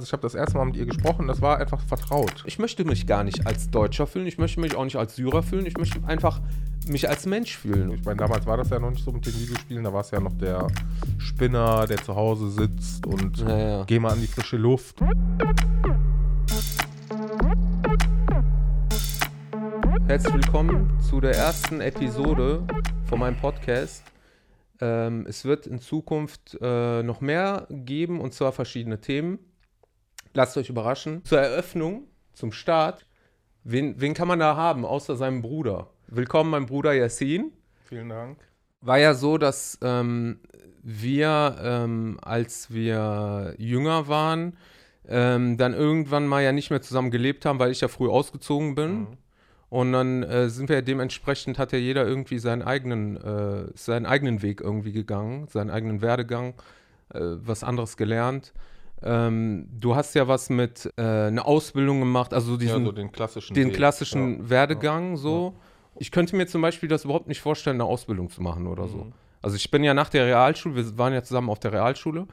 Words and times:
Ich 0.00 0.12
habe 0.12 0.22
das 0.22 0.36
erste 0.36 0.56
Mal 0.56 0.66
mit 0.66 0.76
ihr 0.76 0.86
gesprochen, 0.86 1.26
das 1.26 1.42
war 1.42 1.58
einfach 1.58 1.80
vertraut. 1.80 2.44
Ich 2.46 2.60
möchte 2.60 2.84
mich 2.84 3.08
gar 3.08 3.24
nicht 3.24 3.48
als 3.48 3.68
Deutscher 3.68 4.06
fühlen, 4.06 4.28
ich 4.28 4.38
möchte 4.38 4.60
mich 4.60 4.76
auch 4.76 4.84
nicht 4.84 4.94
als 4.94 5.16
Syrer 5.16 5.42
fühlen, 5.42 5.66
ich 5.66 5.76
möchte 5.76 5.98
einfach 6.06 6.40
mich 6.86 7.08
als 7.08 7.26
Mensch 7.26 7.58
fühlen. 7.58 7.90
Ich 7.90 8.04
meine, 8.04 8.16
damals 8.18 8.46
war 8.46 8.56
das 8.56 8.70
ja 8.70 8.78
noch 8.78 8.90
nicht 8.90 9.02
so 9.02 9.10
mit 9.10 9.26
den 9.26 9.34
Videospielen, 9.34 9.82
da 9.82 9.92
war 9.92 10.02
es 10.02 10.12
ja 10.12 10.20
noch 10.20 10.34
der 10.34 10.68
Spinner, 11.18 11.84
der 11.88 11.96
zu 11.96 12.14
Hause 12.14 12.48
sitzt 12.48 13.08
und 13.08 13.38
Ja, 13.38 13.58
ja. 13.58 13.84
geh 13.86 13.98
mal 13.98 14.12
an 14.12 14.20
die 14.20 14.28
frische 14.28 14.56
Luft. 14.56 15.00
Herzlich 20.06 20.34
willkommen 20.34 20.96
zu 21.00 21.20
der 21.20 21.34
ersten 21.34 21.80
Episode 21.80 22.62
von 23.06 23.18
meinem 23.18 23.36
Podcast. 23.36 24.04
Ähm, 24.80 25.26
es 25.28 25.44
wird 25.44 25.66
in 25.66 25.80
Zukunft 25.80 26.56
äh, 26.60 27.02
noch 27.02 27.20
mehr 27.20 27.66
geben 27.68 28.20
und 28.20 28.32
zwar 28.32 28.52
verschiedene 28.52 29.00
Themen. 29.00 29.40
Lasst 30.34 30.56
euch 30.56 30.68
überraschen. 30.68 31.24
Zur 31.24 31.40
Eröffnung, 31.40 32.04
zum 32.32 32.52
Start, 32.52 33.06
wen, 33.64 34.00
wen 34.00 34.14
kann 34.14 34.28
man 34.28 34.38
da 34.38 34.56
haben, 34.56 34.84
außer 34.84 35.16
seinem 35.16 35.42
Bruder? 35.42 35.88
Willkommen, 36.06 36.50
mein 36.50 36.66
Bruder 36.66 36.92
Yassin. 36.92 37.52
Vielen 37.84 38.08
Dank. 38.08 38.38
War 38.80 38.98
ja 38.98 39.14
so, 39.14 39.38
dass 39.38 39.78
ähm, 39.82 40.40
wir, 40.82 41.56
ähm, 41.62 42.18
als 42.22 42.72
wir 42.72 43.54
jünger 43.58 44.08
waren, 44.08 44.56
ähm, 45.08 45.56
dann 45.56 45.72
irgendwann 45.72 46.26
mal 46.26 46.42
ja 46.42 46.52
nicht 46.52 46.70
mehr 46.70 46.82
zusammen 46.82 47.10
gelebt 47.10 47.44
haben, 47.44 47.58
weil 47.58 47.70
ich 47.70 47.80
ja 47.80 47.88
früh 47.88 48.08
ausgezogen 48.08 48.74
bin. 48.74 48.98
Mhm. 49.00 49.06
Und 49.70 49.92
dann 49.92 50.22
äh, 50.22 50.48
sind 50.48 50.68
wir 50.68 50.76
ja 50.76 50.82
dementsprechend, 50.82 51.58
hat 51.58 51.72
ja 51.72 51.78
jeder 51.78 52.06
irgendwie 52.06 52.38
seinen 52.38 52.62
eigenen, 52.62 53.16
äh, 53.16 53.70
seinen 53.74 54.06
eigenen 54.06 54.40
Weg 54.42 54.60
irgendwie 54.60 54.92
gegangen, 54.92 55.46
seinen 55.48 55.70
eigenen 55.70 56.00
Werdegang, 56.00 56.54
äh, 57.12 57.20
was 57.20 57.64
anderes 57.64 57.96
gelernt. 57.96 58.52
Ähm, 59.02 59.68
du 59.70 59.94
hast 59.94 60.14
ja 60.14 60.26
was 60.26 60.50
mit 60.50 60.92
äh, 60.96 61.02
einer 61.02 61.46
Ausbildung 61.46 62.00
gemacht, 62.00 62.34
also 62.34 62.56
diesen, 62.56 62.80
ja, 62.80 62.84
so 62.84 62.92
den 62.92 63.12
klassischen 63.12 63.54
den 63.54 63.72
klassischen 63.72 64.42
Ja. 64.42 64.50
Werdegang 64.50 65.16
so. 65.16 65.54
Ich 66.00 66.10
könnte 66.10 66.36
mir 66.36 66.46
zum 66.46 66.62
Beispiel 66.62 66.88
das 66.88 67.04
überhaupt 67.04 67.28
nicht 67.28 67.40
vorstellen, 67.40 67.76
eine 67.76 67.84
Ausbildung 67.84 68.30
zu 68.30 68.42
machen 68.42 68.66
oder 68.66 68.88
so. 68.88 68.98
Mhm. 68.98 69.12
Also 69.40 69.56
ich 69.56 69.70
bin 69.70 69.84
ja 69.84 69.94
nach 69.94 70.08
der 70.08 70.26
Realschule, 70.26 70.74
wir 70.74 70.98
waren 70.98 71.12
ja 71.12 71.22
zusammen 71.22 71.48
auf 71.48 71.60
der 71.60 71.72
Realschule 71.72 72.26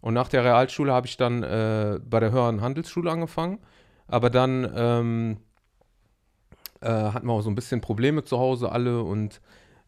und 0.00 0.14
nach 0.14 0.28
der 0.28 0.44
Realschule 0.44 0.92
habe 0.92 1.06
ich 1.06 1.16
dann 1.16 1.42
äh, 1.42 2.00
bei 2.04 2.20
der 2.20 2.32
höheren 2.32 2.60
Handelsschule 2.60 3.10
angefangen, 3.10 3.58
aber 4.08 4.30
dann 4.30 4.70
ähm, 4.74 5.36
äh, 6.80 6.88
hatten 6.88 7.26
wir 7.26 7.32
auch 7.32 7.42
so 7.42 7.50
ein 7.50 7.54
bisschen 7.54 7.80
Probleme 7.80 8.24
zu 8.24 8.38
Hause 8.38 8.72
alle 8.72 9.02
und 9.02 9.40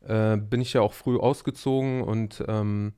äh, 0.07 0.37
bin 0.37 0.61
ich 0.61 0.73
ja 0.73 0.81
auch 0.81 0.93
früh 0.93 1.19
ausgezogen 1.19 2.03
und 2.03 2.45
ähm, 2.49 2.93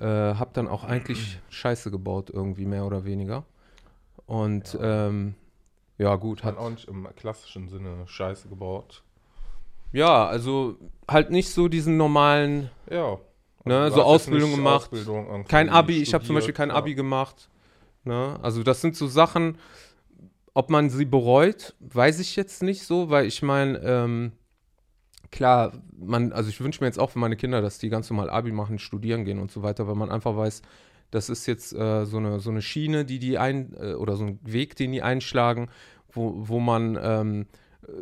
äh, 0.00 0.04
habe 0.04 0.50
dann 0.52 0.68
auch 0.68 0.84
eigentlich 0.84 1.38
Scheiße 1.50 1.90
gebaut 1.90 2.30
irgendwie 2.30 2.66
mehr 2.66 2.84
oder 2.84 3.04
weniger. 3.04 3.44
Und 4.26 4.74
ja, 4.74 5.08
ähm, 5.08 5.34
ja 5.96 6.14
gut, 6.16 6.44
Hat 6.44 6.56
auch 6.58 6.70
nicht 6.70 6.86
im 6.88 7.08
klassischen 7.16 7.68
Sinne 7.68 8.06
Scheiße 8.06 8.48
gebaut. 8.48 9.02
ja, 9.92 10.26
also 10.26 10.76
halt 11.08 11.30
nicht 11.30 11.50
so 11.50 11.68
diesen 11.68 11.96
normalen 11.96 12.70
Ja. 12.90 13.18
Ne, 13.64 13.78
Also 13.80 13.96
so 13.96 14.02
Ausbildung 14.02 14.52
gemacht. 14.52 14.92
Ausbildung 14.92 15.44
Kein 15.46 15.68
Abi, 15.68 16.00
ich 16.00 16.14
habe 16.14 16.24
zum 16.24 16.34
Beispiel 16.34 16.54
kein 16.54 16.70
ja. 16.70 16.74
Abi 16.76 16.94
gemacht. 16.94 17.48
Ne? 18.04 18.38
Also 18.40 18.62
das 18.62 18.80
sind 18.80 18.96
so 18.96 19.06
Sachen, 19.08 19.58
ob 20.54 20.70
man 20.70 20.88
sie 20.90 21.04
bereut, 21.04 21.74
weiß 21.80 22.20
ich 22.20 22.36
jetzt 22.36 22.62
nicht 22.62 22.84
so, 22.84 23.10
weil 23.10 23.26
ich 23.26 23.42
meine, 23.42 23.78
ähm, 23.78 24.32
klar, 25.30 25.72
man, 25.98 26.32
also 26.32 26.48
ich 26.48 26.60
wünsche 26.60 26.82
mir 26.82 26.86
jetzt 26.86 26.98
auch 26.98 27.10
für 27.10 27.18
meine 27.18 27.36
Kinder, 27.36 27.60
dass 27.60 27.78
die 27.78 27.88
ganz 27.88 28.08
normal 28.10 28.30
Abi 28.30 28.52
machen, 28.52 28.78
studieren 28.78 29.24
gehen 29.24 29.38
und 29.38 29.50
so 29.50 29.62
weiter, 29.62 29.86
weil 29.86 29.94
man 29.94 30.10
einfach 30.10 30.36
weiß, 30.36 30.62
das 31.10 31.28
ist 31.28 31.46
jetzt 31.46 31.72
äh, 31.72 32.04
so, 32.04 32.18
eine, 32.18 32.40
so 32.40 32.50
eine 32.50 32.62
Schiene, 32.62 33.04
die 33.04 33.18
die 33.18 33.38
ein, 33.38 33.74
äh, 33.80 33.94
oder 33.94 34.16
so 34.16 34.24
ein 34.24 34.38
Weg, 34.42 34.76
den 34.76 34.92
die 34.92 35.02
einschlagen, 35.02 35.68
wo, 36.10 36.34
wo 36.48 36.60
man 36.60 36.98
ähm, 37.00 37.46
äh, 37.86 37.92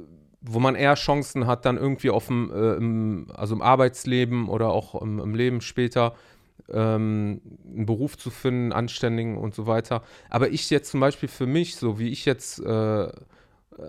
wo 0.48 0.60
man 0.60 0.76
eher 0.76 0.94
Chancen 0.94 1.46
hat, 1.46 1.64
dann 1.64 1.76
irgendwie 1.76 2.10
auf 2.10 2.28
dem, 2.28 2.52
äh, 2.52 2.74
im, 2.74 3.26
also 3.34 3.54
im 3.54 3.62
Arbeitsleben 3.62 4.48
oder 4.48 4.70
auch 4.70 5.00
im, 5.00 5.18
im 5.18 5.34
Leben 5.34 5.60
später 5.60 6.14
ähm, 6.72 7.40
einen 7.66 7.86
Beruf 7.86 8.16
zu 8.16 8.30
finden, 8.30 8.72
anständigen 8.72 9.38
und 9.38 9.54
so 9.54 9.66
weiter. 9.66 10.02
Aber 10.30 10.50
ich 10.50 10.70
jetzt 10.70 10.90
zum 10.90 11.00
Beispiel 11.00 11.28
für 11.28 11.46
mich, 11.46 11.76
so 11.76 11.98
wie 11.98 12.10
ich 12.10 12.24
jetzt 12.24 12.60
äh, 12.60 13.08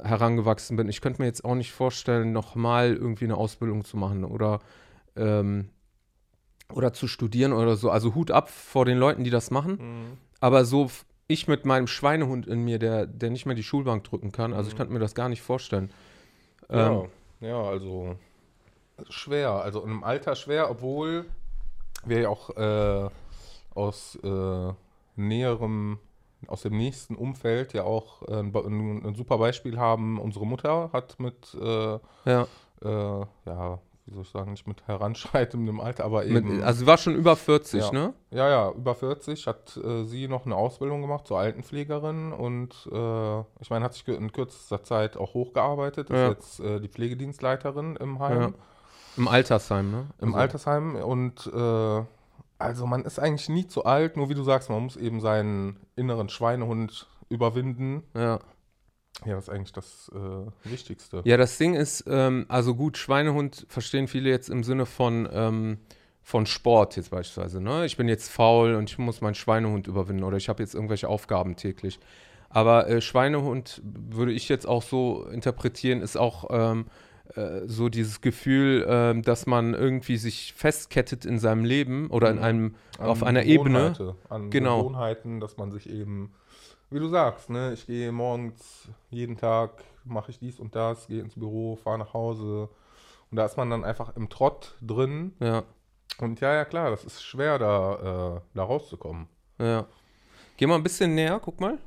herangewachsen 0.03 0.75
bin, 0.77 0.89
ich 0.89 1.01
könnte 1.01 1.21
mir 1.21 1.27
jetzt 1.27 1.45
auch 1.45 1.55
nicht 1.55 1.71
vorstellen, 1.71 2.31
nochmal 2.33 2.93
irgendwie 2.93 3.25
eine 3.25 3.37
Ausbildung 3.37 3.85
zu 3.85 3.97
machen 3.97 4.23
oder, 4.25 4.59
ähm, 5.15 5.69
oder 6.73 6.93
zu 6.93 7.07
studieren 7.07 7.53
oder 7.53 7.75
so. 7.77 7.89
Also 7.89 8.13
Hut 8.15 8.31
ab 8.31 8.49
vor 8.49 8.85
den 8.85 8.97
Leuten, 8.97 9.23
die 9.23 9.29
das 9.29 9.51
machen. 9.51 9.77
Mhm. 9.79 10.17
Aber 10.39 10.65
so 10.65 10.89
ich 11.29 11.47
mit 11.47 11.65
meinem 11.65 11.87
Schweinehund 11.87 12.47
in 12.47 12.63
mir, 12.63 12.79
der, 12.79 13.05
der 13.05 13.29
nicht 13.29 13.45
mehr 13.45 13.55
die 13.55 13.63
Schulbank 13.63 14.03
drücken 14.03 14.31
kann, 14.31 14.53
also 14.53 14.67
ich 14.69 14.73
Mhm. 14.73 14.77
könnte 14.77 14.93
mir 14.93 14.99
das 14.99 15.15
gar 15.15 15.29
nicht 15.29 15.41
vorstellen. 15.41 15.91
Ja, 16.69 16.91
Ähm, 17.01 17.09
ja, 17.41 17.61
also 17.61 18.15
schwer. 19.09 19.51
Also 19.51 19.83
im 19.83 20.03
Alter 20.03 20.35
schwer, 20.35 20.69
obwohl 20.69 21.25
wir 22.05 22.21
ja 22.21 22.29
auch 22.29 22.49
äh, 22.57 23.09
aus 23.73 24.17
äh, 24.23 24.73
näherem, 25.15 25.99
aus 26.47 26.61
dem 26.61 26.77
nächsten 26.77 27.15
Umfeld 27.15 27.73
ja 27.73 27.83
auch 27.83 28.21
äh, 28.27 28.39
ein, 28.39 28.53
ein, 29.05 29.15
super 29.15 29.37
Beispiel 29.37 29.77
haben. 29.79 30.19
Unsere 30.19 30.45
Mutter 30.45 30.91
hat 30.93 31.19
mit, 31.19 31.55
äh, 31.59 31.99
ja. 32.25 32.47
äh, 32.83 33.25
ja, 33.45 33.79
wie 34.05 34.13
soll 34.13 34.23
ich 34.23 34.29
sagen, 34.29 34.51
nicht 34.51 34.67
mit 34.67 34.87
heranschreitendem 34.87 35.79
Alter, 35.81 36.05
aber 36.05 36.23
Mit, 36.23 36.45
eben. 36.45 36.63
also 36.63 36.79
sie 36.79 36.87
war 36.87 36.97
schon 36.97 37.15
über 37.15 37.35
40, 37.35 37.81
Ja. 37.81 37.91
ne? 37.91 38.13
Ja, 38.31 38.49
ja, 38.49 38.71
über 38.71 38.95
40 38.95 39.47
hat 39.47 39.75
äh, 39.83 40.03
sie 40.05 40.27
noch 40.27 40.45
eine 40.45 40.55
Ausbildung 40.55 41.01
gemacht 41.01 41.27
zur 41.27 41.39
Altenpflegerin 41.39 42.31
und 42.31 42.87
äh, 42.91 43.39
ich 43.59 43.69
meine, 43.69 43.83
hat 43.83 43.93
sich 43.95 44.07
in 44.07 44.31
kürzester 44.31 44.83
Zeit 44.83 45.17
auch 45.17 45.33
hochgearbeitet, 45.33 46.09
ist 46.09 46.15
Ja. 46.15 46.29
jetzt 46.29 46.59
äh, 46.61 46.79
die 46.79 46.87
Pflegedienstleiterin 46.87 47.95
im 47.97 48.19
Heim. 48.19 48.53
Im 49.17 49.27
Altersheim, 49.27 49.91
ne? 49.91 50.05
im 50.21 50.27
Also- 50.29 50.37
Altersheim 50.39 50.95
und 50.95 51.51
also 52.59 52.85
man 52.85 53.05
ist 53.05 53.19
eigentlich 53.19 53.49
nie 53.49 53.67
zu 53.67 53.85
alt, 53.85 54.17
nur 54.17 54.29
wie 54.29 54.35
du 54.35 54.43
sagst, 54.43 54.69
man 54.69 54.83
muss 54.83 54.97
eben 54.97 55.19
seinen 55.21 55.77
inneren 55.95 56.29
Schweinehund 56.29 57.07
überwinden. 57.29 58.03
Ja. 58.15 58.39
Ja, 59.25 59.33
das 59.33 59.45
ist 59.45 59.49
eigentlich 59.49 59.73
das 59.73 60.11
äh, 60.13 60.69
Wichtigste. 60.69 61.21
ja, 61.25 61.37
das 61.37 61.57
Ding 61.57 61.73
ist, 61.73 62.03
ähm, 62.07 62.45
also 62.49 62.75
gut, 62.75 62.97
Schweinehund 62.97 63.65
verstehen 63.67 64.07
viele 64.07 64.29
jetzt 64.29 64.47
im 64.47 64.63
Sinne 64.63 64.85
von, 64.85 65.27
ähm, 65.31 65.79
von 66.21 66.45
Sport 66.45 66.97
jetzt 66.97 67.09
beispielsweise, 67.09 67.59
ne? 67.59 67.87
Ich 67.87 67.97
bin 67.97 68.07
jetzt 68.07 68.29
faul 68.29 68.75
und 68.75 68.91
ich 68.91 68.99
muss 68.99 69.21
meinen 69.21 69.33
Schweinehund 69.33 69.87
überwinden 69.87 70.23
oder 70.23 70.37
ich 70.37 70.49
habe 70.49 70.61
jetzt 70.61 70.75
irgendwelche 70.75 71.09
Aufgaben 71.09 71.55
täglich. 71.55 71.99
Aber 72.49 72.87
äh, 72.87 73.01
Schweinehund 73.01 73.81
würde 73.83 74.33
ich 74.33 74.49
jetzt 74.49 74.67
auch 74.67 74.83
so 74.83 75.25
interpretieren, 75.25 76.01
ist 76.01 76.15
auch 76.15 76.45
ähm, 76.51 76.85
äh, 76.85 76.91
so 77.65 77.89
dieses 77.89 78.21
Gefühl, 78.21 78.85
ähm, 78.87 79.21
dass 79.21 79.45
man 79.45 79.73
irgendwie 79.73 80.17
sich 80.17 80.53
festkettet 80.53 81.25
in 81.25 81.39
seinem 81.39 81.65
Leben 81.65 82.09
oder 82.09 82.29
in 82.29 82.37
Mhm. 82.37 82.43
einem, 82.43 82.75
An 82.99 83.05
auf 83.07 83.23
einer 83.23 83.43
Ebene. 83.43 83.93
An 84.29 84.49
Genau. 84.49 84.79
Gewohnheiten, 84.79 85.39
dass 85.39 85.57
man 85.57 85.71
sich 85.71 85.89
eben, 85.89 86.33
wie 86.89 86.99
du 86.99 87.07
sagst, 87.07 87.49
ne, 87.49 87.73
ich 87.73 87.85
gehe 87.87 88.11
morgens 88.11 88.89
jeden 89.09 89.37
Tag, 89.37 89.83
mache 90.03 90.31
ich 90.31 90.39
dies 90.39 90.59
und 90.59 90.75
das, 90.75 91.07
gehe 91.07 91.21
ins 91.21 91.35
Büro, 91.35 91.75
fahre 91.75 91.99
nach 91.99 92.13
Hause. 92.13 92.69
Und 93.29 93.35
da 93.37 93.45
ist 93.45 93.57
man 93.57 93.69
dann 93.69 93.83
einfach 93.83 94.15
im 94.15 94.29
Trott 94.29 94.75
drin. 94.81 95.33
Ja, 95.39 95.63
Und 96.19 96.39
ja, 96.39 96.53
ja, 96.53 96.63
klar, 96.65 96.89
das 96.91 97.03
ist 97.03 97.21
schwer, 97.23 97.59
da, 97.59 98.37
äh, 98.37 98.41
da 98.55 98.63
rauszukommen. 98.63 99.27
ja. 99.59 99.85
Geh 100.57 100.65
mal 100.67 100.75
ein 100.75 100.83
bisschen 100.83 101.13
näher, 101.15 101.39
guck 101.41 101.59
mal. 101.61 101.77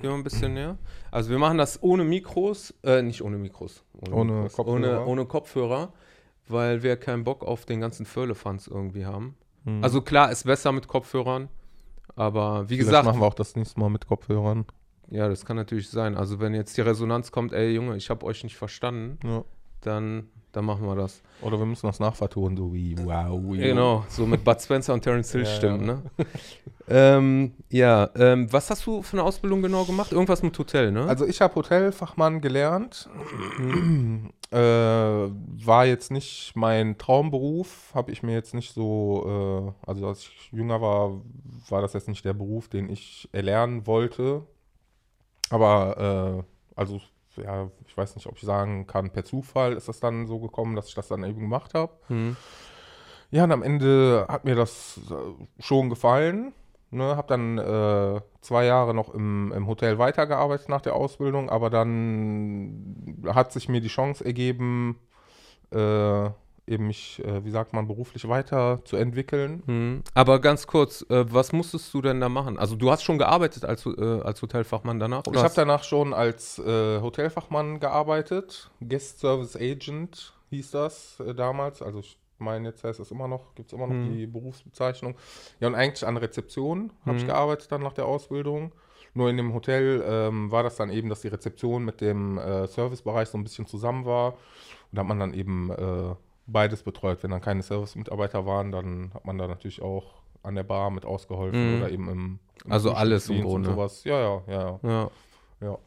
Geh 0.00 0.08
mal 0.08 0.14
ein 0.14 0.22
bisschen 0.22 0.54
näher. 0.54 0.78
Also 1.10 1.30
wir 1.30 1.38
machen 1.38 1.58
das 1.58 1.82
ohne 1.82 2.04
Mikros, 2.04 2.72
äh, 2.84 3.02
nicht 3.02 3.22
ohne 3.22 3.36
Mikros. 3.36 3.84
Ohne 4.10 4.32
Mikros, 4.32 4.52
Kopfhörer. 4.54 4.76
Ohne, 4.76 5.04
ohne 5.06 5.26
Kopfhörer, 5.26 5.92
weil 6.48 6.82
wir 6.82 6.96
keinen 6.96 7.24
Bock 7.24 7.44
auf 7.44 7.66
den 7.66 7.80
ganzen 7.80 8.06
Firlefanz 8.06 8.66
irgendwie 8.66 9.04
haben. 9.04 9.36
Also 9.82 10.00
klar, 10.00 10.30
ist 10.32 10.44
besser 10.44 10.72
mit 10.72 10.88
Kopfhörern, 10.88 11.48
aber 12.16 12.62
wie 12.70 12.74
Vielleicht 12.76 12.86
gesagt, 12.88 13.04
machen 13.04 13.20
wir 13.20 13.26
auch 13.26 13.34
das 13.34 13.56
nächste 13.56 13.78
Mal 13.78 13.90
mit 13.90 14.06
Kopfhörern. 14.06 14.64
ja, 15.10 15.28
das 15.28 15.44
kann 15.44 15.56
natürlich 15.56 15.90
sein. 15.90 16.16
Also 16.16 16.40
wenn 16.40 16.54
jetzt 16.54 16.76
die 16.76 16.80
Resonanz 16.80 17.30
kommt, 17.30 17.52
ey 17.52 17.74
Junge, 17.74 17.96
ich 17.96 18.08
habe 18.08 18.24
euch 18.24 18.42
nicht 18.42 18.56
verstanden, 18.56 19.18
Ja. 19.28 19.44
Dann, 19.80 20.28
dann 20.52 20.64
machen 20.64 20.86
wir 20.86 20.96
das. 20.96 21.22
Oder 21.42 21.58
wir 21.58 21.66
müssen 21.66 21.86
das 21.86 22.00
nachvertonen, 22.00 22.56
so 22.56 22.72
wie 22.72 22.96
wow. 22.98 23.40
yo. 23.42 23.52
Genau, 23.52 24.04
so 24.08 24.26
mit 24.26 24.44
Bud 24.44 24.60
Spencer 24.60 24.94
und 24.94 25.02
Terence 25.02 25.32
Hill 25.32 25.42
Ja, 25.42 25.46
stimmen, 25.46 25.86
ja. 25.86 25.94
ne? 25.94 26.02
ähm, 26.88 27.52
ja, 27.68 28.10
ähm, 28.16 28.52
was 28.52 28.70
hast 28.70 28.84
du 28.86 29.02
für 29.02 29.16
eine 29.16 29.24
Ausbildung 29.24 29.62
genau 29.62 29.84
gemacht? 29.84 30.12
Irgendwas 30.12 30.42
mit 30.42 30.58
Hotel, 30.58 30.92
ne? 30.92 31.04
Also 31.04 31.26
ich 31.26 31.40
habe 31.40 31.54
Hotelfachmann 31.54 32.40
gelernt. 32.40 33.08
äh, 34.50 34.56
war 34.56 35.86
jetzt 35.86 36.10
nicht 36.10 36.52
mein 36.56 36.98
Traumberuf, 36.98 37.92
habe 37.94 38.10
ich 38.10 38.22
mir 38.22 38.34
jetzt 38.34 38.54
nicht 38.54 38.74
so, 38.74 39.72
äh, 39.84 39.88
also 39.88 40.08
als 40.08 40.20
ich 40.20 40.50
jünger 40.52 40.80
war, 40.80 41.20
war 41.68 41.82
das 41.82 41.92
jetzt 41.92 42.08
nicht 42.08 42.24
der 42.24 42.34
Beruf, 42.34 42.68
den 42.68 42.88
ich 42.88 43.28
erlernen 43.32 43.86
wollte. 43.86 44.42
Aber 45.50 46.44
äh, 46.44 46.76
also 46.76 47.00
ja, 47.36 47.70
ich 47.86 47.96
weiß 47.96 48.16
nicht, 48.16 48.26
ob 48.26 48.36
ich 48.36 48.42
sagen 48.42 48.86
kann, 48.86 49.10
per 49.10 49.24
Zufall 49.24 49.74
ist 49.74 49.88
das 49.88 50.00
dann 50.00 50.26
so 50.26 50.38
gekommen, 50.38 50.76
dass 50.76 50.88
ich 50.88 50.94
das 50.94 51.08
dann 51.08 51.24
eben 51.24 51.40
gemacht 51.40 51.74
habe. 51.74 51.92
Hm. 52.08 52.36
Ja, 53.30 53.44
und 53.44 53.52
am 53.52 53.62
Ende 53.62 54.26
hat 54.28 54.44
mir 54.44 54.56
das 54.56 55.00
äh, 55.10 55.62
schon 55.62 55.88
gefallen. 55.90 56.52
Ne, 56.92 57.16
habe 57.16 57.28
dann 57.28 57.56
äh, 57.56 58.20
zwei 58.40 58.64
Jahre 58.64 58.94
noch 58.94 59.14
im, 59.14 59.52
im 59.52 59.68
Hotel 59.68 59.98
weitergearbeitet 59.98 60.68
nach 60.68 60.80
der 60.80 60.96
Ausbildung, 60.96 61.48
aber 61.48 61.70
dann 61.70 63.22
hat 63.28 63.52
sich 63.52 63.68
mir 63.68 63.80
die 63.80 63.86
Chance 63.86 64.24
ergeben, 64.24 64.98
äh, 65.70 66.30
eben 66.70 66.86
mich, 66.86 67.22
äh, 67.24 67.44
wie 67.44 67.50
sagt 67.50 67.72
man, 67.72 67.86
beruflich 67.86 68.28
weiterzuentwickeln. 68.28 69.62
Hm. 69.66 70.02
Aber 70.14 70.40
ganz 70.40 70.66
kurz, 70.66 71.02
äh, 71.10 71.24
was 71.32 71.52
musstest 71.52 71.92
du 71.92 72.00
denn 72.00 72.20
da 72.20 72.28
machen? 72.28 72.58
Also 72.58 72.76
du 72.76 72.90
hast 72.90 73.02
schon 73.02 73.18
gearbeitet 73.18 73.64
als, 73.64 73.84
äh, 73.86 74.20
als 74.22 74.40
Hotelfachmann 74.42 74.98
danach? 74.98 75.22
Ich 75.32 75.42
habe 75.42 75.52
danach 75.54 75.84
schon 75.84 76.14
als 76.14 76.58
äh, 76.58 77.00
Hotelfachmann 77.00 77.80
gearbeitet, 77.80 78.70
Guest 78.80 79.20
Service 79.20 79.56
Agent 79.56 80.32
hieß 80.50 80.70
das 80.70 81.20
äh, 81.20 81.34
damals, 81.34 81.82
also 81.82 82.00
ich 82.00 82.18
meine, 82.38 82.68
jetzt 82.68 82.82
heißt 82.84 83.00
es 83.00 83.10
immer 83.10 83.28
noch, 83.28 83.54
gibt 83.54 83.68
es 83.68 83.72
immer 83.74 83.86
noch 83.86 83.94
Hm. 83.94 84.12
die 84.12 84.26
Berufsbezeichnung. 84.26 85.14
Ja, 85.60 85.68
und 85.68 85.74
eigentlich 85.74 86.06
an 86.06 86.16
Rezeption 86.16 86.92
habe 87.04 87.16
ich 87.16 87.22
Hm. 87.22 87.28
gearbeitet 87.28 87.70
dann 87.70 87.82
nach 87.82 87.92
der 87.92 88.06
Ausbildung. 88.06 88.72
Nur 89.12 89.28
in 89.28 89.36
dem 89.36 89.52
Hotel 89.52 90.02
ähm, 90.06 90.50
war 90.52 90.62
das 90.62 90.76
dann 90.76 90.88
eben, 90.88 91.08
dass 91.08 91.20
die 91.20 91.28
Rezeption 91.28 91.84
mit 91.84 92.00
dem 92.00 92.38
äh, 92.38 92.66
Servicebereich 92.68 93.28
so 93.28 93.36
ein 93.36 93.42
bisschen 93.42 93.66
zusammen 93.66 94.04
war. 94.06 94.34
Und 94.34 94.38
da 94.92 95.00
hat 95.00 95.08
man 95.08 95.18
dann 95.18 95.34
eben 95.34 95.70
beides 96.52 96.82
betreut. 96.82 97.22
Wenn 97.22 97.30
dann 97.30 97.40
keine 97.40 97.62
Service-Mitarbeiter 97.62 98.46
waren, 98.46 98.72
dann 98.72 99.12
hat 99.14 99.24
man 99.24 99.38
da 99.38 99.46
natürlich 99.46 99.82
auch 99.82 100.22
an 100.42 100.54
der 100.54 100.62
Bar 100.64 100.90
mit 100.90 101.04
ausgeholfen 101.04 101.76
Mhm. 101.76 101.82
oder 101.82 101.90
eben 101.92 102.08
im, 102.08 102.38
im 102.64 102.72
Also 102.72 102.92
alles 102.92 103.28
im 103.28 103.42
Grunde. 103.42 103.70
Sowas. 103.70 104.04
Ja, 104.04 104.18
ja, 104.20 104.42
ja, 104.46 104.52
ja. 104.60 104.80
Ja. 104.82 105.10
ja. 105.60 105.78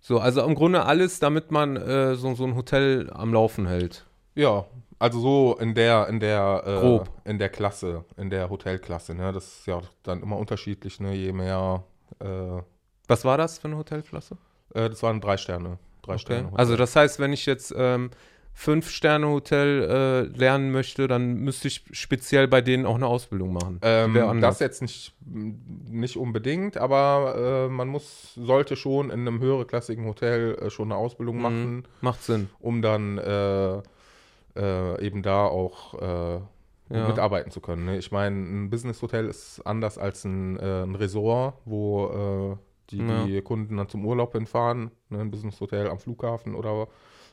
So, 0.00 0.18
also 0.18 0.42
im 0.42 0.54
Grunde 0.54 0.84
alles, 0.84 1.18
damit 1.18 1.50
man 1.50 1.76
äh, 1.76 2.14
so, 2.14 2.34
so 2.34 2.44
ein 2.44 2.54
Hotel 2.54 3.10
am 3.12 3.32
Laufen 3.34 3.66
hält. 3.66 4.06
Ja, 4.34 4.64
also 4.98 5.18
so 5.20 5.56
in 5.60 5.74
der, 5.74 6.08
in 6.08 6.20
der, 6.20 6.62
äh, 6.64 6.78
Grob. 6.80 7.10
in 7.24 7.38
der 7.38 7.48
Klasse, 7.48 8.04
in 8.16 8.30
der 8.30 8.48
Hotelklasse, 8.48 9.14
ne? 9.14 9.32
Das 9.32 9.46
ist 9.58 9.66
ja 9.66 9.80
dann 10.02 10.22
immer 10.22 10.36
unterschiedlich, 10.38 11.00
ne? 11.00 11.14
Je 11.14 11.32
mehr, 11.32 11.82
äh, 12.20 12.62
Was 13.08 13.24
war 13.24 13.36
das 13.36 13.58
für 13.58 13.68
eine 13.68 13.76
Hotelklasse? 13.76 14.36
äh, 14.74 14.88
das 14.88 15.02
waren 15.02 15.20
drei 15.20 15.36
Sterne. 15.36 15.78
Drei 16.02 16.12
Okay. 16.14 16.20
Sterne. 16.20 16.50
Also 16.54 16.76
das 16.76 16.94
heißt, 16.96 17.18
wenn 17.18 17.32
ich 17.32 17.44
jetzt 17.44 17.74
ähm, 17.76 18.10
Fünf-Sterne-Hotel 18.52 20.28
äh, 20.34 20.38
lernen 20.38 20.70
möchte, 20.70 21.08
dann 21.08 21.34
müsste 21.36 21.68
ich 21.68 21.84
speziell 21.92 22.46
bei 22.46 22.60
denen 22.60 22.84
auch 22.86 22.96
eine 22.96 23.06
Ausbildung 23.06 23.52
machen. 23.52 23.78
ähm, 23.82 24.40
das 24.40 24.58
jetzt 24.58 24.82
nicht, 24.82 25.14
nicht 25.24 26.16
unbedingt, 26.16 26.76
aber 26.76 27.66
äh, 27.68 27.72
man 27.72 27.88
muss, 27.88 28.34
sollte 28.34 28.76
schon 28.76 29.10
in 29.10 29.20
einem 29.20 29.40
höherklassigen 29.40 30.04
Hotel 30.04 30.56
äh, 30.60 30.70
schon 30.70 30.92
eine 30.92 30.96
Ausbildung 31.00 31.36
Mhm. 31.36 31.42
machen, 31.42 31.84
Macht 32.02 32.22
Sinn. 32.22 32.50
um 32.58 32.82
dann 32.82 33.18
äh, 33.18 33.78
äh, 34.56 35.06
eben 35.06 35.22
da 35.22 35.46
auch 35.46 35.94
äh, 36.00 36.40
Ja. 36.92 37.06
mitarbeiten 37.06 37.50
zu 37.52 37.60
können. 37.60 37.84
Ne? 37.84 37.98
Ich 37.98 38.10
meine, 38.10 38.36
ein 38.36 38.68
Business-Hotel 38.68 39.26
ist 39.26 39.60
anders 39.64 39.96
als 39.96 40.24
ein, 40.24 40.58
ein 40.58 40.96
Resort, 40.96 41.54
wo 41.64 42.58
die, 42.90 42.98
Ja. 42.98 43.24
die 43.24 43.40
Kunden 43.42 43.76
dann 43.76 43.88
zum 43.88 44.04
Urlaub 44.04 44.32
hinfahren. 44.32 44.90
Ne? 45.08 45.20
Ein 45.20 45.30
Business-Hotel 45.30 45.86
am 45.88 46.00
Flughafen 46.00 46.56
oder 46.56 46.88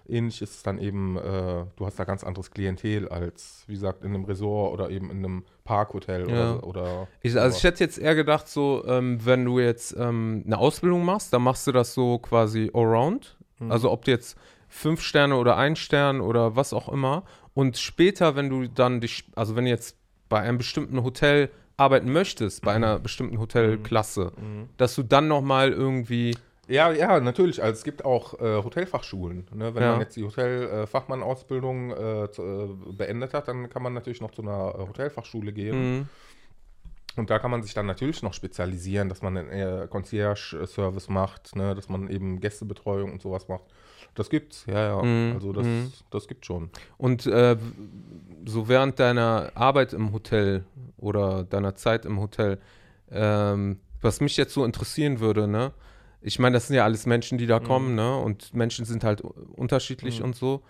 ähnlich 0.09 0.42
ist 0.42 0.56
es 0.56 0.63
dann 0.63 0.77
eben, 0.80 1.18
äh, 1.18 1.65
du 1.75 1.86
hast 1.86 2.00
da 2.00 2.04
ganz 2.04 2.24
anderes 2.24 2.51
Klientel 2.51 3.07
als, 3.09 3.63
wie 3.68 3.74
gesagt, 3.74 4.04
in 4.04 4.13
einem 4.13 4.25
Resort 4.25 4.74
oder 4.74 4.89
eben 4.89 5.09
in 5.12 5.18
einem 5.18 5.45
Parkhotel 5.63 6.30
Ja. 6.30 6.56
oder, 6.56 6.63
oder 6.68 7.07
Ich, 7.21 7.38
also 7.39 7.57
ich 7.57 7.63
hätte 7.63 7.83
jetzt 7.83 7.98
eher 8.00 8.15
gedacht, 8.15 8.48
so, 8.48 8.83
ähm, 8.88 9.24
wenn 9.25 9.45
du 9.45 9.59
jetzt 9.59 9.95
ähm, 9.98 10.44
eine 10.45 10.57
Ausbildung 10.57 11.04
machst, 11.06 11.33
dann 11.33 11.42
machst 11.42 11.68
du 11.68 11.71
das 11.71 11.94
so 11.94 12.19
quasi 12.19 12.71
allround. 12.74 13.38
Mhm. 13.59 13.71
Also 13.71 13.92
ob 13.92 14.06
du 14.06 14.12
jetzt 14.12 14.38
fünf 14.69 15.01
Sterne 15.01 15.36
oder 15.38 15.57
ein 15.57 15.75
Stern 15.75 16.21
oder 16.21 16.56
was 16.56 16.74
auch 16.74 16.89
immer. 16.89 17.24
Und 17.54 17.77
später, 17.77 18.36
wenn 18.36 18.50
du 18.50 18.68
dann 18.68 19.01
dich, 19.01 19.25
also 19.36 19.56
wenn 19.56 19.65
du 19.65 19.71
jetzt 19.71 19.98
bei 20.30 20.39
einem 20.42 20.57
bestimmten 20.57 21.04
Hotel 21.04 21.50
arbeiten 21.77 22.12
möchtest, 22.12 22.63
bei 22.63 22.74
einer 22.74 23.00
bestimmten 23.00 23.39
Hotelklasse, 23.39 24.31
Mhm. 24.36 24.69
dass 24.77 24.95
du 24.95 25.04
dann 25.04 25.27
nochmal 25.27 25.71
irgendwie, 25.71 26.36
Ja, 26.67 26.91
ja, 26.91 27.19
natürlich. 27.19 27.63
Also 27.63 27.77
es 27.77 27.83
gibt 27.83 28.03
auch 28.03 28.33
äh, 28.41 28.61
Hotelfachschulen. 28.63 29.47
Ne? 29.53 29.73
Wenn 29.73 29.83
Ja. 29.83 29.91
man 29.91 30.01
jetzt 30.01 30.15
die 30.17 30.23
Hotelfachmann-Ausbildung 30.23 31.91
äh, 31.91 32.23
äh, 32.25 32.69
beendet 32.91 33.33
hat, 33.33 33.47
dann 33.47 33.69
kann 33.69 33.81
man 33.83 33.93
natürlich 33.93 34.21
noch 34.21 34.31
zu 34.31 34.41
einer 34.41 34.75
äh, 34.75 34.87
Hotelfachschule 34.87 35.53
gehen. 35.53 35.99
mh, 35.99 36.05
Und 37.15 37.29
da 37.29 37.39
kann 37.39 37.51
man 37.51 37.63
sich 37.63 37.73
dann 37.73 37.85
natürlich 37.85 38.21
noch 38.21 38.33
spezialisieren, 38.33 39.07
dass 39.09 39.21
man 39.21 39.37
einen 39.37 39.89
Concierge-Service 39.89 41.09
macht, 41.09 41.55
ne? 41.55 41.73
dass 41.73 41.89
man 41.89 42.09
eben 42.09 42.39
Gästebetreuung 42.41 43.11
und 43.13 43.21
sowas 43.21 43.47
macht. 43.47 43.63
Das 44.15 44.29
gibt's, 44.29 44.65
ja, 44.67 44.97
ja. 44.97 45.01
Mhm, 45.03 45.33
Also 45.35 45.53
das, 45.53 45.65
mhm. 45.65 45.91
das 46.11 46.27
gibt 46.27 46.45
schon. 46.45 46.69
Und 46.97 47.25
äh, 47.27 47.55
so 48.45 48.67
während 48.67 48.99
deiner 48.99 49.51
Arbeit 49.55 49.93
im 49.93 50.11
Hotel 50.11 50.65
oder 50.97 51.43
deiner 51.43 51.75
Zeit 51.75 52.05
im 52.05 52.19
Hotel, 52.19 52.59
ähm, 53.09 53.79
was 54.01 54.19
mich 54.21 54.35
jetzt 54.37 54.53
so 54.53 54.65
interessieren 54.65 55.19
würde, 55.19 55.47
ne? 55.47 55.71
Ich 56.27 56.39
meine, 56.39 56.56
das 56.56 56.68
sind 56.68 56.75
ja 56.75 56.83
alles 56.83 57.06
Menschen, 57.06 57.38
die 57.38 57.47
da 57.47 57.59
kommen, 57.59 57.95
ne? 57.95 58.18
Und 58.18 58.53
Menschen 58.53 58.85
sind 58.85 59.03
halt 59.03 59.21
unterschiedlich 59.21 60.19
Mhm. 60.19 60.25
und 60.25 60.35
so. 60.35 60.62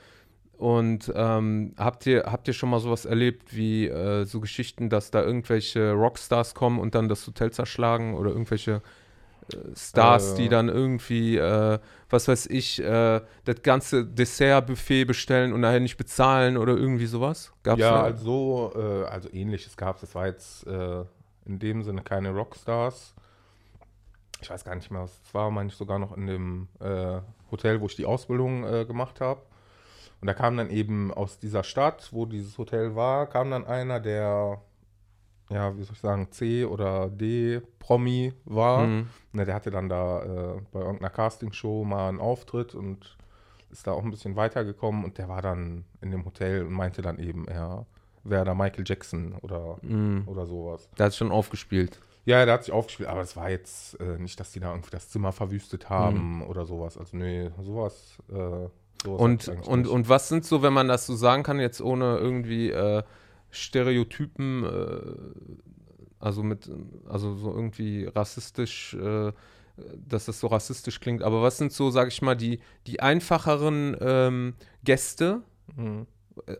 Und 0.58 1.12
ähm, 1.16 1.74
habt 1.78 2.06
ihr 2.08 2.24
habt 2.32 2.48
ihr 2.48 2.54
schon 2.54 2.70
mal 2.70 2.80
sowas 2.80 3.06
erlebt 3.06 3.56
wie 3.56 3.88
äh, 3.88 4.26
so 4.26 4.40
Geschichten, 4.40 4.90
dass 4.90 5.12
da 5.12 5.22
irgendwelche 5.24 5.92
Rockstars 5.92 6.56
kommen 6.56 6.80
und 6.80 6.96
dann 6.96 7.10
das 7.10 7.26
Hotel 7.28 7.52
zerschlagen 7.52 8.16
oder 8.16 8.32
irgendwelche 8.32 8.82
äh, 9.54 9.56
Stars, 9.76 10.34
Äh. 10.34 10.36
die 10.38 10.50
dann 10.50 10.68
irgendwie, 10.70 11.38
äh, 11.38 11.78
was 12.10 12.28
weiß 12.28 12.48
ich, 12.48 12.82
äh, 12.82 13.22
das 13.46 13.62
ganze 13.62 14.04
Dessertbuffet 14.06 15.06
bestellen 15.06 15.54
und 15.54 15.62
nachher 15.62 15.80
nicht 15.80 15.98
bezahlen 15.98 16.58
oder 16.58 16.76
irgendwie 16.76 17.06
sowas? 17.06 17.52
Gab's 17.64 17.80
ja, 17.82 18.02
also, 18.02 18.74
äh, 18.76 19.04
also 19.06 19.30
ähnliches 19.32 19.78
gab 19.78 19.96
es. 19.98 20.02
Das 20.02 20.16
war 20.16 20.26
jetzt 20.28 20.66
in 20.66 21.60
dem 21.60 21.84
Sinne 21.84 22.02
keine 22.02 22.32
Rockstars. 22.32 23.14
Ich 24.42 24.50
weiß 24.50 24.64
gar 24.64 24.76
nicht 24.76 24.92
mehr, 24.92 25.02
was 25.02 25.20
es 25.26 25.34
war, 25.34 25.50
meine 25.52 25.70
ich 25.70 25.76
sogar 25.76 26.00
noch 26.00 26.16
in 26.16 26.28
dem 26.28 26.68
äh, 26.80 27.20
Hotel, 27.52 27.82
wo 27.82 27.88
ich 27.88 27.96
die 27.96 28.06
Ausbildung 28.06 28.64
äh, 28.64 28.86
gemacht 28.86 29.20
habe. 29.22 29.42
Und 30.22 30.28
da 30.28 30.34
kam 30.34 30.58
dann 30.58 30.70
eben 30.70 31.14
aus 31.14 31.40
dieser 31.40 31.64
Stadt, 31.64 32.10
wo 32.12 32.26
dieses 32.26 32.58
Hotel 32.58 32.96
war, 32.96 33.28
kam 33.28 33.52
dann 33.52 33.66
einer, 33.66 34.00
der, 34.00 34.62
ja, 35.50 35.78
wie 35.78 35.84
soll 35.84 35.94
ich 35.94 36.00
sagen, 36.02 36.32
C 36.32 36.66
oder 36.66 37.10
D 37.10 37.62
Promi 37.80 38.34
war. 38.46 38.86
Mhm. 38.86 39.08
Ne, 39.34 39.46
der 39.46 39.56
hatte 39.56 39.70
dann 39.72 39.90
da 39.90 40.24
äh, 40.24 40.62
bei 40.72 40.80
irgendeiner 40.80 41.10
Castingshow 41.12 41.84
mal 41.84 42.10
einen 42.10 42.20
Auftritt 42.20 42.74
und 42.76 43.16
ist 43.70 43.86
da 43.86 43.92
auch 43.92 44.04
ein 44.04 44.12
bisschen 44.12 44.36
weitergekommen 44.36 45.04
und 45.04 45.18
der 45.18 45.30
war 45.30 45.42
dann 45.42 45.84
in 46.02 46.10
dem 46.12 46.26
Hotel 46.26 46.64
und 46.66 46.74
meinte 46.74 47.02
dann 47.02 47.20
eben, 47.20 47.48
er 47.48 47.86
wäre 48.24 48.46
da 48.46 48.54
Michael 48.56 48.84
Jackson 48.88 49.34
oder, 49.42 49.78
Mhm. 49.82 50.24
oder 50.26 50.46
sowas. 50.46 50.90
Der 50.98 51.08
hat 51.08 51.16
schon 51.16 51.32
aufgespielt. 51.32 52.00
Ja, 52.28 52.44
der 52.44 52.56
hat 52.56 52.66
sich 52.66 52.74
aufgespielt, 52.74 53.08
aber 53.08 53.22
es 53.22 53.38
war 53.38 53.50
jetzt 53.50 54.00
äh, 54.02 54.18
nicht, 54.18 54.38
dass 54.38 54.52
die 54.52 54.60
da 54.60 54.72
irgendwie 54.72 54.92
das 54.92 55.10
Zimmer 55.10 55.32
verwüstet 55.32 55.90
haben 55.90 56.44
oder 56.44 56.66
sowas. 56.66 56.98
Also 56.98 57.16
nee, 57.16 57.50
sowas. 57.64 58.18
Äh, 58.30 58.34
sowas 58.34 58.70
Mhm. 59.06 59.12
Und, 59.12 59.48
und, 59.48 59.80
nicht. 59.82 59.90
und 59.90 60.10
was 60.10 60.28
sind 60.28 60.46
so, 60.46 60.62
wenn 60.62 60.74
man 60.74 60.88
das 60.90 61.06
so 61.06 61.16
sagen 61.16 61.44
kann, 61.44 61.60
jetzt 61.60 61.82
ohne 61.82 62.18
irgendwie 62.18 62.70
äh, 62.72 63.04
Stereotypen, 63.50 64.66
äh, 64.66 65.02
also 66.20 66.44
mit, 66.44 66.70
also 67.08 67.36
so 67.36 67.54
irgendwie 67.54 68.06
rassistisch, 68.06 68.94
äh, 68.96 69.32
dass 69.96 70.26
das 70.26 70.40
so 70.40 70.48
rassistisch 70.48 71.00
klingt, 71.00 71.22
aber 71.24 71.42
was 71.44 71.58
sind 71.58 71.72
so, 71.72 71.92
sag 71.92 72.08
ich 72.08 72.22
mal, 72.22 72.36
die, 72.36 72.60
die 72.88 73.00
einfacheren 73.00 73.96
ähm, 74.02 74.56
Gäste? 74.84 75.44
Mhm. 75.76 76.08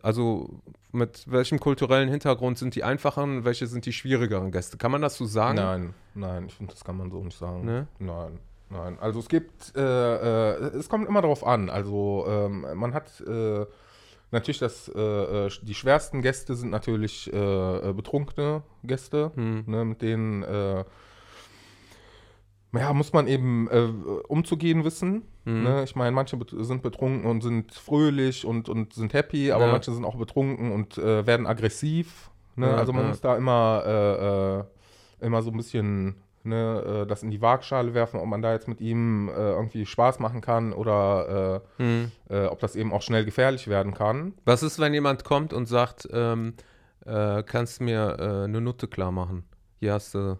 Also 0.02 0.60
mit 0.92 1.30
welchem 1.30 1.60
kulturellen 1.60 2.08
Hintergrund 2.08 2.58
sind 2.58 2.74
die 2.74 2.84
einfacheren, 2.84 3.44
welche 3.44 3.66
sind 3.66 3.84
die 3.86 3.92
schwierigeren 3.92 4.50
Gäste? 4.50 4.76
Kann 4.78 4.90
man 4.90 5.02
das 5.02 5.16
so 5.16 5.26
sagen? 5.26 5.56
Nein, 5.56 5.94
nein, 6.14 6.46
ich 6.46 6.54
finde, 6.54 6.72
das 6.72 6.84
kann 6.84 6.96
man 6.96 7.10
so 7.10 7.22
nicht 7.22 7.38
sagen. 7.38 7.64
Ne? 7.64 7.86
Nein, 7.98 8.38
nein. 8.70 8.98
Also 9.00 9.20
es 9.20 9.28
gibt, 9.28 9.76
äh, 9.76 9.80
äh, 9.80 10.54
es 10.78 10.88
kommt 10.88 11.06
immer 11.08 11.20
darauf 11.22 11.46
an. 11.46 11.68
Also 11.70 12.24
ähm, 12.28 12.66
man 12.74 12.94
hat 12.94 13.20
äh, 13.20 13.66
natürlich 14.30 14.58
das, 14.58 14.88
äh, 14.94 15.46
äh, 15.46 15.50
die 15.62 15.74
schwersten 15.74 16.22
Gäste 16.22 16.54
sind 16.54 16.70
natürlich 16.70 17.32
äh, 17.32 17.92
betrunkene 17.92 18.62
Gäste, 18.84 19.32
Hm. 19.34 19.64
ne, 19.66 19.84
mit 19.84 20.00
denen 20.02 20.42
ja, 22.74 22.92
muss 22.92 23.12
man 23.12 23.26
eben 23.26 23.68
äh, 23.70 23.88
umzugehen 24.28 24.84
wissen. 24.84 25.22
Mhm. 25.44 25.62
Ne? 25.62 25.84
Ich 25.84 25.96
meine, 25.96 26.12
manche 26.12 26.36
bet 26.36 26.54
sind 26.58 26.82
betrunken 26.82 27.24
und 27.28 27.42
sind 27.42 27.72
fröhlich 27.74 28.44
und, 28.44 28.68
und 28.68 28.92
sind 28.92 29.14
happy, 29.14 29.50
aber 29.52 29.66
Ja. 29.66 29.72
manche 29.72 29.92
sind 29.92 30.04
auch 30.04 30.16
betrunken 30.16 30.72
und 30.72 30.98
äh, 30.98 31.26
werden 31.26 31.46
aggressiv. 31.46 32.30
Ne? 32.56 32.66
Ja, 32.66 32.74
also 32.76 32.92
man 32.92 33.02
ja. 33.04 33.08
muss 33.08 33.20
da 33.20 33.36
immer, 33.36 33.82
äh, 33.86 35.22
äh, 35.22 35.26
immer 35.26 35.42
so 35.42 35.50
ein 35.50 35.56
bisschen 35.56 36.16
ne, 36.44 37.02
äh, 37.02 37.06
das 37.06 37.22
in 37.22 37.30
die 37.30 37.40
Waagschale 37.40 37.94
werfen, 37.94 38.20
ob 38.20 38.26
man 38.26 38.42
da 38.42 38.52
jetzt 38.52 38.68
mit 38.68 38.80
ihm 38.80 39.28
äh, 39.28 39.32
irgendwie 39.32 39.86
Spaß 39.86 40.18
machen 40.18 40.40
kann 40.40 40.72
oder 40.72 41.62
Hm. 41.78 42.10
äh, 42.28 42.44
äh, 42.44 42.46
ob 42.46 42.58
das 42.60 42.76
eben 42.76 42.92
auch 42.92 43.02
schnell 43.02 43.24
gefährlich 43.24 43.68
werden 43.68 43.94
kann. 43.94 44.34
Was 44.44 44.62
ist, 44.62 44.78
wenn 44.78 44.92
jemand 44.94 45.24
kommt 45.24 45.52
und 45.52 45.66
sagt, 45.66 46.08
ähm, 46.12 46.54
äh, 47.06 47.42
kannst 47.44 47.80
du 47.80 47.84
mir 47.84 48.18
eine 48.44 48.60
Nutte 48.60 48.88
klar 48.88 49.12
machen? 49.12 49.44
Hier 49.80 49.94
hast 49.94 50.14
du. 50.14 50.38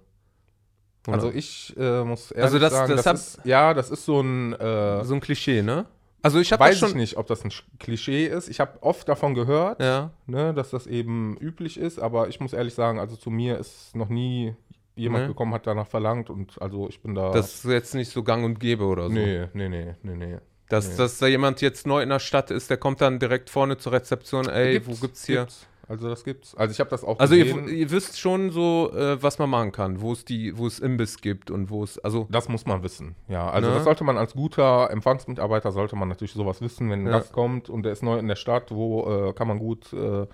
Also 1.15 1.31
ich 1.33 1.75
äh, 1.79 2.05
muss 2.05 2.31
ehrlich 2.31 2.45
Also 2.45 2.59
das- 2.59 2.73
sagen, 2.73 2.93
das 2.97 3.05
das, 3.05 3.29
ist, 3.37 3.41
ja, 3.47 3.75
das 3.75 3.91
ist 3.91 4.05
so 4.05 4.21
ein 4.21 4.53
äh, 4.55 5.05
so 5.05 5.15
ein 5.15 5.21
Klischee, 5.21 5.63
ne? 5.63 5.87
Also 6.21 6.41
ich 6.41 6.51
Weiß 6.51 6.79
schon. 6.79 6.89
ich 6.91 6.95
nicht, 6.97 7.17
ob 7.17 7.29
das 7.29 7.45
ein 7.45 7.51
Sch- 7.51 7.63
Klischee 7.79 8.27
ist. 8.27 8.49
Ich 8.49 8.59
habe 8.59 8.83
oft 8.83 9.09
davon 9.09 9.35
gehört, 9.35 9.81
Ja. 9.81 10.11
ne, 10.27 10.53
dass 10.53 10.71
das 10.71 10.87
eben 10.89 11.37
üblich 11.39 11.79
ist, 11.79 12.01
aber 12.01 12.29
ich 12.29 12.41
muss 12.41 12.53
ehrlich 12.53 12.75
sagen, 12.75 12.99
also 12.99 13.15
zu 13.15 13.31
mir 13.31 13.57
ist 13.59 13.95
noch 13.95 14.09
nie 14.09 14.55
jemand 14.97 15.25
Nee. 15.25 15.29
gekommen 15.29 15.55
hat 15.55 15.67
danach 15.69 15.87
verlangt 15.87 16.29
und 16.29 16.61
also 16.61 16.89
ich 16.89 17.01
bin 17.01 17.15
da. 17.15 17.31
Das 17.31 17.65
ist 17.65 17.71
jetzt 17.71 17.95
nicht 17.95 18.11
so 18.11 18.25
gang 18.25 18.45
und 18.45 18.59
gäbe 18.59 18.85
oder 18.85 19.05
so. 19.05 19.13
nee, 19.13 19.47
nee, 19.55 19.69
nee, 19.69 19.95
nee, 20.03 20.17
nee. 20.17 20.39
Dass, 20.69 20.89
nee. 20.91 20.97
dass 20.97 21.19
da 21.19 21.27
jemand 21.29 21.61
jetzt 21.61 21.87
neu 21.87 22.03
in 22.03 22.09
der 22.09 22.19
Stadt 22.19 22.51
ist, 22.51 22.69
der 22.69 22.77
kommt 22.79 23.01
dann 23.01 23.21
direkt 23.21 23.49
vorne 23.49 23.79
zur 23.79 23.93
Rezeption, 23.93 24.49
ey, 24.49 24.85
wo 24.87 24.95
gibt's 24.95 25.25
hier? 25.25 25.43
Gibt's. 25.43 25.67
Also 25.89 26.09
das 26.11 26.23
gibt's. 26.23 26.55
Also 26.55 26.73
ich 26.73 26.81
habe 26.81 26.91
das 26.91 27.03
auch 27.03 27.19
Also 27.19 27.35
ihr, 27.35 27.67
ihr 27.67 27.91
wisst 27.91 28.21
schon 28.21 28.51
so, 28.51 28.93
äh, 28.95 29.23
was 29.23 29.39
man 29.39 29.49
machen 29.49 29.73
kann, 29.73 30.01
wo 30.03 30.13
es 30.13 30.25
die, 30.25 30.57
wo 30.59 30.67
es 30.67 30.79
Imbiss 30.79 31.21
gibt 31.23 31.51
und 31.51 31.71
wo 31.71 31.83
es, 31.83 31.99
also 31.99 32.27
Das 32.31 32.49
muss 32.51 32.67
man 32.67 32.83
wissen, 32.83 33.17
ja. 33.27 33.49
Also 33.51 33.69
Ne? 33.71 33.75
das 33.75 33.85
sollte 33.85 34.05
man 34.05 34.19
als 34.19 34.35
guter 34.35 34.91
Empfangsmitarbeiter, 34.91 35.73
sollte 35.73 35.97
man 35.97 36.09
natürlich 36.09 36.33
sowas 36.35 36.61
wissen, 36.61 36.91
wenn 36.91 37.05
ein 37.05 37.07
Ja. 37.07 37.13
Gast 37.19 37.33
kommt 37.33 37.71
und 37.71 37.85
der 37.85 37.93
ist 37.93 38.03
neu 38.03 38.19
in 38.19 38.29
der 38.29 38.37
Stadt, 38.37 38.71
wo 38.71 39.29
äh, 39.29 39.33
kann 39.33 39.49
man 39.49 39.59
gut 39.59 39.91
äh, 39.95 40.27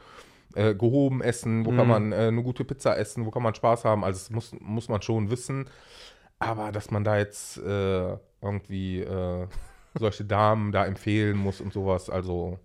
äh, 0.57 0.75
gehoben 0.75 1.23
essen, 1.23 1.65
wo 1.65 1.71
kann 1.71 1.85
Mhm. 1.87 1.89
man 1.89 2.13
äh, 2.13 2.17
eine 2.17 2.43
gute 2.43 2.65
Pizza 2.65 2.99
essen, 2.99 3.25
wo 3.25 3.31
kann 3.31 3.43
man 3.45 3.55
Spaß 3.55 3.85
haben, 3.85 4.03
also 4.05 4.19
das 4.19 4.31
muss, 4.31 4.53
muss 4.61 4.89
man 4.89 5.03
schon 5.03 5.31
wissen. 5.31 5.69
Aber 6.41 6.73
dass 6.73 6.91
man 6.91 7.05
da 7.05 7.17
jetzt 7.17 7.59
äh, 7.59 8.17
irgendwie 8.43 9.07
solche 9.97 10.25
Damen 10.25 10.73
da 10.73 10.85
empfehlen 10.85 11.37
muss 11.39 11.61
und 11.61 11.73
sowas, 11.73 12.11
also 12.11 12.59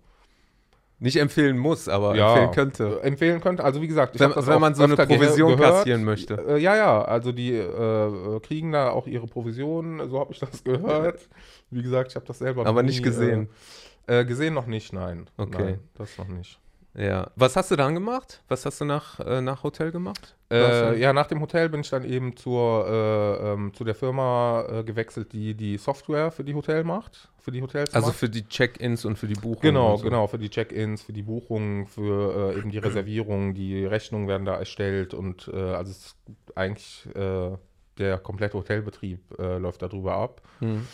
nicht 1.00 1.16
empfehlen 1.16 1.58
muss, 1.58 1.88
aber 1.88 2.14
ja, 2.14 2.28
empfehlen 2.36 2.50
könnte. 2.52 3.02
empfehlen 3.02 3.40
könnte. 3.40 3.64
Also 3.64 3.80
wie 3.82 3.88
gesagt, 3.88 4.14
ich 4.14 4.20
Wenn, 4.20 4.32
das 4.32 4.46
wenn 4.46 4.60
man 4.60 4.74
so 4.74 4.84
eine 4.84 4.96
Provision 4.96 5.56
gehört. 5.56 5.78
kassieren 5.78 6.04
möchte. 6.04 6.34
Äh, 6.46 6.58
ja, 6.58 6.76
ja, 6.76 7.02
also 7.02 7.32
die 7.32 7.54
äh, 7.54 8.40
kriegen 8.40 8.70
da 8.72 8.90
auch 8.90 9.06
ihre 9.06 9.26
Provision, 9.26 10.08
so 10.08 10.20
habe 10.20 10.32
ich 10.32 10.38
das 10.38 10.62
gehört. 10.64 11.28
Wie 11.70 11.82
gesagt, 11.82 12.10
ich 12.10 12.16
habe 12.16 12.26
das 12.26 12.38
selber 12.38 12.66
Aber 12.66 12.82
noch 12.82 12.86
nicht 12.86 12.98
nie, 12.98 13.04
gesehen. 13.04 13.48
Äh, 14.06 14.20
äh, 14.20 14.24
gesehen 14.24 14.54
noch 14.54 14.66
nicht, 14.66 14.92
nein. 14.92 15.28
Okay. 15.38 15.62
Nein, 15.64 15.78
das 15.94 16.18
noch 16.18 16.28
nicht. 16.28 16.60
Ja. 16.94 17.30
Was 17.36 17.56
hast 17.56 17.70
du 17.70 17.76
dann 17.76 17.94
gemacht? 17.94 18.42
Was 18.48 18.66
hast 18.66 18.80
du 18.80 18.84
nach, 18.84 19.20
äh, 19.20 19.40
nach 19.40 19.62
Hotel 19.62 19.92
gemacht? 19.92 20.34
Äh, 20.50 20.98
ja, 21.00 21.12
nach 21.12 21.28
dem 21.28 21.40
Hotel 21.40 21.68
bin 21.68 21.82
ich 21.82 21.90
dann 21.90 22.04
eben 22.04 22.36
zur, 22.36 22.86
äh, 22.88 23.52
ähm, 23.52 23.72
zu 23.74 23.84
der 23.84 23.94
Firma 23.94 24.64
äh, 24.68 24.82
gewechselt, 24.84 25.32
die 25.32 25.54
die 25.54 25.76
Software 25.76 26.32
für 26.32 26.42
die 26.42 26.54
Hotel 26.54 26.82
macht, 26.82 27.28
für 27.38 27.52
die 27.52 27.62
Hotels 27.62 27.94
Also 27.94 28.08
macht. 28.08 28.16
für 28.16 28.28
die 28.28 28.48
Check-ins 28.48 29.04
und 29.04 29.16
für 29.16 29.28
die 29.28 29.34
Buchung. 29.34 29.62
Genau, 29.62 29.96
so. 29.96 30.02
genau, 30.04 30.26
für 30.26 30.38
die 30.38 30.50
Check-ins, 30.50 31.02
für 31.02 31.12
die 31.12 31.22
Buchungen, 31.22 31.86
für 31.86 32.54
äh, 32.54 32.58
eben 32.58 32.70
die 32.70 32.78
Reservierung, 32.78 33.54
die 33.54 33.84
Rechnungen 33.84 34.26
werden 34.26 34.44
da 34.44 34.56
erstellt 34.56 35.14
und 35.14 35.48
äh, 35.52 35.56
also 35.56 35.92
es 35.92 35.98
ist 35.98 36.16
eigentlich 36.56 37.08
der 37.14 38.18
komplette 38.18 38.56
Hotelbetrieb 38.58 39.20
läuft 39.38 39.82
darüber 39.82 40.14
ab. 40.14 40.42
Hm. 40.58 40.86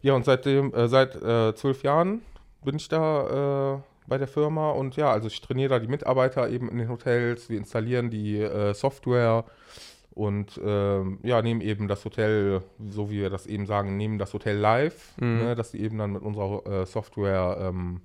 Ja, 0.00 0.14
und 0.14 0.24
seitdem, 0.24 0.72
seit 0.86 1.12
zwölf 1.58 1.82
Jahren 1.82 2.22
bin 2.64 2.76
ich 2.76 2.88
da 2.88 3.74
äh, 3.74 3.80
bei 4.06 4.18
der 4.18 4.28
Firma 4.28 4.70
und 4.70 4.96
ja, 4.96 5.10
also 5.10 5.28
ich 5.28 5.40
trainiere 5.40 5.70
da 5.70 5.78
die 5.78 5.88
Mitarbeiter 5.88 6.48
eben 6.48 6.68
in 6.68 6.78
den 6.78 6.88
Hotels, 6.88 7.48
wir 7.48 7.58
installieren 7.58 8.10
die 8.10 8.40
äh, 8.40 8.74
Software 8.74 9.44
und 10.14 10.58
ähm, 10.64 11.18
ja, 11.22 11.42
nehmen 11.42 11.60
eben 11.60 11.88
das 11.88 12.04
Hotel, 12.04 12.62
so 12.88 13.10
wie 13.10 13.20
wir 13.20 13.30
das 13.30 13.46
eben 13.46 13.66
sagen, 13.66 13.96
nehmen 13.96 14.18
das 14.18 14.32
Hotel 14.32 14.56
live, 14.56 15.12
Mhm. 15.20 15.38
ne, 15.38 15.54
dass 15.54 15.72
sie 15.72 15.80
eben 15.80 15.98
dann 15.98 16.12
mit 16.12 16.22
unserer 16.22 16.64
äh, 16.66 16.86
Software 16.86 17.58
ähm, 17.60 18.00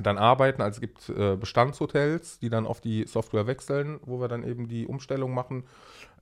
dann 0.00 0.16
arbeiten. 0.16 0.62
Also 0.62 0.76
es 0.76 0.80
gibt 0.80 1.08
äh, 1.08 1.34
Bestandshotels, 1.36 2.38
die 2.38 2.50
dann 2.50 2.66
auf 2.66 2.80
die 2.80 3.04
Software 3.08 3.48
wechseln, 3.48 3.98
wo 4.04 4.20
wir 4.20 4.28
dann 4.28 4.44
eben 4.44 4.68
die 4.68 4.86
Umstellung 4.86 5.34
machen. 5.34 5.64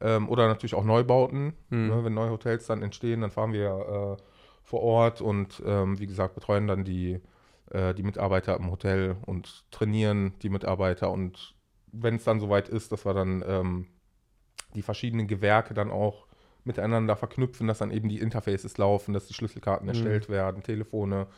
Ähm, 0.00 0.30
oder 0.30 0.48
natürlich 0.48 0.74
auch 0.74 0.84
Neubauten. 0.84 1.52
Mhm. 1.68 1.88
Ne, 1.88 2.04
wenn 2.04 2.14
neue 2.14 2.30
Hotels 2.30 2.66
dann 2.66 2.82
entstehen, 2.82 3.20
dann 3.20 3.30
fahren 3.30 3.52
wir 3.52 4.16
äh, 4.18 4.22
vor 4.62 4.80
Ort 4.82 5.20
und 5.20 5.62
ähm, 5.66 5.98
wie 5.98 6.06
gesagt, 6.06 6.34
betreuen 6.34 6.66
dann 6.66 6.84
die, 6.84 7.20
äh, 7.70 7.94
die 7.94 8.02
Mitarbeiter 8.02 8.56
im 8.56 8.70
Hotel 8.70 9.16
und 9.26 9.64
trainieren 9.70 10.34
die 10.42 10.48
Mitarbeiter. 10.50 11.10
Und 11.10 11.54
wenn 11.92 12.16
es 12.16 12.24
dann 12.24 12.40
soweit 12.40 12.68
ist, 12.68 12.92
dass 12.92 13.04
wir 13.06 13.14
dann 13.14 13.44
ähm, 13.46 13.86
die 14.74 14.82
verschiedenen 14.82 15.26
Gewerke 15.26 15.74
dann 15.74 15.90
auch 15.90 16.26
miteinander 16.64 17.14
verknüpfen, 17.14 17.68
dass 17.68 17.78
dann 17.78 17.92
eben 17.92 18.08
die 18.08 18.18
Interfaces 18.18 18.76
laufen, 18.76 19.14
dass 19.14 19.26
die 19.28 19.34
Schlüsselkarten 19.34 19.86
Mhm. 19.86 19.90
erstellt 19.90 20.28
werden, 20.28 20.62
Telefone 20.64 21.28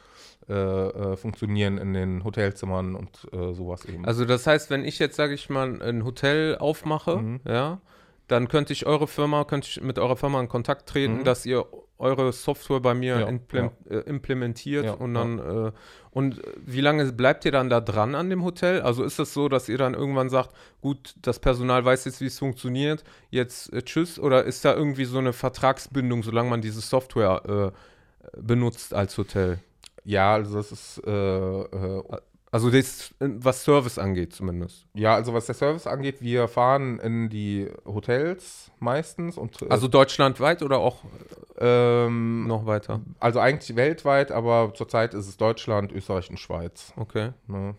äh, 0.49 0.54
äh, 0.54 1.16
funktionieren 1.16 1.76
in 1.76 1.92
den 1.92 2.25
Hotelzimmern 2.25 2.94
und 2.94 3.28
äh, 3.32 3.52
sowas 3.52 3.85
eben. 3.85 4.06
Also 4.06 4.25
das 4.25 4.47
heißt, 4.47 4.70
wenn 4.70 4.85
ich 4.85 4.99
jetzt, 4.99 5.16
sage 5.16 5.35
ich 5.35 5.50
mal, 5.50 5.82
ein 5.82 6.04
Hotel 6.04 6.56
aufmache, 6.56 7.18
Mhm. 7.18 7.40
ja, 7.47 7.80
dann 8.28 8.49
könnte 8.49 8.73
ich 8.73 8.87
eure 8.87 9.08
Firma, 9.08 9.44
könnte 9.44 9.68
ich 9.68 9.80
mit 9.82 9.99
eurer 9.99 10.16
Firma 10.16 10.40
in 10.40 10.49
Kontakt 10.49 10.88
treten, 10.88 11.18
Mhm. 11.18 11.25
dass 11.25 11.44
ihr 11.47 11.66
eure 11.99 12.32
Software 12.32 12.78
bei 12.80 12.94
mir 12.94 13.18
Ja, 13.20 13.26
implem 13.28 13.70
äh, 13.90 13.97
implementiert 14.00 14.85
Ja, 14.85 14.92
und 14.92 15.14
dann 15.14 15.38
äh, 15.40 15.73
und 16.12 16.40
wie 16.64 16.80
lange 16.80 17.12
bleibt 17.12 17.44
ihr 17.44 17.50
dann 17.52 17.68
da 17.68 17.80
dran 17.80 18.14
an 18.14 18.30
dem 18.30 18.44
Hotel? 18.44 18.82
Also 18.82 19.02
ist 19.02 19.18
es 19.18 19.35
so, 19.35 19.49
dass 19.49 19.68
ihr 19.68 19.78
dann 19.78 19.94
irgendwann 19.94 20.28
sagt, 20.30 20.50
gut, 20.80 21.14
das 21.23 21.40
Personal 21.40 21.85
weiß 21.85 22.04
jetzt, 22.04 22.20
wie 22.20 22.26
es 22.26 22.38
funktioniert, 22.38 23.02
jetzt 23.30 23.73
äh, 23.73 23.82
tschüss 23.82 24.18
oder 24.20 24.44
ist 24.44 24.64
da 24.64 24.75
irgendwie 24.75 25.06
so 25.06 25.18
eine 25.18 25.32
Vertragsbindung, 25.32 26.23
solange 26.23 26.50
man 26.50 26.61
diese 26.61 26.80
Software 26.80 27.73
äh, 27.75 28.40
benutzt 28.40 28.94
als 28.94 29.18
Hotel? 29.18 29.58
ja, 30.04 30.32
also 30.35 30.56
das 30.56 30.73
ist 30.73 31.02
äh, 31.06 31.11
äh, 31.11 32.02
Also 32.50 32.70
das, 32.70 33.10
äh, 33.20 33.28
was 33.28 33.62
Service 33.64 33.98
angeht 33.98 34.32
zumindest. 34.32 34.86
ja, 34.94 35.14
also 35.14 35.34
was 35.34 35.46
der 35.46 35.54
Service 35.54 35.86
angeht, 35.86 36.22
wir 36.22 36.48
fahren 36.48 36.98
in 36.98 37.28
die 37.28 37.68
Hotels 37.84 38.70
meistens 38.78 39.36
und 39.36 39.60
äh, 39.62 39.66
Also 39.68 39.86
deutschlandweit 39.88 40.62
oder 40.62 40.78
auch 40.78 41.02
ähm, 41.58 42.46
noch 42.46 42.64
weiter? 42.64 43.00
also 43.20 43.38
eigentlich 43.40 43.76
weltweit, 43.76 44.32
aber 44.32 44.72
zurzeit 44.74 45.12
ist 45.14 45.28
es 45.28 45.36
Deutschland, 45.36 45.92
Österreich 45.92 46.30
und 46.30 46.38
Schweiz. 46.38 46.92
Okay. 46.96 47.32
Ne? 47.48 47.74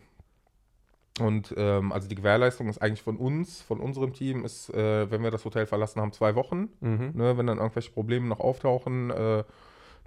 Und 1.20 1.54
ähm, 1.58 1.92
also 1.92 2.08
die 2.08 2.16
Gewährleistung 2.16 2.70
ist 2.70 2.82
eigentlich 2.82 3.02
von 3.02 3.18
uns, 3.18 3.62
von 3.62 3.80
unserem 3.80 4.14
Team, 4.14 4.46
ist, 4.46 4.70
äh, 4.74 5.10
wenn 5.12 5.22
wir 5.24 5.32
das 5.32 5.44
Hotel 5.44 5.66
verlassen 5.66 6.00
haben, 6.00 6.14
zwei 6.14 6.36
Wochen. 6.36 6.70
Mhm. 6.80 7.12
Ne? 7.14 7.38
Wenn 7.38 7.48
dann 7.48 7.58
irgendwelche 7.58 7.92
Probleme 7.92 8.28
noch 8.28 8.40
auftauchen, 8.40 9.10
äh, 9.10 9.44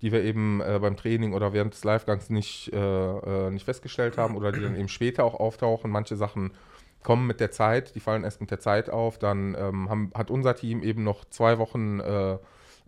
die 0.03 0.13
wir 0.13 0.23
eben 0.23 0.61
äh, 0.61 0.79
beim 0.81 0.97
Training 0.97 1.33
oder 1.33 1.53
während 1.53 1.73
des 1.75 1.85
Livegangs 1.85 2.29
nicht, 2.29 2.73
äh, 2.73 2.77
äh, 2.79 3.51
nicht 3.51 3.65
festgestellt 3.65 4.19
haben 4.19 4.37
oder 4.37 4.53
die 4.53 4.61
dann 4.61 4.77
eben 4.77 4.89
später 4.89 5.25
auch 5.25 5.35
auftauchen. 5.41 5.91
Manche 5.91 6.17
Sachen 6.17 6.53
kommen 7.03 7.27
mit 7.27 7.41
der 7.41 7.51
Zeit, 7.51 7.95
die 7.95 8.01
fallen 8.01 8.25
erst 8.25 8.41
mit 8.41 8.51
der 8.51 8.61
Zeit 8.61 8.91
auf. 8.91 9.19
Dann 9.19 9.55
ähm, 9.59 9.89
haben, 9.89 10.11
hat 10.15 10.31
unser 10.31 10.55
Team 10.57 10.83
eben 10.83 11.05
noch 11.05 11.25
zwei 11.27 11.59
Wochen 11.59 12.01
äh, 12.01 12.33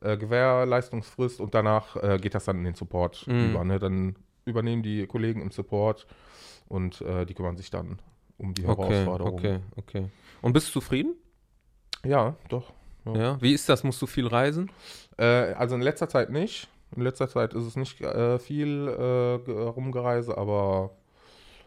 äh, 0.02 0.16
Gewährleistungsfrist 0.16 1.40
und 1.40 1.54
danach 1.54 1.96
äh, 1.96 2.18
geht 2.18 2.34
das 2.34 2.44
dann 2.44 2.58
in 2.58 2.64
den 2.64 2.74
Support 2.74 3.26
Mhm. 3.26 3.50
über. 3.50 3.64
Ne? 3.64 3.78
Dann 3.78 4.16
übernehmen 4.44 4.82
die 4.82 5.06
Kollegen 5.06 5.40
im 5.40 5.50
Support 5.50 6.06
und 6.68 7.00
die 7.00 7.34
kümmern 7.34 7.56
sich 7.56 7.70
dann 7.70 7.98
um 8.36 8.52
die 8.54 8.66
Okay, 8.66 8.82
Herausforderungen. 8.92 9.34
okay, 9.36 9.60
okay. 9.76 10.08
Und 10.42 10.52
bist 10.52 10.68
du 10.68 10.72
zufrieden? 10.72 11.14
Ja, 12.04 12.34
doch. 12.48 12.72
Ja. 13.06 13.14
Ja. 13.16 13.42
Wie 13.42 13.52
ist 13.54 13.68
das? 13.68 13.84
Musst 13.84 14.00
du 14.02 14.06
viel 14.06 14.26
reisen? 14.26 14.70
Äh, 15.16 15.24
also 15.54 15.74
in 15.76 15.82
letzter 15.82 16.08
Zeit 16.08 16.30
nicht. 16.30 16.68
In 16.96 17.02
letzter 17.02 17.28
Zeit 17.28 17.54
ist 17.54 17.64
es 17.64 17.76
nicht 17.76 18.00
äh, 18.00 18.38
viel 18.38 18.88
äh, 18.88 19.38
ge- 19.44 19.68
Rumgereise, 19.68 20.36
aber 20.38 20.90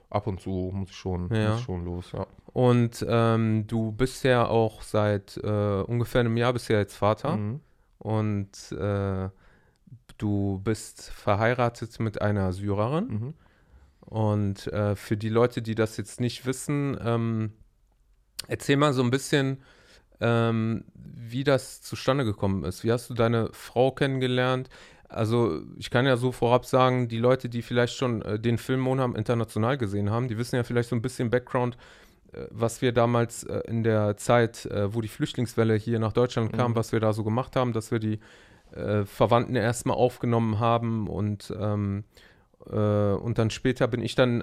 ab 0.10 0.28
und 0.28 0.40
zu 0.40 0.72
muss 0.74 0.90
ich 0.90 0.96
schon, 0.96 1.30
Ja. 1.34 1.50
muss 1.52 1.60
ich 1.60 1.66
schon 1.66 1.86
los, 1.86 2.12
ja. 2.14 2.26
Und 2.54 3.06
ähm, 3.08 3.68
du 3.68 3.92
bist 3.92 4.24
ja 4.24 4.48
auch 4.48 4.82
seit 4.82 5.38
äh, 5.38 5.82
ungefähr 5.82 6.22
einem 6.22 6.38
Jahr 6.38 6.54
bist 6.54 6.70
ja 6.70 6.78
jetzt 6.80 6.96
Vater 6.96 7.36
Mhm. 7.38 7.60
und 8.00 8.72
äh, 8.72 9.30
du 10.18 10.60
bist 10.64 11.10
verheiratet 11.12 12.00
mit 12.00 12.22
einer 12.22 12.52
Syrerin. 12.54 13.08
Mhm. 13.08 13.34
Und 14.00 14.68
äh, 14.68 14.96
für 14.96 15.18
die 15.18 15.30
Leute, 15.30 15.62
die 15.62 15.76
das 15.76 15.98
jetzt 15.98 16.22
nicht 16.22 16.46
wissen, 16.46 16.98
ähm, 17.04 17.52
erzähl 18.48 18.78
mal 18.78 18.94
so 18.94 19.04
ein 19.04 19.12
bisschen, 19.12 19.62
ähm, 20.22 20.86
wie 20.96 21.44
das 21.44 21.82
zustande 21.82 22.24
gekommen 22.24 22.64
ist. 22.64 22.84
Wie 22.84 22.92
hast 22.92 23.10
du 23.10 23.14
deine 23.14 23.50
Frau 23.52 23.92
kennengelernt? 23.92 24.70
Also 25.10 25.62
ich 25.78 25.90
kann 25.90 26.06
ja 26.06 26.18
so 26.18 26.32
vorab 26.32 26.66
sagen, 26.66 27.08
die 27.08 27.18
Leute, 27.20 27.48
die 27.50 27.62
vielleicht 27.62 27.96
schon 27.96 28.22
äh, 28.24 28.40
den 28.40 28.58
Film 28.58 28.82
Monham 28.82 29.16
international 29.16 29.78
gesehen 29.78 30.10
haben, 30.12 30.28
die 30.28 30.38
wissen 30.38 30.56
ja 30.58 30.64
vielleicht 30.64 30.90
so 30.90 30.96
ein 30.96 31.02
bisschen 31.02 31.30
Background, 31.30 31.78
äh, 32.34 32.46
was 32.52 32.82
wir 32.82 32.92
damals 32.92 33.44
äh, 33.44 33.60
in 33.68 33.84
der 33.84 34.18
Zeit, 34.18 34.66
äh, 34.66 34.94
wo 34.94 35.00
die 35.02 35.08
Flüchtlingswelle 35.08 35.76
hier 35.76 36.00
nach 36.00 36.12
Deutschland 36.14 36.52
kam, 36.54 36.72
Mhm. 36.72 36.76
was 36.76 36.92
wir 36.92 37.00
da 37.00 37.14
so 37.14 37.24
gemacht 37.24 37.56
haben, 37.56 37.72
dass 37.74 37.92
wir 37.92 38.00
die 38.00 38.20
äh, 38.76 39.06
Verwandten 39.06 39.56
erstmal 39.56 39.96
aufgenommen 39.96 40.60
haben 40.60 41.08
und 41.08 41.54
ähm, 41.58 42.04
äh, 42.70 42.74
und 43.14 43.38
dann 43.38 43.50
später 43.50 43.88
bin 43.88 44.02
ich 44.02 44.16
dann 44.16 44.42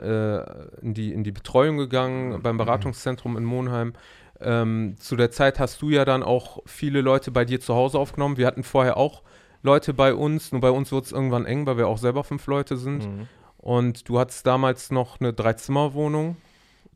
in, 0.80 0.94
die, 0.94 1.12
in 1.12 1.24
die 1.24 1.32
Betreuung 1.32 1.76
gegangen 1.76 2.40
beim 2.42 2.56
Beratungszentrum 2.56 3.36
in 3.36 3.44
Monheim. 3.44 3.92
Ähm, 4.40 4.96
zu 4.98 5.16
der 5.16 5.30
Zeit 5.30 5.60
hast 5.60 5.82
du 5.82 5.90
ja 5.90 6.06
dann 6.06 6.22
auch 6.22 6.60
viele 6.64 7.02
Leute 7.02 7.30
bei 7.30 7.44
dir 7.44 7.60
zu 7.60 7.74
Hause 7.74 7.98
aufgenommen. 7.98 8.38
Wir 8.38 8.46
hatten 8.46 8.62
vorher 8.64 8.96
auch 8.96 9.22
Leute 9.64 9.92
bei 9.94 10.14
uns, 10.14 10.52
nur 10.52 10.60
bei 10.60 10.70
uns 10.70 10.92
wurde 10.92 11.06
es 11.06 11.12
irgendwann 11.12 11.46
eng, 11.46 11.66
weil 11.66 11.76
wir 11.78 11.88
auch 11.88 11.98
selber 11.98 12.22
fünf 12.22 12.46
Leute 12.46 12.76
sind. 12.76 13.04
Mhm. 13.06 13.28
Und 13.58 14.08
du 14.08 14.18
hattest 14.18 14.46
damals 14.46 14.90
noch 14.90 15.18
eine 15.20 15.32
Dreizimmerwohnung, 15.32 16.36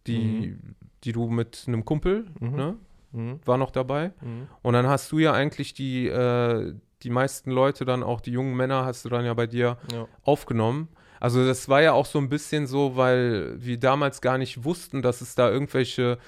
die, 0.07 0.57
die 1.05 1.13
du 1.13 1.29
mit 1.29 1.65
einem 1.67 1.85
Kumpel, 1.85 2.27
Mhm. 2.41 2.57
ne, 2.57 2.77
Mhm. 3.13 3.41
war 3.47 3.57
noch 3.57 3.71
dabei. 3.71 4.13
Mhm. 4.21 4.49
Und 4.63 4.75
dann 4.75 4.87
hast 4.87 5.11
du 5.13 5.19
ja 5.19 5.33
eigentlich 5.33 5.73
die, 5.75 6.07
äh, 6.09 6.75
die 7.03 7.11
meisten 7.11 7.51
Leute 7.51 7.85
dann 7.85 8.03
auch, 8.03 8.21
die 8.21 8.33
jungen 8.33 8.55
Männer, 8.57 8.85
hast 8.85 9.05
du 9.05 9.09
dann 9.09 9.25
ja 9.25 9.33
bei 9.35 9.47
dir 9.47 9.79
Ja. 9.93 10.07
aufgenommen. 10.23 10.89
Also 11.21 11.45
das 11.47 11.69
war 11.69 11.81
ja 11.83 11.93
auch 11.95 12.07
so 12.07 12.19
ein 12.19 12.29
bisschen 12.29 12.67
so, 12.67 12.97
weil 12.97 13.55
wir 13.59 13.79
damals 13.79 14.21
gar 14.21 14.37
nicht 14.39 14.65
wussten, 14.65 15.01
dass 15.03 15.21
es 15.21 15.35
da 15.35 15.51
irgendwelche 15.51 16.19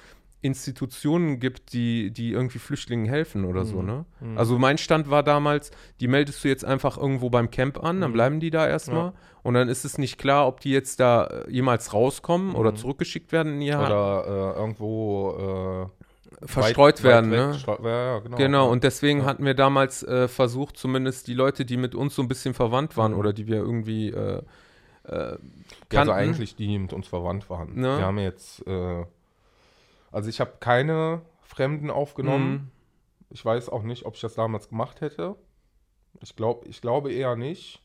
Institutionen 0.41 1.39
gibt, 1.39 1.73
die, 1.73 2.11
die 2.11 2.31
irgendwie 2.31 2.57
Flüchtlingen 2.59 3.05
helfen 3.05 3.45
oder 3.45 3.63
so, 3.65 3.79
Mhm. 3.81 3.85
ne? 3.87 4.05
Mhm. 4.21 4.37
Also 4.37 4.57
mein 4.57 4.77
Stand 4.77 5.09
war 5.09 5.21
damals, 5.23 5.71
die 5.99 6.07
meldest 6.07 6.43
du 6.43 6.47
jetzt 6.47 6.65
einfach 6.65 6.97
irgendwo 6.97 7.29
beim 7.29 7.51
Camp 7.51 7.83
an, 7.83 8.01
dann 8.01 8.09
Mhm. 8.11 8.13
bleiben 8.13 8.39
die 8.39 8.49
da 8.49 8.67
erstmal 8.67 9.05
Ja. 9.07 9.13
und 9.43 9.53
dann 9.53 9.69
ist 9.69 9.85
es 9.85 9.97
nicht 9.97 10.17
klar, 10.17 10.47
ob 10.47 10.59
die 10.59 10.71
jetzt 10.71 10.99
da 10.99 11.25
äh, 11.25 11.51
jemals 11.51 11.93
rauskommen 11.93 12.55
oder 12.55 12.71
Mhm. 12.71 12.75
zurückgeschickt 12.77 13.31
werden 13.31 13.53
in 13.53 13.61
ihr 13.61 13.79
Oder 13.79 14.53
äh, 14.55 14.59
irgendwo 14.59 15.89
äh, 15.91 16.47
verstreut 16.47 16.99
weit- 16.99 17.03
werden, 17.03 17.31
weit 17.31 17.67
ne? 17.83 17.89
Ja, 17.89 18.19
genau. 18.19 18.37
Genau, 18.37 18.71
und 18.71 18.83
deswegen 18.83 19.19
Ja. 19.19 19.25
hatten 19.25 19.45
wir 19.45 19.53
damals 19.53 20.01
äh, 20.03 20.27
versucht, 20.27 20.75
zumindest 20.77 21.27
die 21.27 21.33
Leute, 21.35 21.65
die 21.65 21.77
mit 21.77 21.93
uns 21.93 22.15
so 22.15 22.21
ein 22.23 22.27
bisschen 22.27 22.53
verwandt 22.55 22.97
waren 22.97 23.11
Mhm. 23.13 23.19
oder 23.19 23.33
die 23.33 23.45
wir 23.47 23.57
irgendwie 23.57 24.09
äh, 24.09 24.41
äh, 25.03 25.13
Ja, 25.13 25.19
also 25.19 25.39
kannten. 25.89 26.11
eigentlich 26.13 26.55
die, 26.55 26.67
die 26.67 26.77
mit 26.79 26.93
uns 26.93 27.07
verwandt 27.07 27.49
waren. 27.49 27.73
Ne? 27.75 27.97
Wir 27.97 28.05
haben 28.05 28.19
jetzt, 28.19 28.65
äh, 28.67 29.03
also 30.11 30.29
ich 30.29 30.39
habe 30.39 30.53
keine 30.59 31.21
Fremden 31.41 31.89
aufgenommen. 31.89 32.51
Mhm. 32.51 32.67
Ich 33.29 33.43
weiß 33.45 33.69
auch 33.69 33.83
nicht, 33.83 34.05
ob 34.05 34.15
ich 34.15 34.21
das 34.21 34.35
damals 34.35 34.69
gemacht 34.69 35.01
hätte. 35.01 35.35
Ich, 36.21 36.35
glaub, 36.35 36.65
ich 36.67 36.81
glaube 36.81 37.11
eher 37.11 37.35
nicht. 37.35 37.81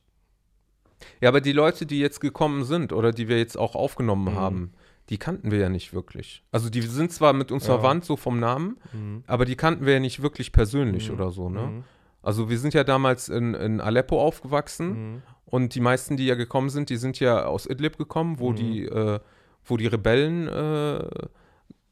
Ja, 1.20 1.28
aber 1.28 1.40
die 1.40 1.52
Leute, 1.52 1.86
die 1.86 2.00
jetzt 2.00 2.20
gekommen 2.20 2.64
sind 2.64 2.92
oder 2.92 3.12
die 3.12 3.28
wir 3.28 3.38
jetzt 3.38 3.56
auch 3.56 3.74
aufgenommen 3.74 4.32
Mhm. 4.34 4.36
haben, 4.36 4.72
die 5.08 5.18
kannten 5.18 5.50
wir 5.52 5.58
ja 5.58 5.68
nicht 5.68 5.92
wirklich. 5.92 6.42
Also 6.50 6.68
die 6.70 6.80
sind 6.82 7.12
zwar 7.12 7.32
mit 7.32 7.52
uns 7.52 7.66
Ja. 7.66 7.74
verwandt, 7.74 8.04
so 8.04 8.16
vom 8.16 8.40
Namen, 8.40 8.78
Mhm. 8.92 9.22
aber 9.26 9.44
die 9.44 9.54
kannten 9.56 9.86
wir 9.86 9.94
ja 9.94 10.00
nicht 10.00 10.20
wirklich 10.22 10.52
persönlich 10.52 11.08
Mhm. 11.08 11.14
oder 11.14 11.30
so, 11.30 11.48
ne? 11.48 11.60
Mhm. 11.66 11.84
Also 12.22 12.48
wir 12.50 12.58
sind 12.58 12.74
ja 12.74 12.82
damals 12.82 13.28
in, 13.28 13.54
in 13.54 13.80
Aleppo 13.80 14.20
aufgewachsen 14.20 14.88
Mhm. 15.14 15.22
und 15.44 15.74
die 15.76 15.80
meisten, 15.80 16.16
die 16.16 16.26
ja 16.26 16.34
gekommen 16.34 16.70
sind, 16.70 16.90
die 16.90 16.96
sind 16.96 17.20
ja 17.20 17.44
aus 17.44 17.66
Idlib 17.70 17.98
gekommen, 17.98 18.40
wo 18.40 18.50
Mhm. 18.50 18.56
die, 18.56 18.84
äh, 18.86 19.20
wo 19.64 19.76
die 19.76 19.86
Rebellen 19.86 20.48
äh, 20.48 21.08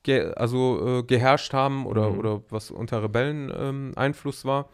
ge 0.05 0.33
also 0.37 1.01
äh, 1.01 1.03
geherrscht 1.03 1.53
haben 1.53 1.85
oder, 1.87 2.11
Mhm. 2.11 2.19
oder 2.19 2.43
was 2.51 2.71
unter 2.71 3.03
Rebellen 3.03 3.53
ähm, 3.57 3.93
Einfluss 3.97 4.45
war. 4.45 4.69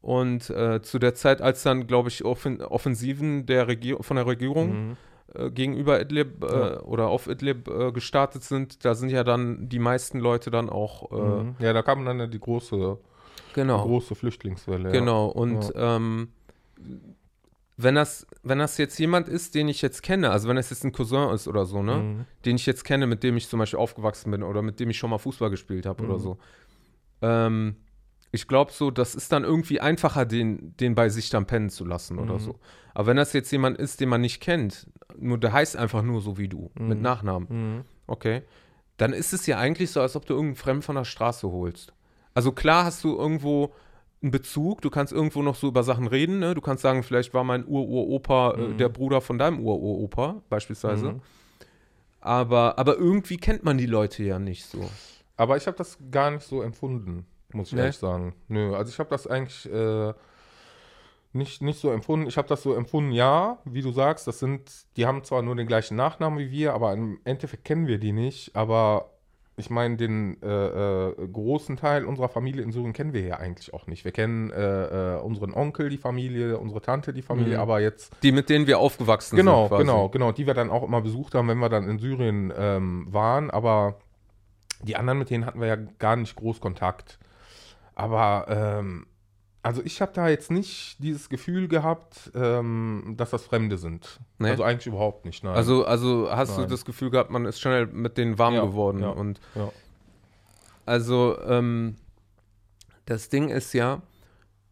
Und 0.00 0.48
äh, 0.48 0.80
zu 0.80 0.98
der 0.98 1.14
Zeit, 1.14 1.42
als 1.42 1.62
dann, 1.62 1.86
glaube 1.86 2.08
ich, 2.08 2.24
Offen 2.24 2.62
Offensiven 2.62 3.44
der 3.44 3.68
Regier 3.68 3.98
von 4.02 4.16
der 4.16 4.26
Regierung 4.26 4.68
Mhm. 4.88 4.96
äh, 5.34 5.50
gegenüber 5.50 6.00
Idlib 6.00 6.42
äh, 6.42 6.46
Ja. 6.58 6.80
oder 6.80 7.08
auf 7.08 7.26
Idlib 7.28 7.68
äh, 7.68 7.92
gestartet 7.92 8.42
sind, 8.42 8.84
da 8.84 8.94
sind 8.94 9.10
ja 9.10 9.22
dann 9.24 9.68
die 9.68 9.78
meisten 9.78 10.18
Leute 10.18 10.50
dann 10.50 10.70
auch 10.70 11.12
äh, 11.12 11.14
Mhm. 11.44 11.56
Ja, 11.58 11.72
da 11.74 11.82
kam 11.82 12.04
dann 12.06 12.18
ja 12.18 12.26
die 12.26 12.40
große, 12.40 12.76
die 12.76 13.52
genau. 13.52 13.82
große 13.82 14.14
Flüchtlingswelle. 14.14 14.84
ja. 14.88 14.98
Genau, 14.98 15.26
und 15.26 15.70
ähm, 15.76 16.28
wenn, 17.76 17.94
das, 17.94 18.26
wenn 18.42 18.58
das 18.58 18.78
jetzt 18.78 18.98
jemand 18.98 19.28
ist, 19.28 19.54
den 19.54 19.68
ich 19.68 19.82
jetzt 19.82 20.02
kenne, 20.02 20.30
also 20.30 20.48
wenn 20.48 20.56
es 20.56 20.70
jetzt 20.70 20.84
ein 20.84 20.92
Cousin 20.92 21.28
ist 21.30 21.46
oder 21.48 21.66
so, 21.66 21.82
ne, 21.82 21.96
Mhm. 21.96 22.24
den 22.44 22.56
ich 22.56 22.66
jetzt 22.66 22.84
kenne, 22.84 23.06
mit 23.06 23.22
dem 23.22 23.36
ich 23.36 23.48
zum 23.48 23.58
Beispiel 23.58 23.78
aufgewachsen 23.78 24.30
bin 24.30 24.42
oder 24.42 24.62
mit 24.62 24.80
dem 24.80 24.88
ich 24.90 24.98
schon 24.98 25.10
mal 25.10 25.18
Fußball 25.18 25.50
gespielt 25.50 25.84
habe 25.86 26.02
oder 26.04 26.14
Mhm. 26.14 26.20
so, 26.20 26.38
ähm, 27.22 27.76
ich 28.32 28.46
glaube 28.46 28.70
so, 28.72 28.90
das 28.90 29.14
ist 29.14 29.32
dann 29.32 29.42
irgendwie 29.44 29.80
einfacher, 29.80 30.24
den, 30.24 30.76
den 30.76 30.94
bei 30.94 31.08
sich 31.08 31.30
dann 31.30 31.46
pennen 31.46 31.68
zu 31.68 31.84
lassen 31.84 32.18
oder 32.18 32.34
Mhm. 32.34 32.38
so. 32.40 32.58
Aber 32.94 33.08
wenn 33.08 33.16
das 33.16 33.32
jetzt 33.32 33.50
jemand 33.50 33.78
ist, 33.78 34.00
den 34.00 34.08
man 34.08 34.20
nicht 34.20 34.40
kennt, 34.40 34.86
nur 35.18 35.36
der 35.38 35.52
heißt 35.52 35.76
einfach 35.76 36.02
nur 36.02 36.20
so 36.20 36.38
wie 36.38 36.48
du, 36.48 36.70
mit 36.78 36.98
Mhm. 36.98 37.02
Nachnamen, 37.02 37.48
Mhm. 37.50 37.84
Okay. 38.06 38.42
Dann 38.96 39.12
ist 39.14 39.32
es 39.32 39.46
ja 39.46 39.56
eigentlich 39.58 39.90
so, 39.92 40.00
als 40.02 40.14
ob 40.14 40.26
du 40.26 40.34
irgendeinen 40.34 40.56
Fremden 40.56 40.82
von 40.82 40.94
der 40.96 41.04
Straße 41.04 41.50
holst. 41.50 41.92
Also 42.34 42.52
klar 42.52 42.84
hast 42.84 43.02
du 43.02 43.16
irgendwo 43.16 43.72
einen 44.22 44.30
Bezug, 44.32 44.82
du 44.82 44.90
kannst 44.90 45.12
irgendwo 45.12 45.42
noch 45.42 45.54
so 45.56 45.68
über 45.68 45.82
Sachen 45.82 46.06
reden, 46.06 46.38
ne? 46.40 46.54
Du 46.54 46.60
kannst 46.60 46.82
sagen, 46.82 47.02
vielleicht 47.02 47.32
war 47.32 47.42
mein 47.44 47.66
Ur-Ur-Opa 47.66 48.52
äh, 48.52 48.56
Mhm. 48.68 48.76
der 48.76 48.88
Bruder 48.90 49.20
von 49.20 49.38
deinem 49.38 49.60
Ur-Ur-Opa, 49.60 50.42
beispielsweise. 50.50 51.12
Mhm. 51.12 51.22
Aber, 52.20 52.78
aber 52.78 52.96
irgendwie 52.96 53.38
kennt 53.38 53.64
man 53.64 53.78
die 53.78 53.86
Leute 53.86 54.22
ja 54.22 54.38
nicht 54.38 54.66
so. 54.66 54.90
Aber 55.36 55.56
ich 55.56 55.66
habe 55.66 55.76
das 55.78 55.96
gar 56.10 56.30
nicht 56.30 56.42
so 56.46 56.60
empfunden, 56.60 57.24
muss 57.52 57.68
ich 57.68 57.74
Nee? 57.74 57.80
ehrlich 57.80 57.96
sagen. 57.96 58.34
Nö, 58.48 58.74
also 58.74 58.90
ich 58.92 58.98
habe 58.98 59.08
das 59.08 59.26
eigentlich 59.26 59.64
äh, 59.72 60.12
nicht, 61.32 61.62
nicht 61.62 61.80
so 61.80 61.90
empfunden. 61.90 62.26
Ich 62.26 62.36
habe 62.36 62.48
das 62.48 62.62
so 62.62 62.74
empfunden, 62.74 63.12
ja, 63.12 63.58
wie 63.64 63.80
du 63.82 63.90
sagst, 63.92 64.26
das 64.26 64.38
sind, 64.38 64.70
die 64.98 65.06
haben 65.06 65.24
zwar 65.24 65.40
nur 65.42 65.56
den 65.56 65.66
gleichen 65.66 65.96
Nachnamen 65.96 66.38
wie 66.38 66.50
wir, 66.50 66.74
aber 66.74 66.92
im 66.92 67.20
Endeffekt 67.24 67.64
kennen 67.64 67.86
wir 67.86 67.98
die 67.98 68.12
nicht. 68.12 68.54
Aber 68.54 69.10
ich 69.60 69.70
meine, 69.70 69.96
den 69.96 70.42
äh, 70.42 70.46
äh, 71.10 71.28
großen 71.32 71.76
Teil 71.76 72.04
unserer 72.04 72.28
Familie 72.28 72.62
in 72.64 72.72
Syrien 72.72 72.92
kennen 72.92 73.12
wir 73.12 73.20
ja 73.22 73.36
eigentlich 73.36 73.72
auch 73.72 73.86
nicht. 73.86 74.04
Wir 74.04 74.10
kennen 74.12 74.50
äh, 74.50 75.16
äh, 75.16 75.20
unseren 75.20 75.54
Onkel, 75.54 75.88
die 75.88 75.98
Familie, 75.98 76.58
unsere 76.58 76.80
Tante, 76.82 77.12
die 77.12 77.22
Familie, 77.22 77.54
Mhm. 77.54 77.60
aber 77.60 77.80
jetzt 77.80 78.12
Die, 78.24 78.32
mit 78.32 78.48
denen 78.50 78.66
wir 78.66 78.78
aufgewachsen 78.80 79.36
Genau, 79.36 79.62
sind. 79.62 79.68
quasi. 79.68 79.82
genau, 79.84 80.08
genau. 80.08 80.32
Die 80.32 80.46
wir 80.48 80.54
dann 80.54 80.70
auch 80.70 80.82
immer 80.82 81.00
besucht 81.00 81.34
haben, 81.34 81.46
wenn 81.48 81.58
wir 81.58 81.68
dann 81.68 81.88
in 81.88 81.98
Syrien 82.00 82.52
ähm, 82.56 83.06
waren. 83.10 83.50
Aber 83.50 83.96
die 84.82 84.96
anderen, 84.96 85.18
mit 85.20 85.30
denen 85.30 85.46
hatten 85.46 85.60
wir 85.60 85.68
ja 85.68 85.76
gar 85.76 86.16
nicht 86.16 86.34
groß 86.36 86.60
Kontakt. 86.60 87.18
Aber 87.94 88.46
ähm, 88.48 89.06
also 89.62 89.82
ich 89.84 90.00
habe 90.00 90.12
da 90.14 90.28
jetzt 90.28 90.50
nicht 90.50 90.96
dieses 91.00 91.28
Gefühl 91.28 91.68
gehabt, 91.68 92.30
ähm, 92.34 93.14
dass 93.16 93.30
das 93.30 93.44
Fremde 93.44 93.76
sind. 93.78 94.20
Nee? 94.38 94.50
Also 94.50 94.62
eigentlich 94.62 94.86
überhaupt 94.86 95.24
nicht. 95.26 95.44
Nein. 95.44 95.54
Also, 95.54 95.84
also 95.84 96.30
hast 96.30 96.56
du 96.56 96.62
Nein. 96.62 96.70
das 96.70 96.84
Gefühl 96.84 97.10
gehabt, 97.10 97.30
man 97.30 97.44
ist 97.44 97.60
schnell 97.60 97.86
mit 97.86 98.16
denen 98.16 98.38
warm 98.38 98.54
Ja, 98.54 98.64
geworden. 98.64 99.00
ja, 99.00 99.10
Und 99.10 99.40
ja. 99.54 99.70
Also, 100.86 101.38
ähm, 101.46 101.96
das 103.04 103.28
Ding 103.28 103.48
ist 103.50 103.72
ja, 103.74 104.00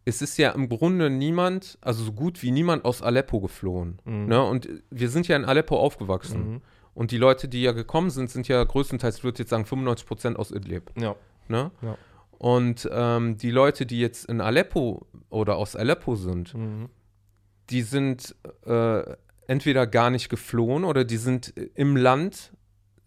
es 0.05 0.21
ist 0.21 0.37
ja 0.37 0.51
im 0.51 0.69
Grunde 0.69 1.09
niemand, 1.09 1.77
also 1.81 2.03
so 2.03 2.11
gut 2.11 2.41
wie 2.41 2.51
niemand 2.51 2.83
aus 2.83 3.01
Aleppo 3.01 3.39
geflohen. 3.39 3.99
Mhm. 4.05 4.25
Ne? 4.25 4.43
Und 4.43 4.67
wir 4.89 5.09
sind 5.09 5.27
ja 5.27 5.35
in 5.35 5.45
Aleppo 5.45 5.77
aufgewachsen. 5.77 6.53
Mhm. 6.53 6.61
Und 6.95 7.11
die 7.11 7.17
Leute, 7.17 7.47
die 7.47 7.61
ja 7.61 7.71
gekommen 7.73 8.09
sind, 8.09 8.29
sind 8.29 8.47
ja 8.47 8.61
größtenteils, 8.63 9.17
ich 9.19 9.23
würde 9.23 9.39
jetzt 9.39 9.49
sagen, 9.49 9.65
95 9.65 10.07
Prozent 10.07 10.39
aus 10.39 10.51
Idlib. 10.51 10.91
Ja. 10.99 11.15
Ne? 11.47 11.71
Ja. 11.81 11.97
Und 12.39 12.89
ähm, 12.91 13.37
die 13.37 13.51
Leute, 13.51 13.85
die 13.85 13.99
jetzt 13.99 14.25
in 14.25 14.39
Aleppo 14.41 15.05
oder 15.29 15.57
aus 15.57 15.75
Aleppo 15.75 16.15
sind, 16.15 16.55
Mhm. 16.55 16.89
die 17.69 17.81
sind 17.83 18.33
äh, 18.65 19.03
entweder 19.45 19.85
gar 19.85 20.09
nicht 20.09 20.29
geflohen 20.29 20.83
oder 20.85 21.03
die 21.03 21.17
sind 21.17 21.53
im 21.75 21.95
Land, 21.97 22.53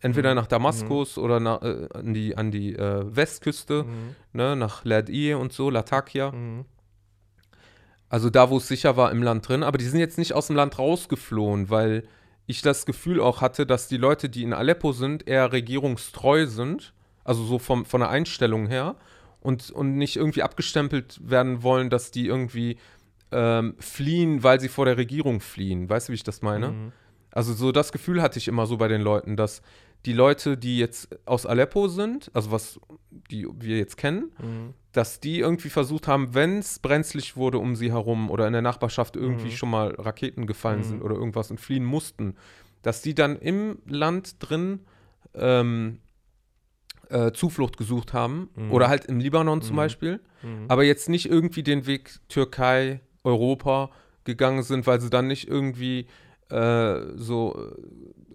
entweder 0.00 0.30
Mhm. 0.30 0.36
nach 0.36 0.46
Damaskus 0.48 1.16
oder 1.16 1.40
nach, 1.40 1.62
äh, 1.62 1.88
an 1.94 2.12
die, 2.12 2.36
an 2.36 2.50
die 2.50 2.74
äh, 2.76 3.04
Westküste, 3.16 3.84
Mhm. 3.84 4.14
ne, 4.34 4.54
nach 4.54 4.84
Ladie 4.84 5.32
und 5.34 5.52
so, 5.54 5.70
Latakia. 5.70 6.30
Mhm. 6.30 6.66
Also 8.10 8.28
da, 8.28 8.50
wo 8.50 8.58
es 8.58 8.68
sicher 8.68 8.96
war, 8.98 9.10
im 9.12 9.22
Land 9.22 9.48
drin. 9.48 9.62
Aber 9.62 9.78
die 9.78 9.86
sind 9.86 9.98
jetzt 9.98 10.18
nicht 10.18 10.34
aus 10.34 10.48
dem 10.48 10.56
Land 10.56 10.78
rausgeflohen, 10.78 11.70
weil 11.70 12.02
ich 12.46 12.60
das 12.60 12.84
Gefühl 12.84 13.20
auch 13.20 13.40
hatte, 13.40 13.64
dass 13.64 13.88
die 13.88 13.96
Leute, 13.96 14.28
die 14.28 14.42
in 14.42 14.52
Aleppo 14.52 14.92
sind, 14.92 15.26
eher 15.26 15.52
regierungstreu 15.52 16.44
sind. 16.46 16.92
Also 17.24 17.44
so 17.44 17.58
vom, 17.58 17.86
von 17.86 18.00
der 18.00 18.10
Einstellung 18.10 18.66
her. 18.66 18.96
Und, 19.42 19.70
und 19.70 19.96
nicht 19.96 20.16
irgendwie 20.16 20.42
abgestempelt 20.42 21.20
werden 21.22 21.62
wollen, 21.64 21.90
dass 21.90 22.10
die 22.12 22.26
irgendwie 22.26 22.76
ähm, 23.32 23.74
fliehen, 23.80 24.42
weil 24.44 24.60
sie 24.60 24.68
vor 24.68 24.84
der 24.84 24.96
Regierung 24.96 25.40
fliehen. 25.40 25.88
Weißt 25.90 26.08
du, 26.08 26.12
wie 26.12 26.16
ich 26.16 26.22
das 26.22 26.42
meine? 26.42 26.68
Mhm. 26.68 26.92
Also 27.32 27.52
so 27.54 27.72
das 27.72 27.90
Gefühl 27.92 28.22
hatte 28.22 28.38
ich 28.38 28.46
immer 28.46 28.66
so 28.66 28.76
bei 28.76 28.88
den 28.88 29.00
Leuten, 29.00 29.36
dass 29.36 29.62
die 30.04 30.12
Leute, 30.12 30.56
die 30.58 30.78
jetzt 30.78 31.08
aus 31.26 31.46
Aleppo 31.46 31.88
sind, 31.88 32.30
also 32.34 32.50
was 32.52 32.78
die 33.30 33.48
wir 33.58 33.78
jetzt 33.78 33.96
kennen, 33.96 34.32
Mhm. 34.40 34.74
dass 34.92 35.18
die 35.20 35.38
irgendwie 35.40 35.70
versucht 35.70 36.06
haben, 36.08 36.34
wenn 36.34 36.58
es 36.58 36.78
brenzlig 36.78 37.36
wurde 37.36 37.58
um 37.58 37.74
sie 37.74 37.90
herum 37.90 38.30
oder 38.30 38.46
in 38.46 38.52
der 38.52 38.62
Nachbarschaft 38.62 39.16
irgendwie 39.16 39.46
Mhm. 39.46 39.50
schon 39.52 39.70
mal 39.70 39.94
Raketen 39.94 40.46
gefallen 40.46 40.80
Mhm. 40.80 40.84
sind 40.84 41.02
oder 41.02 41.14
irgendwas 41.16 41.50
und 41.50 41.58
fliehen 41.58 41.84
mussten, 41.84 42.36
dass 42.82 43.00
die 43.00 43.14
dann 43.14 43.36
im 43.38 43.78
Land 43.86 44.36
drin 44.40 44.80
ähm, 45.34 45.98
äh, 47.12 47.32
Zuflucht 47.32 47.76
gesucht 47.76 48.12
haben 48.12 48.48
Mhm. 48.56 48.70
oder 48.72 48.88
halt 48.88 49.04
im 49.04 49.20
Libanon 49.20 49.62
zum 49.62 49.74
Mhm. 49.74 49.76
Beispiel, 49.78 50.20
Mhm. 50.42 50.64
aber 50.68 50.84
jetzt 50.84 51.08
nicht 51.08 51.26
irgendwie 51.26 51.62
den 51.62 51.86
Weg 51.86 52.18
Türkei, 52.28 53.00
Europa 53.24 53.90
gegangen 54.24 54.62
sind, 54.62 54.86
weil 54.86 55.00
sie 55.00 55.10
dann 55.10 55.26
nicht 55.28 55.46
irgendwie 55.48 56.06
äh, 56.50 57.16
so, 57.16 57.72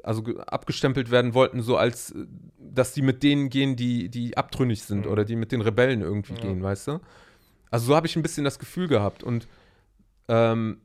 also 0.01 0.23
ge- 0.23 0.39
abgestempelt 0.39 1.11
werden 1.11 1.35
wollten, 1.35 1.61
so 1.61 1.77
als, 1.77 2.11
äh, 2.11 2.25
dass 2.57 2.91
die 2.93 3.03
mit 3.03 3.21
denen 3.21 3.49
gehen, 3.49 3.75
die, 3.75 4.09
die 4.09 4.35
abtrünnig 4.37 4.81
sind 4.83 5.05
Mhm. 5.05 5.11
oder 5.11 5.23
die 5.23 5.35
mit 5.35 5.51
den 5.51 5.61
Rebellen 5.61 6.01
irgendwie 6.01 6.33
Ja. 6.33 6.39
gehen, 6.39 6.63
weißt 6.63 6.87
du? 6.87 6.99
Also 7.69 7.85
so 7.87 7.95
habe 7.95 8.07
ich 8.07 8.15
ein 8.15 8.23
bisschen 8.23 8.43
das 8.43 8.57
Gefühl 8.57 8.87
gehabt 8.87 9.21
und 9.23 9.47
ähm, 10.29 10.79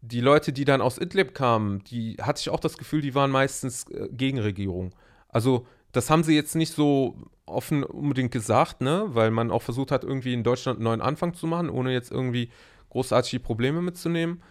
die 0.00 0.20
Leute, 0.20 0.52
die 0.52 0.64
dann 0.64 0.80
aus 0.80 0.98
Idlib 0.98 1.34
kamen, 1.34 1.82
die 1.84 2.16
hatte 2.20 2.40
ich 2.40 2.50
auch 2.50 2.60
das 2.60 2.78
Gefühl, 2.78 3.00
die 3.00 3.14
waren 3.16 3.30
meistens 3.30 3.88
äh, 3.90 4.08
Gegenregierung. 4.12 4.92
Also 5.28 5.66
das 5.96 6.10
haben 6.10 6.22
sie 6.22 6.34
jetzt 6.34 6.54
nicht 6.54 6.72
so 6.72 7.16
offen 7.46 7.84
unbedingt 7.84 8.32
gesagt, 8.32 8.80
ne, 8.80 9.06
weil 9.08 9.30
man 9.30 9.50
auch 9.50 9.62
versucht 9.62 9.90
hat, 9.90 10.04
irgendwie 10.04 10.34
in 10.34 10.42
Deutschland 10.44 10.78
einen 10.78 10.84
neuen 10.84 11.00
Anfang 11.00 11.34
zu 11.34 11.46
machen, 11.46 11.70
ohne 11.70 11.92
jetzt 11.92 12.10
irgendwie 12.10 12.50
großartige 12.90 13.40
Probleme 13.40 13.80
mitzunehmen. 13.80 14.42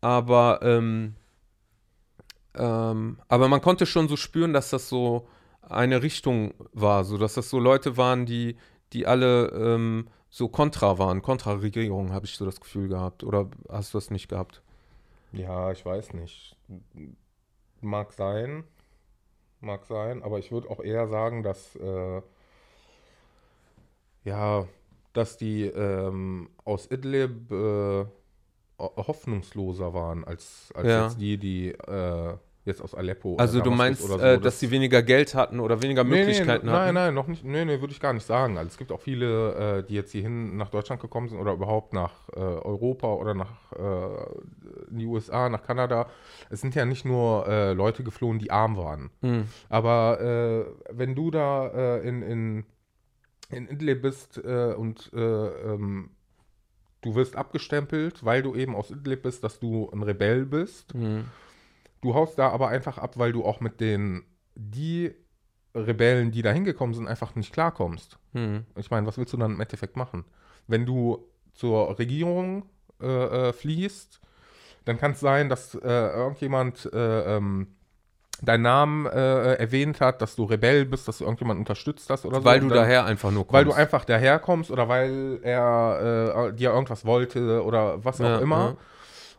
Aber 0.00 0.60
ähm, 0.62 1.14
ähm, 2.54 3.18
aber 3.28 3.48
man 3.48 3.60
konnte 3.60 3.86
schon 3.86 4.08
so 4.08 4.16
spüren, 4.16 4.52
dass 4.52 4.70
das 4.70 4.88
so 4.88 5.28
eine 5.62 6.02
Richtung 6.02 6.54
war, 6.72 7.04
so 7.04 7.18
dass 7.18 7.34
das 7.34 7.50
so 7.50 7.58
Leute 7.58 7.96
waren, 7.96 8.26
die, 8.26 8.56
die 8.92 9.06
alle 9.06 9.48
ähm, 9.48 10.08
so 10.30 10.48
kontra 10.48 10.98
waren, 10.98 11.22
Kontra-Regierung, 11.22 12.12
habe 12.12 12.26
ich 12.26 12.36
so 12.36 12.44
das 12.44 12.60
Gefühl 12.60 12.88
gehabt. 12.88 13.24
Oder 13.24 13.48
hast 13.68 13.94
du 13.94 13.98
das 13.98 14.10
nicht 14.10 14.28
gehabt? 14.28 14.62
Ja, 15.32 15.70
ich 15.72 15.84
weiß 15.84 16.14
nicht. 16.14 16.56
Mag 17.80 18.12
sein 18.12 18.64
mag 19.60 19.84
sein, 19.86 20.22
aber 20.22 20.38
ich 20.38 20.52
würde 20.52 20.70
auch 20.70 20.80
eher 20.80 21.08
sagen, 21.08 21.42
dass 21.42 21.76
äh, 21.76 22.22
ja, 24.24 24.66
dass 25.12 25.36
die 25.36 25.64
ähm, 25.64 26.50
aus 26.64 26.90
Idlib 26.90 27.50
äh, 27.50 28.04
hoffnungsloser 28.78 29.94
waren 29.94 30.24
als, 30.24 30.72
als 30.74 30.88
ja. 30.88 31.04
jetzt 31.04 31.20
die, 31.20 31.38
die 31.38 31.68
äh, 31.70 32.36
jetzt 32.66 32.82
aus 32.82 32.94
Aleppo 32.94 33.36
Also 33.36 33.60
du 33.60 33.70
meinst, 33.70 34.02
so, 34.02 34.18
äh, 34.18 34.38
dass 34.38 34.60
sie 34.60 34.70
weniger 34.70 35.02
Geld 35.02 35.34
hatten 35.34 35.60
oder 35.60 35.82
weniger 35.82 36.04
Möglichkeiten 36.04 36.66
nee, 36.66 36.72
nee, 36.72 36.76
hatten? 36.76 36.94
Nein, 36.94 36.94
nein, 36.94 37.14
noch 37.14 37.28
nicht. 37.28 37.44
Nee, 37.44 37.64
nee, 37.64 37.80
würde 37.80 37.92
ich 37.92 38.00
gar 38.00 38.12
nicht 38.12 38.26
sagen. 38.26 38.58
Also 38.58 38.68
es 38.68 38.76
gibt 38.76 38.92
auch 38.92 39.00
viele, 39.00 39.78
äh, 39.78 39.82
die 39.84 39.94
jetzt 39.94 40.12
hierhin 40.12 40.56
nach 40.56 40.68
Deutschland 40.68 41.00
gekommen 41.00 41.28
sind 41.28 41.38
oder 41.38 41.52
überhaupt 41.52 41.92
nach 41.92 42.28
äh, 42.34 42.40
Europa 42.40 43.14
oder 43.14 43.34
nach 43.34 43.72
äh, 43.72 44.90
in 44.90 44.98
die 44.98 45.06
USA, 45.06 45.48
nach 45.48 45.62
Kanada. 45.62 46.08
Es 46.50 46.60
sind 46.60 46.74
ja 46.74 46.84
nicht 46.84 47.04
nur 47.04 47.46
äh, 47.46 47.72
Leute 47.72 48.02
geflohen, 48.02 48.38
die 48.38 48.50
arm 48.50 48.76
waren. 48.76 49.10
Hm. 49.22 49.44
Aber 49.68 50.20
äh, 50.20 50.96
wenn 50.96 51.14
du 51.14 51.30
da 51.30 51.68
äh, 51.68 52.08
in, 52.08 52.22
in, 52.22 52.64
in 53.50 53.68
Idlib 53.68 54.02
bist 54.02 54.38
äh, 54.44 54.74
und 54.74 55.12
äh, 55.14 55.18
ähm, 55.18 56.10
du 57.02 57.14
wirst 57.14 57.36
abgestempelt, 57.36 58.24
weil 58.24 58.42
du 58.42 58.54
eben 58.56 58.74
aus 58.74 58.90
Idlib 58.90 59.22
bist, 59.22 59.44
dass 59.44 59.60
du 59.60 59.88
ein 59.92 60.02
Rebell 60.02 60.44
bist. 60.44 60.92
Hm. 60.92 61.26
Du 62.00 62.14
haust 62.14 62.38
da 62.38 62.48
aber 62.50 62.68
einfach 62.68 62.98
ab, 62.98 63.18
weil 63.18 63.32
du 63.32 63.44
auch 63.44 63.60
mit 63.60 63.80
den 63.80 64.24
die 64.54 65.14
Rebellen, 65.74 66.30
die 66.30 66.42
da 66.42 66.50
hingekommen 66.52 66.94
sind, 66.94 67.06
einfach 67.08 67.34
nicht 67.34 67.52
klarkommst. 67.52 68.18
Hm. 68.32 68.64
Ich 68.76 68.90
meine, 68.90 69.06
was 69.06 69.18
willst 69.18 69.32
du 69.32 69.36
dann 69.36 69.52
im 69.54 69.60
Endeffekt 69.60 69.96
machen? 69.96 70.24
Wenn 70.66 70.86
du 70.86 71.26
zur 71.52 71.98
Regierung 71.98 72.64
äh, 73.02 73.48
äh, 73.48 73.52
fließt, 73.52 74.20
dann 74.86 74.98
kann 74.98 75.12
es 75.12 75.20
sein, 75.20 75.48
dass 75.48 75.74
äh, 75.74 75.78
irgendjemand 75.88 76.90
äh, 76.92 77.36
ähm, 77.36 77.68
deinen 78.42 78.62
Namen 78.62 79.06
äh, 79.06 79.54
erwähnt 79.54 80.00
hat, 80.00 80.22
dass 80.22 80.36
du 80.36 80.44
Rebell 80.44 80.84
bist, 80.86 81.08
dass 81.08 81.18
du 81.18 81.24
irgendjemanden 81.24 81.62
unterstützt 81.62 82.08
hast 82.10 82.24
oder 82.24 82.38
so. 82.38 82.44
Weil 82.44 82.60
du 82.60 82.68
dann- 82.68 82.78
daher 82.78 83.04
einfach 83.04 83.30
nur 83.30 83.44
kommst. 83.46 83.52
Weil 83.54 83.64
du 83.64 83.72
einfach 83.72 84.04
daherkommst 84.04 84.70
oder 84.70 84.88
weil 84.88 85.40
er 85.42 86.52
dir 86.52 86.70
irgendwas 86.70 87.04
wollte 87.04 87.62
oder 87.64 88.02
was 88.04 88.20
auch 88.20 88.24
Ja, 88.24 88.38
immer. 88.38 88.58
ja. 88.70 88.76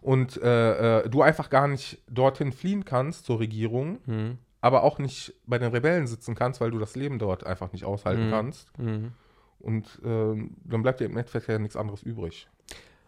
Und 0.02 0.38
äh, 0.42 1.00
äh, 1.02 1.10
du 1.10 1.22
einfach 1.22 1.50
gar 1.50 1.68
nicht 1.68 2.00
dorthin 2.10 2.52
fliehen 2.52 2.86
kannst 2.86 3.26
zur 3.26 3.40
Regierung, 3.40 4.00
Hm. 4.06 4.38
aber 4.62 4.84
auch 4.84 5.00
nicht 5.00 5.34
bei 5.46 5.58
den 5.60 5.72
Rebellen 5.72 6.08
sitzen 6.08 6.36
kannst, 6.36 6.62
weil 6.62 6.72
du 6.72 6.80
das 6.80 6.96
Leben 6.96 7.20
dort 7.20 7.46
einfach 7.46 7.72
nicht 7.74 7.84
aushalten 7.86 8.28
Mhm. 8.28 8.32
kannst. 8.32 8.72
Hm. 8.78 9.12
Und 9.60 10.00
ähm, 10.06 10.56
dann 10.66 10.84
bleibt 10.84 11.00
dir 11.00 11.06
im 11.06 11.18
Endeffekt 11.18 11.48
ja 11.48 11.58
nichts 11.60 11.76
anderes 11.76 12.04
übrig. 12.04 12.48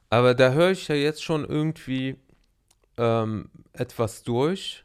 Aber 0.09 0.33
da 0.33 0.51
höre 0.51 0.71
ich 0.71 0.87
ja 0.87 0.95
jetzt 0.95 1.23
schon 1.23 1.45
irgendwie 1.45 2.15
ähm, 2.97 3.49
etwas 3.73 4.23
durch, 4.23 4.83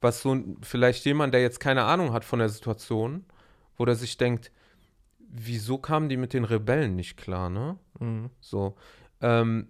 was 0.00 0.20
so 0.22 0.36
vielleicht 0.62 1.04
jemand, 1.04 1.32
der 1.34 1.40
jetzt 1.42 1.60
keine 1.60 1.84
Ahnung 1.84 2.12
hat 2.12 2.24
von 2.24 2.40
der 2.40 2.48
Situation, 2.48 3.24
wo 3.76 3.84
der 3.84 3.94
sich 3.94 4.16
denkt, 4.16 4.50
wieso 5.30 5.78
kamen 5.78 6.08
die 6.08 6.16
mit 6.16 6.32
den 6.32 6.44
Rebellen 6.44 6.96
nicht 6.96 7.16
klar, 7.16 7.48
ne? 7.50 7.76
So. 8.40 8.74
Ähm, 9.20 9.68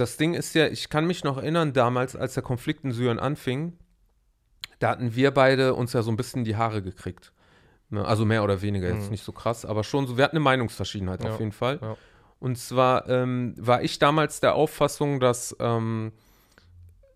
das 0.00 0.16
Ding 0.16 0.34
ist 0.34 0.54
ja, 0.54 0.66
ich 0.66 0.88
kann 0.88 1.06
mich 1.06 1.22
noch 1.24 1.36
erinnern, 1.38 1.72
damals, 1.72 2.16
als 2.16 2.34
der 2.34 2.42
Konflikt 2.42 2.84
in 2.84 2.92
Syrien 2.92 3.18
anfing, 3.18 3.76
da 4.78 4.88
hatten 4.90 5.14
wir 5.14 5.30
beide 5.30 5.74
uns 5.74 5.92
ja 5.92 6.02
so 6.02 6.10
ein 6.10 6.16
bisschen 6.16 6.44
die 6.44 6.56
Haare 6.56 6.82
gekriegt. 6.82 7.32
Ne? 7.90 8.04
Also 8.04 8.24
mehr 8.24 8.42
oder 8.42 8.62
weniger, 8.62 8.88
jetzt 8.88 9.04
Mhm. 9.06 9.10
nicht 9.10 9.24
so 9.24 9.32
krass, 9.32 9.64
aber 9.64 9.84
schon 9.84 10.06
so, 10.06 10.16
wir 10.16 10.24
hatten 10.24 10.36
eine 10.36 10.44
Meinungsverschiedenheit 10.44 11.22
Ja, 11.22 11.32
auf 11.32 11.38
jeden 11.38 11.52
Fall. 11.52 11.78
ja. 11.82 11.96
Und 12.38 12.56
zwar 12.56 13.06
ähm, 13.10 13.54
war 13.58 13.82
ich 13.82 13.98
damals 13.98 14.40
der 14.40 14.54
Auffassung, 14.54 15.20
dass, 15.20 15.54
ähm, 15.60 16.12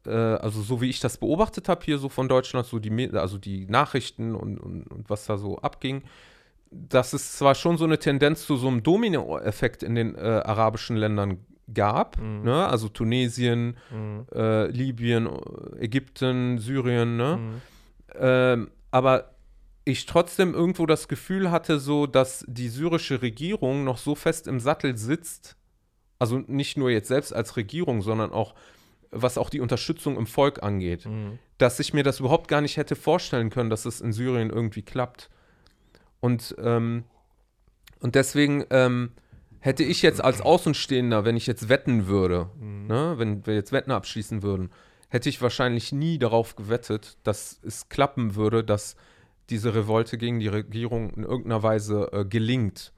äh, 0.07 0.11
also 0.11 0.61
so 0.61 0.83
wie 0.83 0.91
ich 0.91 1.01
das 1.01 1.17
beobachtet 1.17 1.69
habe 1.71 1.83
hier 1.83 1.97
so 1.97 2.11
von 2.11 2.29
Deutschland, 2.29 2.67
so 2.67 2.79
die, 2.79 3.11
also 3.17 3.39
die 3.39 3.65
Nachrichten 3.67 4.35
und, 4.35 4.59
und, 4.59 4.87
und 4.87 5.09
was 5.09 5.25
da 5.25 5.39
so 5.39 5.59
abging, 5.61 6.03
dass 6.71 7.15
es 7.15 7.39
zwar 7.39 7.55
schon 7.55 7.79
so 7.79 7.85
eine 7.85 7.99
Tendenz 7.99 8.45
zu 8.47 8.57
so 8.57 8.69
einem 8.69 8.83
Domino-Effekt 8.83 9.83
in 9.83 9.95
den 9.95 10.15
äh, 10.17 10.19
arabischen 10.45 10.97
Ländern 10.97 11.39
gab, 11.73 12.19
Mhm. 12.21 12.43
ne? 12.45 12.67
also 12.67 12.89
Tunesien, 12.89 13.77
Mhm. 13.91 14.27
äh, 14.35 14.67
Libyen, 14.67 15.29
Ägypten, 15.79 16.59
Syrien, 16.59 17.17
ne? 17.17 17.37
Mhm. 17.39 17.61
Ähm, 18.17 18.71
aber 18.91 19.31
ich 19.87 20.07
trotzdem 20.07 20.55
irgendwo 20.55 20.87
das 20.87 21.09
Gefühl 21.09 21.51
hatte, 21.51 21.79
so, 21.79 22.07
dass 22.07 22.45
die 22.49 22.69
syrische 22.69 23.23
Regierung 23.23 23.85
noch 23.85 23.99
so 23.99 24.15
fest 24.15 24.47
im 24.47 24.61
Sattel 24.61 24.97
sitzt, 24.97 25.57
also 26.19 26.39
nicht 26.47 26.77
nur 26.79 26.91
jetzt 26.91 27.09
selbst 27.09 27.35
als 27.35 27.57
Regierung, 27.57 28.01
sondern 28.03 28.31
auch, 28.33 28.55
was 29.11 29.37
auch 29.39 29.51
die 29.51 29.61
Unterstützung 29.61 30.17
im 30.17 30.27
Volk 30.27 30.63
angeht, 30.63 31.07
Mhm. 31.07 31.39
dass 31.59 31.81
ich 31.81 31.93
mir 31.93 32.03
das 32.03 32.21
überhaupt 32.21 32.49
gar 32.49 32.61
nicht 32.61 32.77
hätte 32.77 32.97
vorstellen 32.97 33.51
können, 33.51 33.71
dass 33.71 33.85
es 33.85 34.01
in 34.01 34.13
Syrien 34.13 34.51
irgendwie 34.51 34.83
klappt. 34.83 35.29
Und, 36.21 36.55
ähm, 36.59 37.05
und 38.01 38.15
deswegen 38.15 38.65
ähm, 38.71 39.13
hätte 39.65 39.83
ich 39.83 40.03
jetzt 40.03 40.23
als 40.23 40.43
Außenstehender, 40.43 41.25
wenn 41.25 41.39
ich 41.39 41.47
jetzt 41.47 41.71
wetten 41.71 42.07
würde, 42.07 42.51
Mhm. 42.61 42.87
ne, 42.87 43.15
wenn 43.17 43.47
wir 43.47 43.55
jetzt 43.55 43.73
Wetten 43.73 43.93
abschließen 43.93 44.43
würden, 44.43 44.69
hätte 45.09 45.31
ich 45.31 45.41
wahrscheinlich 45.41 45.91
nie 45.91 46.19
darauf 46.19 46.55
gewettet, 46.55 47.17
dass 47.23 47.61
es 47.63 47.89
klappen 47.89 48.35
würde, 48.35 48.63
dass 48.63 48.95
diese 49.49 49.75
Revolte 49.75 50.19
gegen 50.19 50.39
die 50.39 50.49
Regierung 50.49 51.09
in 51.15 51.23
irgendeiner 51.25 51.63
Weise 51.63 52.11
äh, 52.13 52.25
gelingt. 52.27 52.93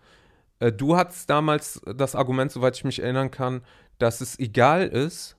Äh, 0.58 0.72
du 0.72 0.96
hattest 0.96 1.30
damals 1.30 1.80
das 1.96 2.16
Argument, 2.16 2.50
soweit 2.50 2.76
ich 2.76 2.82
mich 2.84 3.00
erinnern 3.00 3.30
kann, 3.30 3.62
dass 3.98 4.20
es 4.20 4.36
egal 4.36 4.88
ist, 4.88 5.36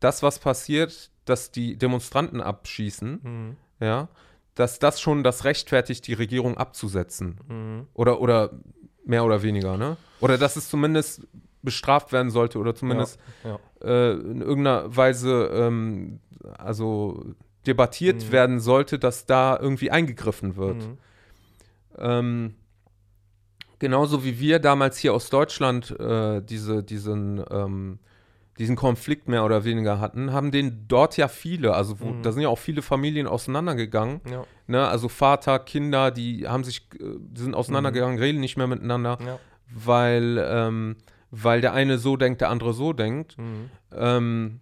das, 0.00 0.24
was 0.24 0.40
passiert, 0.40 1.12
dass 1.24 1.52
die 1.52 1.76
Demonstranten 1.76 2.40
abschießen, 2.40 3.20
Mhm. 3.22 3.56
ja, 3.78 4.08
dass 4.56 4.80
das 4.80 5.00
schon 5.00 5.22
das 5.22 5.44
rechtfertigt, 5.44 6.04
die 6.08 6.14
Regierung 6.14 6.56
abzusetzen. 6.58 7.38
Mhm. 7.48 7.86
Oder, 7.94 8.20
oder 8.20 8.50
mehr 9.04 9.24
oder 9.24 9.42
weniger, 9.42 9.76
ne? 9.76 9.96
Oder 10.20 10.38
dass 10.38 10.56
es 10.56 10.68
zumindest 10.68 11.26
bestraft 11.62 12.12
werden 12.12 12.30
sollte 12.30 12.58
oder 12.58 12.74
zumindest 12.74 13.18
Ja. 13.44 13.58
äh, 13.82 14.12
in 14.12 14.40
irgendeiner 14.40 14.94
Weise 14.96 15.50
ähm, 15.52 16.20
also 16.58 17.24
debattiert 17.66 18.24
Mhm. 18.26 18.32
werden 18.32 18.60
sollte, 18.60 18.98
dass 18.98 19.24
da 19.26 19.58
irgendwie 19.58 19.90
eingegriffen 19.90 20.56
wird. 20.56 20.76
Mhm. 20.76 20.98
Ähm, 21.96 22.54
genauso 23.78 24.24
wie 24.24 24.38
wir 24.38 24.58
damals 24.58 24.98
hier 24.98 25.14
aus 25.14 25.30
Deutschland 25.30 25.90
äh, 25.98 26.42
diese, 26.42 26.82
diesen, 26.82 27.42
ähm, 27.50 27.98
diesen 28.58 28.76
Konflikt 28.76 29.26
mehr 29.28 29.44
oder 29.44 29.64
weniger 29.64 29.98
hatten, 29.98 30.32
haben 30.32 30.52
den 30.52 30.84
dort 30.86 31.16
ja 31.16 31.26
viele, 31.28 31.74
also 31.74 31.98
wo, 32.00 32.06
Mhm. 32.06 32.22
da 32.22 32.30
sind 32.30 32.42
ja 32.42 32.48
auch 32.48 32.58
viele 32.58 32.82
Familien 32.82 33.26
auseinandergegangen. 33.26 34.20
Ja. 34.30 34.44
Ne? 34.68 34.86
Also 34.86 35.08
Vater, 35.08 35.58
Kinder, 35.58 36.10
die 36.12 36.46
haben 36.46 36.62
sich, 36.62 36.86
äh, 36.94 37.16
die 37.18 37.40
sind 37.40 37.54
auseinandergegangen, 37.54 38.18
reden 38.18 38.38
nicht 38.40 38.56
mehr 38.56 38.68
miteinander, 38.68 39.18
Ja. 39.26 39.38
weil, 39.74 40.38
ähm, 40.48 40.96
weil 41.32 41.60
der 41.60 41.72
eine 41.72 41.98
so 41.98 42.16
denkt, 42.16 42.40
der 42.42 42.50
andere 42.50 42.74
so 42.74 42.92
denkt. 42.92 43.36
Mhm. 43.38 43.70
Ähm, 43.92 44.60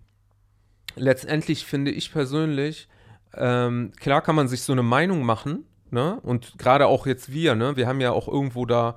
letztendlich 0.96 1.64
finde 1.66 1.90
ich 1.90 2.12
persönlich, 2.12 2.88
ähm, 3.34 3.92
klar 4.00 4.20
kann 4.22 4.34
man 4.36 4.48
sich 4.48 4.62
so 4.62 4.72
eine 4.72 4.82
Meinung 4.82 5.22
machen, 5.24 5.64
ne? 5.90 6.18
Und 6.22 6.58
gerade 6.58 6.86
auch 6.86 7.06
jetzt 7.06 7.32
wir, 7.32 7.54
ne? 7.54 7.76
Wir 7.76 7.86
haben 7.86 8.00
ja 8.00 8.12
auch 8.12 8.28
irgendwo 8.28 8.66
da 8.66 8.96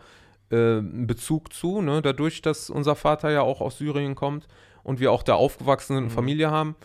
äh, 0.52 0.56
einen 0.78 1.08
Bezug 1.08 1.54
zu, 1.54 1.82
ne? 1.82 2.02
Dadurch, 2.02 2.42
dass 2.42 2.70
unser 2.70 2.96
Vater 2.96 3.30
ja 3.30 3.42
auch 3.42 3.62
aus 3.62 3.78
Syrien 3.78 4.16
kommt 4.16 4.48
und 4.86 5.00
wir 5.02 5.12
auch 5.12 5.24
da 5.24 5.34
aufgewachsen 5.34 5.96
sind 5.96 6.04
und 6.06 6.12
Mhm. 6.12 6.16
Familie 6.16 6.52
haben. 6.52 6.76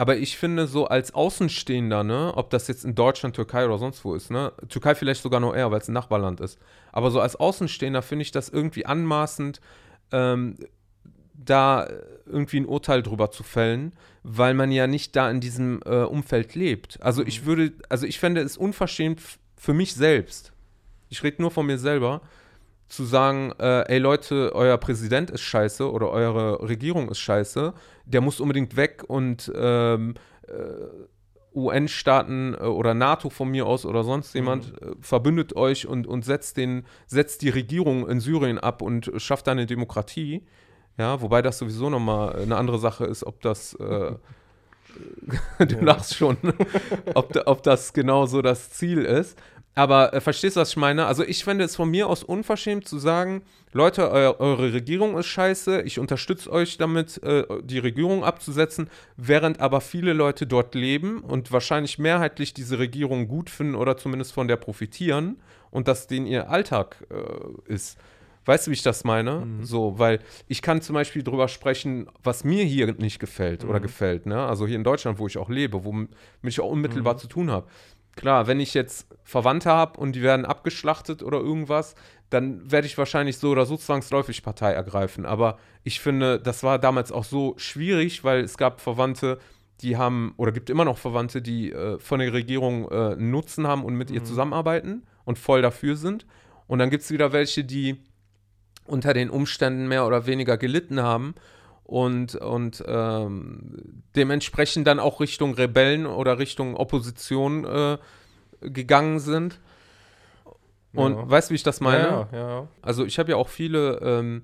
Aber 0.00 0.16
ich 0.16 0.36
finde, 0.38 0.68
so 0.68 0.86
als 0.86 1.12
Außenstehender, 1.12 2.04
ne, 2.04 2.32
ob 2.36 2.50
das 2.50 2.68
jetzt 2.68 2.84
in 2.84 2.94
Deutschland, 2.94 3.34
Türkei 3.34 3.64
oder 3.66 3.78
sonst 3.78 4.04
wo 4.04 4.14
ist, 4.14 4.30
ne, 4.30 4.52
Türkei 4.68 4.94
vielleicht 4.94 5.22
sogar 5.22 5.40
noch 5.40 5.56
eher, 5.56 5.72
weil 5.72 5.80
es 5.80 5.88
ein 5.88 5.92
Nachbarland 5.92 6.38
ist. 6.40 6.56
Aber 6.92 7.10
so 7.10 7.20
als 7.20 7.34
Außenstehender 7.34 8.02
finde 8.02 8.22
ich 8.22 8.30
das 8.30 8.48
irgendwie 8.48 8.86
anmaßend, 8.86 9.60
ähm, 10.12 10.54
da 11.34 11.88
irgendwie 12.26 12.60
ein 12.60 12.66
Urteil 12.66 13.02
drüber 13.02 13.30
zu 13.30 13.42
fällen, 13.42 13.92
weil 14.22 14.54
man 14.54 14.70
ja 14.70 14.86
nicht 14.86 15.16
da 15.16 15.30
in 15.30 15.40
diesem 15.40 15.80
äh, 15.84 16.02
Umfeld 16.02 16.54
lebt. 16.54 16.98
Also 17.02 17.24
ich 17.24 17.44
würde, 17.44 17.72
also 17.88 18.06
ich 18.06 18.18
fände 18.20 18.40
es 18.42 18.56
unverschämt 18.56 19.20
für 19.56 19.72
mich 19.72 19.94
selbst. 19.94 20.52
Ich 21.08 21.22
rede 21.22 21.42
nur 21.42 21.50
von 21.50 21.66
mir 21.66 21.78
selber, 21.78 22.20
zu 22.88 23.04
sagen, 23.04 23.52
äh, 23.58 23.82
ey 23.92 23.98
Leute, 23.98 24.52
euer 24.54 24.78
Präsident 24.78 25.30
ist 25.30 25.42
scheiße 25.42 25.90
oder 25.90 26.10
eure 26.10 26.66
Regierung 26.68 27.10
ist 27.10 27.18
scheiße, 27.18 27.74
der 28.06 28.20
muss 28.20 28.40
unbedingt 28.40 28.76
weg 28.76 29.04
und 29.06 29.52
ähm, 29.54 30.14
äh, 30.46 30.52
UN-Staaten 31.54 32.54
äh, 32.54 32.58
oder 32.64 32.94
NATO 32.94 33.30
von 33.30 33.48
mir 33.50 33.66
aus 33.66 33.84
oder 33.84 34.04
sonst 34.04 34.34
jemand 34.34 34.74
äh, 34.80 34.92
verbündet 35.00 35.56
euch 35.56 35.86
und, 35.86 36.06
und 36.06 36.24
setzt, 36.24 36.56
den, 36.56 36.84
setzt 37.06 37.42
die 37.42 37.48
Regierung 37.50 38.08
in 38.08 38.20
Syrien 38.20 38.58
ab 38.58 38.82
und 38.82 39.10
schafft 39.16 39.46
da 39.46 39.52
eine 39.52 39.66
Demokratie. 39.66 40.44
Ja, 40.96 41.20
wobei 41.22 41.42
das 41.42 41.58
sowieso 41.58 41.90
nochmal 41.90 42.36
eine 42.36 42.56
andere 42.56 42.78
Sache 42.78 43.04
ist, 43.04 43.24
ob 43.24 43.40
das, 43.40 43.74
äh, 43.74 44.12
du 45.66 45.74
Ja. 45.76 45.82
lachst 45.82 46.14
schon, 46.14 46.36
ob, 47.14 47.34
ob 47.46 47.62
das 47.62 47.92
genau 47.92 48.26
so 48.26 48.42
das 48.42 48.70
Ziel 48.70 49.04
ist. 49.04 49.38
Aber 49.78 50.12
äh, 50.12 50.20
verstehst 50.20 50.56
du, 50.56 50.60
was 50.60 50.70
ich 50.70 50.76
meine? 50.76 51.06
Also 51.06 51.22
ich 51.22 51.44
finde 51.44 51.64
es 51.64 51.76
von 51.76 51.88
mir 51.88 52.08
aus 52.08 52.24
unverschämt 52.24 52.88
zu 52.88 52.98
sagen, 52.98 53.42
Leute, 53.72 54.10
eu 54.10 54.34
eure 54.40 54.72
Regierung 54.72 55.16
ist 55.16 55.26
scheiße, 55.26 55.82
ich 55.82 56.00
unterstütze 56.00 56.50
euch 56.50 56.78
damit, 56.78 57.22
äh, 57.22 57.44
die 57.62 57.78
Regierung 57.78 58.24
abzusetzen, 58.24 58.90
während 59.16 59.60
aber 59.60 59.80
viele 59.80 60.14
Leute 60.14 60.48
dort 60.48 60.74
leben 60.74 61.20
und 61.20 61.52
wahrscheinlich 61.52 61.96
mehrheitlich 62.00 62.52
diese 62.54 62.80
Regierung 62.80 63.28
gut 63.28 63.50
finden 63.50 63.76
oder 63.76 63.96
zumindest 63.96 64.32
von 64.32 64.48
der 64.48 64.56
profitieren 64.56 65.36
und 65.70 65.86
das 65.86 66.08
denen 66.08 66.26
ihr 66.26 66.50
Alltag 66.50 66.96
äh, 67.10 67.72
ist. 67.72 67.98
Weißt 68.46 68.66
du, 68.66 68.70
wie 68.70 68.74
ich 68.74 68.82
das 68.82 69.04
meine? 69.04 69.44
Mhm. 69.44 69.64
So, 69.64 69.98
weil 69.98 70.18
ich 70.48 70.60
kann 70.62 70.80
zum 70.80 70.94
Beispiel 70.94 71.22
drüber 71.22 71.46
sprechen, 71.46 72.08
was 72.24 72.42
mir 72.42 72.64
hier 72.64 72.92
nicht 72.94 73.18
gefällt 73.20 73.62
oder 73.64 73.78
Mhm. 73.78 73.82
gefällt, 73.82 74.26
ne? 74.26 74.44
Also 74.44 74.66
hier 74.66 74.76
in 74.76 74.84
Deutschland, 74.84 75.18
wo 75.18 75.26
ich 75.28 75.36
auch 75.38 75.50
lebe, 75.50 75.84
womit 75.84 76.08
ich 76.42 76.58
auch 76.58 76.70
unmittelbar 76.70 77.14
Mhm. 77.14 77.18
zu 77.18 77.26
tun 77.28 77.50
habe. 77.50 77.68
Klar, 78.18 78.48
wenn 78.48 78.58
ich 78.58 78.74
jetzt 78.74 79.06
Verwandte 79.22 79.70
habe 79.70 80.00
und 80.00 80.16
die 80.16 80.22
werden 80.22 80.44
abgeschlachtet 80.44 81.22
oder 81.22 81.38
irgendwas, 81.38 81.94
dann 82.30 82.68
werde 82.70 82.88
ich 82.88 82.98
wahrscheinlich 82.98 83.38
so 83.38 83.50
oder 83.50 83.64
so 83.64 83.76
zwangsläufig 83.76 84.42
Partei 84.42 84.72
ergreifen. 84.72 85.24
Aber 85.24 85.56
ich 85.84 86.00
finde, 86.00 86.40
das 86.40 86.64
war 86.64 86.80
damals 86.80 87.12
auch 87.12 87.22
so 87.22 87.54
schwierig, 87.58 88.24
weil 88.24 88.40
es 88.40 88.58
gab 88.58 88.80
Verwandte, 88.80 89.38
die 89.82 89.96
haben, 89.96 90.34
oder 90.36 90.50
gibt 90.50 90.68
immer 90.68 90.84
noch 90.84 90.98
Verwandte, 90.98 91.40
die 91.40 91.70
äh, 91.70 92.00
von 92.00 92.18
der 92.18 92.32
Regierung 92.32 92.90
äh, 92.90 93.14
Nutzen 93.14 93.68
haben 93.68 93.84
und 93.84 93.94
mit 93.94 94.10
ihr 94.10 94.20
Mhm. 94.20 94.24
zusammenarbeiten 94.24 95.04
und 95.24 95.38
voll 95.38 95.62
dafür 95.62 95.94
sind. 95.94 96.26
Und 96.66 96.80
dann 96.80 96.90
gibt 96.90 97.04
es 97.04 97.12
wieder 97.12 97.32
welche, 97.32 97.62
die 97.62 98.02
unter 98.84 99.14
den 99.14 99.30
Umständen 99.30 99.86
mehr 99.86 100.06
oder 100.06 100.26
weniger 100.26 100.56
gelitten 100.58 101.00
haben 101.02 101.36
und, 101.88 102.34
und 102.34 102.84
ähm, 102.86 104.02
dementsprechend 104.14 104.86
dann 104.86 105.00
auch 105.00 105.20
Richtung 105.20 105.54
Rebellen 105.54 106.04
oder 106.04 106.38
Richtung 106.38 106.76
Opposition 106.76 107.64
äh, 107.64 107.96
gegangen 108.60 109.20
sind. 109.20 109.58
Und 110.92 111.14
Ja. 111.14 111.30
weißt 111.30 111.48
du, 111.48 111.52
wie 111.52 111.56
ich 111.56 111.62
das 111.62 111.80
meine? 111.80 112.28
Ja, 112.30 112.38
ja. 112.38 112.68
Also 112.82 113.06
ich 113.06 113.18
habe 113.18 113.30
ja 113.30 113.36
auch 113.36 113.48
viele 113.48 114.00
ähm, 114.02 114.42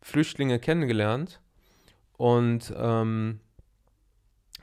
Flüchtlinge 0.00 0.58
kennengelernt 0.58 1.40
und 2.16 2.72
ähm, 2.74 3.40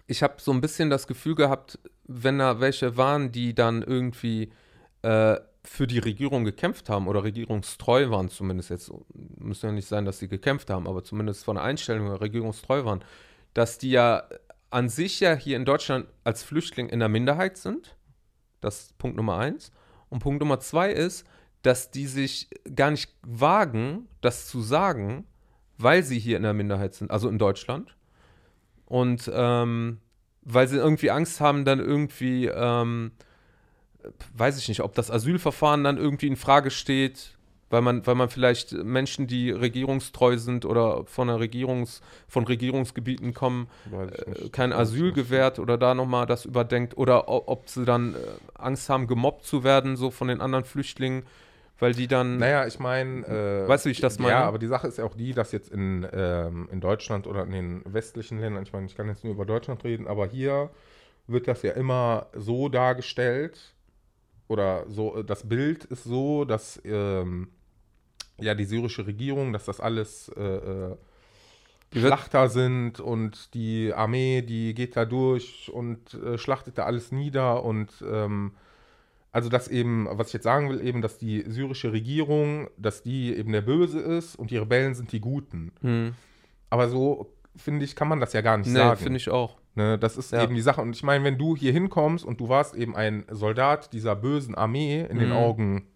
ich 0.08 0.24
habe 0.24 0.36
so 0.40 0.52
ein 0.52 0.62
bisschen 0.62 0.90
das 0.90 1.06
Gefühl 1.06 1.36
gehabt, 1.36 1.78
wenn 2.06 2.40
da 2.40 2.60
welche 2.60 2.98
waren, 2.98 3.32
die 3.32 3.54
dann 3.54 3.84
irgendwie 3.84 4.52
äh, 5.04 5.36
für 5.64 5.88
die 5.88 6.00
Regierung 6.00 6.46
gekämpft 6.46 6.90
haben 6.90 7.08
oder 7.08 7.24
regierungstreu 7.24 8.10
waren, 8.10 8.30
zumindest 8.30 8.70
jetzt, 8.70 8.92
muss 9.38 9.62
ja 9.62 9.72
nicht 9.72 9.88
sein, 9.88 10.06
dass 10.06 10.20
sie 10.20 10.28
gekämpft 10.28 10.70
haben, 10.70 10.88
aber 10.88 11.04
zumindest 11.04 11.44
von 11.44 11.56
der 11.56 11.64
Einstellung 11.64 12.10
regierungstreu 12.10 12.86
waren, 12.86 13.04
dass 13.54 13.78
die 13.78 13.92
ja 13.92 14.24
an 14.70 14.90
sich 14.90 15.20
ja 15.20 15.34
hier 15.34 15.58
in 15.58 15.66
Deutschland 15.66 16.08
als 16.24 16.44
Flüchtling 16.44 16.90
in 16.90 17.00
der 17.00 17.10
Minderheit 17.10 17.58
sind. 17.58 17.96
Das 18.62 18.82
ist 18.82 18.98
Punkt 18.98 19.18
Nummer 19.18 19.38
eins. 19.38 19.72
Und 20.10 20.20
Punkt 20.20 20.40
Nummer 20.40 20.60
zwei 20.60 20.92
ist, 20.92 21.26
dass 21.62 21.92
die 21.92 22.08
sich 22.08 22.50
gar 22.76 22.92
nicht 22.92 23.12
wagen, 23.22 24.08
das 24.22 24.48
zu 24.48 24.62
sagen, 24.62 25.26
weil 25.78 26.04
sie 26.04 26.20
hier 26.20 26.38
in 26.38 26.44
der 26.44 26.54
Minderheit 26.54 26.94
sind, 26.94 27.12
also 27.12 27.28
in 27.30 27.38
Deutschland. 27.38 27.96
Und 28.86 29.30
ähm, 29.34 30.00
weil 30.42 30.68
sie 30.68 30.78
irgendwie 30.78 31.12
Angst 31.12 31.42
haben, 31.42 31.66
dann 31.66 31.80
irgendwie, 31.80 32.48
ähm, 32.48 33.12
weiß 34.36 34.58
ich 34.58 34.68
nicht, 34.68 34.82
ob 34.82 34.94
das 34.96 35.12
Asylverfahren 35.12 35.84
dann 35.84 35.98
irgendwie 35.98 36.28
in 36.28 36.36
Frage 36.36 36.72
steht, 36.72 37.38
weil 37.70 37.82
man, 37.82 38.06
weil 38.06 38.16
man 38.16 38.30
vielleicht 38.30 38.74
Menschen, 38.74 39.28
die 39.28 39.52
regierungstreu 39.52 40.38
sind 40.38 40.66
oder 40.66 41.06
von 41.06 41.28
der 41.28 41.40
Regierungs, 41.40 42.02
von 42.28 42.46
Regierungsgebieten 42.46 43.34
kommen, 43.34 43.68
äh, 43.92 44.50
kein 44.50 44.74
Asyl 44.74 45.14
gewährt 45.14 45.60
oder 45.60 45.78
da 45.78 45.94
nochmal 45.94 46.26
das 46.26 46.46
überdenkt 46.46 46.98
oder 46.98 47.28
ob 47.28 47.70
sie 47.70 47.86
dann 47.86 48.16
äh, 48.16 48.18
Angst 48.56 48.90
haben, 48.90 49.08
gemobbt 49.08 49.46
zu 49.46 49.64
werden, 49.64 49.98
so 49.98 50.10
von 50.10 50.28
den 50.28 50.42
anderen 50.42 50.66
Flüchtlingen, 50.66 51.24
weil 51.78 51.94
die 51.94 52.08
dann. 52.08 52.38
Naja, 52.38 52.66
ich 52.66 52.80
meine. 52.80 53.26
Äh, 53.28 53.68
Weißt 53.68 53.86
du, 53.86 53.90
wie 53.90 53.92
ich 53.92 54.02
das 54.02 54.20
meine? 54.20 54.32
Ja, 54.32 54.46
aber 54.46 54.58
die 54.58 54.68
Sache 54.68 54.88
ist 54.88 54.98
ja 54.98 55.06
auch 55.06 55.16
die, 55.16 55.34
dass 55.34 55.52
jetzt 55.52 55.72
in, 55.72 56.08
ähm, 56.12 56.68
in 56.72 56.82
Deutschland 56.82 57.28
oder 57.28 57.44
in 57.44 57.52
den 57.52 57.82
westlichen 57.86 58.40
Ländern, 58.40 58.64
ich 58.64 58.74
meine, 58.74 58.88
ich 58.88 58.98
kann 58.98 59.08
jetzt 59.08 59.24
nur 59.24 59.34
über 59.34 59.46
Deutschland 59.46 59.84
reden, 59.84 60.08
aber 60.08 60.28
hier 60.28 60.72
wird 61.28 61.48
das 61.48 61.62
ja 61.62 61.74
immer 61.74 62.26
so 62.34 62.70
dargestellt 62.70 63.76
oder 64.50 64.84
so, 64.90 65.16
äh, 65.16 65.24
das 65.24 65.48
Bild 65.48 65.86
ist 65.86 66.04
so, 66.04 66.44
dass 66.44 66.82
ähm, 66.84 67.48
ja 68.40 68.56
die 68.56 68.66
syrische 68.66 69.08
Regierung, 69.08 69.54
dass 69.54 69.66
das 69.66 69.80
alles 69.80 70.30
äh, 70.36 70.42
äh, 70.42 70.98
Schlachter 71.94 72.50
sind 72.50 73.00
und 73.00 73.54
die 73.54 73.94
Armee, 73.94 74.42
die 74.42 74.74
geht 74.74 74.96
da 74.96 75.06
durch 75.06 75.72
und 75.74 76.14
äh, 76.16 76.38
schlachtet 76.38 76.78
da 76.78 76.84
alles 76.84 77.12
nieder 77.12 77.64
und 77.64 77.92
ähm, 78.08 78.52
also 79.32 79.50
das 79.50 79.68
eben, 79.68 80.08
was 80.12 80.28
ich 80.28 80.34
jetzt 80.34 80.44
sagen 80.44 80.70
will, 80.70 80.86
eben, 80.86 81.02
dass 81.02 81.18
die 81.18 81.44
syrische 81.48 81.92
Regierung, 81.92 82.68
dass 82.78 83.04
die 83.04 83.36
eben 83.36 83.52
der 83.52 83.62
Böse 83.62 84.00
ist 84.00 84.36
und 84.36 84.50
die 84.52 84.58
Rebellen 84.58 84.96
sind 84.96 85.12
die 85.12 85.20
Guten. 85.20 85.72
Hm. 85.82 86.16
Aber 86.72 86.90
so, 86.90 87.32
finde 87.60 87.86
ich, 87.86 87.96
kann 87.96 88.08
man 88.08 88.20
das 88.20 88.34
ja 88.34 88.42
gar 88.42 88.58
nicht 88.58 88.68
Nee, 88.68 88.78
sagen. 88.80 89.00
finde 89.00 89.18
ich 89.18 89.30
auch. 89.30 89.58
Ne, 89.76 89.98
das 90.00 90.18
ist 90.18 90.32
Ja. 90.32 90.44
eben 90.44 90.56
die 90.56 90.62
Sache. 90.62 90.82
Und 90.82 90.96
ich 90.96 91.04
meine, 91.04 91.24
wenn 91.24 91.38
du 91.38 91.56
hier 91.56 91.72
hinkommst 91.72 92.26
und 92.26 92.40
du 92.40 92.50
warst 92.50 92.76
eben 92.76 92.96
ein 92.96 93.26
Soldat 93.30 93.94
dieser 93.94 94.16
bösen 94.16 94.56
Armee 94.56 95.06
in 95.10 95.20
den 95.20 95.30
Mhm. 95.30 95.36
Augen 95.36 95.88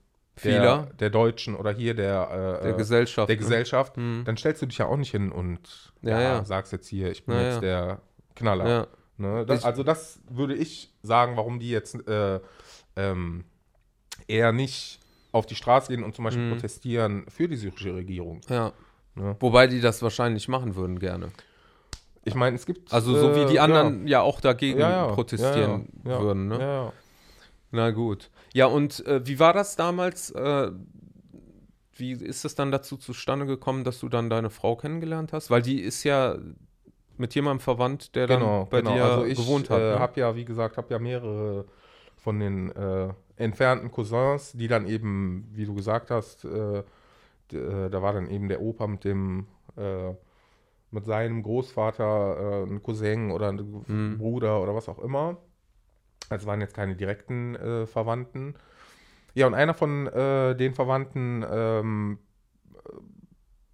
der, 0.43 0.53
Vieler. 0.53 0.87
der 0.99 1.09
Deutschen 1.09 1.55
oder 1.55 1.71
hier 1.71 1.93
der, 1.93 2.59
äh, 2.61 2.63
Der 2.63 2.73
Gesellschaft. 2.73 3.29
der 3.29 3.35
ne? 3.35 3.41
Gesellschaft, 3.41 3.97
Hm. 3.97 4.23
dann 4.25 4.35
stellst 4.37 4.61
du 4.61 4.65
dich 4.67 4.77
ja 4.79 4.85
auch 4.87 4.97
nicht 4.97 5.11
hin 5.11 5.31
und 5.31 5.93
Ja, 6.01 6.19
ja. 6.21 6.45
sagst 6.45 6.71
jetzt 6.71 6.87
hier, 6.87 7.11
ich 7.11 7.25
bin 7.25 7.35
jetzt 7.37 7.61
der 7.61 7.99
Knaller. 8.35 8.87
Ne? 9.17 9.45
Das, 9.45 9.63
also 9.63 9.83
das 9.83 10.19
würde 10.29 10.55
ich 10.55 10.91
sagen, 11.03 11.37
warum 11.37 11.59
die 11.59 11.69
jetzt 11.69 12.07
äh, 12.07 12.39
ähm, 12.95 13.43
eher 14.27 14.51
nicht 14.51 14.99
auf 15.31 15.45
die 15.45 15.55
Straße 15.55 15.93
gehen 15.93 16.03
und 16.03 16.15
zum 16.15 16.25
Beispiel 16.25 16.45
Mhm. 16.45 16.51
protestieren 16.53 17.25
für 17.27 17.47
die 17.47 17.55
syrische 17.57 17.93
Regierung. 17.93 18.41
ja. 18.49 18.71
Ne? 19.15 19.35
Wobei 19.39 19.67
die 19.67 19.79
das 19.81 20.01
wahrscheinlich 20.01 20.47
machen 20.47 20.75
würden 20.75 20.97
gerne. 20.97 21.29
Ich 22.25 22.35
meine, 22.35 22.55
es 22.55 22.65
gibt 22.65 22.93
Also 22.93 23.15
so 23.15 23.35
wie 23.35 23.41
äh, 23.41 23.45
die 23.45 23.59
anderen 23.59 24.07
ja, 24.07 24.21
auch 24.21 24.39
dagegen 24.41 24.79
ja, 24.79 24.89
ja, 24.89 25.07
protestieren 25.07 25.89
ja, 26.05 26.11
ja, 26.11 26.21
würden. 26.21 26.47
Ne? 26.47 26.59
Ja, 26.59 26.83
ja. 26.85 26.93
Na 27.71 27.91
gut. 27.91 28.29
Ja, 28.53 28.67
und 28.67 29.05
äh, 29.05 29.25
wie 29.25 29.39
war 29.39 29.53
das 29.53 29.75
damals? 29.75 30.31
Äh, 30.31 30.71
wie 31.95 32.11
ist 32.13 32.45
es 32.45 32.55
dann 32.55 32.71
dazu 32.71 32.97
zustande 32.97 33.45
gekommen, 33.45 33.83
dass 33.83 33.99
du 33.99 34.09
dann 34.09 34.29
deine 34.29 34.49
Frau 34.49 34.75
kennengelernt 34.75 35.33
hast? 35.33 35.49
Weil 35.51 35.61
die 35.61 35.79
ist 35.81 36.03
ja 36.03 36.37
mit 37.17 37.35
jemandem 37.35 37.59
verwandt, 37.59 38.15
der 38.15 38.27
dann 38.27 38.39
Genau, 38.39 38.65
bei 38.69 38.81
genau. 38.81 38.93
dir 38.93 39.03
also 39.03 39.25
ich 39.25 39.37
gewohnt 39.37 39.69
hat. 39.69 39.79
äh, 39.79 39.93
ne? 39.93 39.99
habe 39.99 40.19
ja, 40.19 40.35
wie 40.35 40.45
gesagt, 40.45 40.77
habe 40.77 40.87
ja 40.91 40.99
mehrere 40.99 41.65
von 42.17 42.39
den 42.39 42.71
äh, 42.71 43.09
entfernten 43.35 43.91
Cousins, 43.91 44.53
die 44.53 44.67
dann 44.67 44.87
eben, 44.87 45.49
wie 45.53 45.65
du 45.65 45.73
gesagt 45.75 46.09
hast, 46.09 46.45
äh, 46.45 46.83
da 47.49 48.01
war 48.01 48.13
dann 48.13 48.29
eben 48.29 48.47
der 48.47 48.61
Opa 48.61 48.87
mit 48.87 49.03
dem 49.03 49.45
mit 50.93 51.05
seinem 51.05 51.43
Großvater, 51.43 52.63
äh, 52.65 52.71
ein 52.71 52.81
Cousin 52.81 53.31
oder 53.31 53.51
ein 53.51 53.83
Mhm. 53.87 54.17
Bruder 54.17 54.61
oder 54.61 54.75
was 54.75 54.87
auch 54.89 54.99
immer. 54.99 55.37
Also 56.29 56.47
waren 56.47 56.61
jetzt 56.61 56.75
keine 56.75 56.95
direkten 56.95 57.55
äh, 57.55 57.85
Verwandten. 57.85 58.55
Ja, 59.33 59.47
und 59.47 59.53
einer 59.55 59.73
von 59.73 60.07
äh, 60.07 60.55
den 60.55 60.73
Verwandten 60.73 61.43
ähm, 61.49 62.19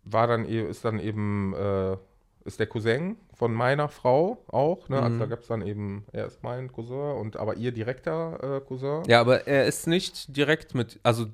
war 0.03 0.27
dann 0.27 0.45
e 0.45 0.61
ist 0.61 0.85
dann 0.85 0.99
eben 0.99 1.53
äh, 1.53 1.97
ist 2.45 2.59
der 2.59 2.67
Cousin 2.67 3.17
von 3.39 3.53
meiner 3.53 3.87
Frau 3.89 4.43
auch. 4.49 4.87
Ne? 4.89 5.01
Also 5.01 5.15
Mhm. 5.15 5.19
da 5.21 5.25
gab 5.25 5.39
es 5.39 5.47
dann 5.47 5.61
eben, 5.65 6.05
er 6.11 6.27
ist 6.27 6.43
mein 6.43 6.71
Cousin 6.71 7.15
und 7.17 7.37
aber 7.37 7.55
ihr 7.55 7.71
direkter 7.71 8.57
äh, 8.57 8.61
Cousin. 8.61 9.01
ja, 9.07 9.19
aber 9.21 9.47
er 9.47 9.65
ist 9.65 9.87
nicht 9.87 10.35
direkt 10.37 10.75
mit, 10.75 10.99
also 11.01 11.25
du, 11.25 11.31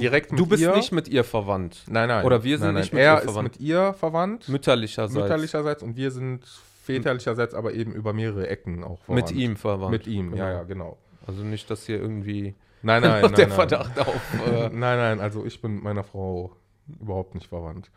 Direkt 0.00 0.30
du 0.30 0.36
mit 0.36 0.48
bist 0.48 0.62
ihr? 0.62 0.74
nicht 0.74 0.92
mit 0.92 1.08
ihr 1.08 1.22
verwandt. 1.24 1.84
Nein, 1.90 2.08
nein. 2.08 2.24
Oder 2.24 2.42
wir 2.44 2.56
sind 2.56 2.68
nein, 2.68 2.74
nein. 2.76 2.80
nicht 2.82 2.92
mit 2.94 3.02
er 3.02 3.12
ihr 3.14 3.18
ist 3.18 3.24
verwandt. 3.24 3.52
mit 3.52 3.60
ihr 3.60 3.92
verwandt, 3.92 4.48
Mütterlicherseits. 4.48 5.20
mütterlicherseits, 5.20 5.82
und 5.82 5.96
wir 5.96 6.10
sind 6.10 6.46
väterlicherseits, 6.84 7.54
aber 7.54 7.74
eben 7.74 7.92
über 7.92 8.12
mehrere 8.12 8.48
Ecken 8.48 8.82
auch 8.84 9.00
verwandt. 9.02 9.28
Mit 9.30 9.36
ihm 9.38 9.56
verwandt. 9.56 9.90
Mit 9.90 10.06
ihm, 10.06 10.34
ja, 10.34 10.46
Genau. 10.46 10.56
ja, 10.58 10.62
genau. 10.64 10.96
Also 11.26 11.42
nicht, 11.44 11.68
dass 11.70 11.84
hier 11.86 12.00
irgendwie 12.00 12.54
Nein, 12.82 13.02
nein, 13.02 13.22
nein. 13.22 13.34
der 13.34 13.46
nein. 13.48 13.54
Verdacht 13.54 13.98
auf. 14.00 14.34
Äh, 14.46 14.68
Nein, 14.72 14.98
nein, 14.98 15.20
also 15.20 15.44
ich 15.44 15.60
bin 15.60 15.74
mit 15.74 15.84
meiner 15.84 16.04
Frau 16.04 16.52
überhaupt 17.00 17.34
nicht 17.34 17.48
verwandt. 17.48 17.90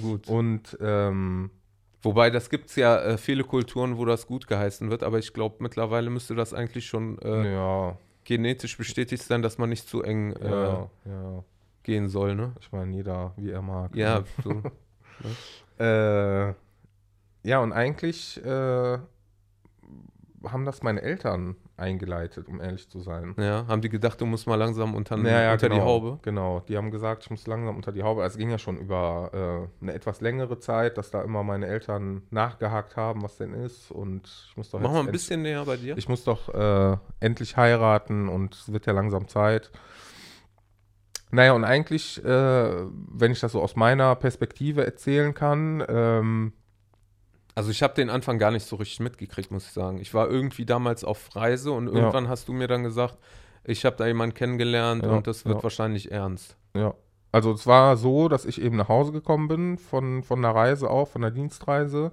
gut. 0.00 0.28
Und 0.28 0.78
ähm, 0.80 1.50
Wobei, 2.02 2.30
das 2.30 2.48
gibt 2.48 2.70
es 2.70 2.76
ja 2.76 2.98
äh, 2.98 3.18
viele 3.18 3.44
Kulturen, 3.44 3.98
wo 3.98 4.04
das 4.04 4.26
gut 4.26 4.46
geheißen 4.46 4.90
wird, 4.90 5.02
aber 5.02 5.18
ich 5.18 5.32
glaube, 5.34 5.56
mittlerweile 5.58 6.08
müsste 6.08 6.34
das 6.34 6.54
eigentlich 6.54 6.86
schon 6.86 7.18
äh, 7.18 7.52
ja, 7.52 7.98
genetisch 8.24 8.78
bestätigt 8.78 9.22
sein, 9.22 9.42
dass 9.42 9.58
man 9.58 9.68
nicht 9.68 9.86
zu 9.86 10.02
eng 10.02 10.32
äh, 10.32 10.50
ja, 10.50 10.90
ja. 11.04 11.44
gehen 11.82 12.08
soll, 12.08 12.34
ne? 12.34 12.52
Ich 12.60 12.72
meine, 12.72 12.94
jeder 12.96 13.34
wie 13.36 13.50
er 13.50 13.62
mag. 13.62 13.94
Ja, 13.94 14.20
ne? 14.20 14.24
so. 14.44 14.62
Äh, 15.78 16.54
ja, 17.42 17.60
und 17.60 17.72
eigentlich 17.72 18.42
äh, 18.44 18.98
haben 20.44 20.64
das 20.64 20.82
meine 20.82 21.00
Eltern 21.00 21.56
eingeleitet, 21.80 22.48
um 22.48 22.60
ehrlich 22.60 22.88
zu 22.88 23.00
sein. 23.00 23.34
Ja, 23.38 23.66
haben 23.66 23.80
die 23.80 23.88
gedacht, 23.88 24.20
du 24.20 24.26
musst 24.26 24.46
mal 24.46 24.56
langsam 24.56 24.94
unter, 24.94 25.16
Ja, 25.18 25.42
ja, 25.42 25.52
unter 25.52 25.68
genau, 25.68 25.80
die 25.80 25.86
Haube? 25.86 26.18
Genau, 26.22 26.60
die 26.68 26.76
haben 26.76 26.90
gesagt, 26.90 27.24
ich 27.24 27.30
muss 27.30 27.46
langsam 27.46 27.76
unter 27.76 27.92
die 27.92 28.02
Haube. 28.02 28.22
Also 28.22 28.34
es 28.34 28.38
ging 28.38 28.50
ja 28.50 28.58
schon 28.58 28.78
über 28.78 29.68
äh, 29.80 29.82
eine 29.82 29.94
etwas 29.94 30.20
längere 30.20 30.58
Zeit, 30.58 30.98
dass 30.98 31.10
da 31.10 31.22
immer 31.22 31.42
meine 31.42 31.66
Eltern 31.66 32.22
nachgehakt 32.30 32.96
haben, 32.96 33.22
was 33.22 33.36
denn 33.36 33.54
ist. 33.54 33.90
Und 33.90 34.26
ich 34.50 34.56
muss 34.56 34.70
doch 34.70 34.80
Mach 34.80 34.92
mal 34.92 35.00
ein 35.00 35.10
bisschen 35.10 35.42
näher 35.42 35.64
bei 35.64 35.76
dir. 35.76 35.96
Ich 35.96 36.08
muss 36.08 36.24
doch 36.24 36.48
äh, 36.54 36.96
endlich 37.20 37.56
heiraten 37.56 38.28
und 38.28 38.54
es 38.54 38.72
wird 38.72 38.86
ja 38.86 38.92
langsam 38.92 39.28
Zeit. 39.28 39.70
Naja, 41.32 41.52
und 41.52 41.64
eigentlich, 41.64 42.22
äh, 42.24 42.28
wenn 42.28 43.30
ich 43.30 43.40
das 43.40 43.52
so 43.52 43.62
aus 43.62 43.76
meiner 43.76 44.16
Perspektive 44.16 44.84
erzählen 44.84 45.32
kann, 45.32 45.84
ähm, 45.88 46.52
Also 47.54 47.70
ich 47.70 47.82
habe 47.82 47.94
den 47.94 48.10
Anfang 48.10 48.38
gar 48.38 48.50
nicht 48.50 48.66
so 48.66 48.76
richtig 48.76 49.00
mitgekriegt, 49.00 49.50
muss 49.50 49.66
ich 49.66 49.72
sagen. 49.72 49.98
Ich 49.98 50.14
war 50.14 50.28
irgendwie 50.28 50.64
damals 50.64 51.04
auf 51.04 51.34
Reise 51.34 51.72
und 51.72 51.88
irgendwann 51.88 52.28
hast 52.28 52.48
du 52.48 52.52
mir 52.52 52.68
dann 52.68 52.82
gesagt, 52.84 53.18
ich 53.64 53.84
habe 53.84 53.96
da 53.96 54.06
jemanden 54.06 54.34
kennengelernt 54.34 55.04
Ja, 55.04 55.10
und 55.10 55.26
das 55.26 55.44
wird 55.44 55.58
ja. 55.58 55.62
wahrscheinlich 55.62 56.10
ernst. 56.10 56.56
ja. 56.74 56.94
Also 57.32 57.52
es 57.52 57.64
war 57.64 57.96
so, 57.96 58.28
dass 58.28 58.44
ich 58.44 58.60
eben 58.60 58.76
nach 58.76 58.88
Hause 58.88 59.12
gekommen 59.12 59.46
bin 59.46 59.78
von, 59.78 60.24
von 60.24 60.42
der 60.42 60.50
Reise 60.52 60.90
auch, 60.90 61.06
von 61.06 61.22
der 61.22 61.30
Dienstreise. 61.30 62.10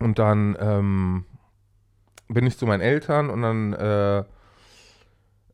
Und 0.00 0.18
dann 0.18 0.56
ähm, 0.58 1.26
bin 2.28 2.46
ich 2.46 2.56
zu 2.56 2.64
meinen 2.64 2.80
Eltern 2.80 3.28
und 3.28 3.42
dann 3.42 3.74
äh, 3.74 4.24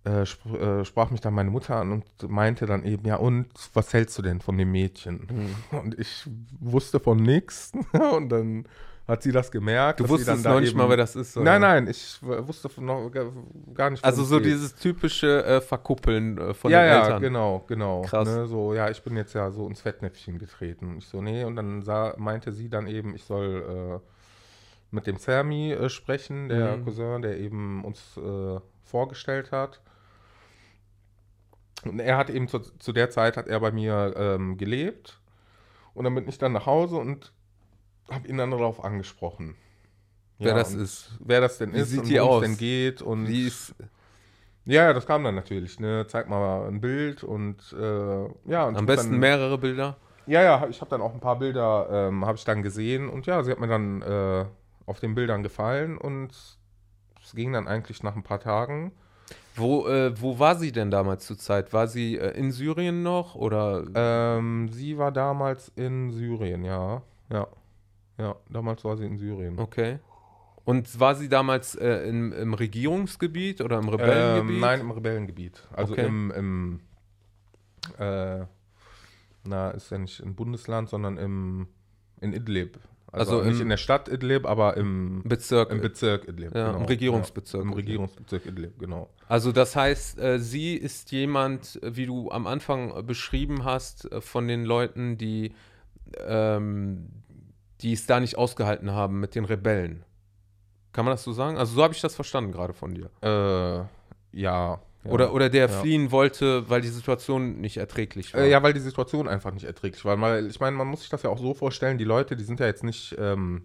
äh, 0.04 0.22
sp 0.24 0.40
äh, 0.54 0.84
sprach 0.84 1.10
mich 1.10 1.20
dann 1.20 1.34
meine 1.34 1.50
Mutter 1.50 1.76
an 1.76 1.92
und 1.92 2.04
meinte 2.28 2.66
dann 2.66 2.84
eben, 2.84 3.06
ja 3.06 3.16
und, 3.16 3.48
was 3.74 3.92
hältst 3.92 4.16
du 4.18 4.22
denn 4.22 4.40
von 4.40 4.56
dem 4.56 4.70
Mädchen? 4.72 5.54
Und 5.72 5.98
ich 5.98 6.26
wusste 6.58 7.00
von 7.00 7.18
nichts 7.18 7.72
und 8.16 8.28
dann 8.30 8.64
hat 9.06 9.22
sie 9.24 9.32
das 9.32 9.50
gemerkt. 9.50 9.98
Du 9.98 10.08
wusstest 10.08 10.44
noch 10.44 10.60
nicht 10.60 10.74
mal, 10.76 10.88
wer 10.88 10.96
das 10.96 11.16
ist. 11.16 11.36
oder? 11.36 11.44
Nein, 11.44 11.60
nein, 11.62 11.86
ich 11.88 12.18
wusste 12.22 12.68
von 12.68 12.84
noch 12.84 13.10
gar 13.74 13.90
nicht. 13.90 14.04
Also 14.04 14.22
so 14.22 14.36
geht. 14.36 14.46
dieses 14.46 14.74
typische 14.76 15.44
äh, 15.44 15.60
Verkuppeln 15.60 16.38
äh, 16.38 16.54
von 16.54 16.70
ja, 16.70 16.80
den 16.82 16.88
ja, 16.88 17.02
Eltern. 17.02 17.22
genau, 17.22 17.64
genau. 17.66 18.02
Krass. 18.02 18.28
Ne, 18.28 18.46
so, 18.46 18.72
ja, 18.72 18.88
ich 18.88 19.02
bin 19.02 19.16
jetzt 19.16 19.34
ja 19.34 19.50
so 19.50 19.66
ins 19.66 19.80
Fettnäpfchen 19.80 20.38
getreten. 20.38 20.96
Ich 20.98 21.06
so, 21.08 21.20
nee, 21.20 21.42
und 21.44 21.56
dann 21.56 21.82
sah, 21.82 22.14
meinte 22.18 22.52
sie 22.52 22.68
dann 22.68 22.86
eben, 22.86 23.14
ich 23.16 23.24
soll 23.24 24.00
äh, 24.00 24.94
mit 24.94 25.08
dem 25.08 25.18
Fermi 25.18 25.72
äh, 25.72 25.88
sprechen, 25.88 26.48
der 26.48 26.76
Mhm. 26.76 26.84
Cousin, 26.84 27.22
der 27.22 27.36
eben 27.38 27.84
uns 27.84 28.16
äh, 28.16 28.60
vorgestellt 28.84 29.50
hat. 29.50 29.80
Und 31.84 32.00
er 32.00 32.16
hat 32.16 32.30
eben 32.30 32.48
zu, 32.48 32.58
zu 32.58 32.92
der 32.92 33.10
Zeit, 33.10 33.36
hat 33.36 33.48
er 33.48 33.60
bei 33.60 33.72
mir 33.72 34.14
ähm, 34.16 34.56
gelebt. 34.56 35.20
Und 35.94 36.04
dann 36.04 36.14
bin 36.14 36.28
ich 36.28 36.38
dann 36.38 36.52
nach 36.52 36.66
Hause 36.66 36.96
und 36.96 37.32
habe 38.10 38.28
ihn 38.28 38.36
dann 38.36 38.50
darauf 38.50 38.84
angesprochen. 38.84 39.56
Wer 40.38 40.54
das 40.54 40.74
und 40.74 40.80
ist. 40.80 41.10
Wer 41.20 41.40
das 41.40 41.58
denn 41.58 41.72
Wie 41.74 41.78
ist 41.78 41.90
sieht 41.90 42.00
und 42.00 42.08
die 42.08 42.18
worum 42.18 42.30
es 42.30 42.34
aus? 42.36 42.42
denn 42.42 42.56
geht. 42.56 43.02
Und 43.02 43.28
Wie 43.28 43.46
ist, 43.46 43.74
ja, 44.64 44.84
ja, 44.84 44.92
das 44.92 45.06
kam 45.06 45.24
dann 45.24 45.34
natürlich. 45.34 45.80
Ne? 45.80 46.06
Zeig 46.06 46.28
mal 46.28 46.66
ein 46.68 46.80
Bild 46.80 47.24
und 47.24 47.56
äh, 47.72 48.50
ja. 48.50 48.66
Und 48.66 48.76
am 48.76 48.86
besten 48.86 49.12
dann, 49.12 49.20
mehrere 49.20 49.58
Bilder. 49.58 49.96
Ja, 50.26 50.42
ja, 50.42 50.66
ich 50.68 50.80
habe 50.80 50.90
dann 50.90 51.00
auch 51.00 51.12
ein 51.12 51.20
paar 51.20 51.38
Bilder, 51.38 51.88
ähm, 51.90 52.24
habe 52.24 52.36
ich 52.36 52.44
dann 52.44 52.62
gesehen 52.62 53.08
und 53.08 53.26
ja, 53.26 53.42
sie 53.42 53.50
hat 53.50 53.58
mir 53.58 53.66
dann 53.66 54.02
äh, 54.02 54.44
auf 54.86 55.00
den 55.00 55.14
Bildern 55.14 55.42
gefallen 55.42 55.98
und 55.98 56.30
es 57.22 57.32
ging 57.34 57.52
dann 57.52 57.66
eigentlich 57.66 58.02
nach 58.02 58.14
ein 58.14 58.22
paar 58.22 58.38
Tagen. 58.38 58.92
Wo, 59.56 59.86
äh, 59.88 60.18
wo 60.20 60.38
war 60.38 60.56
sie 60.56 60.72
denn 60.72 60.90
damals 60.90 61.26
zur 61.26 61.38
Zeit? 61.38 61.72
War 61.72 61.88
sie 61.88 62.16
äh, 62.16 62.30
in 62.38 62.52
Syrien 62.52 63.02
noch 63.02 63.34
oder? 63.34 63.84
Ähm, 63.94 64.68
sie 64.70 64.96
war 64.96 65.12
damals 65.12 65.70
in 65.76 66.10
Syrien, 66.10 66.64
ja. 66.64 67.02
Ja. 67.30 67.46
Ja, 68.18 68.36
damals 68.48 68.84
war 68.84 68.96
sie 68.96 69.06
in 69.06 69.18
Syrien. 69.18 69.58
Okay. 69.58 69.98
Und 70.64 71.00
war 71.00 71.14
sie 71.14 71.28
damals 71.28 71.74
äh, 71.74 72.08
im, 72.08 72.32
im 72.32 72.54
Regierungsgebiet 72.54 73.60
oder 73.60 73.78
im 73.78 73.88
Rebellengebiet? 73.88 74.54
Ähm, 74.54 74.60
nein, 74.60 74.80
im 74.80 74.90
Rebellengebiet. 74.90 75.66
Also 75.72 75.94
Okay. 75.94 76.06
im, 76.06 76.30
im 76.30 76.80
äh, 77.98 78.44
na, 79.44 79.70
ist 79.70 79.90
ja 79.90 79.98
nicht 79.98 80.20
im 80.20 80.34
Bundesland, 80.34 80.88
sondern 80.88 81.16
im, 81.16 81.66
in 82.20 82.32
Idlib. 82.32 82.78
Also, 83.12 83.38
Also 83.38 83.48
nicht 83.48 83.56
im- 83.56 83.62
in 83.62 83.68
der 83.70 83.76
Stadt 83.76 84.08
Idlib, 84.08 84.46
aber 84.46 84.76
im, 84.76 85.22
Bezirk. 85.24 85.70
im 85.70 85.80
Bezirk 85.80 86.28
Idlib. 86.28 86.54
ja, 86.54 86.70
im 86.76 86.84
Regierungsbezirk. 86.84 87.62
Ja, 87.64 87.68
Im 87.68 87.74
Regierungsbezirk 87.74 88.46
Idlib, 88.46 88.78
genau. 88.78 89.10
Also 89.28 89.50
das 89.52 89.74
heißt, 89.76 90.18
äh, 90.20 90.38
sie 90.38 90.74
ist 90.74 91.10
jemand, 91.12 91.82
äh, 91.82 91.96
wie 91.96 92.06
du 92.06 92.30
am 92.30 92.46
Anfang 92.46 92.96
äh, 92.96 93.02
beschrieben 93.02 93.64
hast, 93.64 94.08
von 94.20 94.46
den 94.48 94.64
Leuten, 94.64 95.18
die, 95.18 95.52
ähm, 96.26 97.08
die 97.80 97.92
es 97.92 98.06
da 98.06 98.20
nicht 98.20 98.36
ausgehalten 98.38 98.92
haben 98.92 99.20
mit 99.20 99.34
den 99.34 99.44
Rebellen. 99.44 100.04
Kann 100.92 101.04
man 101.04 101.12
das 101.14 101.22
so 101.22 101.32
sagen? 101.32 101.56
Also 101.56 101.74
so 101.74 101.82
habe 101.82 101.94
ich 101.94 102.00
das 102.00 102.14
verstanden 102.14 102.52
gerade 102.52 102.72
von 102.74 102.94
dir. 102.94 103.10
Äh, 103.22 104.38
ja. 104.38 104.80
Ja. 105.04 105.10
Oder, 105.10 105.32
oder 105.32 105.48
der 105.48 105.68
Ja. 105.68 105.68
fliehen 105.68 106.10
wollte, 106.10 106.68
weil 106.68 106.80
die 106.82 106.88
Situation 106.88 107.60
nicht 107.60 107.76
erträglich 107.78 108.34
war. 108.34 108.42
Äh, 108.42 108.50
ja, 108.50 108.62
weil 108.62 108.72
die 108.74 108.80
Situation 108.80 109.28
einfach 109.28 109.52
nicht 109.52 109.64
erträglich 109.64 110.04
war. 110.04 110.20
Weil 110.20 110.46
ich 110.46 110.60
meine, 110.60 110.76
man 110.76 110.86
muss 110.88 111.00
sich 111.00 111.08
das 111.08 111.22
ja 111.22 111.30
auch 111.30 111.38
so 111.38 111.54
vorstellen, 111.54 111.96
die 111.98 112.04
Leute, 112.04 112.36
die 112.36 112.44
sind 112.44 112.60
ja 112.60 112.66
jetzt 112.66 112.84
nicht, 112.84 113.16
ähm, 113.18 113.62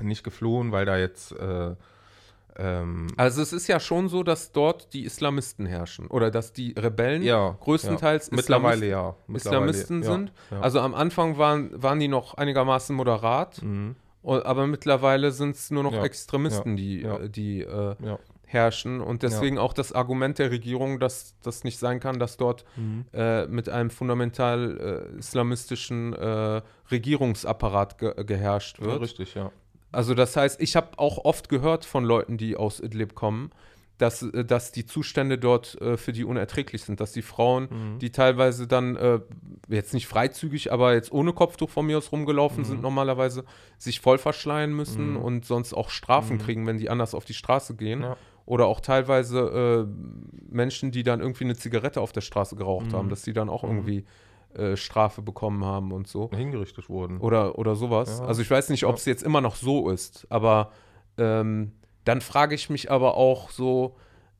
nicht 0.00 0.24
geflohen, 0.24 0.72
weil 0.72 0.86
da 0.86 0.96
jetzt 0.98 1.32
äh, 1.32 1.74
ähm, 2.56 3.08
Also 3.16 3.42
es 3.42 3.52
ist 3.52 3.66
ja 3.68 3.80
schon 3.80 4.08
so, 4.08 4.22
dass 4.22 4.52
dort 4.52 4.92
die 4.92 5.04
Islamisten 5.04 5.66
herrschen. 5.66 6.06
Oder 6.08 6.30
dass 6.30 6.52
die 6.52 6.72
Rebellen 6.72 7.22
ja, 7.22 7.56
größtenteils 7.60 8.30
ja. 8.30 8.36
mittlerweile 8.36 8.86
Islamisten- 8.86 8.90
ja. 8.90 9.16
Mittlerweile, 9.26 9.70
Islamisten 9.70 10.02
ja, 10.02 10.12
sind. 10.12 10.32
Ja. 10.50 10.60
Also 10.60 10.80
am 10.80 10.94
Anfang 10.94 11.36
waren, 11.38 11.70
waren 11.82 11.98
die 12.00 12.08
noch 12.08 12.34
einigermaßen 12.34 12.94
moderat. 12.94 13.62
mhm. 13.62 13.96
Aber 14.22 14.66
mittlerweile 14.66 15.32
sind 15.32 15.54
es 15.54 15.70
nur 15.70 15.82
noch 15.82 15.92
Ja, 15.92 16.02
Extremisten, 16.04 16.76
die, 16.76 17.02
ja. 17.02 17.18
äh, 17.18 17.28
die 17.28 17.60
äh, 17.60 17.94
Ja. 18.02 18.18
Herrschen. 18.46 19.00
Und 19.00 19.22
deswegen 19.22 19.58
auch 19.58 19.72
das 19.72 19.92
Argument 19.92 20.38
der 20.38 20.50
Regierung, 20.50 21.00
dass 21.00 21.34
das 21.42 21.64
nicht 21.64 21.78
sein 21.78 22.00
kann, 22.00 22.18
dass 22.18 22.36
dort 22.36 22.64
Mhm. 22.76 23.04
äh, 23.12 23.46
mit 23.46 23.68
einem 23.68 23.90
fundamental 23.90 25.08
äh, 25.14 25.18
islamistischen 25.18 26.12
äh, 26.12 26.62
Regierungsapparat 26.90 27.98
ge 27.98 28.24
geherrscht 28.24 28.78
ja, 28.80 28.86
wird. 28.86 29.00
richtig, 29.02 29.34
ja. 29.34 29.50
Also 29.92 30.14
das 30.14 30.36
heißt, 30.36 30.60
ich 30.60 30.74
habe 30.76 30.98
auch 30.98 31.24
oft 31.24 31.48
gehört 31.48 31.84
von 31.84 32.04
Leuten, 32.04 32.36
die 32.36 32.56
aus 32.56 32.80
Idlib 32.80 33.14
kommen, 33.14 33.50
dass, 33.98 34.22
äh, 34.22 34.44
dass 34.44 34.72
die 34.72 34.86
Zustände 34.86 35.38
dort 35.38 35.80
äh, 35.80 35.96
für 35.96 36.12
die 36.12 36.24
unerträglich 36.24 36.82
sind, 36.82 36.98
dass 37.00 37.12
die 37.12 37.22
Frauen, 37.22 37.68
Mhm. 37.70 37.98
die 38.00 38.10
teilweise 38.10 38.66
dann 38.66 38.96
äh, 38.96 39.20
jetzt 39.68 39.94
nicht 39.94 40.08
freizügig, 40.08 40.72
aber 40.72 40.94
jetzt 40.94 41.12
ohne 41.12 41.32
Kopftuch 41.32 41.70
von 41.70 41.86
mir 41.86 41.98
aus 41.98 42.10
rumgelaufen 42.10 42.64
sind, 42.64 42.82
normalerweise 42.82 43.44
sich 43.78 44.00
voll 44.00 44.18
verschleiern 44.18 44.72
müssen 44.74 45.12
Mhm. 45.12 45.16
und 45.18 45.44
sonst 45.46 45.74
auch 45.74 45.90
Strafen 45.90 46.38
Mhm. 46.38 46.40
kriegen, 46.40 46.66
wenn 46.66 46.78
die 46.78 46.90
anders 46.90 47.14
auf 47.14 47.24
die 47.24 47.34
Straße 47.34 47.76
gehen. 47.76 48.02
Ja. 48.02 48.16
Oder 48.46 48.66
auch 48.66 48.80
teilweise 48.80 49.86
äh, 49.88 50.54
Menschen, 50.54 50.90
die 50.90 51.02
dann 51.02 51.20
irgendwie 51.20 51.44
eine 51.44 51.56
Zigarette 51.56 52.00
auf 52.00 52.12
der 52.12 52.20
Straße 52.20 52.56
geraucht 52.56 52.88
Mhm. 52.92 52.96
haben, 52.96 53.08
dass 53.08 53.22
die 53.22 53.32
dann 53.32 53.48
auch 53.48 53.62
Mhm. 53.62 53.70
irgendwie 53.70 54.04
äh, 54.54 54.76
Strafe 54.76 55.20
bekommen 55.22 55.64
haben 55.64 55.90
und 55.92 56.06
so. 56.06 56.30
Hingerichtet 56.30 56.88
wurden. 56.88 57.18
Oder, 57.18 57.58
oder 57.58 57.74
sowas. 57.74 58.20
Ja. 58.20 58.26
Also 58.26 58.40
ich 58.42 58.50
weiß 58.50 58.68
nicht, 58.68 58.84
ob 58.84 58.96
es 58.96 59.04
jetzt 59.04 59.22
immer 59.24 59.40
noch 59.40 59.56
so 59.56 59.90
ist, 59.90 60.26
aber 60.30 60.70
ähm, 61.18 61.72
dann 62.04 62.20
frage 62.20 62.54
ich 62.54 62.70
mich 62.70 62.90
aber 62.90 63.16
auch 63.16 63.50
so, 63.50 63.96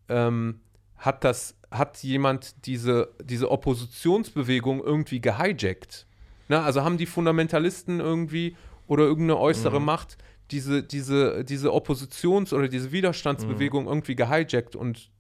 ähm, 0.09 0.61
hat 0.99 1.25
das, 1.25 1.57
hat 1.71 2.03
jemand 2.05 2.67
diese, 2.67 3.09
diese 3.25 3.51
Oppositionsbewegung 3.51 4.83
irgendwie 4.83 5.21
gehijackt? 5.21 6.07
Na, 6.49 6.63
also 6.63 6.83
haben 6.85 6.99
die 6.99 7.07
Fundamentalisten 7.07 8.01
irgendwie 8.01 8.57
oder 8.87 9.05
irgendeine 9.05 9.39
äußere 9.41 9.81
Mhm. 9.81 9.87
Macht 9.87 10.19
diese, 10.51 10.83
diese, 10.83 11.45
diese 11.45 11.71
Oppositions- 11.73 12.53
oder 12.55 12.69
diese 12.69 12.93
Widerstandsbewegung 12.93 13.87
irgendwie 13.87 14.15
gehijackt 14.17 14.77
und 14.77 15.11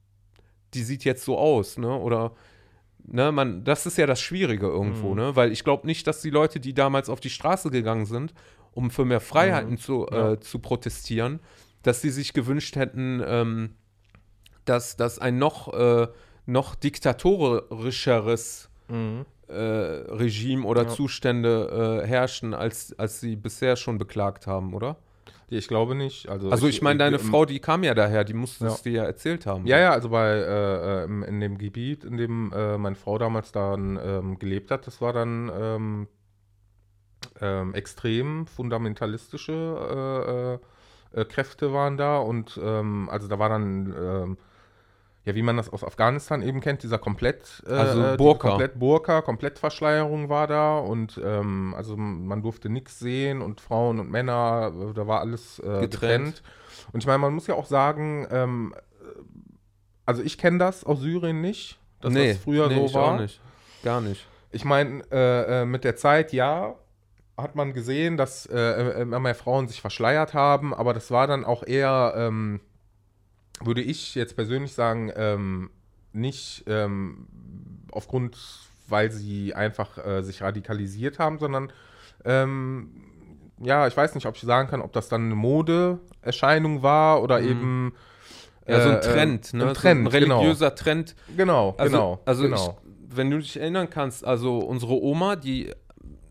die 0.74 0.82
sieht 0.82 1.04
jetzt 1.04 1.24
so 1.24 1.38
aus, 1.38 1.78
ne? 1.78 1.96
Oder 1.98 2.32
ne, 3.06 3.32
man, 3.32 3.64
das 3.64 3.86
ist 3.86 3.96
ja 3.98 4.06
das 4.06 4.20
Schwierige 4.20 4.66
irgendwo, 4.66 5.10
Mhm. 5.10 5.16
ne? 5.16 5.36
Weil 5.36 5.52
ich 5.52 5.62
glaube 5.64 5.86
nicht, 5.86 6.06
dass 6.06 6.20
die 6.20 6.30
Leute, 6.30 6.60
die 6.60 6.74
damals 6.74 7.08
auf 7.08 7.20
die 7.20 7.30
Straße 7.30 7.70
gegangen 7.70 8.06
sind, 8.06 8.34
um 8.72 8.90
für 8.90 9.04
mehr 9.04 9.20
Freiheiten 9.20 9.72
Mhm. 9.72 9.78
zu, 9.78 10.06
Ja. 10.10 10.32
äh, 10.32 10.40
zu 10.40 10.58
protestieren, 10.58 11.40
dass 11.82 12.00
sie 12.02 12.10
sich 12.10 12.32
gewünscht 12.32 12.76
hätten, 12.76 13.22
ähm, 13.24 13.74
dass, 14.64 14.96
dass 14.96 15.18
ein 15.18 15.38
noch, 15.38 15.72
äh, 15.72 16.08
noch 16.46 16.74
diktatorischeres 16.74 18.68
Mhm. 18.88 19.24
äh, 19.48 19.52
Regime 19.54 20.64
oder 20.66 20.82
Ja. 20.84 20.88
Zustände 20.88 22.02
äh, 22.02 22.06
herrschen, 22.06 22.54
als, 22.54 22.98
als 22.98 23.20
sie 23.20 23.36
bisher 23.36 23.76
schon 23.76 23.98
beklagt 23.98 24.46
haben, 24.46 24.74
oder? 24.74 24.96
Ich 25.48 25.68
glaube 25.68 25.94
nicht. 25.94 26.28
Also, 26.28 26.50
Also 26.50 26.66
ich 26.68 26.82
meine, 26.82 26.98
deine 26.98 27.16
ähm, 27.16 27.22
Frau, 27.22 27.44
die 27.44 27.60
kam 27.60 27.84
ja 27.84 27.94
daher, 27.94 28.24
die 28.24 28.34
musste 28.34 28.64
Ja. 28.64 28.70
es 28.72 28.82
dir 28.82 28.92
ja 28.92 29.04
erzählt 29.04 29.46
haben. 29.46 29.66
Ja, 29.66 29.78
ja, 29.78 29.92
also 29.92 30.08
bei 30.08 30.28
äh, 30.30 31.02
äh, 31.02 31.04
im- 31.04 31.22
in 31.22 31.40
dem 31.40 31.58
Gebiet, 31.58 32.04
in 32.04 32.16
dem 32.16 32.52
äh, 32.52 32.78
meine 32.78 32.96
Frau 32.96 33.18
damals 33.18 33.52
dann 33.52 33.98
ähm, 34.02 34.38
gelebt 34.38 34.70
hat, 34.70 34.86
das 34.86 35.00
war 35.00 35.12
dann 35.12 35.50
ähm, 35.54 36.08
ähm, 37.40 37.74
extrem 37.74 38.46
fundamentalistische 38.46 40.60
äh, 41.14 41.18
äh, 41.18 41.20
äh, 41.20 41.24
Kräfte 41.24 41.72
waren 41.72 41.96
da 41.96 42.18
und 42.18 42.58
ähm, 42.62 43.08
also 43.10 43.28
da 43.28 43.38
war 43.38 43.48
dann 43.48 43.94
ähm, 43.98 44.38
ja, 45.24 45.34
wie 45.34 45.42
man 45.42 45.56
das 45.56 45.70
aus 45.70 45.82
Afghanistan 45.82 46.42
eben 46.42 46.60
kennt, 46.60 46.82
dieser 46.82 46.98
komplett, 46.98 47.62
äh, 47.66 47.72
Also 47.72 48.02
diese 48.02 48.16
Burka. 48.16 48.48
komplett 48.48 48.78
Burka, 48.78 49.22
Komplettverschleierung 49.22 50.28
war 50.28 50.46
da 50.46 50.78
und 50.78 51.20
ähm, 51.24 51.74
also 51.76 51.96
man 51.96 52.42
durfte 52.42 52.68
nichts 52.68 52.98
sehen 52.98 53.40
und 53.40 53.60
Frauen 53.60 54.00
und 54.00 54.10
Männer, 54.10 54.72
äh, 54.90 54.92
da 54.92 55.06
war 55.06 55.20
alles 55.20 55.58
äh, 55.60 55.62
getrennt. 55.62 55.90
Getrennt. 55.90 56.42
Und 56.92 57.00
ich 57.00 57.06
meine, 57.06 57.18
man 57.18 57.32
muss 57.32 57.46
ja 57.46 57.54
auch 57.54 57.66
sagen, 57.66 58.26
ähm, 58.30 58.74
äh, 58.76 59.20
also 60.06 60.22
ich 60.22 60.36
kenne 60.36 60.58
das 60.58 60.84
aus 60.84 61.00
Syrien 61.00 61.40
nicht, 61.40 61.78
dass 62.00 62.12
das 62.12 62.38
früher 62.38 62.68
nee, 62.68 62.74
so 62.76 62.84
ich 62.84 62.94
war. 62.94 63.14
Auch 63.14 63.20
nicht. 63.20 63.40
Gar 63.82 64.00
nicht. 64.02 64.26
Ich 64.50 64.64
meine, 64.64 65.02
äh, 65.10 65.62
äh, 65.62 65.64
mit 65.64 65.84
der 65.84 65.96
Zeit, 65.96 66.32
ja, 66.32 66.74
hat 67.36 67.56
man 67.56 67.72
gesehen, 67.72 68.16
dass 68.16 68.46
äh, 68.46 69.02
immer 69.02 69.18
mehr 69.18 69.34
Frauen 69.34 69.66
sich 69.68 69.80
verschleiert 69.80 70.34
haben, 70.34 70.72
aber 70.72 70.94
das 70.94 71.10
war 71.10 71.26
dann 71.26 71.44
auch 71.44 71.66
eher, 71.66 72.14
ähm, 72.16 72.60
würde 73.62 73.80
ich 73.82 74.14
jetzt 74.14 74.34
persönlich 74.36 74.72
sagen, 74.74 75.12
ähm, 75.14 75.70
nicht 76.12 76.64
ähm, 76.66 77.26
aufgrund, 77.90 78.36
weil 78.88 79.10
sie 79.10 79.54
einfach 79.54 79.98
äh, 80.04 80.22
sich 80.22 80.42
radikalisiert 80.42 81.18
haben, 81.18 81.38
sondern 81.38 81.72
ähm, 82.24 82.90
ja, 83.60 83.86
ich 83.86 83.96
weiß 83.96 84.14
nicht, 84.14 84.26
ob 84.26 84.34
ich 84.36 84.42
sagen 84.42 84.68
kann, 84.68 84.80
ob 84.82 84.92
das 84.92 85.08
dann 85.08 85.26
eine 85.26 85.34
Modeerscheinung 85.36 86.82
war 86.82 87.22
oder 87.22 87.40
Mhm. 87.40 87.48
eben 87.48 87.94
Ja, 88.66 88.80
so 88.80 88.88
ein 88.90 88.96
äh, 88.96 89.00
Trend, 89.00 89.52
äh, 89.54 89.56
ne? 89.58 89.68
Ein 89.68 89.74
Trend, 89.74 90.04
so 90.04 90.16
ein 90.16 90.22
religiöser 90.24 90.74
Trend. 90.74 91.14
genau. 91.36 91.72
Genau, 91.72 91.74
Also, 91.78 91.96
genau. 91.96 92.20
also 92.24 92.42
genau. 92.44 92.78
Ich, 93.10 93.16
wenn 93.16 93.30
du 93.30 93.38
dich 93.38 93.58
erinnern 93.60 93.88
kannst, 93.90 94.24
also 94.24 94.58
unsere 94.58 94.94
Oma, 95.00 95.36
die, 95.36 95.70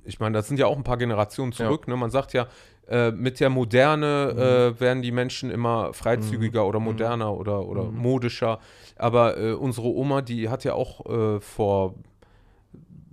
ich 0.03 0.19
meine, 0.19 0.33
das 0.33 0.47
sind 0.47 0.59
ja 0.59 0.65
auch 0.67 0.75
ein 0.75 0.83
paar 0.83 0.97
Generationen 0.97 1.53
zurück, 1.53 1.87
ne? 1.87 1.95
Man 1.95 2.09
sagt 2.11 2.33
ja, 2.33 2.47
äh, 2.87 3.11
mit 3.11 3.39
der 3.39 3.49
Moderne 3.49 4.73
äh, 4.75 4.79
werden 4.79 5.01
die 5.01 5.11
Menschen 5.11 5.49
immer 5.51 5.93
freizügiger 5.93 6.65
oder 6.67 6.79
moderner 6.79 7.33
oder, 7.35 7.65
oder 7.67 7.83
modischer. 7.83 8.59
Aber 8.97 9.37
äh, 9.37 9.53
unsere 9.53 9.87
Oma, 9.87 10.21
die 10.21 10.49
hat 10.49 10.63
ja 10.63 10.73
auch 10.73 11.05
äh, 11.05 11.39
vor 11.39 11.95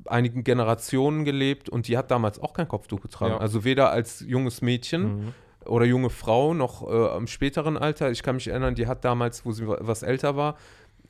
einigen 0.07 0.43
Generationen 0.45 1.25
gelebt 1.25 1.69
und 1.69 1.87
die 1.87 1.97
hat 1.97 2.11
damals 2.11 2.41
auch 2.41 2.53
kein 2.53 2.67
Kopftuch 2.69 3.01
getragen. 3.01 3.35
Ja. 3.35 3.39
Also 3.39 3.65
weder 3.65 3.91
als 3.91 4.25
junges 4.27 4.61
Mädchen 4.61 5.03
Mhm. 5.03 5.35
oder 5.67 5.85
junge 5.85 6.11
Frau 6.11 6.53
noch 6.55 6.89
äh, 6.91 7.17
im 7.17 7.27
späteren 7.29 7.77
Alter. 7.77 8.11
Ich 8.11 8.23
kann 8.23 8.35
mich 8.35 8.49
erinnern, 8.49 8.75
die 8.75 8.87
hat 8.89 9.05
damals, 9.05 9.45
wo 9.47 9.53
sie 9.53 9.69
wa- 9.69 9.79
was 9.81 10.03
älter 10.03 10.35
war, 10.37 10.57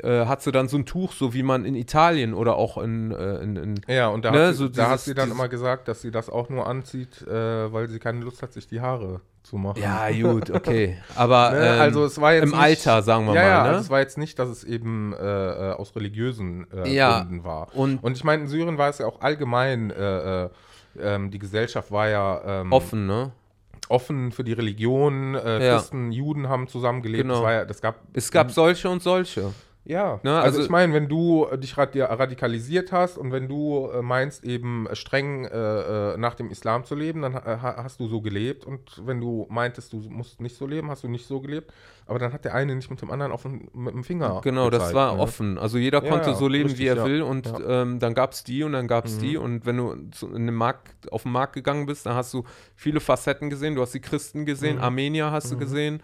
äh, 0.03 0.27
hat 0.27 0.43
sie 0.43 0.53
dann 0.53 0.69
so 0.69 0.77
ein 0.77 0.87
Tuch, 0.87 1.13
so 1.13 1.33
wie 1.35 1.43
man 1.43 1.65
in 1.65 1.75
Italien 1.75 2.35
oder 2.35 2.57
auch 2.57 2.79
in, 2.79 3.11
äh, 3.13 3.37
in, 3.43 3.57
in 3.57 3.81
Ja, 3.89 4.09
und 4.09 4.25
da, 4.25 4.31
Ne, 4.31 4.39
hat, 4.49 4.53
sie, 4.55 4.59
so 4.59 4.69
da 4.69 4.91
hat 4.91 5.01
sie 5.01 5.15
dann 5.15 5.31
immer 5.31 5.49
gesagt, 5.49 5.89
dass 5.89 6.01
sie 6.03 6.11
das 6.11 6.29
auch 6.31 6.49
nur 6.49 6.67
anzieht, 6.67 7.23
äh, 7.27 7.73
weil 7.73 7.89
sie 7.89 7.99
keine 7.99 8.21
Lust 8.21 8.43
hat, 8.43 8.53
sich 8.53 8.67
die 8.67 8.81
Haare 8.81 9.21
zu 9.43 9.57
machen. 9.57 9.81
ja, 9.83 10.11
gut, 10.23 10.51
okay. 10.51 10.99
Aber 11.17 11.51
Ne? 11.53 11.75
ähm, 11.77 11.81
also 11.81 12.05
es 12.05 12.21
war 12.21 12.35
jetzt 12.35 12.45
im 12.45 12.51
nicht, 12.51 12.59
Alter, 12.59 13.03
sagen 13.03 13.27
wir 13.27 13.35
ja, 13.35 13.41
mal. 13.43 13.49
Ja, 13.49 13.63
ne? 13.63 13.69
also 13.71 13.81
es 13.81 13.91
war 13.91 14.01
jetzt 14.01 14.19
nicht, 14.19 14.39
dass 14.39 14.49
es 14.49 14.65
eben 14.65 15.13
äh, 15.15 15.17
äh, 15.71 15.73
aus 15.73 15.95
religiösen 15.97 16.67
Ja, 16.85 17.21
Gründen 17.21 17.45
war. 17.45 17.75
und- 17.75 18.03
und 18.03 18.17
ich 18.17 18.25
meine, 18.25 18.43
in 18.43 18.49
Syrien 18.49 18.79
war 18.79 18.89
es 18.91 18.99
ja 18.99 19.07
auch 19.07 19.21
allgemein, 19.21 19.91
äh, 19.91 20.45
äh, 20.45 20.51
ähm, 20.99 21.31
die 21.31 21.39
Gesellschaft 21.39 21.91
war 21.93 22.09
ja 22.09 22.61
ähm, 22.63 22.73
offen, 22.73 23.07
ne? 23.07 23.33
offen 23.89 24.31
für 24.33 24.45
die 24.45 24.53
Religion, 24.53 25.35
äh, 25.35 25.65
Ja. 25.67 25.77
Christen, 25.77 26.13
Juden 26.13 26.49
haben 26.49 26.69
zusammengelebt. 26.69 27.23
Genau. 27.29 27.43
War 27.43 27.53
ja, 27.53 27.65
das 27.65 27.81
gab 27.81 27.97
Es 28.13 28.31
gab 28.31 28.51
solche 28.53 28.89
und 28.89 29.03
solche. 29.03 29.53
Ja, 29.83 30.21
Ne, 30.23 30.31
also, 30.37 30.45
also- 30.45 30.61
ich 30.63 30.69
meine, 30.69 30.93
wenn 30.93 31.09
du 31.09 31.47
äh, 31.51 31.57
dich 31.59 31.77
radi 31.79 32.01
radikalisiert 32.03 32.93
hast 32.93 33.17
und 33.17 33.33
wenn 33.33 33.49
du 33.49 33.89
äh, 33.93 34.03
meinst, 34.03 34.45
eben 34.45 34.87
äh, 34.87 34.95
streng 34.95 35.47
äh, 35.47 36.17
nach 36.19 36.35
dem 36.35 36.51
Islam 36.51 36.85
zu 36.85 36.95
leben, 36.95 37.23
dann 37.23 37.35
ha 37.35 37.63
ha- 37.63 37.83
hast 37.83 37.99
du 37.99 38.07
so 38.07 38.21
gelebt 38.21 38.65
und 38.67 39.01
wenn 39.07 39.21
du 39.21 39.47
meintest, 39.49 39.93
du 39.95 39.97
musst 40.11 40.41
nicht 40.41 40.57
so 40.57 40.67
leben, 40.67 40.91
hast 40.91 41.03
du 41.03 41.09
nicht 41.09 41.27
so 41.27 41.41
gelebt. 41.41 41.73
Aber 42.07 42.19
dann 42.19 42.33
hat 42.33 42.45
der 42.45 42.55
eine 42.55 42.75
nicht 42.75 42.91
mit 42.91 43.01
dem 43.01 43.11
anderen 43.11 43.33
auf 43.33 43.43
den, 43.43 43.69
mit 43.73 43.95
dem 43.95 44.05
Finger. 44.05 44.41
Genau, 44.45 44.69
das 44.69 44.81
gezeigt, 44.81 44.97
war 44.97 45.15
ne? 45.15 45.21
offen. 45.23 45.59
Also 45.59 45.79
jeder 45.79 46.01
konnte 46.03 46.31
ja, 46.31 46.35
so 46.37 46.47
leben, 46.49 46.65
richtig, 46.69 46.81
wie 46.85 46.89
er 46.89 46.97
ja. 46.97 47.05
will. 47.07 47.23
Und 47.23 47.47
Ja. 47.47 47.59
Mhm. 47.59 47.65
ähm, 47.93 47.99
dann 48.01 48.15
gab 48.15 48.33
es 48.33 48.45
die 48.45 48.63
und 48.65 48.73
dann 48.73 48.87
gab 48.87 49.07
es 49.07 49.19
die. 49.19 49.37
Und 49.39 49.65
wenn 49.65 49.77
du 49.79 49.93
in 49.93 50.47
den 50.47 50.55
Markt, 50.55 51.11
auf 51.13 51.23
den 51.23 51.33
Markt 51.33 51.55
gegangen 51.55 51.87
bist, 51.87 52.05
dann 52.07 52.15
hast 52.15 52.35
du 52.35 52.45
viele 52.75 53.01
Facetten 53.01 53.49
gesehen. 53.49 53.77
Du 53.77 53.81
hast 53.83 53.95
die 53.95 54.01
Christen 54.01 54.45
gesehen, 54.45 54.77
Mhm. 54.77 54.83
Armenier 54.83 55.31
hast 55.31 55.51
du 55.53 55.57
gesehen, 55.57 56.03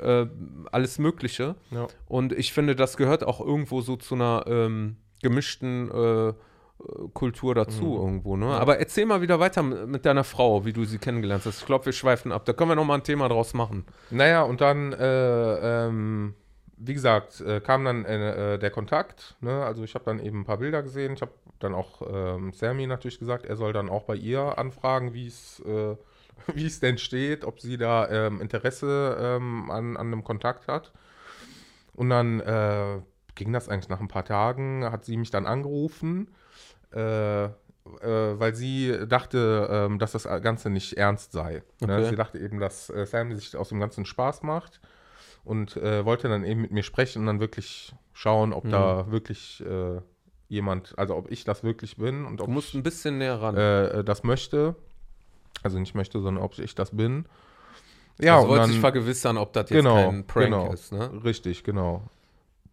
äh, 0.00 0.26
alles 0.72 0.98
Mögliche. 0.98 1.54
Ja. 1.70 1.86
Und 2.06 2.32
ich 2.32 2.52
finde, 2.52 2.74
das 2.76 2.96
gehört 2.96 3.24
auch 3.24 3.40
irgendwo 3.40 3.80
so 3.80 3.96
zu 3.96 4.14
einer 4.14 4.44
ähm, 4.46 4.96
gemischten 5.22 5.90
äh, 5.90 6.32
Kultur 7.12 7.54
dazu 7.54 7.84
Mhm. 7.84 7.96
irgendwo. 7.96 8.36
Ne? 8.38 8.46
Aber 8.46 8.78
erzähl 8.78 9.04
mal 9.04 9.20
wieder 9.20 9.38
weiter 9.38 9.62
mit 9.62 9.86
mit 9.86 10.06
deiner 10.06 10.24
Frau, 10.24 10.64
wie 10.64 10.72
du 10.72 10.84
sie 10.84 10.96
kennengelernt 10.98 11.44
hast. 11.44 11.60
Ich 11.60 11.66
glaube, 11.66 11.84
wir 11.86 11.92
schweifen 11.92 12.32
ab. 12.32 12.44
Da 12.46 12.54
können 12.54 12.70
wir 12.70 12.74
noch 12.74 12.86
mal 12.86 12.94
ein 12.94 13.04
Thema 13.04 13.28
draus 13.28 13.52
machen. 13.52 13.84
Naja, 14.10 14.42
und 14.42 14.62
dann, 14.62 14.94
äh, 14.94 15.86
ähm, 15.86 16.34
wie 16.78 16.94
gesagt, 16.94 17.42
äh, 17.42 17.60
kam 17.60 17.84
dann 17.84 18.06
äh, 18.06 18.54
äh, 18.54 18.58
der 18.58 18.70
Kontakt. 18.70 19.36
Ne? 19.42 19.62
Also 19.62 19.84
ich 19.84 19.94
habe 19.94 20.06
dann 20.06 20.20
eben 20.20 20.40
ein 20.40 20.44
paar 20.46 20.56
Bilder 20.56 20.82
gesehen. 20.82 21.12
Ich 21.12 21.20
habe 21.20 21.32
dann 21.58 21.74
auch 21.74 22.00
ähm, 22.10 22.54
Sammy 22.54 22.86
natürlich 22.86 23.18
gesagt, 23.18 23.44
er 23.44 23.56
soll 23.56 23.74
dann 23.74 23.90
auch 23.90 24.04
bei 24.04 24.14
ihr 24.14 24.56
anfragen, 24.56 25.12
wie 25.12 25.26
es 25.26 25.60
äh, 25.66 25.96
wie 26.54 26.66
es 26.66 26.80
denn 26.80 26.98
steht, 26.98 27.44
ob 27.44 27.60
sie 27.60 27.76
da 27.76 28.08
ähm, 28.08 28.40
Interesse 28.40 29.16
ähm, 29.20 29.70
an, 29.70 29.96
an 29.96 30.06
einem 30.08 30.24
Kontakt 30.24 30.68
hat. 30.68 30.92
Und 31.94 32.10
dann 32.10 32.40
äh, 32.40 33.00
ging 33.34 33.52
das 33.52 33.68
eigentlich 33.68 33.88
nach 33.88 34.00
ein 34.00 34.08
paar 34.08 34.24
Tagen, 34.24 34.84
hat 34.90 35.04
sie 35.04 35.16
mich 35.16 35.30
dann 35.30 35.46
angerufen, 35.46 36.28
äh, 36.94 37.44
äh, 37.44 37.50
weil 38.02 38.54
sie 38.54 39.06
dachte, 39.08 39.68
ähm, 39.70 39.98
dass 39.98 40.12
das 40.12 40.24
Ganze 40.24 40.70
nicht 40.70 40.94
ernst 40.94 41.32
sei. 41.32 41.62
Ne? 41.80 41.96
Okay. 41.96 42.10
Sie 42.10 42.16
dachte 42.16 42.38
eben, 42.38 42.60
dass 42.60 42.90
äh, 42.90 43.06
Sam 43.06 43.34
sich 43.34 43.56
aus 43.56 43.70
dem 43.70 43.80
Ganzen 43.80 44.04
Spaß 44.04 44.42
macht 44.42 44.80
und 45.44 45.76
äh, 45.76 46.04
wollte 46.04 46.28
dann 46.28 46.44
eben 46.44 46.60
mit 46.62 46.70
mir 46.70 46.82
sprechen 46.82 47.20
und 47.20 47.26
dann 47.26 47.40
wirklich 47.40 47.94
schauen, 48.12 48.52
ob 48.52 48.68
da 48.68 49.10
wirklich 49.10 49.64
äh, 49.66 50.00
jemand, 50.48 50.98
also 50.98 51.16
ob 51.16 51.30
ich 51.30 51.44
das 51.44 51.64
wirklich 51.64 51.96
bin 51.96 52.24
und 52.26 52.40
ob 52.40 52.48
Du 52.48 52.52
musst 52.52 52.70
ich 52.70 52.74
ein 52.74 52.82
bisschen 52.82 53.18
näher 53.18 53.40
ran. 53.40 54.04
das 54.04 54.22
möchte. 54.24 54.74
Also 55.62 55.78
nicht 55.78 55.94
möchte, 55.94 56.20
sondern 56.20 56.42
ob 56.44 56.58
ich 56.58 56.74
das 56.74 56.96
bin. 56.96 57.26
Ja, 58.20 58.34
also 58.34 58.44
und 58.44 58.50
wollte 58.50 58.62
dann, 58.62 58.70
sich 58.70 58.80
vergewissern, 58.80 59.36
ob 59.38 59.52
das 59.52 59.70
jetzt 59.70 59.78
genau, 59.82 59.94
kein 60.10 60.26
Prank 60.26 60.44
genau, 60.46 60.72
ist, 60.72 60.92
ne? 60.92 61.10
Richtig, 61.24 61.64
genau. 61.64 62.02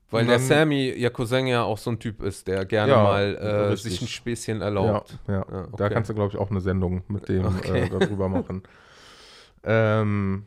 Weil 0.09 0.21
Und 0.21 0.27
der 0.27 0.37
dann- 0.37 0.45
Sammy, 0.47 0.89
ihr 0.91 1.09
Cousin 1.09 1.47
ja 1.47 1.63
auch 1.63 1.77
so 1.77 1.91
ein 1.91 1.99
Typ 1.99 2.21
ist, 2.21 2.47
der 2.47 2.65
gerne 2.65 2.93
Ja, 2.93 3.03
mal 3.03 3.35
äh, 3.71 3.75
sich 3.77 4.01
ein 4.01 4.07
Späßchen 4.07 4.59
Ja, 4.59 4.65
erlaubt. 4.65 5.17
ja. 5.27 5.33
Ja, 5.33 5.43
Da 5.49 5.67
okay. 5.71 5.89
kannst 5.93 6.09
du, 6.09 6.13
glaube 6.13 6.31
ich, 6.33 6.39
auch 6.39 6.49
eine 6.49 6.61
Sendung 6.61 7.03
mit 7.09 7.27
dem 7.27 7.45
Okay. 7.45 7.81
äh, 7.81 7.89
darüber 7.89 8.29
machen. 8.29 8.63
ähm, 9.63 10.45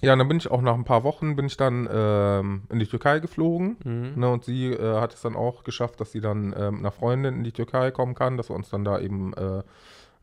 ja, 0.00 0.12
und 0.12 0.20
dann 0.20 0.28
bin 0.28 0.36
ich 0.36 0.50
auch 0.50 0.62
nach 0.62 0.74
ein 0.74 0.84
paar 0.84 1.02
Wochen 1.02 1.34
bin 1.34 1.46
ich 1.46 1.56
dann 1.56 1.88
ähm, 1.92 2.62
in 2.70 2.78
die 2.78 2.86
Türkei 2.86 3.18
geflogen. 3.18 3.76
Mhm. 3.84 4.12
Ne, 4.20 4.30
und 4.30 4.44
sie 4.44 4.68
äh, 4.72 5.00
hat 5.00 5.12
es 5.12 5.22
dann 5.22 5.34
auch 5.34 5.64
geschafft, 5.64 6.00
dass 6.00 6.12
sie 6.12 6.20
dann 6.20 6.54
ähm, 6.56 6.78
einer 6.78 6.92
Freundin 6.92 7.34
in 7.34 7.44
die 7.44 7.52
Türkei 7.52 7.90
kommen 7.90 8.14
kann, 8.14 8.36
dass 8.36 8.48
wir 8.48 8.54
uns 8.56 8.70
dann 8.70 8.84
da 8.84 9.00
eben 9.00 9.34
äh, 9.34 9.62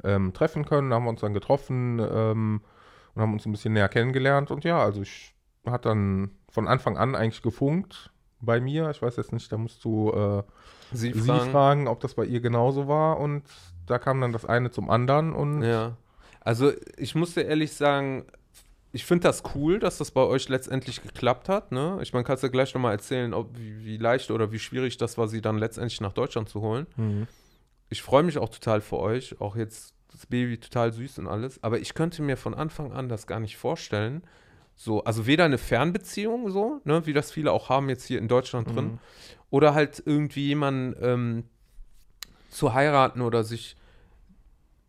ähm, 0.04 0.34
treffen 0.34 0.66
können. 0.66 0.90
Da 0.90 0.96
haben 0.98 1.04
wir 1.06 1.10
uns 1.10 1.22
dann 1.22 1.34
getroffen 1.34 2.00
ähm, 2.00 2.62
und 3.14 3.22
haben 3.22 3.34
uns 3.34 3.46
ein 3.46 3.52
bisschen 3.52 3.74
näher 3.74 3.90
kennengelernt. 3.90 4.52
Und 4.52 4.64
ja, 4.64 4.82
also 4.82 5.02
ich 5.02 5.34
hat 5.66 5.86
dann 5.86 6.32
von 6.52 6.68
Anfang 6.68 6.98
an 6.98 7.16
eigentlich 7.16 7.42
gefunkt 7.42 8.12
bei 8.40 8.60
mir. 8.60 8.90
Ich 8.92 9.02
weiß 9.02 9.16
jetzt 9.18 9.34
nicht, 9.34 9.52
da 9.52 9.58
musst 9.58 9.84
du 9.84 10.12
äh, 10.12 10.44
Sie, 10.92 11.12
sie 11.14 11.22
fragen. 11.22 11.52
fragen, 11.52 11.88
ob 11.88 12.00
das 12.02 12.14
bei 12.14 12.26
ihr 12.26 12.42
genauso 12.42 12.88
war. 12.88 13.20
Und 13.20 13.44
da 13.88 13.98
kam 13.98 14.22
dann 14.22 14.32
das 14.32 14.46
eine 14.46 14.70
zum 14.72 14.90
anderen. 14.90 15.34
Und 15.34 15.64
Ja. 15.64 15.98
Also 16.42 16.72
ich 16.98 17.16
muss 17.16 17.34
dir 17.34 17.42
ehrlich 17.46 17.74
sagen, 17.74 18.26
ich 18.92 19.04
finde 19.04 19.24
das 19.28 19.44
cool, 19.56 19.80
dass 19.80 19.98
das 19.98 20.12
bei 20.12 20.22
euch 20.22 20.48
letztendlich 20.48 21.02
geklappt 21.02 21.50
hat. 21.50 21.72
Ne? 21.72 21.98
Ich 22.02 22.14
meine, 22.14 22.24
kannst 22.24 22.44
du 22.44 22.50
gleich 22.52 22.74
nochmal 22.74 22.94
erzählen, 22.94 23.34
ob, 23.34 23.58
wie, 23.58 23.84
wie 23.84 23.98
leicht 23.98 24.30
oder 24.32 24.52
wie 24.52 24.60
schwierig 24.60 24.98
das 24.98 25.18
war, 25.18 25.28
sie 25.28 25.42
dann 25.42 25.58
letztendlich 25.58 26.00
nach 26.02 26.14
Deutschland 26.14 26.48
zu 26.48 26.62
holen. 26.62 26.86
Mhm. 26.96 27.28
Ich 27.90 28.02
freue 28.02 28.24
mich 28.24 28.38
auch 28.38 28.50
total 28.50 28.82
für 28.82 28.98
euch, 28.98 29.40
auch 29.40 29.56
jetzt 29.56 29.94
das 30.12 30.26
Baby 30.26 30.58
total 30.58 30.92
süß 30.94 31.20
und 31.20 31.28
alles. 31.28 31.62
Aber 31.64 31.80
ich 31.80 31.94
könnte 31.94 32.22
mir 32.22 32.38
von 32.38 32.54
Anfang 32.54 32.92
an 32.94 33.10
das 33.10 33.28
gar 33.28 33.40
nicht 33.40 33.58
vorstellen. 33.58 34.24
So, 34.76 35.04
also 35.04 35.26
weder 35.28 35.46
eine 35.46 35.58
Fernbeziehung, 35.58 36.50
so, 36.50 36.82
ne, 36.84 37.06
wie 37.06 37.14
das 37.14 37.32
viele 37.32 37.52
auch 37.52 37.70
haben 37.70 37.88
jetzt 37.90 38.06
hier 38.06 38.20
in 38.20 38.28
Deutschland 38.28 38.68
drin, 38.76 38.86
Mhm. 38.86 39.00
oder 39.50 39.74
halt 39.74 40.04
irgendwie 40.06 40.48
jemanden 40.48 40.96
ähm, 41.02 41.44
zu 42.50 42.74
heiraten 42.74 43.22
oder 43.22 43.44
sich, 43.44 43.78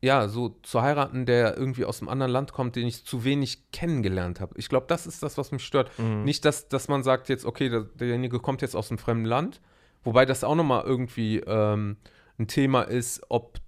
ja, 0.00 0.28
so 0.28 0.56
zu 0.62 0.82
heiraten, 0.82 1.24
der 1.26 1.56
irgendwie 1.56 1.84
aus 1.84 2.00
einem 2.00 2.08
anderen 2.08 2.32
Land 2.32 2.52
kommt, 2.52 2.76
den 2.76 2.86
ich 2.86 3.04
zu 3.04 3.24
wenig 3.24 3.70
kennengelernt 3.70 4.40
habe. 4.40 4.54
Ich 4.58 4.68
glaube, 4.68 4.86
das 4.88 5.06
ist 5.06 5.22
das, 5.22 5.38
was 5.38 5.52
mich 5.52 5.64
stört. 5.64 5.96
Mhm. 5.98 6.24
Nicht, 6.24 6.44
dass, 6.44 6.68
dass 6.68 6.88
man 6.88 7.02
sagt 7.02 7.28
jetzt, 7.28 7.44
okay, 7.44 7.68
der, 7.68 7.82
derjenige 7.82 8.40
kommt 8.40 8.62
jetzt 8.62 8.74
aus 8.76 8.90
einem 8.90 8.98
fremden 8.98 9.24
Land, 9.24 9.60
wobei 10.04 10.26
das 10.26 10.44
auch 10.44 10.54
nochmal 10.54 10.84
irgendwie 10.84 11.38
ähm, 11.46 11.96
ein 12.38 12.46
Thema 12.48 12.82
ist, 12.82 13.22
ob, 13.28 13.58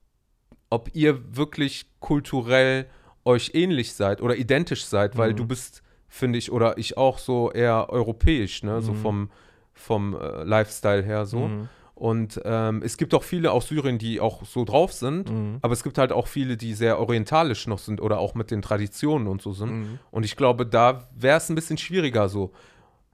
ob 0.71 0.91
ihr 0.95 1.37
wirklich 1.37 1.87
kulturell 2.01 2.87
euch 3.25 3.51
ähnlich 3.55 3.93
seid 3.95 4.21
oder 4.23 4.37
identisch 4.37 4.85
seid, 4.85 5.16
weil 5.16 5.33
Mhm. 5.33 5.37
du 5.37 5.47
bist, 5.47 5.83
finde 6.09 6.39
ich, 6.39 6.51
oder 6.53 6.79
ich 6.79 6.97
auch 6.97 7.19
so 7.19 7.51
eher 7.53 7.91
europäisch, 7.91 8.62
ne, 8.62 8.81
so 8.81 8.93
Mhm. 8.93 8.97
vom, 8.97 9.31
vom 9.75 10.16
äh, 10.16 10.45
Lifestyle 10.45 11.03
her 11.03 11.27
so. 11.27 11.49
Mhm. 11.49 11.69
Und 11.95 12.41
ähm, 12.45 12.81
es 12.85 12.97
gibt 12.97 13.12
auch 13.12 13.25
viele 13.25 13.51
aus 13.51 13.66
Syrien, 13.69 13.99
die 13.99 14.21
auch 14.21 14.45
so 14.45 14.64
drauf 14.64 14.93
sind, 14.93 15.31
Mhm. 15.33 15.59
aber 15.62 15.73
es 15.73 15.83
gibt 15.83 15.99
halt 15.99 16.12
auch 16.12 16.29
viele, 16.29 16.57
die 16.57 16.75
sehr 16.75 16.99
orientalisch 17.01 17.66
noch 17.66 17.79
sind 17.81 18.01
oder 18.01 18.19
auch 18.21 18.35
mit 18.35 18.51
den 18.53 18.62
Traditionen 18.62 19.27
und 19.27 19.43
so 19.43 19.53
sind. 19.53 19.71
Mhm. 19.73 19.99
Und 20.12 20.25
ich 20.25 20.37
glaube, 20.37 20.64
da 20.64 21.09
wäre 21.16 21.39
es 21.39 21.49
ein 21.49 21.55
bisschen 21.57 21.77
schwieriger 21.77 22.29
so. 22.29 22.53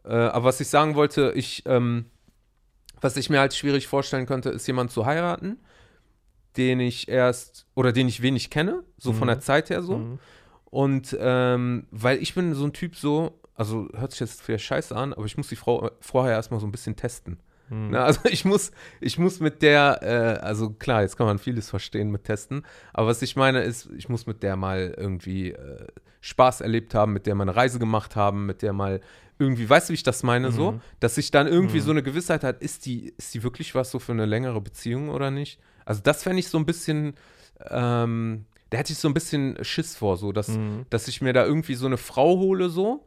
Äh, 0.05 0.13
aber 0.13 0.45
was 0.45 0.61
ich 0.61 0.69
sagen 0.69 0.95
wollte, 0.97 1.33
ich, 1.35 1.63
ähm, 1.67 2.05
was 3.05 3.17
ich 3.19 3.29
mir 3.29 3.39
halt 3.39 3.55
schwierig 3.55 3.87
vorstellen 3.87 4.25
könnte, 4.27 4.49
ist 4.49 4.67
jemand 4.67 4.91
zu 4.91 5.05
heiraten, 5.05 5.59
den 6.57 6.81
ich 6.81 7.09
erst 7.09 7.67
oder 7.75 7.93
den 7.93 8.09
ich 8.09 8.23
wenig 8.23 8.49
kenne, 8.49 8.83
so 8.97 9.13
von 9.13 9.25
Mhm. 9.27 9.33
der 9.33 9.41
Zeit 9.41 9.69
her 9.71 9.83
so. 9.83 9.99
Mhm. 9.99 10.19
Und 10.65 11.17
ähm, 11.21 11.87
weil 11.91 12.19
ich 12.23 12.35
bin 12.35 12.55
so 12.55 12.65
ein 12.65 12.73
Typ 12.73 12.97
so, 12.97 13.39
also 13.55 13.89
hört 13.95 14.13
sich 14.13 14.21
jetzt 14.21 14.41
vielleicht 14.43 14.65
scheiße 14.65 14.97
an, 14.97 15.13
aber 15.13 15.27
ich 15.27 15.37
muss 15.37 15.49
die 15.49 15.57
Frau 15.57 15.91
vorher 16.01 16.33
erstmal 16.35 16.61
so 16.61 16.67
ein 16.67 16.73
bisschen 16.73 16.97
testen. 16.97 17.39
Mhm. 17.69 17.91
Ne, 17.91 18.01
also 18.01 18.21
ich 18.25 18.45
muss, 18.45 18.73
ich 19.01 19.19
muss 19.19 19.39
mit 19.41 19.61
der, 19.63 20.01
äh, 20.03 20.43
also 20.45 20.71
klar, 20.71 21.03
jetzt 21.03 21.17
kann 21.17 21.27
man 21.27 21.39
vieles 21.39 21.69
verstehen 21.71 22.11
mit 22.11 22.25
Testen, 22.25 22.65
aber 22.93 23.09
was 23.09 23.21
ich 23.23 23.37
meine 23.37 23.63
ist, 23.63 23.89
ich 23.97 24.09
muss 24.09 24.27
mit 24.27 24.43
der 24.43 24.57
mal 24.57 24.95
irgendwie 24.97 25.51
äh, 25.53 25.87
Spaß 26.21 26.63
erlebt 26.63 26.95
haben, 26.95 27.13
mit 27.13 27.27
der 27.27 27.35
mal 27.35 27.43
eine 27.43 27.55
Reise 27.57 27.79
gemacht 27.79 28.17
haben, 28.17 28.47
mit 28.47 28.63
der 28.63 28.73
mal 28.73 29.01
irgendwie, 29.39 29.69
weißt 29.69 29.89
du, 29.89 29.93
wie 29.93 29.95
ich 29.95 30.03
das 30.03 30.23
meine, 30.23 30.53
so, 30.53 30.73
Mhm. 30.73 30.81
dass 31.01 31.19
ich 31.19 31.31
dann 31.31 31.47
irgendwie 31.47 31.79
Mhm. 31.79 31.83
so 31.83 31.91
eine 31.91 32.03
Gewissheit 32.03 32.45
hat, 32.45 32.63
ist 32.63 32.87
die, 32.87 33.15
ist 33.17 33.35
die 33.35 33.43
wirklich 33.43 33.75
was 33.75 33.91
so 33.91 33.99
für 33.99 34.13
eine 34.13 34.27
längere 34.27 34.61
Beziehung 34.61 35.09
oder 35.09 35.31
nicht? 35.31 35.59
Also 35.85 36.01
das 36.03 36.23
fände 36.23 36.39
ich 36.39 36.49
so 36.49 36.59
ein 36.59 36.67
bisschen, 36.67 37.15
ähm, 37.71 38.47
da 38.71 38.79
hätte 38.79 38.93
ich 38.93 38.99
so 38.99 39.09
ein 39.09 39.15
bisschen 39.15 39.63
Schiss 39.65 39.97
vor, 39.97 40.17
so, 40.17 40.33
dass, 40.33 40.49
Mhm. 40.49 40.87
dass 40.91 41.09
ich 41.09 41.21
mir 41.21 41.33
da 41.33 41.45
irgendwie 41.45 41.75
so 41.75 41.87
eine 41.87 41.97
Frau 41.97 42.39
hole, 42.39 42.69
so. 42.69 43.05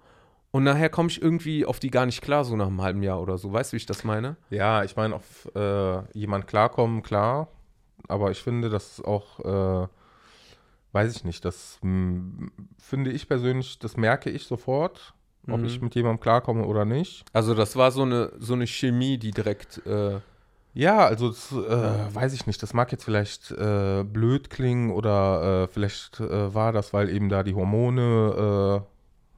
Und 0.51 0.63
nachher 0.63 0.89
komme 0.89 1.09
ich 1.09 1.21
irgendwie 1.21 1.65
auf 1.65 1.79
die 1.79 1.91
gar 1.91 2.05
nicht 2.05 2.21
klar, 2.21 2.43
so 2.45 2.55
nach 2.55 2.67
einem 2.67 2.81
halben 2.81 3.03
Jahr 3.03 3.21
oder 3.21 3.37
so. 3.37 3.51
Weißt 3.51 3.71
du, 3.71 3.73
wie 3.73 3.77
ich 3.77 3.85
das 3.85 4.03
meine? 4.03 4.37
Ja, 4.49 4.83
ich 4.83 4.95
meine, 4.95 5.15
auf 5.15 5.49
äh, 5.55 6.01
jemand 6.17 6.47
klarkommen, 6.47 7.03
klar. 7.03 7.49
Aber 8.07 8.31
ich 8.31 8.41
finde, 8.41 8.69
das 8.69 9.01
auch, 9.03 9.39
äh, 9.41 9.87
weiß 10.93 11.15
ich 11.15 11.23
nicht, 11.25 11.43
das 11.43 11.79
mh, 11.81 12.49
finde 12.77 13.11
ich 13.11 13.27
persönlich, 13.27 13.77
das 13.79 13.97
merke 13.97 14.29
ich 14.29 14.45
sofort, 14.45 15.13
ob 15.49 15.59
Mhm. 15.59 15.65
ich 15.65 15.81
mit 15.81 15.95
jemandem 15.95 16.19
klarkomme 16.19 16.65
oder 16.65 16.85
nicht. 16.85 17.25
Also 17.33 17.53
das 17.53 17.75
war 17.75 17.91
so 17.91 18.01
eine, 18.03 18.31
so 18.39 18.53
eine 18.53 18.67
Chemie, 18.67 19.17
die 19.17 19.31
direkt, 19.31 19.85
äh, 19.85 20.19
Ja, 20.73 21.05
also 21.07 21.29
das, 21.29 21.51
äh, 21.51 22.15
weiß 22.15 22.33
ich 22.33 22.45
nicht, 22.45 22.61
das 22.61 22.73
mag 22.75 22.91
jetzt 22.91 23.03
vielleicht 23.03 23.49
äh, 23.51 24.03
blöd 24.03 24.49
klingen 24.51 24.91
oder 24.91 25.63
äh, 25.63 25.67
vielleicht 25.67 26.19
äh, 26.19 26.53
war 26.53 26.71
das, 26.71 26.93
weil 26.93 27.09
eben 27.09 27.29
da 27.29 27.41
die 27.41 27.55
Hormone 27.55 28.83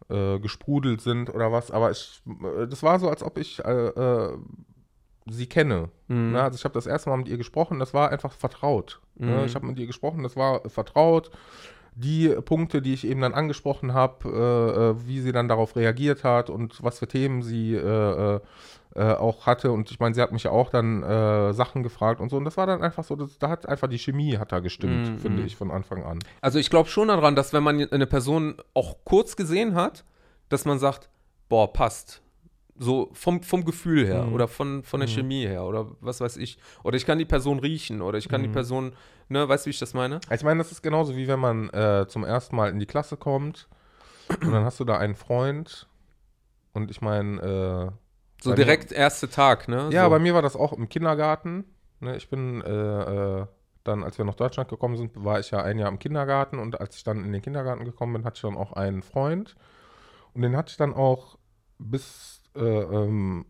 äh, 0.10 0.40
gesprudelt 0.40 1.02
sind 1.02 1.30
oder 1.34 1.52
was, 1.52 1.70
aber 1.72 1.92
ich, 1.92 2.22
das 2.68 2.82
war 2.84 3.00
so, 3.00 3.10
als 3.10 3.22
ob 3.24 3.38
ich 3.38 3.62
sie 5.32 5.46
kenne. 5.48 5.90
Mhm. 6.08 6.32
Ne? 6.32 6.42
Also 6.42 6.56
ich 6.56 6.64
habe 6.64 6.74
das 6.74 6.88
erste 6.88 7.10
Mal 7.12 7.18
mit 7.18 7.28
ihr 7.28 7.38
gesprochen, 7.38 7.78
das 7.80 7.94
war 7.94 8.10
einfach 8.10 8.34
vertraut. 8.34 9.00
Ne? 9.16 9.38
Mhm. 9.38 9.46
Ich 9.46 9.54
habe 9.56 9.68
mit 9.68 9.78
ihr 9.78 9.86
gesprochen, 9.86 10.24
das 10.24 10.36
war 10.36 10.68
vertraut. 10.68 11.30
Die 11.96 12.30
Punkte, 12.30 12.82
die 12.82 12.94
ich 12.94 13.06
eben 13.06 13.22
dann 13.22 13.34
angesprochen 13.34 13.94
habe, 13.94 14.30
äh, 14.30 14.90
äh, 14.90 15.08
wie 15.08 15.20
sie 15.22 15.32
dann 15.32 15.48
darauf 15.48 15.76
reagiert 15.76 16.24
hat 16.24 16.50
und 16.50 16.82
was 16.84 17.00
für 17.00 17.08
Themen 17.08 17.42
sie 17.42 17.76
äh, 17.76 18.36
äh, 18.36 18.40
äh, 18.96 19.14
auch 19.14 19.46
hatte. 19.46 19.72
Und 19.72 19.92
ich 19.92 20.00
meine, 20.00 20.16
sie 20.16 20.22
hat 20.22 20.32
mich 20.32 20.44
ja 20.44 20.52
auch 20.52 20.70
dann 20.70 21.04
äh, 21.04 21.54
Sachen 21.54 21.84
gefragt 21.84 22.22
und 22.22 22.30
so. 22.30 22.38
Und 22.38 22.46
das 22.46 22.58
war 22.58 22.66
dann 22.68 22.82
einfach 22.82 23.04
so, 23.04 23.16
das, 23.16 23.38
da 23.38 23.50
hat 23.50 23.68
einfach 23.68 23.88
die 23.88 24.00
Chemie 24.00 24.38
hat 24.38 24.52
da 24.52 24.60
gestimmt, 24.60 25.10
Mhm. 25.12 25.20
finde 25.20 25.44
ich, 25.44 25.56
von 25.56 25.72
Anfang 25.72 26.04
an. 26.04 26.20
Also 26.42 26.58
ich 26.60 26.70
glaube 26.70 26.90
schon 26.90 27.10
daran, 27.10 27.36
dass 27.36 27.54
wenn 27.54 27.64
man 27.64 27.80
eine 27.92 28.08
Person 28.08 28.56
auch 28.74 28.98
kurz 29.04 29.36
gesehen 29.36 29.76
hat, 29.76 30.04
dass 30.50 30.66
man 30.66 30.80
sagt, 30.80 31.10
boah, 31.50 31.72
passt. 31.72 32.22
So 32.82 33.10
vom, 33.12 33.44
vom 33.44 33.66
Gefühl 33.66 34.06
her 34.08 34.26
Mhm. 34.28 34.34
oder 34.34 34.48
von, 34.48 34.84
von 34.84 35.02
der 35.02 35.10
Mhm. 35.10 35.14
Chemie 35.14 35.46
her 35.46 35.66
oder 35.66 35.92
was 36.00 36.22
weiß 36.22 36.38
ich. 36.38 36.58
Oder 36.84 36.96
ich 36.96 37.06
kann 37.06 37.20
die 37.20 37.26
Person 37.26 37.60
riechen 37.60 38.02
oder 38.02 38.18
ich 38.18 38.30
kann 38.30 38.42
die 38.42 38.48
Mhm. 38.48 38.54
Person, 38.54 38.94
ne, 39.28 39.48
weißt 39.50 39.66
du, 39.66 39.68
wie 39.68 39.72
ich 39.72 39.80
das 39.80 39.94
meine? 39.94 40.22
Ich 40.34 40.44
meine, 40.44 40.60
das 40.60 40.72
ist 40.72 40.82
genauso 40.82 41.16
wie 41.18 41.28
wenn 41.28 41.40
man 41.40 41.70
äh, 41.72 42.06
zum 42.08 42.24
ersten 42.24 42.56
Mal 42.56 42.70
in 42.70 42.80
die 42.80 42.86
Klasse 42.86 43.18
kommt 43.18 43.68
und 44.42 44.52
dann 44.54 44.64
hast 44.64 44.80
du 44.80 44.86
da 44.86 44.98
einen 44.98 45.16
Freund 45.16 45.88
und 46.74 46.90
ich 46.90 47.02
meine, 47.02 47.42
äh, 47.42 47.92
So 48.42 48.52
Bei 48.52 48.56
mir- 48.56 48.56
direkt 48.56 48.94
erster 48.94 49.30
Tag, 49.30 49.68
ne? 49.68 49.90
Ja, 49.92 50.06
so. 50.06 50.10
bei 50.12 50.20
mir 50.20 50.34
war 50.34 50.42
das 50.42 50.56
auch 50.56 50.72
im 50.72 50.88
Kindergarten. 50.88 51.66
Ne, 52.00 52.16
ich 52.16 52.30
bin 52.30 52.62
äh, 52.62 53.42
äh, 53.42 53.46
dann, 53.84 54.04
als 54.06 54.18
wir 54.18 54.24
nach 54.24 54.36
Deutschland 54.36 54.70
gekommen 54.70 54.96
sind, 54.96 55.12
war 55.22 55.40
ich 55.42 55.52
ja 55.52 55.62
ein 55.64 55.80
Jahr 55.80 55.90
im 55.90 56.00
Kindergarten 56.00 56.60
und 56.60 56.80
als 56.80 56.96
ich 56.96 57.04
dann 57.04 57.26
in 57.26 57.34
den 57.34 57.42
Kindergarten 57.42 57.84
gekommen 57.84 58.14
bin, 58.14 58.24
hatte 58.24 58.36
ich 58.38 58.42
dann 58.44 58.56
auch 58.56 58.72
einen 58.72 59.02
Freund. 59.02 59.56
Und 60.34 60.44
den 60.44 60.56
hatte 60.56 60.72
ich 60.72 60.78
dann 60.78 60.94
auch 60.94 61.38
bis 61.78 62.39
äh, 62.56 62.60
ähm, 62.62 63.46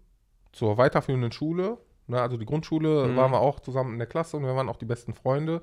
zur 0.52 0.78
weiterführenden 0.78 1.32
Schule. 1.32 1.78
Ne, 2.08 2.20
also 2.22 2.38
die 2.38 2.46
Grundschule 2.46 3.08
Mhm. 3.08 3.16
waren 3.16 3.32
wir 3.32 3.40
auch 3.40 3.60
zusammen 3.60 3.94
in 3.94 4.00
der 4.00 4.08
Klasse 4.08 4.38
und 4.38 4.44
wir 4.44 4.56
waren 4.56 4.68
auch 4.70 4.78
die 4.78 4.86
besten 4.86 5.14
Freunde. 5.14 5.62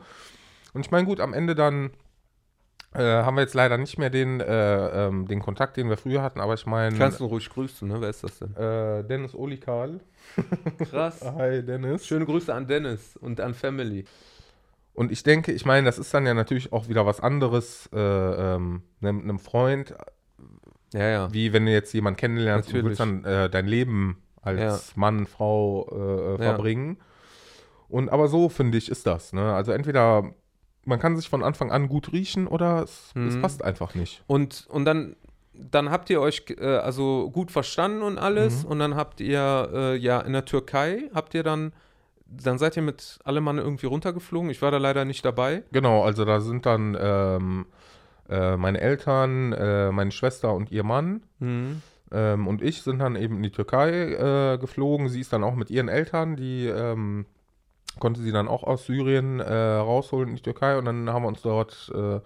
Und 0.74 0.80
ich 0.82 0.90
meine, 0.90 1.06
gut, 1.06 1.18
am 1.20 1.34
Ende 1.34 1.54
dann 1.54 1.90
äh, 2.94 3.02
haben 3.02 3.34
wir 3.36 3.42
jetzt 3.42 3.54
leider 3.54 3.76
nicht 3.78 3.98
mehr 3.98 4.10
den, 4.10 4.40
äh, 4.40 5.06
ähm, 5.06 5.26
den 5.26 5.40
Kontakt, 5.42 5.76
den 5.76 5.88
wir 5.88 5.96
früher 5.96 6.22
hatten, 6.22 6.40
aber 6.40 6.54
ich 6.54 6.64
meine, 6.66 6.96
Kannst 6.96 7.20
du 7.20 7.26
ruhig 7.26 7.50
grüßen, 7.50 7.86
ne? 7.88 8.00
Wer 8.00 8.10
ist 8.10 8.22
das 8.24 8.38
denn? 8.38 8.54
äh, 8.56 9.02
Dennis 9.04 9.34
Olikal. 9.34 10.00
Krass. 10.90 11.20
Hi, 11.22 11.62
Dennis. 11.64 12.06
Schöne 12.06 12.24
Grüße 12.26 12.54
an 12.54 12.66
Dennis 12.66 13.16
und 13.16 13.40
an 13.40 13.52
Family. 13.54 14.04
Und 14.94 15.12
ich 15.12 15.22
denke, 15.22 15.52
ich 15.52 15.66
meine, 15.66 15.84
das 15.84 15.98
ist 15.98 16.14
dann 16.14 16.24
ja 16.24 16.32
natürlich 16.32 16.72
auch 16.72 16.88
wieder 16.88 17.04
was 17.04 17.20
anderes, 17.20 17.90
äh, 17.92 17.98
ähm, 17.98 18.82
einem, 19.02 19.20
einem 19.22 19.38
Freund, 19.40 19.94
Ja, 20.96 21.08
ja. 21.08 21.32
wie 21.32 21.52
wenn 21.52 21.66
du 21.66 21.72
jetzt 21.72 21.92
jemanden 21.92 22.16
kennenlernst 22.16 22.68
und 22.72 22.80
du 22.80 22.84
willst 22.84 23.00
Natürlich. 23.00 23.22
dann 23.24 23.32
äh, 23.44 23.50
dein 23.50 23.66
Leben 23.66 24.22
als 24.42 24.96
Mann, 24.96 25.26
Frau 25.26 25.88
äh, 25.90 25.96
äh, 25.96 26.30
Ja. 26.32 26.36
verbringen. 26.38 26.98
Und 27.88 28.08
aber 28.08 28.28
so, 28.28 28.48
finde 28.48 28.78
ich, 28.78 28.90
ist 28.90 29.06
das. 29.06 29.32
Ne? 29.32 29.52
Also 29.54 29.72
entweder 29.72 30.30
man 30.84 30.98
kann 31.00 31.16
sich 31.16 31.28
von 31.28 31.42
Anfang 31.42 31.72
an 31.72 31.88
gut 31.88 32.12
riechen 32.12 32.46
oder 32.46 32.82
es, 32.84 33.12
es 33.16 33.34
Mhm. 33.36 33.42
passt 33.42 33.64
einfach 33.64 33.94
nicht. 33.94 34.22
Und, 34.28 34.66
und 34.70 34.84
dann, 34.84 35.16
dann 35.52 35.90
habt 35.90 36.10
ihr 36.10 36.20
euch 36.20 36.44
äh, 36.58 36.64
also 36.64 37.30
gut 37.30 37.50
verstanden 37.50 38.02
und 38.02 38.18
alles. 38.18 38.64
Mhm. 38.64 38.70
Und 38.70 38.78
dann 38.78 38.94
habt 38.96 39.20
ihr 39.20 39.68
äh, 39.72 39.96
ja 39.96 40.20
in 40.20 40.32
der 40.32 40.44
Türkei, 40.44 41.10
habt 41.14 41.34
ihr 41.34 41.42
dann, 41.42 41.72
dann 42.24 42.58
seid 42.58 42.76
ihr 42.76 42.82
mit 42.82 43.18
allem 43.24 43.44
Mann 43.44 43.58
irgendwie 43.58 43.86
runtergeflogen. 43.86 44.50
Ich 44.50 44.62
war 44.62 44.70
da 44.70 44.78
leider 44.78 45.04
nicht 45.04 45.24
dabei. 45.24 45.62
Genau, 45.72 46.04
also 46.04 46.24
da 46.24 46.40
sind 46.40 46.66
dann 46.66 46.96
ähm, 47.00 47.66
äh, 48.28 48.56
meine 48.56 48.80
Eltern, 48.80 49.52
äh, 49.52 49.92
meine 49.92 50.10
Schwester 50.10 50.52
und 50.52 50.70
ihr 50.72 50.84
Mann 50.84 51.22
Mhm. 51.38 51.82
Ähm, 52.12 52.46
und 52.46 52.62
ich 52.62 52.82
sind 52.82 53.00
dann 53.00 53.16
eben 53.16 53.36
in 53.36 53.42
die 53.42 53.50
Türkei 53.50 54.12
äh, 54.12 54.58
geflogen. 54.58 55.08
Sie 55.08 55.20
ist 55.20 55.32
dann 55.32 55.44
auch 55.44 55.54
mit 55.54 55.70
ihren 55.70 55.88
Eltern, 55.88 56.36
die 56.36 56.66
ähm, 56.66 57.26
konnte 57.98 58.20
sie 58.20 58.32
dann 58.32 58.48
auch 58.48 58.62
aus 58.62 58.86
Syrien 58.86 59.40
äh, 59.40 59.52
rausholen 59.52 60.30
in 60.30 60.36
die 60.36 60.42
Türkei. 60.42 60.78
Und 60.78 60.84
dann 60.84 61.10
haben 61.10 61.24
wir 61.24 61.28
uns 61.28 61.42
dort 61.42 61.92
äh, 61.94 62.20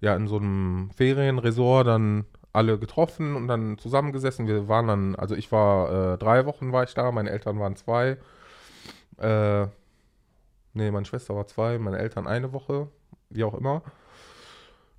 ja 0.00 0.16
in 0.16 0.26
so 0.26 0.38
einem 0.38 0.90
Ferienresort 0.96 1.86
dann 1.86 2.24
alle 2.52 2.78
getroffen 2.78 3.36
und 3.36 3.48
dann 3.48 3.78
zusammengesessen. 3.78 4.46
Wir 4.46 4.68
waren 4.68 4.88
dann, 4.88 5.14
also 5.14 5.34
ich 5.36 5.52
war 5.52 6.14
äh, 6.14 6.18
drei 6.18 6.44
Wochen 6.44 6.72
war 6.72 6.82
ich 6.82 6.92
da, 6.94 7.10
meine 7.12 7.30
Eltern 7.30 7.58
waren 7.60 7.76
zwei. 7.76 8.18
Nee, 10.74 10.90
meine 10.90 11.04
Schwester 11.04 11.36
war 11.36 11.46
zwei, 11.46 11.78
meine 11.78 11.98
Eltern 11.98 12.26
eine 12.26 12.52
Woche, 12.52 12.88
wie 13.30 13.44
auch 13.44 13.54
immer. 13.54 13.82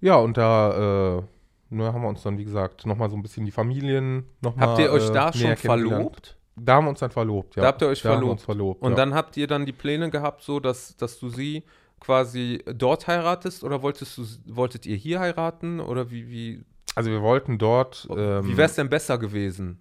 Ja, 0.04 0.18
und 0.18 0.36
da 0.36 1.20
äh, 1.20 1.24
ne, 1.70 1.94
haben 1.94 2.02
wir 2.02 2.10
uns 2.10 2.22
dann, 2.24 2.38
wie 2.38 2.44
gesagt, 2.44 2.86
nochmal 2.86 3.10
so 3.10 3.16
ein 3.16 3.22
bisschen 3.22 3.46
die 3.46 3.52
Familien 3.52 4.26
nochmal. 4.42 4.68
Habt 4.68 4.80
ihr 4.80 4.92
euch 4.92 5.10
äh, 5.10 5.14
da 5.14 5.32
näher 5.32 5.56
schon 5.56 5.56
verlobt? 5.56 6.36
Da 6.58 6.76
haben 6.76 6.86
wir 6.86 6.90
uns 6.90 7.00
dann 7.00 7.10
verlobt, 7.10 7.56
ja. 7.56 7.62
Da 7.62 7.68
habt 7.70 7.82
ihr 7.82 7.88
euch 7.88 8.02
da 8.02 8.10
verlobt. 8.10 8.42
verlobt 8.42 8.82
Und 8.82 8.92
ja. 8.92 8.98
dann 8.98 9.14
habt 9.14 9.38
ihr 9.38 9.48
dann 9.48 9.66
die 9.66 9.72
Pläne 9.72 10.10
gehabt, 10.10 10.44
so 10.44 10.60
dass, 10.60 10.98
dass 10.98 11.20
du 11.20 11.30
sie 11.30 11.64
quasi 12.02 12.62
dort 12.66 13.08
heiratest 13.08 13.64
oder 13.64 13.82
wolltest 13.82 14.18
du, 14.18 14.26
wolltet 14.48 14.86
ihr 14.86 14.98
hier 14.98 15.22
heiraten 15.22 15.80
oder 15.80 16.12
wie, 16.12 16.28
wie, 16.30 16.66
Also 16.96 17.10
wir 17.10 17.22
wollten 17.22 17.58
dort. 17.58 18.06
Ähm, 18.12 18.46
wie 18.46 18.58
wäre 18.58 18.68
es 18.68 18.76
denn 18.76 18.90
besser 18.90 19.18
gewesen? 19.18 19.80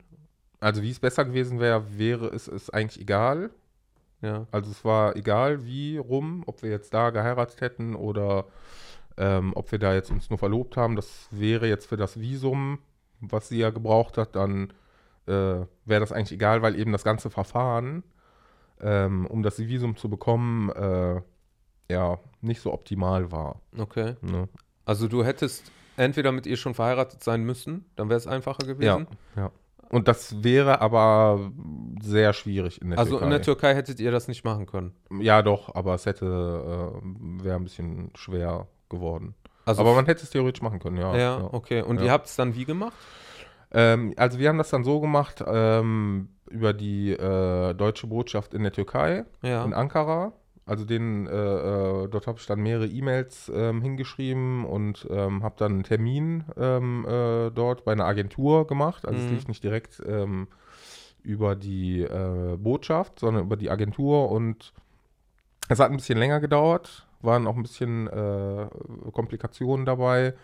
Also 0.60 0.82
wie 0.82 0.90
es 0.90 1.00
besser 1.00 1.24
gewesen 1.24 1.58
wäre, 1.58 1.98
wäre 1.98 2.28
es 2.28 2.46
ist 2.46 2.70
eigentlich 2.70 3.02
egal. 3.02 3.50
Ja. 4.20 4.46
Also 4.52 4.70
es 4.70 4.84
war 4.84 5.16
egal, 5.16 5.66
wie 5.66 5.96
rum, 5.96 6.44
ob 6.46 6.62
wir 6.62 6.70
jetzt 6.70 6.94
da 6.94 7.10
geheiratet 7.10 7.60
hätten 7.60 7.96
oder 7.96 8.46
ähm, 9.16 9.52
ob 9.54 9.70
wir 9.72 9.78
da 9.78 9.94
jetzt 9.94 10.10
uns 10.10 10.30
nur 10.30 10.38
verlobt 10.38 10.76
haben. 10.76 10.96
Das 10.96 11.28
wäre 11.30 11.68
jetzt 11.68 11.86
für 11.86 11.96
das 11.96 12.20
Visum, 12.20 12.78
was 13.20 13.48
sie 13.48 13.58
ja 13.58 13.70
gebraucht 13.70 14.18
hat, 14.18 14.34
dann 14.36 14.72
äh, 15.26 15.30
wäre 15.84 16.00
das 16.00 16.12
eigentlich 16.12 16.32
egal, 16.32 16.62
weil 16.62 16.78
eben 16.78 16.92
das 16.92 17.04
ganze 17.04 17.30
Verfahren, 17.30 18.02
ähm, 18.80 19.26
um 19.26 19.42
das 19.42 19.58
Visum 19.58 19.96
zu 19.96 20.08
bekommen, 20.08 20.70
äh, 20.70 21.20
ja, 21.90 22.18
nicht 22.40 22.60
so 22.60 22.72
optimal 22.72 23.30
war. 23.30 23.60
Okay. 23.78 24.16
Ne? 24.22 24.48
Also 24.84 25.08
du 25.08 25.24
hättest 25.24 25.70
entweder 25.96 26.32
mit 26.32 26.46
ihr 26.46 26.56
schon 26.56 26.74
verheiratet 26.74 27.22
sein 27.22 27.44
müssen, 27.44 27.84
dann 27.96 28.08
wäre 28.08 28.18
es 28.18 28.26
einfacher 28.26 28.66
gewesen. 28.66 29.06
Ja, 29.36 29.42
ja. 29.42 29.50
Und 29.90 30.08
das 30.08 30.42
wäre 30.42 30.80
aber 30.80 31.52
sehr 32.00 32.32
schwierig 32.32 32.80
in 32.80 32.90
der 32.90 32.98
also 32.98 33.10
Türkei. 33.10 33.24
in 33.26 33.30
der 33.30 33.42
Türkei 33.42 33.74
hättet 33.74 34.00
ihr 34.00 34.10
das 34.10 34.26
nicht 34.26 34.42
machen 34.42 34.64
können. 34.64 34.94
Ja, 35.20 35.42
doch, 35.42 35.74
aber 35.74 35.94
es 35.94 36.06
hätte, 36.06 36.24
äh, 36.24 37.44
wäre 37.44 37.56
ein 37.56 37.64
bisschen 37.64 38.10
schwer 38.14 38.68
geworden. 38.93 39.34
Also 39.64 39.80
aber 39.82 39.95
man 39.95 40.07
hätte 40.07 40.22
es 40.22 40.30
theoretisch 40.30 40.62
machen 40.62 40.78
können, 40.78 40.97
ja. 40.99 41.16
ja, 41.16 41.38
ja. 41.40 41.49
okay. 41.53 41.82
Und 41.82 41.99
Ja. 41.99 42.05
ihr 42.07 42.12
habt 42.12 42.26
es 42.26 42.36
dann 42.36 42.55
wie 42.55 42.64
gemacht? 42.64 42.95
Ähm, 43.72 44.12
also 44.16 44.38
wir 44.38 44.49
haben 44.49 44.59
das 44.59 44.70
dann 44.70 44.84
so 44.84 45.01
gemacht, 45.01 45.43
ähm, 45.47 46.28
über 46.51 46.72
die 46.72 47.11
äh, 47.12 47.74
deutsche 47.74 48.07
Botschaft 48.07 48.55
in 48.55 48.62
der 48.62 48.72
Türkei, 48.72 49.24
Ja. 49.43 49.64
in 49.64 49.72
Ankara. 49.74 50.32
Also 50.64 50.84
den, 50.84 51.26
äh, 51.26 51.30
äh, 51.32 52.09
dort 52.09 52.26
habe 52.28 52.38
ich 52.38 52.47
dann 52.47 52.61
mehrere 52.61 52.86
E-Mails 52.86 53.51
ähm, 53.53 53.82
hingeschrieben 53.82 54.64
und 54.64 55.09
ähm, 55.11 55.43
habe 55.43 55.57
dann 55.59 55.72
einen 55.72 55.82
Termin 55.82 56.45
ähm, 56.57 57.05
äh, 57.09 57.51
dort 57.51 57.84
bei 57.84 57.90
einer 57.93 58.05
Agentur 58.05 58.66
gemacht. 58.68 59.05
Also 59.07 59.18
es 59.18 59.26
Mhm. 59.26 59.32
lief 59.36 59.49
nicht 59.49 59.64
direkt 59.64 60.01
ähm, 60.07 60.47
über 61.24 61.57
die 61.57 62.03
äh, 62.03 62.57
Botschaft, 62.59 63.18
sondern 63.18 63.45
über 63.45 63.57
die 63.57 63.70
Agentur 63.70 64.30
und 64.30 64.72
es 65.68 65.78
hat 65.80 65.90
ein 65.90 65.97
bisschen 65.97 66.18
länger 66.18 66.40
gedauert, 66.40 67.07
waren 67.22 67.46
auch 67.46 67.56
ein 67.56 67.62
bisschen 67.62 68.06
äh, 68.08 68.66
Komplikationen 69.12 69.86
dabei. 69.86 70.34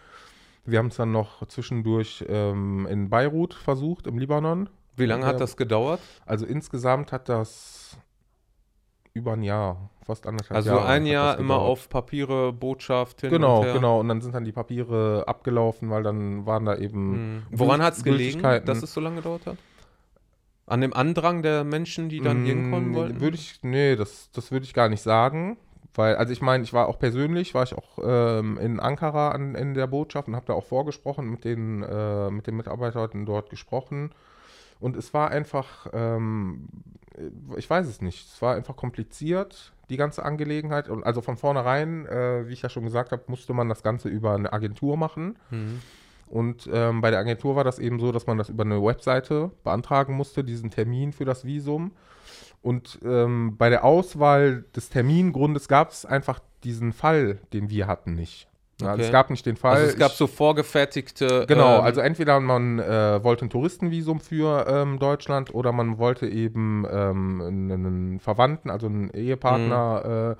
Wir 0.65 0.79
haben 0.79 0.89
es 0.89 0.97
dann 0.97 1.13
noch 1.13 1.47
zwischendurch 1.47 2.25
ähm, 2.29 2.87
in 2.91 3.09
Beirut 3.11 3.55
versucht, 3.55 4.07
im 4.07 4.19
Libanon. 4.19 4.69
Wie 4.97 5.07
lange 5.07 5.25
hat 5.27 5.41
das 5.41 5.57
gedauert? 5.57 6.01
Also 6.27 6.45
insgesamt 6.45 7.13
hat 7.13 7.29
das 7.29 7.97
über 9.15 9.33
ein 9.33 9.43
Jahr, 9.43 9.91
fast 10.05 10.27
anderthalb 10.27 10.57
Also 10.57 10.71
Jahre. 10.71 10.87
ein 10.87 11.03
hat 11.05 11.11
Jahr 11.11 11.39
immer 11.39 11.59
auf 11.59 11.89
Papiere, 11.89 12.53
Botschaft 12.53 13.21
hin 13.23 13.31
Genau, 13.31 13.59
und 13.61 13.65
her. 13.65 13.73
genau. 13.75 14.01
Und 14.01 14.09
dann 14.09 14.21
sind 14.21 14.35
dann 14.35 14.45
die 14.45 14.53
Papiere 14.53 15.25
abgelaufen, 15.27 15.91
weil 15.91 16.03
dann 16.03 16.47
waren 16.47 16.65
da 16.67 16.77
eben. 16.77 17.15
Hm. 17.15 17.43
Woran 17.51 17.83
hat 17.83 17.95
es 17.95 18.05
gelegen, 18.05 18.43
dass 18.43 18.83
es 18.83 18.93
so 18.93 19.01
lange 19.01 19.17
gedauert 19.17 19.47
hat? 19.47 19.57
An 20.67 20.83
dem 20.83 20.93
Andrang 20.93 21.43
der 21.43 21.65
Menschen, 21.65 22.11
die 22.11 22.21
dann 22.21 22.45
hier 22.45 22.55
hinkommen 22.55 22.91
Mm, 22.91 22.95
wollten? 22.95 23.21
Würde 23.23 23.37
ich, 23.37 23.61
nee, 23.63 23.97
das, 23.97 24.31
das 24.33 24.53
würde 24.53 24.65
ich 24.67 24.75
gar 24.75 24.91
nicht 24.91 25.01
sagen. 25.01 25.57
Weil, 25.95 26.17
also 26.17 26.33
ich 26.33 26.43
meine, 26.43 26.63
ich 26.63 26.73
war 26.73 26.89
auch 26.89 26.99
persönlich, 26.99 27.55
war 27.55 27.65
ich 27.65 27.75
auch 27.75 27.99
ähm, 28.03 28.59
in 28.59 28.79
Ankara 28.79 29.31
an, 29.31 29.55
in 29.55 29.75
der 29.75 29.87
Botschaft 29.87 30.29
und 30.29 30.37
habe 30.37 30.47
da 30.47 30.53
auch 30.53 30.65
vorgesprochen, 30.65 31.29
mit 31.29 31.45
den, 31.45 31.83
äh, 31.83 32.31
mit 32.31 32.47
den 32.47 32.57
Mitarbeitern 32.57 33.27
dort 33.27 33.51
gesprochen. 33.51 34.11
Und 34.81 34.97
es 34.97 35.13
war 35.13 35.31
einfach, 35.31 35.89
ähm, 35.93 36.69
ich 37.57 37.69
weiß 37.69 37.87
es 37.89 38.01
nicht, 38.01 38.29
es 38.33 38.41
war 38.41 38.55
einfach 38.55 38.77
kompliziert, 38.77 39.73
die 39.91 39.97
ganze 39.97 40.25
Angelegenheit. 40.25 40.89
Und 40.89 41.05
also 41.05 41.21
von 41.21 41.37
vornherein, 41.37 42.07
äh, 42.07 42.47
wie 42.47 42.53
ich 42.53 42.63
ja 42.63 42.69
schon 42.69 42.85
gesagt 42.85 43.11
habe, 43.11 43.25
musste 43.27 43.55
man 43.55 43.69
das 43.69 43.83
Ganze 43.83 44.09
über 44.09 44.35
eine 44.35 44.53
Agentur 44.53 44.97
machen. 44.97 45.37
Mhm. 45.51 45.81
Und 46.29 46.69
ähm, 46.73 47.01
bei 47.01 47.11
der 47.11 47.21
Agentur 47.21 47.57
war 47.57 47.65
das 47.65 47.79
eben 47.79 47.99
so, 47.99 48.13
dass 48.13 48.27
man 48.27 48.37
das 48.37 48.51
über 48.51 48.65
eine 48.65 48.83
Webseite 48.83 49.51
beantragen 49.65 50.15
musste, 50.15 50.45
diesen 50.45 50.71
Termin 50.71 51.13
für 51.13 51.25
das 51.25 51.45
Visum. 51.45 51.93
Und 52.63 52.99
ähm, 53.05 53.57
bei 53.57 53.71
der 53.71 53.85
Auswahl 53.85 54.65
des 54.75 54.91
Termingrundes 54.91 55.69
gab 55.69 55.91
es 55.91 56.05
einfach 56.05 56.41
diesen 56.65 56.93
Fall, 56.93 57.39
den 57.53 57.71
wir 57.71 57.87
hatten, 57.87 58.15
nicht. 58.15 58.49
Ja, 58.81 58.89
also 58.89 58.99
Okay. 58.99 59.07
es 59.07 59.13
gab 59.13 59.31
nicht 59.31 59.47
den 59.47 59.57
Fall. 59.57 59.77
Also 59.77 59.87
es 59.93 59.97
gab 59.99 60.13
ich, 60.13 60.17
so 60.19 60.27
vorgefertigte. 60.27 61.47
Genau, 61.49 61.79
ähm, 61.79 61.85
also 61.85 62.01
entweder 62.01 62.41
man 62.41 62.79
äh, 62.79 63.23
wollte 63.23 63.47
ein 63.47 63.51
Touristenvisum 63.51 64.21
für 64.21 64.67
ähm, 64.69 64.99
Deutschland 64.99 65.55
oder 65.55 65.73
man 65.73 65.99
wollte 65.99 66.27
eben 66.29 66.85
ähm, 66.91 67.41
einen, 67.41 67.71
einen 67.73 68.21
Verwandten, 68.21 68.71
also 68.71 68.87
einen 68.87 69.11
Ehepartner 69.11 70.03
Mhm. 70.05 70.37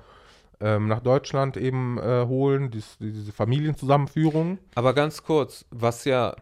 äh, 0.61 0.75
ähm, 0.75 0.87
nach 0.89 0.99
Deutschland 0.99 1.55
eben 1.57 1.97
äh, 1.97 2.25
holen, 2.27 2.69
dies, 2.69 2.97
diese 2.99 3.31
Familienzusammenführung. 3.31 4.57
Aber 4.75 4.93
ganz 4.93 5.23
kurz, 5.23 5.65
was 5.71 6.03
ja, 6.05 6.35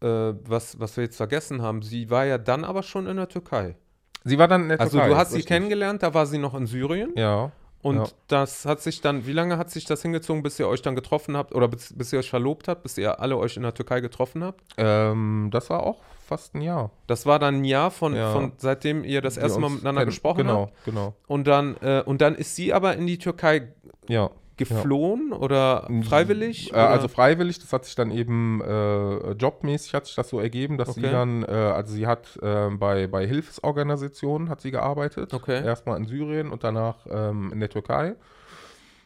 äh, 0.00 0.06
äh, 0.06 0.34
was, 0.44 0.80
was 0.80 0.96
wir 0.96 1.04
jetzt 1.04 1.16
vergessen 1.16 1.60
haben, 1.62 1.82
sie 1.82 2.08
war 2.10 2.24
ja 2.24 2.38
dann 2.38 2.64
aber 2.64 2.82
schon 2.82 3.06
in 3.06 3.16
der 3.16 3.28
Türkei. 3.28 3.76
Sie 4.24 4.38
war 4.38 4.48
dann 4.48 4.62
in 4.64 4.68
der 4.70 4.80
Also 4.80 4.98
Türkei, 4.98 5.08
du 5.08 5.16
hast 5.16 5.30
sie 5.30 5.36
richtig. 5.36 5.48
kennengelernt, 5.48 6.02
da 6.02 6.12
war 6.14 6.26
sie 6.26 6.38
noch 6.38 6.54
in 6.54 6.66
Syrien 6.66 7.12
Ja. 7.16 7.52
und 7.82 7.96
Ja. 7.96 8.06
das 8.28 8.66
hat 8.66 8.80
sich 8.80 9.00
dann, 9.00 9.26
wie 9.26 9.32
lange 9.32 9.56
hat 9.58 9.70
sich 9.70 9.84
das 9.86 10.02
hingezogen, 10.02 10.42
bis 10.42 10.58
ihr 10.58 10.68
euch 10.68 10.82
dann 10.82 10.94
getroffen 10.94 11.36
habt 11.36 11.54
oder 11.54 11.68
bis, 11.68 11.92
bis 11.96 12.12
ihr 12.12 12.18
euch 12.18 12.28
verlobt 12.30 12.68
habt, 12.68 12.82
bis 12.82 12.98
ihr 12.98 13.20
alle 13.20 13.36
euch 13.38 13.56
in 13.56 13.62
der 13.62 13.72
Türkei 13.74 14.00
getroffen 14.00 14.44
habt? 14.44 14.60
Ähm, 14.76 15.48
das 15.52 15.70
war 15.70 15.82
auch 15.84 15.98
fast 16.26 16.54
ein 16.54 16.60
Jahr. 16.60 16.90
Das 17.06 17.26
war 17.26 17.38
dann 17.38 17.56
ein 17.56 17.64
Jahr 17.64 17.90
von, 17.90 18.14
Ja. 18.14 18.30
von 18.32 18.52
seitdem 18.58 19.02
ihr 19.04 19.20
das 19.22 19.36
erste 19.36 19.58
Mal 19.58 19.70
miteinander 19.70 20.02
kennen. 20.02 20.10
gesprochen 20.10 20.38
genau, 20.38 20.60
habt. 20.66 20.84
Genau, 20.84 21.14
Und 21.26 21.46
dann, 21.46 21.76
äh, 21.80 22.02
und 22.04 22.20
dann 22.20 22.34
ist 22.36 22.54
sie 22.56 22.72
aber 22.72 22.94
in 22.96 23.06
die 23.06 23.18
Türkei 23.18 23.68
Ja. 24.08 24.30
Geflohen 24.60 25.32
oder 25.32 25.88
freiwillig? 26.08 26.70
Äh, 26.70 26.74
oder? 26.74 26.90
also 26.90 27.08
freiwillig, 27.08 27.58
das 27.58 27.72
hat 27.72 27.84
sich 27.84 27.94
dann 27.94 28.10
eben 28.10 28.60
äh, 28.60 29.32
jobmäßig 29.32 29.94
hat 29.94 30.06
sich 30.06 30.14
das 30.14 30.28
so 30.28 30.38
ergeben, 30.40 30.78
dass 30.78 30.94
sie 30.94 31.00
Okay. 31.00 31.10
dann, 31.10 31.42
äh, 31.42 31.46
also 31.48 31.92
sie 31.92 32.06
hat 32.06 32.38
äh, 32.42 32.68
bei, 32.70 33.06
bei 33.06 33.26
Hilfsorganisationen 33.26 34.48
hat 34.48 34.60
sie 34.60 34.70
gearbeitet. 34.70 35.34
Okay. 35.34 35.64
Erstmal 35.64 35.96
in 35.98 36.06
Syrien 36.06 36.50
und 36.50 36.64
danach 36.64 37.06
ähm, 37.10 37.50
in 37.52 37.60
der 37.60 37.70
Türkei. 37.70 38.14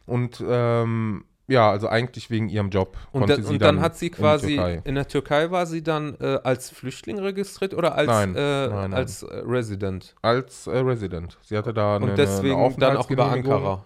Und 0.07 0.43
ähm, 0.47 1.25
ja, 1.47 1.71
also 1.71 1.89
eigentlich 1.89 2.31
wegen 2.31 2.49
ihrem 2.49 2.71
Job. 2.71 2.97
Und, 3.13 3.29
dann, 3.29 3.43
sie 3.43 3.53
und 3.55 3.63
dann 3.63 3.81
hat 3.81 3.97
sie 3.97 4.07
in 4.07 4.13
quasi 4.15 4.57
Türkei. 4.57 4.83
in 4.85 4.95
der 4.95 5.09
Türkei 5.09 5.51
war 5.51 5.67
sie 5.67 5.83
dann 5.83 6.17
äh, 6.19 6.39
als 6.43 6.71
Flüchtling 6.71 7.19
registriert 7.19 7.75
oder 7.75 7.95
als, 7.95 8.09
Nein, 8.09 8.35
äh, 8.35 8.41
nein, 8.41 8.71
nein. 8.71 8.95
als 8.95 9.23
äh, 9.23 9.43
Resident? 9.47 10.15
als 10.23 10.67
äh, 10.67 10.79
Resident. 10.79 11.39
Sie 11.43 11.57
hatte 11.57 11.75
da 11.75 11.97
eine, 11.97 12.07
Und 12.07 12.19
deswegen 12.19 12.57
eine 12.57 12.75
dann 12.77 12.97
auch 12.97 13.11
über. 13.11 13.31
Ankara. 13.31 13.85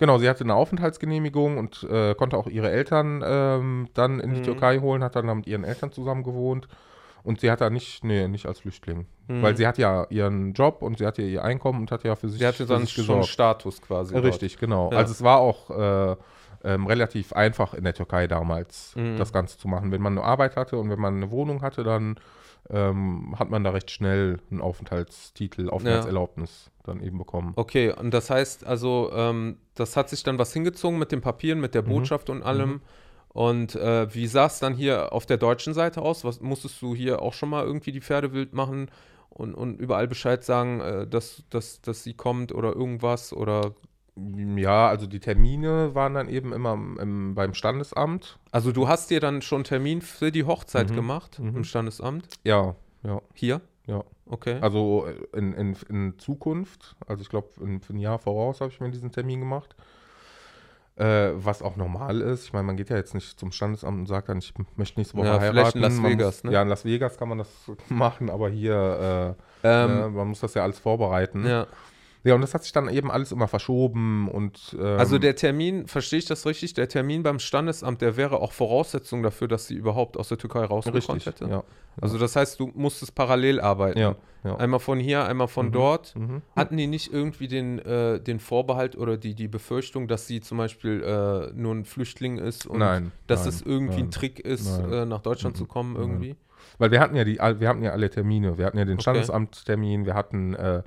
Genau, 0.00 0.16
sie 0.18 0.28
hatte 0.30 0.44
eine 0.44 0.54
Aufenthaltsgenehmigung 0.54 1.58
und 1.58 1.82
äh, 1.84 2.14
konnte 2.14 2.36
auch 2.38 2.46
ihre 2.46 2.70
Eltern 2.70 3.22
ähm, 3.24 3.88
dann 3.94 4.18
in 4.18 4.32
die 4.32 4.40
Mhm. 4.40 4.44
Türkei 4.44 4.78
holen, 4.80 5.04
hat 5.04 5.14
dann 5.14 5.26
da 5.26 5.34
mit 5.34 5.46
ihren 5.46 5.62
Eltern 5.62 5.92
zusammen 5.92 6.22
gewohnt. 6.24 6.66
Und 7.22 7.40
sie 7.40 7.50
hat 7.50 7.60
da 7.60 7.68
nicht, 7.68 8.02
nee, 8.02 8.26
nicht 8.28 8.46
als 8.46 8.60
Flüchtling. 8.60 9.04
Mhm. 9.28 9.42
Weil 9.42 9.54
sie 9.58 9.66
hat 9.66 9.76
ja 9.76 10.06
ihren 10.08 10.54
Job 10.54 10.80
und 10.80 10.96
sie 10.96 11.06
hat 11.06 11.18
ja 11.18 11.24
ihr 11.24 11.44
Einkommen 11.44 11.80
und 11.80 11.92
hat 11.92 12.02
ja 12.02 12.16
für 12.16 12.30
sich, 12.30 12.40
Sie 12.40 12.46
hatte 12.46 12.64
dann 12.64 12.86
sich 12.86 13.04
schon 13.04 13.22
Status 13.24 13.82
quasi. 13.82 14.12
Äh, 14.14 14.22
dort. 14.22 14.32
Richtig, 14.32 14.56
genau. 14.58 14.90
Ja. 14.90 14.96
Also 14.96 15.12
es 15.12 15.22
war 15.22 15.38
auch 15.40 15.68
äh, 15.68 16.16
ähm, 16.64 16.86
relativ 16.86 17.34
einfach 17.34 17.74
in 17.74 17.84
der 17.84 17.92
Türkei 17.92 18.26
damals, 18.26 18.96
Mhm. 18.96 19.18
das 19.18 19.34
Ganze 19.34 19.58
zu 19.58 19.68
machen. 19.68 19.92
Wenn 19.92 20.00
man 20.00 20.16
eine 20.16 20.26
Arbeit 20.26 20.56
hatte 20.56 20.78
und 20.78 20.88
wenn 20.88 20.98
man 20.98 21.16
eine 21.16 21.30
Wohnung 21.30 21.60
hatte, 21.60 21.84
dann 21.84 22.16
ähm, 22.72 23.34
hat 23.38 23.50
man 23.50 23.64
da 23.64 23.70
recht 23.70 23.90
schnell 23.90 24.38
einen 24.50 24.60
Aufenthaltstitel, 24.60 25.68
Aufenthaltserlaubnis 25.70 26.70
dann 26.84 27.02
eben 27.02 27.18
bekommen. 27.18 27.52
Okay, 27.56 27.92
und 27.92 28.12
das 28.12 28.30
heißt 28.30 28.64
also, 28.64 29.10
ähm, 29.12 29.56
das 29.74 29.96
hat 29.96 30.08
sich 30.08 30.22
dann 30.22 30.38
was 30.38 30.52
hingezogen 30.52 30.98
mit 30.98 31.12
den 31.12 31.20
Papieren, 31.20 31.60
mit 31.60 31.74
der 31.74 31.82
Mhm. 31.82 31.88
Botschaft 31.88 32.30
und 32.30 32.42
allem. 32.42 32.80
Und 33.28 33.76
äh, 33.76 34.12
wie 34.14 34.26
sah 34.26 34.46
es 34.46 34.58
dann 34.58 34.74
hier 34.74 35.12
auf 35.12 35.24
der 35.26 35.36
deutschen 35.36 35.72
Seite 35.74 36.02
aus? 36.02 36.24
Was 36.24 36.40
musstest 36.40 36.80
du 36.82 36.94
hier 36.94 37.22
auch 37.22 37.32
schon 37.32 37.48
mal 37.48 37.64
irgendwie 37.64 37.92
die 37.92 38.00
Pferde 38.00 38.32
wild 38.32 38.54
machen 38.54 38.90
und, 39.28 39.54
und 39.54 39.78
überall 39.80 40.08
Bescheid 40.08 40.42
sagen, 40.44 40.80
äh, 40.80 41.06
dass, 41.06 41.44
dass, 41.50 41.80
dass 41.80 42.02
sie 42.02 42.14
kommt 42.14 42.52
oder 42.52 42.74
irgendwas? 42.74 43.32
Oder 43.32 43.72
Ja, 44.16 44.88
also 44.88 45.06
die 45.06 45.20
Termine 45.20 45.94
waren 45.94 46.14
dann 46.14 46.28
eben 46.28 46.52
immer 46.52 46.74
im, 46.74 46.98
im, 46.98 47.34
beim 47.34 47.54
Standesamt. 47.54 48.38
also 48.50 48.72
du 48.72 48.88
hast 48.88 49.10
dir 49.10 49.20
dann 49.20 49.40
schon 49.42 49.58
einen 49.58 49.64
Termin 49.64 50.02
für 50.02 50.30
die 50.32 50.44
Hochzeit 50.44 50.90
Mhm, 50.90 50.94
gemacht 50.94 51.38
mhm. 51.38 51.56
im 51.56 51.64
Standesamt? 51.64 52.28
Ja, 52.44 52.74
ja, 53.02 53.20
Hier? 53.34 53.60
ja. 53.86 54.02
Okay. 54.26 54.58
Also 54.60 55.06
in, 55.34 55.52
in, 55.54 55.76
in 55.88 56.18
Zukunft, 56.18 56.96
also 57.06 57.22
ich 57.22 57.28
glaube, 57.28 57.48
für 57.54 57.92
ein 57.92 57.98
Jahr 57.98 58.18
voraus 58.18 58.60
habe 58.60 58.70
ich 58.70 58.80
mir 58.80 58.90
diesen 58.90 59.10
Termin 59.10 59.40
gemacht. 59.40 59.74
Äh, 60.96 61.32
was 61.36 61.62
auch 61.62 61.76
normal 61.76 62.20
ist. 62.20 62.44
Ich 62.44 62.52
meine, 62.52 62.64
man 62.64 62.76
geht 62.76 62.90
ja 62.90 62.96
jetzt 62.96 63.14
nicht 63.14 63.40
zum 63.40 63.52
Standesamt 63.52 64.00
und 64.00 64.06
sagt 64.06 64.28
dann, 64.28 64.38
ich 64.38 64.52
möchte 64.76 65.00
nächste 65.00 65.16
Woche 65.16 65.28
Ja, 65.28 65.40
heiraten. 65.40 65.56
vielleicht 65.56 65.76
in 65.76 65.82
Las 65.82 65.94
Man 65.94 66.12
Vegas, 66.12 66.26
muss, 66.36 66.44
ne? 66.44 66.52
Ja, 66.52 66.62
in 66.62 66.68
Las 66.68 66.84
Vegas 66.84 67.16
kann 67.16 67.28
man 67.30 67.38
das 67.38 67.48
machen, 67.88 68.28
aber 68.28 68.50
hier, 68.50 69.36
äh, 69.62 69.66
ähm, 69.84 69.98
ne, 70.00 70.10
man 70.10 70.28
muss 70.28 70.40
das 70.40 70.52
ja 70.54 70.62
alles 70.62 70.78
vorbereiten. 70.78 71.46
ja. 71.46 71.66
Ja, 72.22 72.34
und 72.34 72.42
das 72.42 72.52
hat 72.52 72.62
sich 72.64 72.72
dann 72.72 72.88
eben 72.90 73.10
alles 73.10 73.32
immer 73.32 73.48
verschoben 73.48 74.28
und 74.28 74.76
ähm, 74.78 74.98
Also 74.98 75.18
der 75.18 75.36
Termin, 75.36 75.86
verstehe 75.86 76.18
ich 76.18 76.26
das 76.26 76.44
richtig? 76.44 76.74
Der 76.74 76.86
Termin 76.88 77.22
beim 77.22 77.38
Standesamt, 77.38 78.02
der 78.02 78.16
wäre 78.18 78.40
auch 78.40 78.52
Voraussetzung 78.52 79.22
dafür, 79.22 79.48
dass 79.48 79.66
sie 79.66 79.74
überhaupt 79.74 80.18
aus 80.18 80.28
der 80.28 80.36
Türkei 80.36 80.64
rausgekommen 80.64 81.20
hätte? 81.22 81.46
ja, 81.48 81.64
Also 82.00 82.18
das 82.18 82.36
heißt, 82.36 82.60
du 82.60 82.70
musstest 82.74 83.14
parallel 83.14 83.60
arbeiten. 83.60 83.98
ja, 83.98 84.16
ja. 84.44 84.56
Einmal 84.56 84.80
von 84.80 84.98
hier, 84.98 85.24
einmal 85.24 85.48
von 85.48 85.66
Mhm. 85.68 85.72
dort. 85.72 86.14
Mhm. 86.16 86.42
Hatten 86.56 86.76
die 86.76 86.86
nicht 86.86 87.12
irgendwie 87.12 87.48
den, 87.48 87.78
äh, 87.78 88.20
den 88.20 88.38
Vorbehalt 88.38 88.96
oder 88.96 89.16
die, 89.16 89.34
die 89.34 89.48
Befürchtung, 89.48 90.06
dass 90.08 90.26
sie 90.26 90.40
zum 90.40 90.58
Beispiel 90.58 91.02
äh, 91.02 91.52
nur 91.58 91.74
ein 91.74 91.84
Flüchtling 91.86 92.36
ist 92.38 92.66
und 92.66 92.78
Nein, 92.80 93.12
dass 93.26 93.40
nein, 93.40 93.48
es 93.48 93.62
irgendwie 93.62 93.98
ein 94.00 94.04
nein. 94.04 94.10
Trick 94.10 94.40
ist, 94.40 94.78
äh, 94.78 95.06
nach 95.06 95.20
Deutschland 95.22 95.56
Mhm. 95.56 95.58
zu 95.58 95.66
kommen 95.66 95.96
irgendwie? 95.96 96.36
Weil 96.78 96.90
wir 96.90 97.00
hatten 97.00 97.16
ja 97.16 97.24
die, 97.24 97.36
wir 97.38 97.68
hatten 97.68 97.82
ja 97.82 97.92
alle 97.92 98.08
Termine. 98.10 98.56
Wir 98.58 98.66
hatten 98.66 98.76
ja 98.78 98.84
den 98.84 98.94
Okay. 98.94 99.02
Standesamttermin, 99.02 100.04
wir 100.06 100.14
hatten 100.14 100.54
äh, 100.54 100.82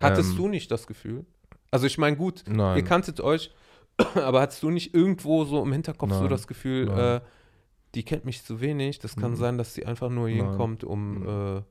Hattest 0.00 0.30
ähm, 0.32 0.36
du 0.36 0.48
nicht 0.48 0.70
das 0.70 0.86
Gefühl? 0.86 1.24
Also 1.70 1.86
ich 1.86 1.98
meine, 1.98 2.16
gut, 2.16 2.44
Nein. 2.48 2.76
ihr 2.76 2.84
kanntet 2.84 3.20
euch, 3.20 3.52
aber 4.14 4.40
hattest 4.40 4.62
du 4.62 4.70
nicht 4.70 4.94
irgendwo 4.94 5.44
so 5.44 5.62
im 5.62 5.72
Hinterkopf 5.72 6.12
so 6.12 6.20
Nein. 6.20 6.28
das 6.30 6.46
Gefühl, 6.46 6.88
äh, 6.90 7.20
die 7.94 8.04
kennt 8.04 8.24
mich 8.24 8.44
zu 8.44 8.60
wenig, 8.60 8.98
das 8.98 9.16
kann 9.16 9.32
Mhm. 9.32 9.36
sein, 9.36 9.58
dass 9.58 9.74
sie 9.74 9.86
einfach 9.86 10.10
nur 10.10 10.28
hinkommt, 10.28 10.84
um 10.84 11.26
äh, 11.58 11.62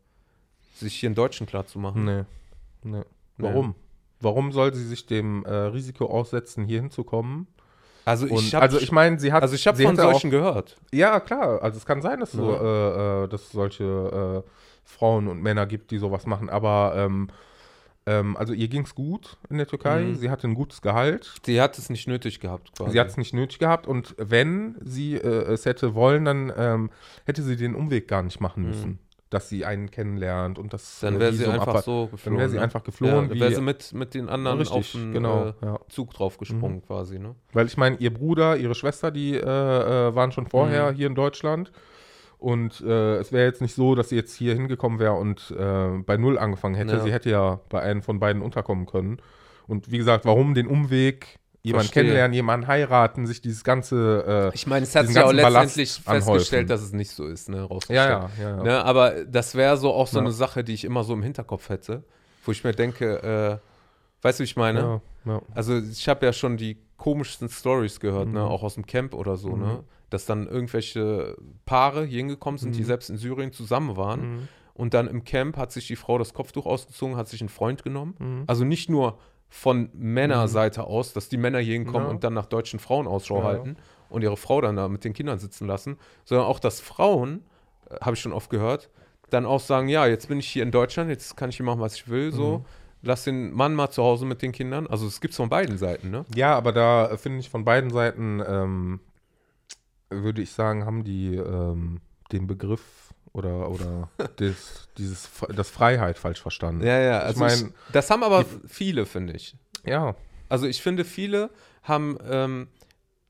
sich 0.75 0.95
hier 0.99 1.07
in 1.09 1.15
Deutschen 1.15 1.45
klar 1.45 1.65
zu 1.67 1.79
machen? 1.79 2.03
Nee. 2.05 2.23
nee. 2.83 3.01
Warum? 3.37 3.75
Warum 4.21 4.51
soll 4.51 4.73
sie 4.73 4.83
sich 4.85 5.05
dem 5.05 5.45
äh, 5.45 5.53
Risiko 5.53 6.05
aussetzen, 6.07 6.65
hier 6.65 6.81
hinzukommen? 6.81 7.47
Also 8.05 8.27
ich 8.27 8.53
habe 8.53 8.63
also 8.63 8.79
ich 8.79 8.91
meine, 8.91 9.19
sie 9.19 9.33
hat. 9.33 9.41
also 9.41 9.55
ich 9.55 9.65
hab 9.67 9.75
sie 9.75 9.83
von 9.83 9.95
hätte 9.95 10.07
auch- 10.07 10.11
solchen 10.11 10.29
gehört. 10.29 10.77
Ja, 10.93 11.19
klar. 11.19 11.61
Also 11.63 11.77
es 11.77 11.85
kann 11.85 12.01
sein, 12.01 12.19
dass, 12.19 12.31
so, 12.33 12.51
Ja. 12.51 13.21
äh, 13.21 13.23
äh, 13.23 13.27
dass 13.27 13.41
es 13.43 13.51
solche 13.51 14.43
äh, 14.45 14.49
Frauen 14.83 15.27
und 15.27 15.41
Männer 15.41 15.65
gibt, 15.65 15.89
die 15.91 15.97
sowas 15.97 16.25
machen. 16.27 16.49
Aber 16.49 16.93
ähm, 16.95 17.29
ähm, 18.05 18.37
also 18.37 18.53
ihr 18.53 18.67
ging 18.67 18.83
es 18.83 18.93
gut 18.95 19.37
in 19.49 19.57
der 19.57 19.67
Türkei. 19.67 20.01
Mhm. 20.01 20.15
Sie 20.15 20.29
hatte 20.29 20.47
ein 20.47 20.53
gutes 20.55 20.81
Gehalt. 20.81 21.33
Sie 21.45 21.59
hat 21.61 21.77
es 21.77 21.89
nicht 21.89 22.07
nötig 22.07 22.39
gehabt 22.39 22.71
quasi. 22.77 22.91
Sie 22.91 22.99
hat 22.99 23.07
es 23.07 23.17
nicht 23.17 23.33
nötig 23.33 23.59
gehabt. 23.59 23.87
Und 23.87 24.15
wenn 24.17 24.75
sie 24.83 25.15
äh, 25.15 25.51
es 25.53 25.65
hätte 25.65 25.95
wollen, 25.95 26.25
dann 26.25 26.51
ähm, 26.55 26.89
hätte 27.25 27.41
sie 27.43 27.55
den 27.55 27.75
Umweg 27.75 28.07
gar 28.07 28.21
nicht 28.23 28.39
machen 28.39 28.63
Mhm. 28.63 28.69
müssen. 28.69 28.99
Dass 29.31 29.49
sie 29.49 29.65
einen 29.65 29.89
kennenlernt 29.89 30.59
und 30.59 30.71
das 30.71 30.99
dann 31.01 31.15
äh, 31.15 31.19
wäre 31.19 31.33
sie 31.33 31.47
einfach 31.47 31.81
so 31.81 32.07
geflogen. 32.07 32.19
Dann 32.25 32.37
wäre 32.37 32.49
sie 32.49 32.55
ne? 32.57 32.61
einfach 32.61 32.81
ja, 32.81 32.85
geflohen. 32.85 33.29
dann 33.29 33.39
wäre 33.39 33.55
sie 33.55 33.61
mit, 33.61 33.91
mit 33.91 34.13
den 34.13 34.29
anderen 34.29 34.59
Richtig, 34.59 34.77
auf 34.77 34.91
den 34.91 35.11
genau. 35.13 35.47
äh, 35.47 35.53
ja. 35.63 35.79
Zug 35.89 36.13
draufgesprungen 36.13 36.83
quasi, 36.85 37.17
ne? 37.17 37.33
Weil 37.51 37.65
ich 37.65 37.75
meine, 37.75 37.97
ihr 37.97 38.13
Bruder, 38.13 38.55
ihre 38.55 38.75
Schwester, 38.75 39.09
die 39.09 39.33
äh, 39.33 39.39
äh, 39.39 40.15
waren 40.15 40.31
schon 40.31 40.45
vorher 40.45 40.91
Mhm. 40.91 40.95
hier 40.95 41.07
in 41.07 41.15
Deutschland. 41.15 41.71
Und 42.37 42.81
äh, 42.81 43.15
es 43.17 43.31
wäre 43.31 43.45
jetzt 43.45 43.61
nicht 43.61 43.75
so, 43.75 43.95
dass 43.95 44.09
sie 44.09 44.15
jetzt 44.15 44.35
hier 44.35 44.53
hingekommen 44.53 44.99
wäre 44.99 45.13
und 45.13 45.51
äh, 45.57 45.97
bei 46.05 46.17
Null 46.17 46.37
angefangen 46.37 46.75
hätte. 46.75 46.97
Ja. 46.97 46.99
Sie 46.99 47.11
hätte 47.11 47.29
ja 47.29 47.59
bei 47.69 47.81
einem 47.81 48.01
von 48.01 48.19
beiden 48.19 48.41
unterkommen 48.41 48.85
können. 48.85 49.17
Und 49.67 49.91
wie 49.91 49.97
gesagt, 49.97 50.25
warum 50.25 50.53
den 50.53 50.67
Umweg, 50.67 51.39
jemanden 51.63 51.85
Verstehe. 51.85 52.03
kennenlernen, 52.03 52.33
jemanden 52.33 52.67
heiraten, 52.67 53.25
sich 53.25 53.41
dieses 53.41 53.63
ganze. 53.63 54.51
Ich 54.53 54.67
meine, 54.67 54.83
es 54.83 54.93
hat 54.95 55.07
sich 55.07 55.15
ja 55.15 55.23
auch 55.23 55.29
ganzen 55.29 55.41
Ballast 55.41 55.75
letztendlich 55.77 56.07
anhäufen. 56.07 56.33
festgestellt, 56.33 56.69
dass 56.69 56.81
es 56.81 56.93
nicht 56.93 57.09
so 57.09 57.25
ist, 57.25 57.49
ne? 57.49 57.67
Äh, 57.89 57.93
ja, 57.95 58.05
ja, 58.07 58.29
ja. 58.39 58.49
ja. 58.57 58.63
Ne? 58.63 58.83
Aber 58.85 59.25
das 59.25 59.55
wäre 59.55 59.75
so 59.77 59.91
auch 59.91 60.05
so 60.07 60.19
eine 60.19 60.31
Sache, 60.31 60.63
die 60.63 60.73
ich 60.75 60.85
immer 60.85 61.03
so 61.03 61.13
im 61.13 61.23
Hinterkopf 61.23 61.69
hätte, 61.69 62.03
wo 62.45 62.51
ich 62.51 62.63
mir 62.63 62.73
denke, 62.73 63.59
äh, 63.63 64.23
weißt 64.23 64.39
du, 64.39 64.41
wie 64.43 64.45
ich 64.45 64.55
meine? 64.55 65.01
Also 65.55 65.79
ich 65.79 66.07
habe 66.07 66.23
ja 66.27 66.33
schon 66.33 66.57
die 66.57 66.77
komischsten 66.97 67.49
Stories 67.49 67.99
gehört, 67.99 68.27
ne? 68.27 68.41
Mhm. 68.41 68.45
auch 68.45 68.61
aus 68.61 68.75
dem 68.75 68.85
Camp 68.85 69.15
oder 69.15 69.35
so, 69.35 69.49
Mhm. 69.55 69.61
ne? 69.63 69.83
Dass 70.15 70.25
dann 70.25 70.47
irgendwelche 70.47 71.35
Paare 71.65 72.05
hier 72.05 72.17
hingekommen 72.19 72.57
sind, 72.57 72.75
die 72.75 72.81
Mhm. 72.81 72.85
selbst 72.85 73.09
in 73.09 73.17
Syrien 73.17 73.51
zusammen 73.53 73.95
waren 73.97 74.19
Mhm. 74.21 74.47
und 74.73 74.93
dann 74.93 75.07
im 75.07 75.23
Camp 75.23 75.57
hat 75.57 75.71
sich 75.71 75.87
die 75.87 75.95
Frau 75.95 76.17
das 76.17 76.33
Kopftuch 76.33 76.65
ausgezogen, 76.65 77.15
hat 77.17 77.27
sich 77.27 77.41
einen 77.41 77.49
Freund 77.49 77.83
genommen. 77.83 78.15
Mhm. 78.19 78.43
Also 78.47 78.63
nicht 78.65 78.89
nur 78.89 79.17
von 79.49 79.89
Männerseite 79.93 80.85
aus, 80.85 81.13
dass 81.13 81.29
die 81.29 81.37
Männer 81.37 81.59
hier 81.59 81.73
hinkommen 81.75 82.07
Ja. 82.07 82.09
und 82.09 82.23
dann 82.23 82.33
nach 82.33 82.47
deutschen 82.47 82.79
Frauen 82.79 83.07
Ausschau 83.07 83.35
Ja, 83.37 83.41
ja. 83.41 83.47
halten 83.49 83.77
und 84.09 84.21
ihre 84.23 84.37
Frau 84.37 84.59
dann 84.61 84.75
da 84.75 84.87
mit 84.87 85.03
den 85.03 85.13
Kindern 85.13 85.37
sitzen 85.39 85.67
lassen, 85.67 85.97
sondern 86.25 86.47
auch, 86.47 86.59
dass 86.59 86.79
Frauen, 86.81 87.43
äh, 87.89 87.95
habe 88.01 88.15
ich 88.15 88.21
schon 88.21 88.33
oft 88.33 88.49
gehört, 88.49 88.89
dann 89.29 89.45
auch 89.45 89.59
sagen, 89.59 89.87
ja, 89.87 90.05
jetzt 90.07 90.27
bin 90.27 90.39
ich 90.39 90.47
hier 90.47 90.63
in 90.63 90.71
Deutschland, 90.71 91.09
jetzt 91.09 91.35
kann 91.37 91.49
ich 91.49 91.57
hier 91.57 91.65
machen, 91.65 91.79
was 91.79 91.95
ich 91.95 92.07
will, 92.09 92.31
so. 92.31 92.59
Mhm. 92.59 92.65
Lass 93.01 93.23
den 93.23 93.51
Mann 93.53 93.75
mal 93.75 93.91
zu 93.91 94.01
Hause 94.03 94.25
mit 94.25 94.41
den 94.41 94.51
Kindern. 94.51 94.87
Also 94.87 95.05
es 95.05 95.21
gibt 95.21 95.31
es 95.33 95.37
von 95.37 95.47
beiden 95.49 95.77
Seiten, 95.77 96.09
ne? 96.09 96.25
Ja, 96.35 96.55
aber 96.55 96.71
da 96.71 97.07
äh, 97.11 97.17
finde 97.17 97.39
ich 97.39 97.49
von 97.51 97.63
beiden 97.63 97.91
Seiten, 97.91 98.41
ähm, 98.47 98.99
würde 100.09 100.41
ich 100.41 100.51
sagen, 100.51 100.85
haben 100.85 101.03
die 101.03 101.35
ähm, 101.35 102.01
den 102.31 102.47
Begriff 102.47 103.13
oder, 103.33 103.69
oder 103.69 104.09
das, 104.37 104.87
dieses, 104.97 105.29
das 105.55 105.69
Freiheit 105.69 106.17
falsch 106.17 106.41
verstanden. 106.41 106.85
Ja, 106.85 106.99
ja. 106.99 107.19
Ich 107.19 107.25
Also 107.25 107.45
ich 107.45 107.61
mein, 107.61 107.73
das 107.91 108.09
haben 108.09 108.23
aber 108.23 108.45
viele, 108.67 109.05
finde 109.05 109.33
ich. 109.33 109.55
Ja, 109.85 110.15
Also 110.49 110.65
ich 110.67 110.81
finde, 110.81 111.05
viele 111.05 111.49
haben 111.83 112.17
ähm, 112.27 112.67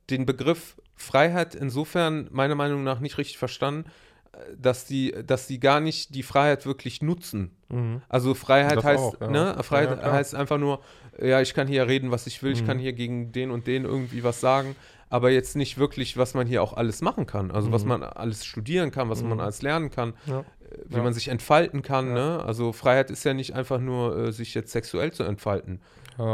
den 0.09 0.25
Begriff 0.25 0.77
Freiheit 0.95 1.55
insofern 1.55 2.29
meiner 2.31 2.55
Meinung 2.55 2.83
nach 2.83 2.99
nicht 3.01 3.17
richtig 3.17 3.37
verstanden, 3.37 3.89
äh, 4.31 4.37
dass 4.57 4.85
die, 4.85 5.13
dass 5.25 5.47
die 5.47 5.59
gar 5.59 5.81
nicht 5.81 6.15
die 6.15 6.23
Freiheit 6.23 6.65
wirklich 6.65 7.01
nutzen. 7.01 7.51
mhm. 7.69 8.01
Also 8.07 8.33
Freiheit 8.35 8.77
Das 8.77 8.83
heißt, 8.85 9.03
auch, 9.03 9.19
ja. 9.21 9.27
ne? 9.29 9.57
Freiheit 9.63 9.99
Ja, 10.01 10.11
heißt 10.13 10.35
einfach 10.35 10.57
nur, 10.57 10.81
ja, 11.21 11.41
ich 11.41 11.53
kann 11.53 11.67
hier 11.67 11.87
reden, 11.87 12.11
was 12.11 12.27
ich 12.27 12.41
will, 12.43 12.53
ich 12.53 12.61
Mhm. 12.61 12.67
kann 12.67 12.79
hier 12.79 12.93
gegen 12.93 13.31
den 13.33 13.51
und 13.51 13.67
den 13.67 13.83
irgendwie 13.83 14.23
was 14.23 14.39
sagen, 14.39 14.75
aber 15.15 15.31
jetzt 15.31 15.55
nicht 15.55 15.77
wirklich, 15.77 16.17
was 16.17 16.33
man 16.33 16.45
hier 16.45 16.61
auch 16.61 16.73
alles 16.73 17.01
machen 17.01 17.25
kann. 17.25 17.49
Also 17.51 17.71
was 17.71 17.83
Mhm. 17.83 17.89
man 17.89 18.03
alles 18.03 18.45
studieren 18.45 18.91
kann, 18.91 19.09
was 19.09 19.23
man 19.23 19.33
Mhm. 19.33 19.39
alles 19.39 19.61
lernen 19.61 19.89
kann, 19.89 20.13
Ja. 20.25 20.39
äh, 20.41 20.43
wie 20.89 20.97
Ja. 20.97 21.03
man 21.03 21.13
sich 21.13 21.29
entfalten 21.29 21.81
kann. 21.81 22.13
Ne? 22.13 22.43
Also 22.45 22.73
Freiheit 22.73 23.09
ist 23.09 23.23
ja 23.23 23.33
nicht 23.33 23.53
einfach 23.55 23.79
nur, 23.79 24.17
äh, 24.17 24.31
sich 24.31 24.53
jetzt 24.53 24.71
sexuell 24.71 25.11
zu 25.13 25.23
entfalten, 25.23 25.79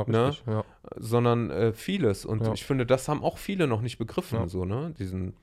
Ne? 0.07 0.35
sondern 0.97 1.49
äh, 1.49 1.73
vieles. 1.73 2.25
Und 2.25 2.47
ich 2.53 2.65
finde, 2.65 2.85
das 2.85 3.07
haben 3.07 3.23
auch 3.23 3.37
viele 3.37 3.67
noch 3.67 3.81
nicht 3.81 3.97
begriffen, 3.97 4.47
so, 4.47 4.65
ne? 4.65 4.93
Diesen, 4.99 5.33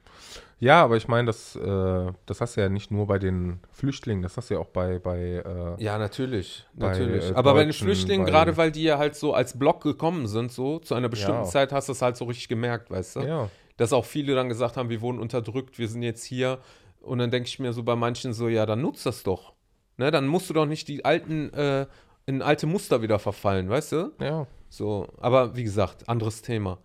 ja, 0.60 0.82
aber 0.82 0.96
ich 0.96 1.06
meine, 1.08 1.26
das, 1.26 1.54
äh, 1.56 2.12
das 2.26 2.40
hast 2.40 2.56
du 2.56 2.60
ja 2.60 2.68
nicht 2.68 2.90
nur 2.90 3.06
bei 3.06 3.18
den 3.18 3.60
Flüchtlingen, 3.70 4.22
das 4.22 4.36
hast 4.36 4.50
du 4.50 4.54
ja 4.54 4.60
auch 4.60 4.68
bei, 4.68 4.98
bei 4.98 5.18
äh, 5.44 5.82
ja, 5.82 5.98
natürlich, 5.98 6.66
Bei, 6.74 6.88
natürlich. 6.88 7.30
äh, 7.30 7.34
Aber 7.34 7.54
bei 7.54 7.64
den 7.64 7.72
Flüchtlingen, 7.72 8.24
bei- 8.26 8.30
gerade 8.32 8.56
weil 8.56 8.72
die 8.72 8.82
ja 8.82 8.98
halt 8.98 9.14
so 9.14 9.34
als 9.34 9.58
Block 9.58 9.82
gekommen 9.82 10.26
sind, 10.26 10.50
so, 10.52 10.78
zu 10.80 10.94
einer 10.94 11.08
bestimmten 11.08 11.42
Ja. 11.44 11.48
Zeit 11.48 11.72
hast 11.72 11.88
du 11.88 11.92
es 11.92 12.02
halt 12.02 12.16
so 12.16 12.24
richtig 12.24 12.48
gemerkt, 12.48 12.90
weißt 12.90 13.16
du? 13.16 13.20
ja. 13.20 13.50
dass 13.76 13.92
auch 13.92 14.04
viele 14.04 14.34
dann 14.34 14.48
gesagt 14.48 14.76
haben, 14.76 14.88
wir 14.90 15.00
wurden 15.00 15.20
unterdrückt, 15.20 15.78
wir 15.78 15.86
sind 15.86 16.02
jetzt 16.02 16.24
hier. 16.24 16.58
Und 17.00 17.18
dann 17.20 17.30
denke 17.30 17.46
ich 17.48 17.60
mir 17.60 17.72
so 17.72 17.84
bei 17.84 17.94
manchen 17.94 18.32
so, 18.32 18.48
ja, 18.48 18.66
dann 18.66 18.82
nutzt 18.82 19.06
das 19.06 19.22
doch. 19.22 19.52
Ne, 19.98 20.10
dann 20.10 20.26
musst 20.26 20.50
du 20.50 20.54
doch 20.54 20.66
nicht 20.66 20.88
die 20.88 21.04
alten, 21.04 21.52
äh, 21.54 21.86
in 22.26 22.42
alte 22.42 22.66
Muster 22.66 23.02
wieder 23.02 23.20
verfallen, 23.20 23.68
weißt 23.68 23.92
du? 23.92 24.12
ja. 24.20 24.48
So, 24.68 25.06
aber 25.18 25.54
wie 25.56 25.62
gesagt, 25.62 26.08
anderes 26.08 26.42
Thema. 26.42 26.78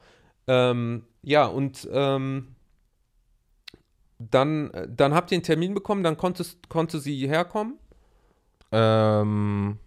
Ähm, 0.47 1.03
ja, 1.23 1.47
und 1.47 1.87
ähm, 1.91 2.49
dann, 4.31 4.71
äh, 4.71 4.87
dann 4.89 5.13
habt 5.13 5.31
ihr 5.31 5.37
einen 5.37 5.43
Termin 5.43 5.73
bekommen, 5.73 6.03
dann 6.03 6.17
konntest, 6.17 6.69
konnte 6.69 6.99
sie 6.99 7.27
herkommen. 7.27 7.77
Ähm, 8.71 9.77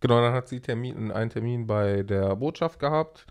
genau, 0.00 0.20
dann 0.20 0.32
hat 0.32 0.48
sie 0.48 0.60
Termin, 0.60 1.10
einen 1.10 1.30
Termin 1.30 1.66
bei 1.66 2.02
der 2.02 2.36
Botschaft 2.36 2.78
gehabt, 2.78 3.26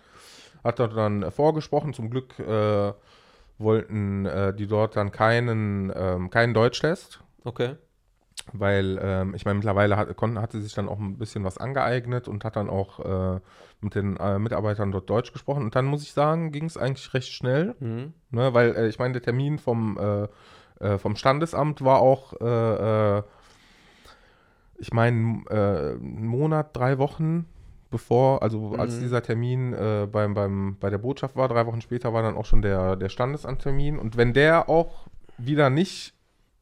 hat 0.64 0.80
dort 0.80 0.96
dann 0.96 1.32
vorgesprochen. 1.32 1.94
Zum 1.94 2.10
Glück 2.10 2.38
äh, 2.40 2.94
wollten 3.58 4.26
äh, 4.26 4.54
die 4.54 4.68
dort 4.68 4.96
dann 4.96 5.12
keinen, 5.12 5.92
ähm, 5.96 6.30
keinen 6.30 6.54
Deutschtest, 6.54 7.22
Okay. 7.48 7.78
Weil 8.54 9.00
ähm, 9.02 9.34
ich 9.36 9.46
meine, 9.46 9.56
mittlerweile 9.56 9.98
hat, 9.98 10.16
kon, 10.18 10.40
hat 10.40 10.52
sie 10.52 10.62
sich 10.62 10.74
dann 10.74 10.90
auch 10.90 11.00
ein 11.00 11.18
bisschen 11.18 11.44
was 11.44 11.58
angeeignet 11.58 12.28
und 12.28 12.44
hat 12.46 12.56
dann 12.56 12.70
auch 12.70 13.00
äh, 13.36 13.40
mit 13.82 13.96
den 13.96 14.18
äh, 14.18 14.40
Mitarbeitern 14.40 14.92
dort 14.92 15.10
Deutsch 15.10 15.34
gesprochen. 15.34 15.64
Und 15.64 15.76
dann 15.76 15.86
muss 15.86 16.04
ich 16.04 16.14
sagen, 16.14 16.52
ging 16.52 16.66
es 16.66 16.78
eigentlich 16.78 17.14
recht 17.14 17.30
schnell, 17.32 17.76
Mhm. 17.80 18.14
ne, 18.32 18.54
weil 18.54 18.76
äh, 18.76 18.88
ich 18.88 19.00
meine, 19.00 19.14
der 19.14 19.22
Termin 19.22 19.60
vom, 19.60 19.98
äh, 19.98 20.28
äh, 20.86 20.98
vom 20.98 21.16
Standesamt 21.16 21.84
war 21.84 22.00
auch, 22.02 22.34
äh, 22.42 23.24
ich 24.80 24.94
meine, 24.94 25.44
einen 25.50 26.28
Monat, 26.28 26.76
drei 26.76 26.98
Wochen 27.00 27.46
bevor, 27.90 28.44
also 28.44 28.74
als 28.78 28.98
Mhm. 28.98 29.02
dieser 29.02 29.24
Termin 29.24 29.74
äh, 29.74 30.08
beim, 30.12 30.34
beim, 30.34 30.78
bei 30.80 30.90
der 30.90 30.98
Botschaft 30.98 31.36
war, 31.36 31.48
drei 31.48 31.66
Wochen 31.66 31.82
später 31.82 32.14
war 32.14 32.22
dann 32.22 32.36
auch 32.36 32.46
schon 32.46 32.62
der, 32.62 32.96
der 32.96 33.10
Standesamttermin. 33.10 33.98
Und 33.98 34.18
wenn 34.18 34.34
der 34.34 34.70
auch 34.70 35.08
wieder 35.38 35.70
nicht 35.70 36.14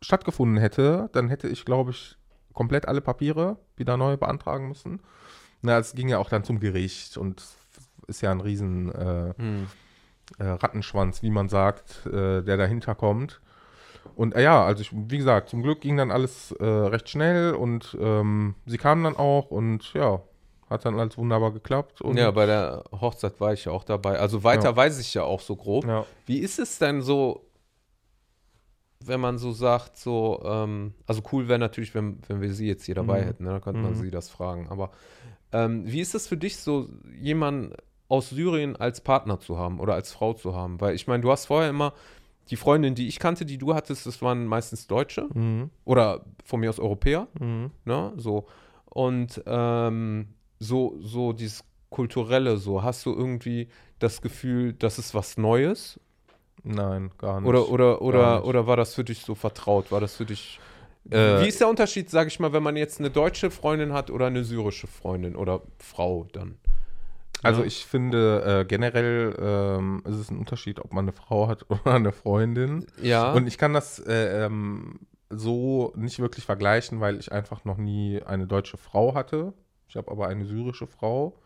stattgefunden 0.02 0.58
hätte, 0.58 1.10
dann 1.14 1.30
hätte 1.30 1.48
ich, 1.48 1.66
glaube 1.66 1.92
ich, 1.92 2.18
komplett 2.54 2.88
alle 2.88 3.02
Papiere 3.02 3.58
wieder 3.76 3.98
neu 3.98 4.18
beantragen 4.18 4.68
müssen. 4.70 5.02
Na, 5.62 5.78
es 5.78 5.94
ging 5.94 6.10
ja 6.10 6.20
auch 6.20 6.30
dann 6.30 6.44
zum 6.44 6.60
Gericht 6.60 7.18
und 7.18 7.44
ist 8.08 8.22
ja 8.22 8.32
ein 8.32 8.42
riesen 8.42 8.92
äh, 8.94 9.34
Mhm. 9.38 9.68
äh, 10.40 10.44
Rattenschwanz, 10.46 11.22
wie 11.24 11.30
man 11.32 11.50
sagt, 11.50 12.06
äh, 12.06 12.42
der 12.44 12.58
dahinter 12.58 12.96
kommt. 12.96 13.42
Und 14.16 14.36
äh, 14.36 14.44
ja, 14.44 14.64
also 14.64 14.82
ich, 14.82 14.92
wie 14.94 15.18
gesagt, 15.18 15.50
zum 15.50 15.64
Glück 15.64 15.82
ging 15.82 15.98
dann 15.98 16.12
alles 16.12 16.52
äh, 16.54 16.64
recht 16.66 17.10
schnell 17.10 17.54
und 17.56 17.98
ähm, 18.00 18.56
sie 18.66 18.78
kam 18.78 19.04
dann 19.04 19.18
auch 19.18 19.50
und 19.52 19.94
ja, 19.94 20.22
hat 20.70 20.86
dann 20.86 20.98
alles 21.00 21.18
wunderbar 21.18 21.52
geklappt. 21.52 22.02
Und, 22.02 22.18
Ja, 22.18 22.32
bei 22.32 22.46
der 22.46 22.84
Hochzeit 22.92 23.40
war 23.42 23.54
ich 23.54 23.66
ja 23.66 23.72
auch 23.72 23.84
dabei. 23.84 24.20
Also 24.20 24.44
weiter 24.44 24.70
Ja. 24.70 24.76
weiß 24.76 25.00
ich 25.00 25.14
ja 25.16 25.24
auch 25.24 25.42
so 25.42 25.56
grob. 25.56 25.86
ja. 25.86 26.06
Wie 26.28 26.38
ist 26.40 26.60
es 26.60 26.78
denn 26.80 27.02
so, 27.02 27.46
wenn 29.08 29.20
man 29.20 29.38
so 29.38 29.52
sagt, 29.52 29.98
so, 29.98 30.42
ähm, 30.46 30.94
also 31.08 31.22
cool 31.32 31.48
wäre 31.48 31.60
natürlich, 31.60 31.94
wenn, 31.96 32.20
wenn 32.28 32.42
wir 32.42 32.54
sie 32.54 32.68
jetzt 32.68 32.86
hier 32.86 32.96
dabei 32.96 33.22
Mhm. 33.22 33.26
hätten, 33.26 33.44
ne? 33.44 33.50
dann 33.52 33.62
könnte 33.62 33.82
man 33.82 33.92
Mhm. 33.92 33.96
sie 33.96 34.12
das 34.12 34.30
fragen. 34.30 34.68
Aber 34.70 34.92
ähm, 35.52 35.84
wie 35.86 36.02
ist 36.02 36.16
es 36.16 36.28
für 36.28 36.38
dich 36.38 36.58
so, 36.58 36.90
jemanden 37.20 37.74
aus 38.08 38.30
Syrien 38.30 38.76
als 38.76 39.02
Partner 39.02 39.40
zu 39.40 39.58
haben 39.58 39.80
oder 39.80 39.94
als 39.94 40.12
Frau 40.12 40.34
zu 40.34 40.56
haben? 40.56 40.80
Weil 40.82 40.96
ich 40.96 41.08
meine, 41.08 41.22
du 41.22 41.32
hast 41.32 41.46
vorher 41.46 41.70
immer 41.70 41.94
die 42.50 42.56
Freundin, 42.58 42.94
die 42.94 43.08
ich 43.08 43.18
kannte, 43.20 43.46
die 43.46 43.58
du 43.58 43.74
hattest, 43.74 44.06
das 44.06 44.22
waren 44.22 44.46
meistens 44.46 44.88
Deutsche 44.88 45.28
Mhm. 45.34 45.70
oder 45.84 46.24
von 46.44 46.60
mir 46.60 46.70
aus 46.70 46.80
Europäer, 46.80 47.28
Mhm. 47.40 47.72
ne? 47.86 48.14
So. 48.18 48.46
Und 48.86 49.42
ähm, 49.46 50.28
so, 50.60 50.96
so 51.00 51.34
dieses 51.34 51.64
Kulturelle, 51.90 52.58
so, 52.58 52.84
hast 52.84 53.06
du 53.06 53.14
irgendwie 53.14 53.68
das 54.00 54.22
Gefühl, 54.22 54.74
das 54.74 55.00
ist 55.00 55.14
was 55.16 55.38
Neues? 55.38 56.00
Nein, 56.66 57.12
gar 57.20 57.40
nicht. 57.40 57.48
Oder, 57.48 57.70
oder, 57.70 58.02
oder, 58.02 58.36
nicht. 58.38 58.46
oder 58.48 58.68
war 58.68 58.76
das 58.76 58.96
für 58.96 59.04
dich 59.04 59.22
so 59.22 59.36
vertraut? 59.36 59.92
War 59.92 60.02
das 60.02 60.16
für 60.16 60.26
dich. 60.26 60.60
Äh, 61.12 61.42
Wie 61.42 61.48
ist 61.48 61.60
der 61.62 61.70
Unterschied, 61.70 62.10
sage 62.10 62.28
ich 62.30 62.40
mal, 62.40 62.52
wenn 62.54 62.64
man 62.64 62.76
jetzt 62.76 63.00
eine 63.00 63.12
deutsche 63.12 63.52
Freundin 63.52 63.94
hat 63.94 64.10
oder 64.10 64.26
eine 64.26 64.44
syrische 64.44 64.88
Freundin 64.88 65.36
oder 65.36 65.62
Frau 65.78 66.28
dann? 66.34 66.58
Also 67.44 67.62
Ja. 67.62 67.68
ich 67.68 67.86
finde 67.86 68.62
äh, 68.62 68.66
generell 68.66 69.36
ähm, 69.40 70.02
ist 70.06 70.16
es 70.16 70.32
ein 70.32 70.40
Unterschied, 70.40 70.80
ob 70.80 70.92
man 70.94 71.06
eine 71.06 71.12
Frau 71.12 71.48
hat 71.48 71.66
oder 71.70 71.94
eine 71.94 72.12
Freundin. 72.12 72.88
Ja. 73.00 73.34
Und 73.34 73.46
ich 73.48 73.60
kann 73.60 73.74
das 73.74 74.00
äh, 74.00 74.46
ähm, 74.46 75.00
so 75.30 75.94
nicht 75.96 76.18
wirklich 76.20 76.46
vergleichen, 76.46 77.00
weil 77.02 77.20
ich 77.20 77.32
einfach 77.32 77.66
noch 77.66 77.78
nie 77.78 78.22
eine 78.24 78.48
deutsche 78.48 78.78
Frau 78.78 79.14
hatte. 79.14 79.54
Ich 79.88 79.96
habe 79.96 80.10
aber 80.10 80.28
eine 80.28 80.46
syrische 80.46 80.88
Frau. 80.88 81.38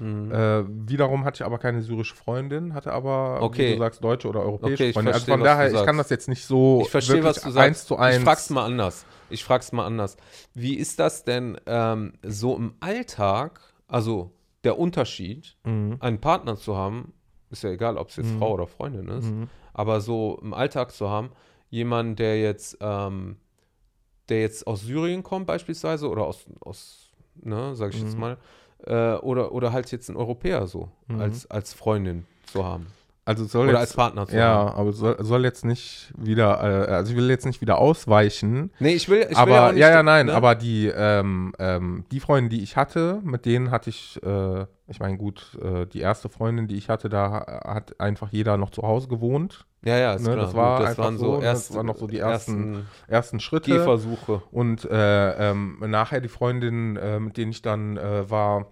Mhm. 0.00 0.32
Äh, 0.32 0.64
wiederum 0.88 1.24
hatte 1.24 1.42
ich 1.42 1.44
aber 1.46 1.58
keine 1.58 1.82
syrische 1.82 2.14
Freundin, 2.14 2.74
hatte 2.74 2.92
aber, 2.92 3.36
wie 3.40 3.44
Okay. 3.44 3.72
du 3.74 3.78
sagst, 3.78 4.02
deutsche 4.02 4.28
oder 4.28 4.40
europäische 4.40 4.84
Okay, 4.84 4.92
Freundin. 4.92 5.14
Also 5.14 5.26
von 5.26 5.40
daher, 5.42 5.72
ich 5.72 5.84
kann 5.84 5.98
das 5.98 6.10
jetzt 6.10 6.28
nicht 6.28 6.44
so 6.44 6.80
ich 6.82 6.90
verstehe, 6.90 7.22
was 7.24 7.36
du 7.42 7.50
sagst. 7.50 7.58
eins 7.58 7.84
zu 7.86 7.96
eins. 7.96 8.16
Ich 8.18 8.22
frag's 8.24 8.50
mal 8.50 8.64
anders. 8.64 9.06
Ich 9.28 9.44
frag's 9.44 9.72
mal 9.72 9.84
anders. 9.86 10.16
Wie 10.54 10.74
ist 10.76 10.98
das 10.98 11.24
denn 11.24 11.58
ähm, 11.66 12.14
so 12.22 12.56
im 12.56 12.74
Alltag, 12.80 13.60
also 13.88 14.32
der 14.64 14.78
Unterschied, 14.78 15.56
Mhm. 15.64 15.96
einen 16.00 16.20
Partner 16.20 16.56
zu 16.56 16.76
haben, 16.76 17.12
ist 17.50 17.62
ja 17.62 17.70
egal, 17.70 17.96
ob 17.98 18.08
es 18.08 18.16
jetzt 18.16 18.32
Mhm. 18.34 18.38
Frau 18.38 18.52
oder 18.54 18.66
Freundin 18.66 19.08
ist, 19.08 19.26
Mhm. 19.26 19.48
aber 19.74 20.00
so 20.00 20.38
im 20.42 20.54
Alltag 20.54 20.92
zu 20.92 21.10
haben, 21.10 21.30
jemanden, 21.68 22.16
der 22.16 22.40
jetzt, 22.40 22.78
ähm, 22.80 23.36
der 24.28 24.40
jetzt 24.40 24.66
aus 24.66 24.82
Syrien 24.82 25.22
kommt 25.22 25.46
beispielsweise 25.46 26.08
oder 26.08 26.24
aus, 26.26 26.44
aus 26.60 27.10
ne, 27.34 27.74
sag 27.74 27.92
ich 27.94 28.00
jetzt 28.00 28.14
Mhm. 28.14 28.20
mal, 28.20 28.36
äh, 28.86 29.14
oder, 29.14 29.52
oder 29.52 29.72
halt 29.72 29.90
jetzt 29.92 30.08
ein 30.08 30.16
Europäer 30.16 30.66
so 30.66 30.88
Mhm. 31.08 31.20
als, 31.20 31.50
als 31.50 31.72
Freundin 31.74 32.24
zu 32.46 32.64
haben. 32.64 32.86
Also 33.24 33.44
soll 33.44 33.68
Oder 33.68 33.74
jetzt, 33.74 33.80
als 33.80 33.94
Partner 33.94 34.26
zu 34.26 34.36
Ja, 34.36 34.46
haben. 34.48 34.76
aber 34.80 34.92
soll, 34.92 35.16
soll 35.20 35.44
jetzt 35.44 35.64
nicht 35.64 36.12
wieder, 36.18 36.88
äh, 36.88 36.92
also 36.92 37.12
ich 37.12 37.16
will 37.16 37.30
jetzt 37.30 37.46
nicht 37.46 37.60
wieder 37.60 37.78
ausweichen. 37.78 38.72
Nee, 38.80 38.94
ich 38.94 39.08
will, 39.08 39.20
ich 39.20 39.28
will 39.30 39.36
aber 39.36 39.50
ja 39.52 39.66
ja, 39.66 39.72
nicht, 39.72 39.80
ja, 39.80 40.02
nein, 40.02 40.26
ne? 40.26 40.34
aber 40.34 40.56
die, 40.56 40.88
ähm, 40.88 41.52
ähm, 41.60 42.04
die 42.10 42.18
Freundin, 42.18 42.50
die 42.50 42.64
ich 42.64 42.76
hatte, 42.76 43.20
mit 43.22 43.46
denen 43.46 43.70
hatte 43.70 43.90
ich, 43.90 44.20
äh, 44.24 44.66
ich 44.92 45.00
meine, 45.00 45.16
gut, 45.18 45.58
äh, 45.60 45.86
die 45.86 46.00
erste 46.00 46.28
Freundin, 46.28 46.68
die 46.68 46.76
ich 46.76 46.88
hatte, 46.88 47.08
da 47.08 47.60
hat 47.64 47.98
einfach 48.00 48.28
jeder 48.30 48.56
noch 48.56 48.70
zu 48.70 48.82
Hause 48.82 49.08
gewohnt. 49.08 49.66
Ja, 49.84 49.98
ja, 49.98 50.12
ist 50.14 50.22
ne, 50.24 50.34
klar. 50.34 50.44
das 50.44 50.54
war 50.54 50.78
Gut, 50.78 50.86
das 50.86 50.98
waren 50.98 51.18
so, 51.18 51.24
so 51.24 51.36
ne, 51.38 51.44
das 51.44 51.74
waren 51.74 51.86
noch 51.86 51.96
so 51.96 52.06
die 52.06 52.18
ersten- 52.18 52.74
ersten 52.74 52.86
Ersten 53.08 53.40
Schritte. 53.40 53.72
Gehversuche. 53.72 54.42
Und 54.52 54.84
äh, 54.84 55.50
ähm, 55.50 55.78
nachher 55.88 56.20
die 56.20 56.28
Freundin, 56.28 56.96
äh, 56.96 57.18
mit 57.18 57.36
denen 57.36 57.50
ich 57.50 57.62
dann 57.62 57.96
äh, 57.96 58.30
war, 58.30 58.66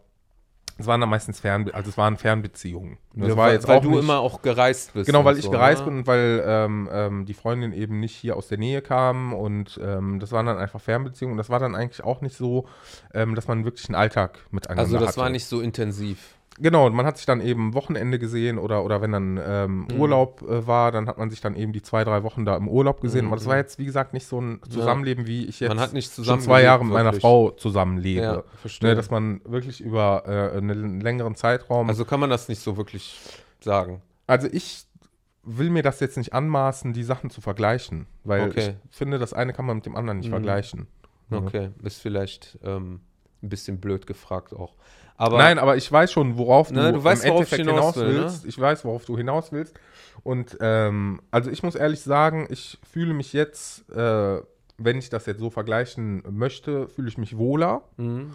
es 0.81 0.87
waren 0.87 1.01
dann 1.01 1.11
meistens 1.11 1.41
Fernbe 1.41 1.73
also 1.75 1.91
es 1.91 1.97
waren 1.99 2.17
Fernbeziehungen. 2.17 2.99
Das 3.15 3.29
Ja, 3.29 3.37
war 3.37 3.47
weil, 3.47 3.55
jetzt 3.55 3.69
weil 3.69 3.79
auch 3.79 3.83
du 3.83 3.91
nicht, 3.91 4.01
immer 4.01 4.21
auch 4.21 4.43
gereist 4.43 4.93
bist. 4.95 5.07
Genau, 5.07 5.25
weil 5.25 5.37
ich 5.39 5.45
so, 5.45 5.51
gereist 5.51 5.81
ne? 5.83 5.91
bin 5.91 5.99
und 6.01 6.07
weil 6.07 6.43
ähm, 6.47 6.89
ähm, 6.93 7.27
die 7.27 7.35
Freundin 7.35 7.73
eben 7.73 8.01
nicht 8.01 8.15
hier 8.17 8.37
aus 8.37 8.49
der 8.49 8.59
Nähe 8.59 8.83
kam 8.83 9.33
und 9.33 9.79
ähm, 9.83 10.21
das 10.21 10.33
waren 10.33 10.47
dann 10.47 10.59
einfach 10.59 10.81
Fernbeziehungen 10.81 11.33
und 11.33 11.39
das 11.39 11.51
war 11.51 11.59
dann 11.59 11.75
eigentlich 11.75 12.03
auch 12.05 12.21
nicht 12.21 12.37
so, 12.37 12.67
ähm, 13.15 13.35
dass 13.35 13.47
man 13.49 13.65
wirklich 13.65 13.89
einen 13.89 13.97
Alltag 13.97 14.39
miteinander 14.51 14.83
Also 14.83 14.99
das 14.99 15.11
hatte. 15.11 15.21
war 15.21 15.31
nicht 15.31 15.47
so 15.47 15.61
intensiv. 15.61 16.35
Genau, 16.59 16.87
und 16.87 16.95
man 16.95 17.07
hat 17.07 17.17
sich 17.17 17.25
dann 17.27 17.41
eben 17.41 17.73
Wochenende 17.75 18.19
gesehen 18.19 18.59
oder, 18.59 18.85
oder 18.85 19.01
wenn 19.01 19.13
dann 19.13 19.41
ähm, 19.43 19.87
Mhm. 19.91 20.01
Urlaub 20.01 20.43
äh, 20.43 20.67
war, 20.67 20.93
dann 20.93 21.07
hat 21.07 21.17
man 21.17 21.31
sich 21.31 21.41
dann 21.41 21.55
eben 21.57 21.73
die 21.73 21.81
zwei, 21.81 22.05
drei 22.05 22.23
Wochen 22.23 22.45
da 22.45 22.57
im 22.57 22.69
Urlaub 22.69 23.01
gesehen. 23.01 23.23
Mhm. 23.27 23.29
Aber 23.29 23.37
das 23.37 23.47
war 23.47 23.57
jetzt, 23.57 23.79
wie 23.79 23.87
gesagt, 23.87 24.13
nicht 24.13 24.27
so 24.27 24.41
ein 24.41 24.61
Zusammenleben, 24.69 25.27
wie 25.27 25.47
ich 25.47 25.61
jetzt 25.61 25.69
Man 25.69 25.81
hat 25.81 25.93
nicht 25.95 26.13
schon 26.13 26.41
zwei 26.41 26.63
Jahre 26.63 26.85
mit 26.85 26.93
meiner. 26.93 27.13
Frau 27.15 27.51
zusammenlebe. 27.51 28.21
Ja, 28.23 28.43
verstehe. 28.61 28.91
Ne, 28.91 28.95
dass 28.97 29.11
man 29.11 29.41
wirklich 29.45 29.81
über 29.81 30.25
äh, 30.27 30.59
einen 30.59 31.01
längeren 31.01 31.35
Zeitraum. 31.35 31.89
Also, 31.89 32.03
also 32.03 32.09
kann 32.11 32.21
man 32.21 32.29
das 32.31 32.49
nicht 32.49 32.61
so 32.61 32.77
wirklich 32.77 33.19
sagen. 33.61 34.03
also 34.27 34.49
ich 34.51 34.85
will 35.43 35.71
mir 35.71 35.83
das 35.83 36.01
jetzt 36.01 36.19
nicht 36.19 36.35
anmaßen, 36.35 36.93
die 36.93 37.03
Sachen 37.03 37.31
zu 37.31 37.41
vergleichen, 37.41 38.07
weil 38.25 38.49
Okay. 38.51 38.75
ich 38.91 38.97
finde, 38.97 39.19
das 39.19 39.33
eine 39.33 39.55
kann 39.55 39.65
man 39.65 39.77
mit 39.77 39.87
dem 39.87 39.97
anderen 39.97 40.19
nicht 40.19 40.27
Mhm. 40.29 40.33
vergleichen. 40.33 40.87
Ne? 41.31 41.39
Okay, 41.39 41.71
ist 41.83 42.01
vielleicht 42.03 42.59
ähm, 42.63 43.01
ein 43.43 43.49
bisschen 43.49 43.81
blöd 43.81 44.07
gefragt 44.07 44.53
auch. 44.55 44.75
Aber 45.21 45.37
Nein, 45.39 45.59
aber 45.59 45.77
ich 45.77 45.91
weiß 45.93 46.11
schon, 46.13 46.39
worauf 46.39 46.69
du, 46.69 46.75
Ne, 46.75 46.93
du 46.95 47.05
weißt, 47.05 47.25
im 47.25 47.31
worauf 47.33 47.41
Endeffekt 47.53 47.69
hinaus 47.69 47.95
hinaus 47.95 47.97
will, 47.97 48.15
ne? 48.15 48.21
willst. 48.23 48.45
Ich 48.47 48.59
weiß, 48.59 48.85
worauf 48.87 49.05
du 49.05 49.17
hinaus 49.19 49.53
willst. 49.53 49.79
Und 50.23 50.57
ähm, 50.61 51.21
also 51.31 51.51
ich 51.51 51.63
muss 51.63 51.75
ehrlich 51.75 52.01
sagen, 52.01 52.47
ich 52.51 52.79
fühle 52.91 53.13
mich 53.13 53.33
jetzt, 53.35 53.89
äh, 53.91 54.41
wenn 54.79 54.99
ich 54.99 55.11
das 55.11 55.27
jetzt 55.27 55.41
so 55.41 55.51
vergleichen 55.51 56.23
möchte, 56.31 56.89
fühle 56.89 57.09
ich 57.09 57.19
mich 57.19 57.37
wohler, 57.37 57.83
Mhm. 57.99 58.35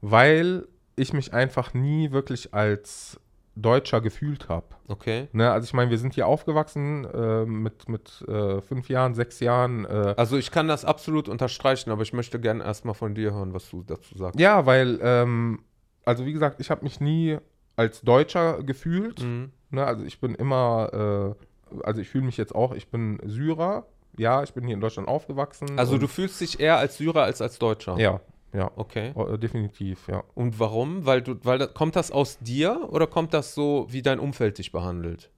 weil 0.00 0.66
ich 0.96 1.12
mich 1.12 1.32
einfach 1.32 1.74
nie 1.74 2.10
wirklich 2.12 2.52
als 2.54 3.18
Deutscher 3.56 4.00
gefühlt 4.00 4.48
habe. 4.48 4.66
okay. 4.88 5.28
Ne? 5.32 5.50
Also 5.52 5.66
ich 5.66 5.72
meine, 5.74 5.88
wir 5.90 5.98
sind 5.98 6.14
hier 6.14 6.26
aufgewachsen 6.26 7.04
äh, 7.04 7.44
mit, 7.46 7.88
mit 7.88 8.24
äh, 8.26 8.60
fünf 8.60 8.88
Jahren, 8.88 9.14
sechs 9.14 9.38
Jahren. 9.38 9.84
Äh, 9.84 10.14
Also 10.16 10.36
ich 10.36 10.50
kann 10.50 10.66
das 10.66 10.84
absolut 10.84 11.28
unterstreichen, 11.28 11.90
aber 11.92 12.02
ich 12.02 12.12
möchte 12.12 12.40
gerne 12.40 12.64
erstmal 12.64 12.94
von 12.94 13.14
dir 13.14 13.32
hören, 13.32 13.54
was 13.54 13.70
du 13.70 13.84
dazu 13.86 14.18
sagst. 14.18 14.40
ja, 14.40 14.66
weil, 14.66 14.98
ähm, 15.00 15.60
also 16.04 16.26
wie 16.26 16.32
gesagt, 16.32 16.60
ich 16.60 16.70
habe 16.70 16.82
mich 16.82 17.00
nie 17.00 17.38
als 17.76 18.02
Deutscher 18.02 18.62
gefühlt. 18.62 19.22
Mhm. 19.22 19.52
Ne, 19.70 19.84
also 19.84 20.04
ich 20.04 20.20
bin 20.20 20.34
immer, 20.34 21.34
äh, 21.72 21.80
also 21.82 22.00
ich 22.00 22.08
fühle 22.08 22.24
mich 22.24 22.36
jetzt 22.36 22.54
auch, 22.54 22.72
ich 22.72 22.88
bin 22.88 23.18
Syrer. 23.24 23.86
Ja, 24.16 24.44
ich 24.44 24.54
bin 24.54 24.64
hier 24.64 24.74
in 24.74 24.80
Deutschland 24.80 25.08
aufgewachsen. 25.08 25.76
Also 25.76 25.98
du 25.98 26.06
fühlst 26.06 26.40
dich 26.40 26.60
eher 26.60 26.76
als 26.78 26.98
Syrer 26.98 27.24
als 27.24 27.42
als 27.42 27.58
Deutscher. 27.58 27.98
Ja, 27.98 28.20
ja. 28.52 28.70
Okay. 28.76 29.12
äh, 29.16 29.38
definitiv, 29.38 30.06
ja. 30.06 30.22
Und 30.34 30.60
warum? 30.60 31.04
Weil 31.04 31.20
du, 31.20 31.34
weil 31.42 31.66
kommt 31.66 31.96
das 31.96 32.12
aus 32.12 32.38
dir 32.38 32.88
oder 32.90 33.08
kommt 33.08 33.34
das 33.34 33.54
so, 33.54 33.86
wie 33.90 34.02
dein 34.02 34.20
Umfeld 34.20 34.58
dich 34.58 34.70
behandelt? 34.70 35.30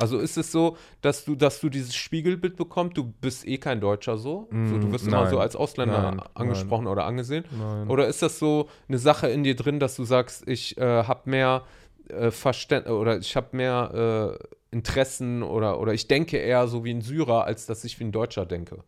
Also 0.00 0.18
ist 0.18 0.36
es 0.36 0.50
so, 0.50 0.76
dass 1.02 1.24
du, 1.24 1.34
dass 1.36 1.60
du 1.60 1.68
dieses 1.68 1.94
Spiegelbild 1.94 2.56
bekommst, 2.56 2.96
du 2.96 3.04
bist 3.04 3.46
eh 3.46 3.58
kein 3.58 3.80
Deutscher 3.80 4.16
so, 4.16 4.48
so 4.64 4.78
du 4.78 4.88
Mm, 4.88 4.92
wirst 4.92 5.06
immer 5.06 5.22
nein. 5.22 5.30
so 5.30 5.38
als 5.38 5.56
Ausländer 5.56 6.02
Nein, 6.10 6.20
angesprochen 6.34 6.86
oder 6.86 7.04
angesehen? 7.04 7.44
Nein. 7.50 7.88
Oder 7.90 8.08
ist 8.08 8.22
das 8.22 8.38
so 8.38 8.68
eine 8.88 8.98
Sache 8.98 9.28
in 9.28 9.44
dir 9.44 9.54
drin, 9.56 9.78
dass 9.78 9.96
du 9.96 10.04
sagst, 10.04 10.48
ich 10.48 10.76
äh, 10.78 11.04
habe 11.04 11.28
mehr 11.28 11.62
äh, 12.08 12.30
Verständnis 12.30 12.92
oder 12.94 13.18
ich 13.18 13.36
habe 13.36 13.56
mehr 13.56 14.38
äh, 14.40 14.44
Interessen 14.72 15.42
oder, 15.42 15.80
oder 15.80 15.92
ich 15.92 16.08
denke 16.08 16.38
eher 16.38 16.66
so 16.68 16.84
wie 16.84 16.92
ein 16.92 17.02
Syrer, 17.02 17.44
als 17.44 17.66
dass 17.66 17.84
ich 17.84 17.98
wie 18.00 18.04
ein 18.04 18.12
Deutscher 18.12 18.46
denke? 18.46 18.84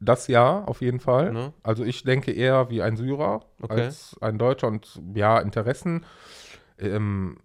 Das 0.00 0.26
ja, 0.28 0.64
auf 0.64 0.80
jeden 0.82 1.00
Fall. 1.00 1.32
Ne? 1.32 1.52
Also 1.62 1.84
ich 1.84 2.02
denke 2.04 2.32
eher 2.32 2.70
wie 2.70 2.82
ein 2.82 2.96
Syrer 2.96 3.40
Okay. 3.62 3.80
als 3.80 4.16
ein 4.20 4.38
Deutscher 4.38 4.66
und 4.68 5.00
ja, 5.14 5.38
Interessen. 5.38 6.04
Ähm, 6.78 7.38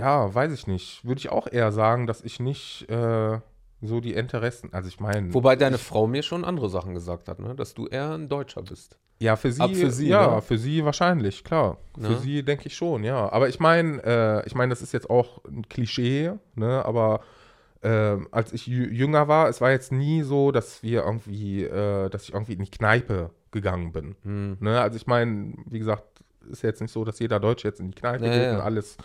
ja, 0.00 0.34
weiß 0.34 0.52
ich 0.52 0.66
nicht. 0.66 1.04
Würde 1.04 1.18
ich 1.20 1.30
auch 1.30 1.46
eher 1.46 1.70
sagen, 1.72 2.06
dass 2.06 2.22
ich 2.22 2.40
nicht 2.40 2.88
äh, 2.90 3.38
so 3.82 4.00
die 4.00 4.12
Interessen, 4.14 4.72
also 4.72 4.88
ich 4.88 5.00
meine. 5.00 5.32
Wobei 5.32 5.56
deine 5.56 5.78
Frau 5.78 6.06
mir 6.06 6.22
schon 6.22 6.44
andere 6.44 6.68
Sachen 6.68 6.94
gesagt 6.94 7.28
hat, 7.28 7.38
ne? 7.38 7.54
dass 7.54 7.74
du 7.74 7.86
eher 7.86 8.12
ein 8.14 8.28
Deutscher 8.28 8.62
bist. 8.62 8.98
Ja, 9.22 9.36
für 9.36 9.52
sie, 9.52 9.60
Ab 9.62 9.70
für 9.74 9.90
sie, 9.90 10.08
ja, 10.08 10.36
ne? 10.36 10.42
für 10.42 10.56
sie 10.58 10.84
wahrscheinlich, 10.84 11.44
klar. 11.44 11.76
Für 11.98 12.10
Ne? 12.12 12.16
sie 12.18 12.42
denke 12.42 12.66
ich 12.66 12.74
schon, 12.74 13.04
ja. 13.04 13.30
Aber 13.30 13.48
ich 13.50 13.60
meine, 13.60 14.02
äh, 14.02 14.46
ich 14.46 14.54
meine, 14.54 14.70
das 14.70 14.80
ist 14.82 14.92
jetzt 14.92 15.10
auch 15.10 15.44
ein 15.44 15.68
Klischee, 15.68 16.32
ne? 16.54 16.82
Aber 16.86 17.20
ähm, 17.82 18.28
als 18.30 18.52
ich 18.52 18.64
jü- 18.64 18.90
jünger 18.90 19.28
war, 19.28 19.48
es 19.48 19.60
war 19.60 19.70
jetzt 19.70 19.92
nie 19.92 20.22
so, 20.22 20.52
dass 20.52 20.82
wir 20.82 21.02
irgendwie, 21.04 21.64
äh, 21.64 22.08
dass 22.10 22.24
ich 22.24 22.32
irgendwie 22.34 22.52
in 22.54 22.62
die 22.64 22.70
Kneipe 22.70 23.30
gegangen 23.50 23.92
bin. 23.92 24.16
Hm. 24.22 24.56
Ne? 24.60 24.80
Also 24.80 24.96
ich 24.96 25.06
meine, 25.06 25.54
wie 25.66 25.78
gesagt, 25.78 26.19
ist 26.50 26.62
jetzt 26.62 26.80
nicht 26.80 26.92
so, 26.92 27.04
dass 27.04 27.18
jeder 27.18 27.40
Deutsche 27.40 27.68
jetzt 27.68 27.80
in 27.80 27.88
die 27.88 27.94
Kneipe 27.94 28.26
Ja, 28.26 28.30
geht 28.32 28.50
und 28.52 28.60
alles 28.60 28.96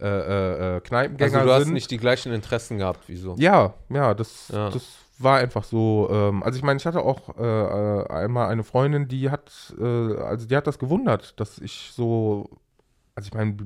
äh, 0.00 0.06
äh, 0.06 0.76
äh, 0.76 0.80
Kneipengänger 0.80 1.38
Also 1.38 1.46
du 1.48 1.54
hast 1.54 1.64
sind. 1.64 1.74
nicht 1.74 1.90
die 1.90 1.98
gleichen 1.98 2.32
Interessen 2.32 2.78
gehabt, 2.78 3.04
wieso? 3.06 3.36
Ja, 3.38 3.74
ja, 3.88 4.14
das, 4.14 4.48
Ja. 4.52 4.70
das 4.70 4.84
war 5.18 5.38
einfach 5.38 5.62
so. 5.64 6.08
Ähm, 6.10 6.42
also 6.42 6.56
ich 6.56 6.64
meine, 6.64 6.78
ich 6.78 6.86
hatte 6.86 7.02
auch 7.02 7.36
äh, 7.38 7.42
äh, 7.42 8.08
einmal 8.08 8.48
eine 8.48 8.64
Freundin, 8.64 9.06
die 9.08 9.30
hat, 9.30 9.74
äh, 9.80 9.84
also 9.84 10.46
die 10.48 10.56
hat 10.56 10.66
das 10.66 10.78
gewundert, 10.78 11.38
dass 11.38 11.58
ich 11.58 11.92
so, 11.94 12.50
also 13.14 13.28
ich 13.28 13.34
meine, 13.34 13.56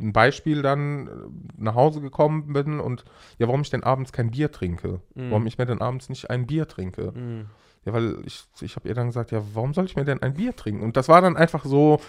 ein 0.00 0.12
Beispiel 0.12 0.62
dann 0.62 1.08
nach 1.56 1.74
Hause 1.76 2.00
gekommen 2.00 2.52
bin 2.52 2.80
und 2.80 3.04
ja, 3.38 3.46
warum 3.46 3.60
ich 3.60 3.70
denn 3.70 3.84
abends 3.84 4.12
kein 4.12 4.30
Bier 4.32 4.50
trinke, 4.50 5.00
Mhm. 5.14 5.30
warum 5.30 5.46
ich 5.46 5.58
mir 5.58 5.66
denn 5.66 5.80
abends 5.80 6.08
nicht 6.08 6.30
ein 6.30 6.46
Bier 6.46 6.66
trinke. 6.66 7.12
Hm. 7.14 7.46
Ja, 7.84 7.92
weil 7.92 8.16
ich, 8.24 8.42
ich 8.62 8.76
habe 8.76 8.88
ihr 8.88 8.94
dann 8.94 9.08
gesagt, 9.08 9.30
ja, 9.30 9.42
warum 9.52 9.74
soll 9.74 9.84
ich 9.84 9.94
mir 9.94 10.06
denn 10.06 10.22
ein 10.22 10.34
Bier 10.34 10.56
trinken? 10.56 10.82
Und 10.82 10.96
das 10.96 11.08
war 11.08 11.20
dann 11.20 11.36
einfach 11.36 11.66
so, 11.66 12.00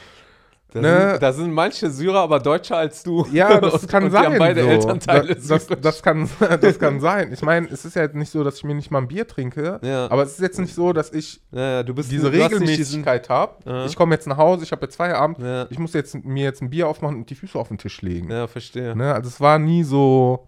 Da, 0.71 0.81
Ne? 0.81 1.09
sind, 1.11 1.23
da 1.23 1.31
sind 1.33 1.53
manche 1.53 1.89
Syrer 1.89 2.19
aber 2.19 2.39
Deutscher 2.39 2.75
als 2.75 3.01
du. 3.01 3.25
Ja, 3.31 3.61
das 3.61 3.73
Und- 3.83 3.87
kann 3.89 4.03
und 4.05 4.11
sein. 4.11 4.21
Die 4.23 4.27
haben 4.27 4.39
beide 4.39 4.63
so. 4.63 4.67
Elternteile. 4.69 5.35
Das, 5.35 5.47
das, 5.47 5.67
das, 5.79 6.03
kann, 6.03 6.29
das 6.61 6.79
kann 6.79 6.99
sein. 6.99 7.31
Ich 7.31 7.41
meine, 7.43 7.67
es 7.69 7.85
ist 7.85 7.95
ja 7.95 8.01
jetzt 8.01 8.15
nicht 8.15 8.29
so, 8.29 8.43
dass 8.43 8.57
ich 8.57 8.63
mir 8.65 8.75
nicht 8.75 8.91
mal 8.91 8.97
ein 8.99 9.07
Bier 9.07 9.25
trinke, 9.25 9.79
Ja. 9.83 10.11
aber 10.11 10.23
es 10.23 10.31
ist 10.33 10.41
jetzt 10.41 10.59
nicht 10.59 10.73
so, 10.75 10.91
dass 10.91 11.13
ich 11.13 11.39
ja, 11.51 11.61
ja, 11.77 11.83
du 11.83 11.93
bist 11.93 12.11
diese 12.11 12.29
Regelmäßigkeit 12.31 13.29
habe. 13.29 13.53
Ja. 13.65 13.85
Ich 13.85 13.95
komme 13.95 14.15
jetzt 14.15 14.27
nach 14.27 14.37
Hause, 14.37 14.63
ich 14.63 14.71
habe 14.73 14.81
jetzt 14.85 14.97
Feierabend, 14.97 15.39
Ja, 15.39 15.67
ich 15.69 15.79
muss 15.79 15.93
jetzt 15.93 16.15
mir 16.25 16.43
jetzt 16.43 16.61
ein 16.61 16.69
Bier 16.69 16.89
aufmachen 16.89 17.15
und 17.17 17.29
die 17.29 17.35
Füße 17.35 17.57
auf 17.57 17.69
den 17.69 17.77
Tisch 17.77 18.01
legen. 18.01 18.29
ja, 18.29 18.47
verstehe. 18.47 18.95
Ne? 18.97 19.13
Also 19.13 19.29
es 19.29 19.39
war 19.39 19.59
nie 19.59 19.83
so, 19.83 20.47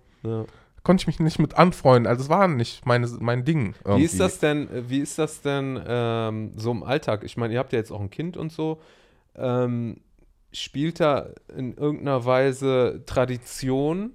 konnte 0.83 1.01
ich 1.03 1.07
mich 1.07 1.19
nicht 1.21 1.39
mit 1.39 1.57
anfreunden. 1.57 2.07
Also 2.07 2.23
es 2.23 2.29
war 2.29 2.47
nicht 2.49 2.85
meine, 2.85 3.07
mein 3.19 3.45
Ding. 3.45 3.75
Wie 3.75 3.87
irgendwie. 3.89 4.05
ist 4.05 4.19
das 4.19 4.39
denn, 4.39 4.67
wie 4.89 4.99
ist 4.99 5.17
das 5.19 5.41
denn 5.41 5.79
ähm, 5.87 6.51
so 6.57 6.71
im 6.71 6.83
Alltag? 6.83 7.23
Ich 7.23 7.37
meine, 7.37 7.53
ihr 7.53 7.59
habt 7.59 7.71
ja 7.71 7.79
jetzt 7.79 7.91
auch 7.91 8.01
ein 8.01 8.09
Kind 8.09 8.35
und 8.35 8.51
so. 8.51 8.79
Ähm, 9.35 10.01
spielt 10.61 10.99
da 10.99 11.29
in 11.55 11.73
irgendeiner 11.73 12.25
Weise 12.25 13.03
Tradition 13.05 14.13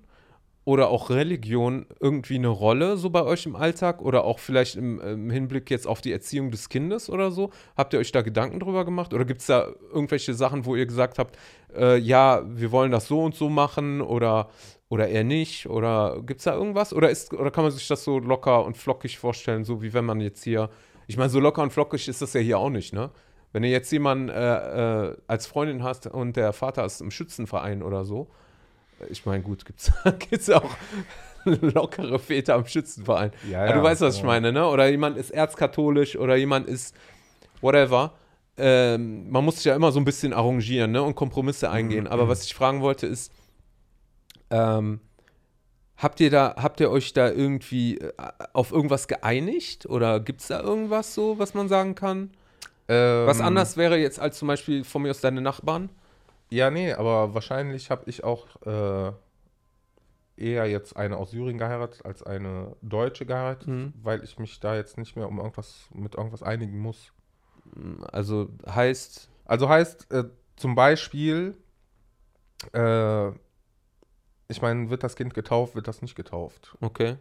oder 0.65 0.91
auch 0.91 1.11
Religion 1.11 1.87
irgendwie 1.99 2.37
eine 2.37 2.49
Rolle 2.49 2.97
so 2.97 3.11
bei 3.11 3.23
euch 3.25 3.47
im 3.47 3.57
Alltag 3.57 4.01
oder 4.01 4.25
auch 4.25 4.39
vielleicht 4.39 4.77
im, 4.77 5.01
im 5.01 5.31
Hinblick 5.31 5.71
jetzt 5.71 5.87
auf 5.87 6.01
die 6.01 6.13
Erziehung 6.13 6.53
des 6.53 6.69
Kindes 6.69 7.11
oder 7.11 7.33
so? 7.33 7.51
Habt 7.77 7.93
ihr 7.95 7.99
euch 7.99 8.13
da 8.13 8.23
Gedanken 8.23 8.61
drüber 8.61 8.85
gemacht 8.85 9.13
oder 9.13 9.25
gibt 9.25 9.41
es 9.41 9.49
da 9.49 9.69
irgendwelche 9.93 10.35
Sachen, 10.35 10.65
wo 10.65 10.77
ihr 10.77 10.87
gesagt 10.87 11.19
habt, 11.19 11.37
äh, 11.75 11.99
ja, 11.99 12.43
wir 12.47 12.71
wollen 12.71 12.93
das 12.93 13.09
so 13.09 13.25
und 13.25 13.35
so 13.35 13.49
machen 13.49 14.01
oder, 14.01 14.51
oder 14.89 15.09
eher 15.09 15.25
nicht? 15.25 15.67
Oder 15.67 16.23
gibt 16.25 16.41
es 16.41 16.45
da 16.45 16.55
irgendwas? 16.55 16.93
Oder, 16.93 17.11
ist, 17.11 17.33
oder 17.35 17.51
kann 17.51 17.65
man 17.65 17.73
sich 17.73 17.89
das 17.89 18.05
so 18.05 18.21
locker 18.21 18.65
und 18.65 18.77
flockig 18.77 19.19
vorstellen, 19.19 19.65
so 19.65 19.83
wie 19.83 19.93
wenn 19.93 20.05
man 20.05 20.21
jetzt 20.21 20.45
hier, 20.45 20.71
ich 21.09 21.17
meine, 21.17 21.31
so 21.31 21.41
locker 21.41 21.63
und 21.63 21.73
flockig 21.73 22.07
ist 22.07 22.23
das 22.23 22.35
ja 22.35 22.41
hier 22.41 22.59
auch 22.59 22.71
nicht, 22.71 22.93
ne? 22.93 23.11
Wenn 23.53 23.63
du 23.63 23.69
jetzt 23.69 23.91
jemanden 23.93 24.29
äh, 24.29 25.09
äh, 25.09 25.17
als 25.27 25.47
Freundin 25.47 25.83
hast 25.83 26.07
und 26.07 26.37
der 26.37 26.53
Vater 26.53 26.85
ist 26.85 27.01
im 27.01 27.11
Schützenverein 27.11 27.83
oder 27.83 28.05
so, 28.05 28.29
ich 29.11 29.27
meine, 29.27 29.43
gut, 29.43 29.65
gibt 29.65 29.81
es 29.81 30.51
auch 30.51 30.71
lockere 31.45 32.19
Väter 32.19 32.57
im 32.57 32.67
Schützenverein. 32.67 33.33
Ja, 33.51 33.67
Ja, 33.67 33.73
du 33.73 33.79
ja, 33.79 33.85
weißt, 33.85 34.01
was 34.01 34.17
ich 34.17 34.21
ja. 34.21 34.27
meine, 34.27 34.53
ne? 34.53 34.67
Oder 34.67 34.89
jemand 34.89 35.17
ist 35.17 35.31
erzkatholisch 35.31 36.17
oder 36.17 36.37
jemand 36.37 36.67
ist 36.67 36.95
whatever. 37.61 38.15
Ähm, 38.57 39.31
man 39.31 39.45
muss 39.45 39.57
sich 39.57 39.65
ja 39.65 39.75
immer 39.75 39.93
so 39.93 40.01
ein 40.01 40.05
bisschen 40.05 40.33
arrangieren 40.33 40.93
ne? 40.93 41.03
und 41.03 41.15
Kompromisse 41.15 41.71
eingehen. 41.71 42.07
Aber 42.07 42.29
was 42.29 42.45
ich 42.45 42.55
fragen 42.55 42.81
wollte 42.83 43.07
ist, 43.07 43.33
ähm, 44.51 45.01
habt 45.97 46.21
ihr 46.21 46.31
da, 46.31 46.55
habt 46.59 46.81
ihr 46.81 46.91
euch 46.91 47.13
da 47.13 47.31
irgendwie 47.31 47.99
äh, 47.99 48.13
auf 48.53 48.71
irgendwas 48.73 49.09
geeinigt? 49.09 49.87
Oder 49.87 50.21
gibt 50.21 50.43
es 50.43 50.49
da 50.49 50.61
irgendwas 50.61 51.15
so, 51.15 51.39
was 51.39 51.55
man 51.55 51.69
sagen 51.69 51.95
kann? 51.95 52.31
Ähm, 52.89 53.27
Was 53.27 53.41
anders 53.41 53.77
wäre 53.77 53.97
jetzt 53.99 54.19
als 54.21 54.39
zum 54.39 54.49
Beispiel 54.49 54.85
von 54.85 55.03
mir 55.03 55.11
aus 55.11 55.21
deine 55.21 55.41
Nachbarn? 55.41 55.91
Ja, 56.51 56.71
nee, 56.71 56.93
aber 56.93 57.33
wahrscheinlich 57.35 57.91
habe 57.91 58.09
ich 58.11 58.25
auch 58.25 58.47
äh, 58.67 59.13
eher 60.37 60.67
jetzt 60.67 60.97
eine 60.97 61.17
aus 61.17 61.31
Syrien 61.31 61.59
geheiratet 61.59 62.05
als 62.05 62.23
eine 62.23 62.77
Deutsche 62.83 63.25
geheiratet, 63.27 63.69
Mhm. 63.69 63.93
weil 64.03 64.23
ich 64.25 64.39
mich 64.39 64.61
da 64.61 64.75
jetzt 64.75 64.99
nicht 64.99 65.17
mehr 65.17 65.29
um 65.29 65.39
irgendwas 65.39 65.89
mit 65.95 66.15
irgendwas 66.17 66.43
einigen 66.43 66.79
muss. 66.79 67.13
Also 68.11 68.49
heißt, 68.69 69.29
Also 69.45 69.69
heißt 69.69 70.11
äh, 70.13 70.25
zum 70.57 70.75
Beispiel, 70.75 71.57
äh, 72.75 73.29
ich 74.49 74.61
meine, 74.61 74.91
wird 74.91 75.03
das 75.03 75.17
Kind 75.17 75.33
getauft, 75.35 75.75
wird 75.75 75.89
das 75.89 76.03
nicht 76.03 76.15
getauft. 76.15 76.77
okay, 76.81 77.17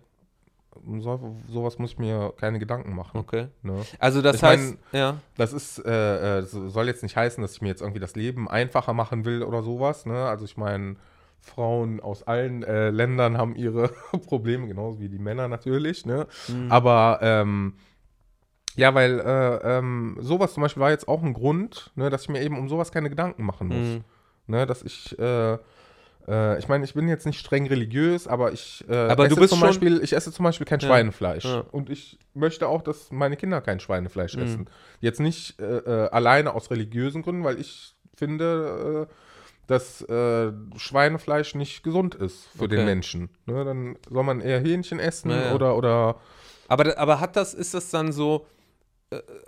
Um 0.74 1.02
so, 1.02 1.36
sowas 1.50 1.78
muss 1.80 1.92
ich 1.92 2.00
mir 2.00 2.34
keine 2.40 2.58
Gedanken 2.58 2.96
machen. 2.96 3.20
okay. 3.20 3.48
Ne? 3.62 3.82
Also 4.00 4.22
das 4.22 4.38
Ich 4.38 4.42
mein, 4.42 4.60
heißt, 4.60 4.78
ja, 4.94 5.18
Das 5.38 5.54
ist, 5.54 5.80
äh, 5.86 6.40
äh, 6.40 6.42
so- 6.44 6.70
soll 6.70 6.88
jetzt 6.88 7.04
nicht 7.04 7.16
heißen, 7.18 7.42
dass 7.42 7.54
ich 7.54 7.62
mir 7.62 7.68
jetzt 7.68 7.82
irgendwie 7.82 8.00
das 8.00 8.16
Leben 8.16 8.50
einfacher 8.50 8.94
machen 8.94 9.26
will 9.26 9.44
oder 9.44 9.64
sowas. 9.64 10.06
Ne? 10.06 10.26
Also 10.26 10.46
ich 10.46 10.56
meine, 10.58 10.96
Frauen 11.42 12.00
aus 12.00 12.24
allen 12.24 12.64
äh, 12.64 12.90
Ländern 12.90 13.38
haben 13.38 13.56
ihre 13.56 13.90
Probleme, 14.28 14.68
genauso 14.68 15.00
wie 15.00 15.10
die 15.10 15.20
Männer 15.20 15.48
natürlich. 15.48 16.06
Ne? 16.06 16.28
Mhm. 16.48 16.72
Aber 16.72 17.20
ähm, 17.22 17.74
ja, 18.76 18.94
weil 18.96 19.20
äh, 19.20 19.78
ähm, 19.78 20.18
sowas 20.22 20.54
zum 20.54 20.62
Beispiel 20.62 20.82
war 20.82 20.92
jetzt 20.92 21.08
auch 21.08 21.22
ein 21.22 21.34
Grund, 21.34 21.92
ne, 21.96 22.10
dass 22.10 22.24
ich 22.24 22.30
mir 22.30 22.42
eben 22.42 22.58
um 22.58 22.70
sowas 22.70 22.92
keine 22.92 23.10
Gedanken 23.10 23.44
machen 23.44 23.68
muss. 23.68 23.88
Mhm. 23.88 24.04
Ne? 24.48 24.66
Dass 24.66 24.84
ich 24.84 25.18
äh, 25.20 25.58
äh, 26.28 26.60
ich 26.60 26.68
meine, 26.68 26.84
ich 26.86 26.94
bin 26.94 27.08
jetzt 27.08 27.26
nicht 27.26 27.40
streng 27.40 27.68
religiös, 27.68 28.28
aber 28.28 28.52
ich, 28.52 28.84
äh, 28.90 28.96
Aber 28.96 29.26
esse 29.26 29.36
du 29.36 29.42
bist 29.42 29.50
zum 29.52 29.60
schon- 29.60 29.68
Beispiel, 29.70 30.02
ich 30.04 30.14
esse 30.14 30.32
zum 30.32 30.44
Beispiel 30.44 30.66
kein 30.66 30.80
Ja. 30.80 30.88
Schweinefleisch. 30.88 31.46
Ja. 31.46 31.66
Und 31.72 31.90
ich 31.90 32.18
möchte 32.34 32.68
auch, 32.68 32.82
dass 32.82 33.12
meine 33.12 33.38
Kinder 33.38 33.62
kein 33.62 33.80
Schweinefleisch 33.80 34.36
Mhm. 34.36 34.44
essen. 34.44 34.70
Jetzt 35.00 35.20
nicht 35.20 35.60
äh, 35.60 35.78
äh, 35.78 36.10
alleine 36.10 36.54
aus 36.54 36.70
religiösen 36.72 37.22
Gründen, 37.24 37.44
weil 37.44 37.60
ich 37.60 37.96
finde, 38.16 39.08
äh, 39.10 39.14
dass 39.68 40.02
äh, 40.02 40.52
Schweinefleisch 40.76 41.56
nicht 41.56 41.84
gesund 41.84 42.16
ist 42.16 42.48
für 42.58 42.66
Okay. 42.66 42.76
den 42.78 42.86
Menschen. 42.86 43.30
Ne? 43.46 43.64
Dann 43.64 43.98
soll 44.10 44.24
man 44.24 44.42
eher 44.42 44.60
Hähnchen 44.60 45.00
essen 45.00 45.32
Ja, 45.32 45.54
oder, 45.54 45.78
oder 45.78 46.20
Aber, 46.68 46.98
aber 46.98 47.20
hat 47.20 47.36
das, 47.36 47.54
ist 47.54 47.74
das 47.74 47.90
dann 47.90 48.12
so, 48.12 48.46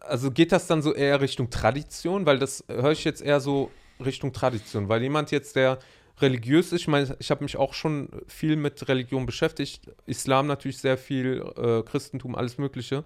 also 0.02 0.32
geht 0.32 0.52
das 0.52 0.68
dann 0.68 0.82
so 0.82 0.94
eher 0.94 1.20
Richtung 1.22 1.50
Tradition? 1.50 2.26
Weil 2.26 2.40
das 2.40 2.64
höre 2.70 2.92
ich 2.92 3.04
jetzt 3.04 3.22
eher 3.22 3.40
so 3.40 3.70
Richtung 4.04 4.34
Tradition. 4.34 4.90
Weil 4.90 5.02
jemand 5.02 5.32
jetzt, 5.32 5.56
der 5.56 5.78
religiös 6.20 6.72
ist, 6.72 6.82
ich 6.82 6.88
meine, 6.88 7.16
ich 7.20 7.32
habe 7.32 7.44
mich 7.44 7.58
auch 7.58 7.74
schon 7.74 8.10
viel 8.28 8.56
mit 8.56 8.88
Religion 8.88 9.26
beschäftigt. 9.26 9.90
Islam 10.06 10.48
natürlich 10.48 10.78
sehr 10.78 10.98
viel, 10.98 11.44
äh, 11.58 11.82
Christentum, 11.84 12.36
alles 12.36 12.58
Mögliche. 12.58 13.04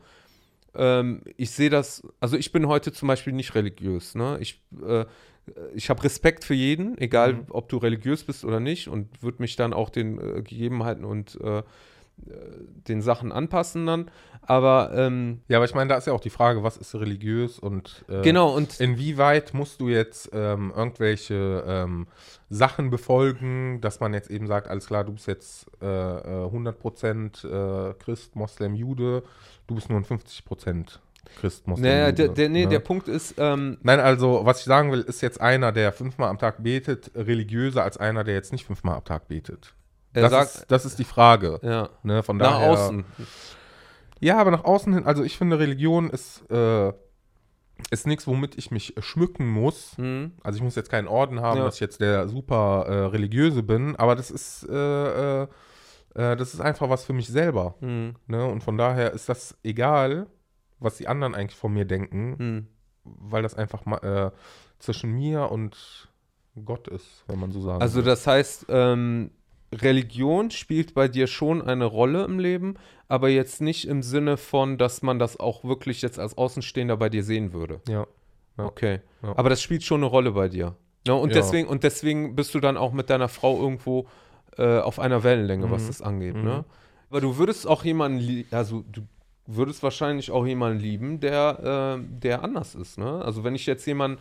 Ähm, 0.76 1.22
ich 1.38 1.52
sehe 1.52 1.70
das, 1.70 2.04
also 2.20 2.38
ich 2.38 2.52
bin 2.52 2.68
heute 2.68 2.92
zum 2.92 3.08
Beispiel 3.08 3.34
nicht 3.34 3.56
religiös. 3.56 4.16
Ne? 4.16 4.38
Ich, 4.42 4.62
äh, 4.86 5.06
ich 5.74 5.90
habe 5.90 6.04
Respekt 6.04 6.44
für 6.44 6.54
jeden, 6.54 6.98
egal 6.98 7.34
Mhm. 7.34 7.46
ob 7.50 7.70
du 7.70 7.78
religiös 7.78 8.24
bist 8.26 8.44
oder 8.44 8.60
nicht, 8.60 8.90
und 8.90 9.24
würde 9.24 9.42
mich 9.42 9.56
dann 9.56 9.74
auch 9.74 9.90
den 9.90 10.20
äh, 10.20 10.42
Gegebenheiten 10.42 11.06
und 11.06 11.40
äh, 11.42 11.64
den 12.88 13.02
Sachen 13.02 13.32
anpassen 13.32 13.86
dann. 13.86 14.12
Aber 14.42 14.92
ähm, 14.96 15.42
ja, 15.50 15.58
aber 15.58 15.66
ich 15.66 15.76
meine, 15.76 15.90
da 15.90 15.98
ist 15.98 16.08
ja 16.08 16.14
auch 16.14 16.22
die 16.22 16.30
Frage, 16.30 16.64
was 16.64 16.78
ist 16.78 16.96
religiös 16.96 17.60
und 17.60 18.06
äh, 18.08 18.22
genau, 18.22 18.56
und 18.56 18.80
Inwieweit 18.80 19.54
musst 19.54 19.82
du 19.82 19.90
jetzt 19.90 20.30
ähm, 20.32 20.72
irgendwelche 20.74 21.66
ähm, 21.68 22.08
Sachen 22.50 22.90
befolgen, 22.90 23.82
dass 23.82 24.00
man 24.00 24.14
jetzt 24.14 24.32
eben 24.32 24.48
sagt, 24.48 24.70
alles 24.70 24.88
klar, 24.88 25.04
du 25.04 25.12
bist 25.12 25.28
jetzt 25.28 25.68
äh, 25.82 25.86
äh, 25.86 26.48
100% 26.48 27.90
äh, 27.90 27.94
Christ, 27.96 28.38
Moslem, 28.38 28.74
Jude, 28.74 29.24
du 29.68 29.76
bist 29.76 29.90
nur 29.90 30.00
ein 30.00 30.06
50% 30.06 31.00
Christ, 31.42 31.68
Moslem, 31.68 31.84
naja, 31.84 32.06
Jude. 32.06 32.16
der, 32.16 32.28
der, 32.30 32.50
nee, 32.50 32.64
ne? 32.64 32.70
der 32.70 32.80
Punkt 32.80 33.10
ist, 33.10 33.36
ähm, 33.38 33.78
Nein, 33.82 34.00
also 34.00 34.46
was 34.46 34.60
ich 34.60 34.66
sagen 34.66 34.94
will, 34.94 35.02
ist 35.02 35.20
jetzt 35.20 35.42
einer, 35.42 35.74
der 35.74 35.92
fünfmal 35.92 36.30
am 36.30 36.38
Tag 36.38 36.64
betet, 36.64 37.12
religiöser 37.16 37.84
als 37.84 37.98
einer, 37.98 38.24
der 38.24 38.36
jetzt 38.36 38.54
nicht 38.54 38.66
fünfmal 38.66 38.96
am 38.96 39.04
Tag 39.04 39.28
betet. 39.28 39.74
Er 40.18 40.24
Das, 40.24 40.32
sagt, 40.32 40.56
ist, 40.56 40.72
das 40.72 40.86
ist 40.86 41.00
die 41.00 41.04
Frage. 41.06 41.60
ja, 41.62 41.90
Ne, 42.04 42.24
von 42.24 42.38
nach 42.38 42.52
daher, 42.60 42.70
außen. 42.72 43.06
Ja, 44.20 44.40
aber 44.40 44.52
nach 44.52 44.64
außen 44.64 44.94
hin, 44.94 45.06
also 45.06 45.24
ich 45.24 45.38
finde, 45.38 45.60
Religion 45.60 46.10
ist, 46.10 46.50
äh, 46.50 46.92
ist 47.92 48.08
nichts, 48.08 48.26
womit 48.26 48.58
ich 48.58 48.72
mich 48.72 48.96
schmücken 49.00 49.48
muss. 49.48 49.96
Hm, 49.98 50.32
Also 50.44 50.58
ich 50.58 50.64
muss 50.64 50.76
jetzt 50.76 50.90
keinen 50.90 51.08
Orden 51.08 51.40
haben, 51.42 51.60
Ja. 51.60 51.66
dass 51.66 51.76
ich 51.76 51.82
jetzt 51.82 52.02
der 52.02 52.28
super 52.28 52.86
äh, 52.88 52.94
religiöse 53.06 53.62
bin, 53.62 53.96
aber 53.96 54.16
das 54.16 54.32
ist, 54.32 54.68
äh, 54.68 55.44
äh, 55.44 55.48
äh, 56.16 56.36
das 56.36 56.54
ist 56.56 56.62
einfach 56.62 56.90
was 56.90 57.06
für 57.06 57.14
mich 57.14 57.28
selber. 57.28 57.76
hm, 57.80 58.16
Ne? 58.26 58.46
Und 58.46 58.64
von 58.64 58.78
daher 58.78 59.14
ist 59.14 59.30
das 59.30 59.56
egal, 59.64 60.26
was 60.80 60.98
die 60.98 61.08
anderen 61.08 61.36
eigentlich 61.36 61.58
von 61.60 61.72
mir 61.74 61.86
denken, 61.86 62.36
hm. 62.40 62.68
weil 63.04 63.44
das 63.44 63.54
einfach 63.54 63.86
mal 63.86 63.98
äh, 63.98 64.32
zwischen 64.80 65.12
mir 65.12 65.52
und 65.52 66.08
Gott 66.66 66.88
ist, 66.88 67.24
wenn 67.28 67.40
man 67.40 67.52
so 67.52 67.62
sagen 67.62 67.82
Also 67.84 67.98
will. 67.98 68.06
das 68.06 68.26
heißt, 68.26 68.66
ähm, 68.70 69.30
Religion 69.74 70.50
spielt 70.52 70.94
bei 70.94 71.08
dir 71.08 71.28
schon 71.28 71.62
eine 71.62 71.86
Rolle 71.86 72.24
im 72.24 72.40
Leben, 72.40 72.76
aber 73.08 73.30
jetzt 73.30 73.62
nicht 73.62 73.88
im 73.88 74.02
Sinne 74.02 74.38
von, 74.38 74.78
dass 74.78 75.02
man 75.02 75.20
das 75.20 75.40
auch 75.40 75.64
wirklich 75.64 76.02
jetzt 76.02 76.20
als 76.20 76.38
Außenstehender 76.38 76.98
bei 76.98 77.10
dir 77.10 77.24
sehen 77.24 77.54
würde. 77.54 77.82
Ja. 77.88 78.08
Ja. 78.58 78.66
Okay. 78.66 79.02
Ja. 79.22 79.34
Aber 79.38 79.50
das 79.50 79.62
spielt 79.62 79.84
schon 79.84 80.00
eine 80.02 80.08
Rolle 80.08 80.32
bei 80.32 80.48
dir. 80.50 80.76
Ja, 81.08 81.14
und, 81.14 81.30
Ja. 81.30 81.36
deswegen, 81.36 81.68
und 81.68 81.84
deswegen 81.84 82.36
bist 82.36 82.56
du 82.56 82.60
dann 82.60 82.76
auch 82.78 82.92
mit 82.92 83.10
deiner 83.10 83.28
Frau 83.30 83.60
irgendwo 83.62 84.08
äh, 84.58 84.80
auf 84.80 84.98
einer 85.00 85.24
Wellenlänge, 85.24 85.70
was 85.70 85.84
Mhm. 85.84 85.88
das 85.88 86.02
angeht. 86.02 86.36
Mhm. 86.36 86.44
Ne? 86.44 86.66
Aber 87.12 87.22
du 87.22 87.38
würdest 87.38 87.68
auch 87.68 87.84
jemanden, 87.86 88.46
also 88.52 88.84
du 88.92 89.02
würdest 89.46 89.84
wahrscheinlich 89.84 90.32
auch 90.32 90.46
jemanden 90.48 90.80
lieben, 90.80 91.20
der, 91.20 91.98
äh, 92.00 92.04
der 92.20 92.44
anders 92.44 92.74
ist. 92.74 92.98
Ne? 92.98 93.22
Also 93.24 93.44
wenn 93.44 93.54
ich 93.54 93.66
jetzt 93.68 93.86
jemanden, 93.86 94.18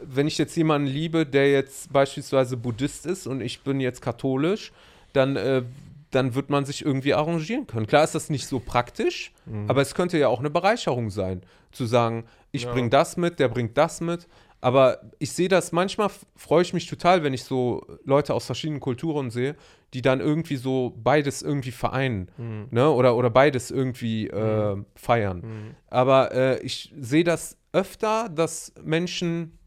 wenn 0.00 0.26
ich 0.26 0.38
jetzt 0.38 0.56
jemanden 0.56 0.88
liebe, 0.88 1.26
der 1.26 1.50
jetzt 1.50 1.92
beispielsweise 1.92 2.56
Buddhist 2.56 3.06
ist 3.06 3.26
und 3.26 3.40
ich 3.40 3.60
bin 3.62 3.80
jetzt 3.80 4.02
katholisch, 4.02 4.72
dann, 5.12 5.36
äh, 5.36 5.62
dann 6.10 6.34
wird 6.34 6.50
man 6.50 6.64
sich 6.64 6.84
irgendwie 6.84 7.14
arrangieren 7.14 7.66
können. 7.66 7.86
Klar 7.86 8.04
ist 8.04 8.14
das 8.14 8.30
nicht 8.30 8.46
so 8.46 8.60
praktisch, 8.60 9.32
Mhm. 9.46 9.68
aber 9.68 9.80
es 9.82 9.94
könnte 9.94 10.18
ja 10.18 10.28
auch 10.28 10.40
eine 10.40 10.50
Bereicherung 10.50 11.10
sein, 11.10 11.42
zu 11.72 11.86
sagen, 11.86 12.24
ich 12.52 12.64
Ja. 12.64 12.72
bringe 12.72 12.90
das 12.90 13.16
mit, 13.16 13.38
der 13.38 13.48
bringt 13.48 13.76
das 13.78 14.00
mit. 14.00 14.26
Aber 14.60 15.00
ich 15.18 15.32
sehe 15.32 15.48
das, 15.48 15.72
manchmal 15.72 16.08
freue 16.36 16.62
ich 16.62 16.72
mich 16.72 16.86
total, 16.86 17.22
wenn 17.22 17.34
ich 17.34 17.44
so 17.44 17.84
Leute 18.04 18.32
aus 18.32 18.46
verschiedenen 18.46 18.80
Kulturen 18.80 19.30
sehe, 19.30 19.56
die 19.92 20.00
dann 20.00 20.20
irgendwie 20.20 20.56
so 20.56 20.94
beides 20.96 21.42
irgendwie 21.42 21.70
vereinen. 21.72 22.30
Mhm. 22.38 22.68
Ne? 22.70 22.88
Oder, 22.90 23.14
oder 23.16 23.28
beides 23.28 23.70
irgendwie 23.70 24.28
äh, 24.28 24.76
feiern. 24.94 25.38
Mhm. 25.40 25.74
Aber 25.88 26.32
äh, 26.32 26.60
ich 26.62 26.94
sehe 26.98 27.24
das 27.24 27.58
öfter, 27.72 28.30
dass 28.30 28.72
Menschen 28.82 29.58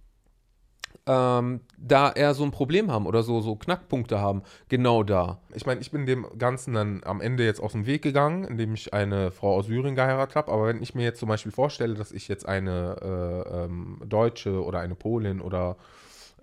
ähm, 1.08 1.62
da 1.78 2.12
eher 2.12 2.34
so 2.34 2.44
ein 2.44 2.52
Problem 2.52 2.92
haben 2.92 3.06
oder 3.06 3.24
so, 3.24 3.40
so 3.42 3.56
Knackpunkte 3.56 4.20
haben. 4.20 4.44
Genau 4.68 5.04
da. 5.04 5.40
Ich 5.56 5.66
meine, 5.66 5.80
ich 5.80 5.90
bin 5.92 6.06
dem 6.06 6.28
Ganzen 6.38 6.74
dann 6.74 7.02
am 7.06 7.22
Ende 7.22 7.46
jetzt 7.46 7.62
aus 7.62 7.72
dem 7.72 7.86
Weg 7.86 8.02
gegangen, 8.02 8.44
indem 8.44 8.74
ich 8.74 8.94
eine 8.94 9.32
Frau 9.32 9.56
aus 9.56 9.68
Syrien 9.68 9.96
geheiratet 9.96 10.36
habe. 10.36 10.52
Aber 10.52 10.68
wenn 10.68 10.84
ich 10.84 10.94
mir 10.94 11.04
jetzt 11.04 11.20
zum 11.20 11.30
Beispiel 11.30 11.52
vorstelle, 11.52 11.94
dass 11.96 12.12
ich 12.12 12.28
jetzt 12.28 12.46
eine 12.46 12.98
äh, 13.02 13.64
ähm, 13.64 14.02
Deutsche 14.06 14.64
oder 14.64 14.80
eine 14.80 14.96
Polin 14.96 15.40
oder 15.40 15.78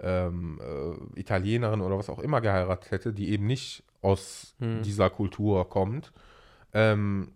ähm, 0.00 0.58
äh, 0.60 1.20
Italienerin 1.20 1.82
oder 1.82 1.98
was 1.98 2.08
auch 2.08 2.18
immer 2.18 2.40
geheiratet 2.40 2.90
hätte, 2.90 3.12
die 3.12 3.30
eben 3.30 3.46
nicht 3.46 3.84
aus 4.02 4.54
Hm. 4.60 4.82
dieser 4.82 5.10
Kultur 5.10 5.68
kommt, 5.68 6.12
ähm, 6.72 7.28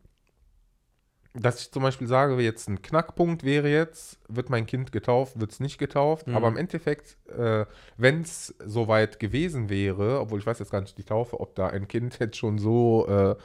dass 1.41 1.61
ich 1.61 1.71
zum 1.71 1.83
Beispiel 1.83 2.07
sage, 2.07 2.41
jetzt 2.43 2.69
ein 2.69 2.83
Knackpunkt 2.83 3.45
wäre 3.45 3.69
jetzt, 3.69 4.19
wird 4.29 4.51
mein 4.51 4.67
Kind 4.67 4.93
getauft, 4.93 5.41
wird 5.41 5.53
es 5.53 5.61
nicht 5.61 5.79
getauft, 5.79 6.27
Mhm. 6.27 6.35
aber 6.37 6.49
im 6.49 6.57
Endeffekt, 6.57 7.17
äh, 7.29 7.65
wenn 7.97 8.23
es 8.23 8.55
soweit 8.65 9.19
gewesen 9.21 9.69
wäre, 9.69 10.21
obwohl 10.21 10.39
ich 10.41 10.47
weiß 10.47 10.59
jetzt 10.59 10.71
gar 10.73 10.81
nicht 10.81 10.99
die 10.99 11.05
Taufe, 11.05 11.41
ob 11.41 11.55
da 11.55 11.69
ein 11.69 11.87
Kind 11.89 12.19
jetzt 12.21 12.37
schon 12.37 12.59
so 12.59 13.07
äh, 13.09 13.37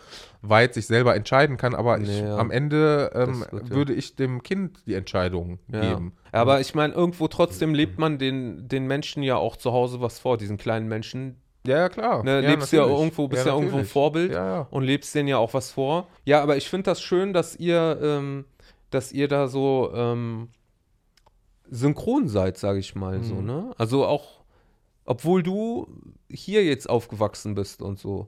weit 0.41 0.73
sich 0.73 0.87
selber 0.87 1.15
entscheiden 1.15 1.57
kann, 1.57 1.75
aber 1.75 1.99
ich, 1.99 2.07
Nee, 2.07 2.21
ja. 2.21 2.37
am 2.37 2.51
Ende 2.51 3.11
ähm, 3.13 3.45
wird 3.51 3.69
ja- 3.69 3.75
würde 3.75 3.93
ich 3.93 4.15
dem 4.15 4.43
Kind 4.43 4.83
die 4.87 4.95
Entscheidung 4.95 5.59
Ja. 5.71 5.93
geben. 5.93 6.13
Aber 6.31 6.59
ich 6.61 6.73
meine, 6.73 6.93
irgendwo 6.93 7.27
trotzdem 7.27 7.73
lebt 7.75 7.99
man 7.99 8.17
den, 8.17 8.67
den 8.67 8.87
Menschen 8.87 9.21
ja 9.23 9.35
auch 9.37 9.55
zu 9.55 9.71
Hause 9.71 10.01
was 10.01 10.17
vor, 10.19 10.37
diesen 10.37 10.57
kleinen 10.57 10.87
Menschen. 10.87 11.37
Ja, 11.65 11.77
ja, 11.77 11.89
klar. 11.89 12.23
Ne, 12.23 12.41
ja, 12.43 12.49
lebst 12.51 12.73
ja 12.73 12.79
natürlich. 12.81 12.99
irgendwo, 12.99 13.27
bist 13.29 13.45
ja, 13.45 13.53
irgendwo 13.53 13.77
ein. 13.77 13.85
Vorbild 13.85 14.31
Ja, 14.33 14.45
ja. 14.47 14.67
und 14.69 14.83
lebst 14.83 15.15
denen 15.15 15.29
ja 15.29 15.37
auch 15.37 15.53
was 15.53 15.71
vor. 15.71 16.07
Ja, 16.25 16.41
aber 16.43 16.57
ich 16.57 16.69
finde 16.69 16.83
das 16.91 17.01
schön, 17.01 17.31
dass 17.33 17.55
ihr, 17.55 17.99
ähm, 18.01 18.45
dass 18.89 19.11
ihr 19.13 19.27
da 19.29 19.47
so 19.47 19.91
ähm, 19.95 20.49
synchron 21.69 22.27
seid, 22.27 22.57
sage 22.57 22.79
ich 22.79 22.95
mal 22.95 23.23
so, 23.23 23.35
Mhm. 23.35 23.45
ne? 23.45 23.71
Also 23.77 24.05
auch, 24.05 24.41
obwohl 25.05 25.41
du 25.43 25.87
hier 26.29 26.63
jetzt 26.63 26.89
aufgewachsen 26.89 27.55
bist 27.55 27.81
und 27.81 27.99
so. 27.99 28.27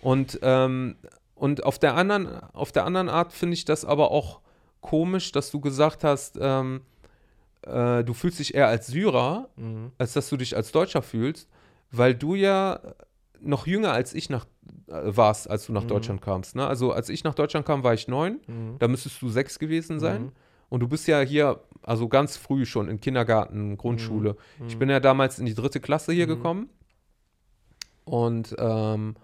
Und, 0.00 0.38
ähm, 0.42 0.96
und 1.34 1.64
auf 1.64 1.78
der 1.78 1.94
anderen, 1.94 2.28
auf 2.52 2.72
der 2.72 2.84
anderen 2.84 3.08
Art 3.08 3.32
finde 3.32 3.54
ich 3.54 3.64
das 3.64 3.84
aber 3.84 4.10
auch 4.10 4.40
komisch, 4.80 5.32
dass 5.32 5.50
du 5.50 5.60
gesagt 5.60 6.04
hast, 6.04 6.38
ähm, 6.40 6.82
äh, 7.62 8.04
du 8.04 8.12
fühlst 8.14 8.38
dich 8.38 8.54
eher 8.54 8.68
als 8.68 8.88
Syrer, 8.88 9.48
Mhm. 9.56 9.92
als 9.98 10.12
dass 10.12 10.28
du 10.28 10.36
dich 10.36 10.56
als 10.56 10.70
Deutscher 10.72 11.02
fühlst, 11.02 11.48
weil 11.96 12.14
du 12.14 12.34
ja 12.34 12.80
noch 13.40 13.66
jünger 13.66 13.92
als 13.92 14.14
ich 14.14 14.30
nach, 14.30 14.46
äh, 14.88 14.92
warst, 15.04 15.48
als 15.50 15.66
du 15.66 15.72
nach 15.72 15.82
Mhm. 15.84 15.88
Deutschland 15.88 16.22
kamst. 16.22 16.56
Ne? 16.56 16.66
Also 16.66 16.92
als 16.92 17.08
ich 17.08 17.22
nach 17.24 17.34
Deutschland 17.34 17.66
kam, 17.66 17.84
war 17.84 17.94
ich 17.94 18.08
neun, 18.08 18.40
Mhm. 18.46 18.76
da 18.78 18.88
müsstest 18.88 19.20
du 19.22 19.28
sechs 19.28 19.58
gewesen 19.58 20.00
sein. 20.00 20.22
Mhm. 20.24 20.32
Und 20.68 20.80
du 20.80 20.88
bist 20.88 21.06
ja 21.06 21.20
hier, 21.20 21.60
also 21.82 22.08
ganz 22.08 22.36
früh 22.36 22.64
schon 22.66 22.88
in 22.88 23.00
Kindergarten, 23.00 23.76
Grundschule. 23.76 24.36
Ich 24.66 24.78
bin 24.78 24.88
ja 24.90 24.98
damals 24.98 25.38
in 25.38 25.46
die 25.46 25.54
dritte 25.54 25.78
Klasse 25.80 26.12
hier 26.12 26.26
Mhm. 26.26 26.30
gekommen. 26.30 26.70
Und, 28.04 28.54
ähm, 28.58 29.16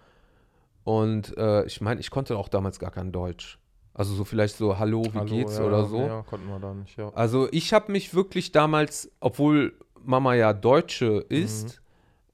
Und 0.85 1.37
äh, 1.37 1.64
ich 1.66 1.81
meine, 1.81 2.01
ich 2.01 2.11
konnte 2.11 2.37
auch 2.37 2.49
damals 2.49 2.81
gar 2.81 2.91
kein 2.91 3.12
Deutsch. 3.12 3.61
Also 3.95 4.14
so 4.14 4.25
vielleicht 4.25 4.57
so 4.57 4.81
Hallo, 4.81 5.05
wie 5.12 5.18
Hallo, 5.18 5.27
geht's 5.27 5.57
ja, 5.59 5.64
oder 5.64 5.85
so. 5.85 6.01
Ja, 6.01 6.23
konnten 6.23 6.49
wir 6.49 6.59
da 6.59 6.75
nicht, 6.75 6.97
ja. 6.97 7.11
Also 7.14 7.47
ich 7.53 7.73
habe 7.73 7.93
mich 7.93 8.14
wirklich 8.14 8.51
damals, 8.51 9.09
obwohl 9.20 9.75
Mama 10.03 10.35
ja 10.35 10.53
Deutsche 10.53 11.25
ist, 11.29 11.82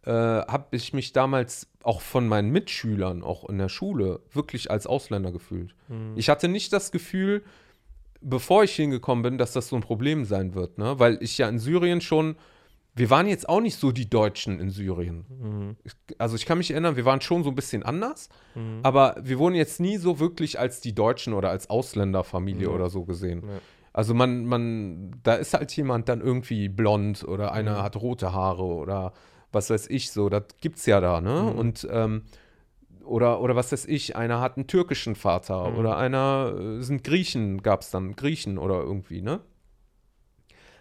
äh, 0.08 0.12
habe 0.12 0.68
ich 0.70 0.94
mich 0.94 1.12
damals 1.12 1.68
auch 1.82 2.00
von 2.00 2.26
meinen 2.28 2.50
Mitschülern, 2.50 3.22
auch 3.22 3.48
in 3.48 3.58
der 3.58 3.68
Schule, 3.68 4.20
wirklich 4.32 4.70
als 4.70 4.86
Ausländer 4.86 5.32
gefühlt. 5.32 5.74
Ich 6.16 6.28
hatte 6.28 6.48
nicht 6.48 6.72
das 6.72 6.90
Gefühl, 6.92 7.42
bevor 8.20 8.64
ich 8.64 8.74
hingekommen 8.74 9.22
bin, 9.22 9.38
dass 9.38 9.52
das 9.52 9.68
so 9.68 9.76
ein 9.76 9.82
Problem 9.82 10.24
sein 10.24 10.54
wird, 10.54 10.78
ne? 10.78 10.98
Weil 10.98 11.18
ich 11.20 11.36
ja 11.38 11.48
in 11.48 11.58
Syrien 11.58 12.00
schon, 12.00 12.36
wir 12.94 13.10
waren 13.10 13.26
jetzt 13.28 13.48
auch 13.48 13.60
nicht 13.60 13.76
so 13.76 13.92
die 13.92 14.08
Deutschen 14.10 14.58
in 14.60 14.70
Syrien. 14.70 15.24
Mhm. 15.28 15.76
Ich, 15.84 15.92
also 16.18 16.36
ich 16.36 16.46
kann 16.46 16.58
mich 16.58 16.70
erinnern, 16.70 16.96
wir 16.96 17.04
waren 17.04 17.20
schon 17.20 17.44
so 17.44 17.50
ein 17.50 17.54
bisschen 17.54 17.82
anders, 17.82 18.28
aber 18.82 19.16
wir 19.22 19.38
wurden 19.38 19.54
jetzt 19.54 19.78
nie 19.78 19.98
so 19.98 20.18
wirklich 20.18 20.58
als 20.58 20.80
die 20.80 20.94
Deutschen 20.94 21.32
oder 21.34 21.50
als 21.50 21.70
Ausländerfamilie 21.70 22.64
Ja. 22.68 22.74
oder 22.74 22.88
so 22.90 23.04
gesehen. 23.04 23.42
Ja. 23.46 23.60
Also 23.92 24.14
man, 24.14 24.44
man, 24.46 25.12
da 25.22 25.34
ist 25.34 25.54
halt 25.54 25.74
jemand 25.76 26.08
dann 26.08 26.20
irgendwie 26.20 26.68
blond 26.68 27.24
oder 27.24 27.52
einer 27.52 27.82
hat 27.82 27.96
rote 27.96 28.32
Haare 28.32 28.64
oder 28.64 29.12
was 29.52 29.70
weiß 29.70 29.88
ich 29.88 30.10
so, 30.10 30.28
das 30.28 30.44
gibt's 30.60 30.86
ja 30.86 31.00
da, 31.00 31.20
ne? 31.20 31.42
Und 31.44 31.86
ähm, 31.90 32.22
oder, 33.04 33.40
oder 33.40 33.56
was 33.56 33.72
weiß 33.72 33.86
ich, 33.86 34.16
einer 34.16 34.40
hat 34.40 34.56
einen 34.56 34.66
türkischen 34.66 35.14
Vater 35.14 35.76
oder 35.76 35.96
einer 35.96 36.52
äh, 36.58 36.82
sind 36.82 37.04
Griechen, 37.04 37.62
gab's 37.62 37.90
dann 37.90 38.14
Griechen 38.16 38.58
oder 38.58 38.82
irgendwie, 38.82 39.22
ne? 39.22 39.40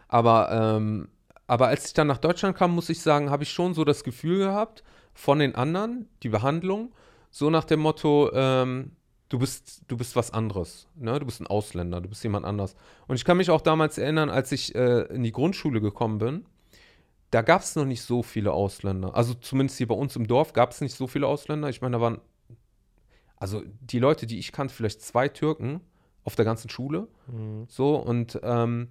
Aber, 0.09 0.49
ähm, 0.51 1.09
aber 1.47 1.67
als 1.67 1.87
ich 1.87 1.93
dann 1.93 2.07
nach 2.07 2.17
Deutschland 2.17 2.57
kam, 2.57 2.75
muss 2.75 2.89
ich 2.89 3.01
sagen, 3.01 3.29
habe 3.29 3.43
ich 3.43 3.51
schon 3.51 3.73
so 3.73 3.83
das 3.83 4.03
Gefühl 4.03 4.39
gehabt 4.39 4.83
von 5.13 5.39
den 5.39 5.55
anderen, 5.55 6.07
die 6.23 6.29
Behandlung, 6.29 6.93
so 7.31 7.49
nach 7.49 7.63
dem 7.63 7.79
Motto, 7.79 8.29
ähm, 8.33 8.91
du 9.29 9.39
bist, 9.39 9.83
du 9.87 9.97
bist 9.97 10.15
was 10.15 10.31
anderes, 10.31 10.87
ne? 10.95 11.19
Du 11.19 11.25
bist 11.25 11.39
ein 11.41 11.47
Ausländer, 11.47 12.01
du 12.01 12.09
bist 12.09 12.23
jemand 12.23 12.45
anders. 12.45 12.75
Und 13.07 13.15
ich 13.15 13.25
kann 13.25 13.37
mich 13.37 13.49
auch 13.49 13.61
damals 13.61 13.97
erinnern, 13.97 14.29
als 14.29 14.51
ich 14.51 14.75
äh, 14.75 15.03
in 15.13 15.23
die 15.23 15.31
Grundschule 15.31 15.79
gekommen 15.81 16.17
bin, 16.17 16.45
da 17.31 17.41
gab 17.41 17.61
es 17.61 17.75
noch 17.75 17.85
nicht 17.85 18.01
so 18.01 18.23
viele 18.23 18.53
Ausländer. 18.53 19.15
Also 19.15 19.33
zumindest 19.33 19.77
hier 19.77 19.87
bei 19.87 19.95
uns 19.95 20.15
im 20.15 20.27
Dorf 20.27 20.53
gab 20.53 20.71
es 20.71 20.81
nicht 20.81 20.95
so 20.95 21.07
viele 21.07 21.27
Ausländer. 21.27 21.69
Ich 21.69 21.81
meine, 21.81 21.97
da 21.97 22.01
waren, 22.01 22.21
also 23.35 23.63
die 23.81 23.99
Leute, 23.99 24.27
die 24.27 24.39
ich 24.39 24.51
kannte, 24.51 24.73
vielleicht 24.73 25.01
zwei 25.01 25.27
Türken 25.27 25.81
auf 26.23 26.35
der 26.35 26.45
ganzen 26.45 26.69
Schule. 26.69 27.07
Mhm. 27.27 27.65
So, 27.67 27.95
und 27.95 28.39
ähm, 28.43 28.89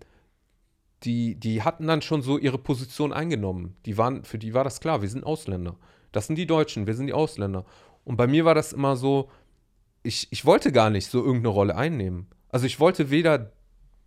die, 1.02 1.34
die 1.34 1.62
hatten 1.62 1.86
dann 1.86 2.02
schon 2.02 2.22
so 2.22 2.38
ihre 2.38 2.58
Position 2.58 3.12
eingenommen. 3.12 3.76
Die 3.86 3.96
waren, 3.96 4.24
für 4.24 4.38
die 4.38 4.54
war 4.54 4.64
das 4.64 4.80
klar, 4.80 5.02
wir 5.02 5.08
sind 5.08 5.24
Ausländer. 5.24 5.76
Das 6.12 6.26
sind 6.26 6.36
die 6.36 6.46
Deutschen, 6.46 6.86
wir 6.86 6.94
sind 6.94 7.06
die 7.06 7.12
Ausländer. 7.12 7.64
Und 8.04 8.16
bei 8.16 8.26
mir 8.26 8.44
war 8.44 8.54
das 8.54 8.72
immer 8.72 8.96
so, 8.96 9.30
ich, 10.02 10.28
ich 10.30 10.44
wollte 10.44 10.72
gar 10.72 10.90
nicht 10.90 11.08
so 11.08 11.18
irgendeine 11.18 11.48
Rolle 11.48 11.76
einnehmen. 11.76 12.28
Also 12.48 12.66
ich 12.66 12.80
wollte 12.80 13.10
weder 13.10 13.52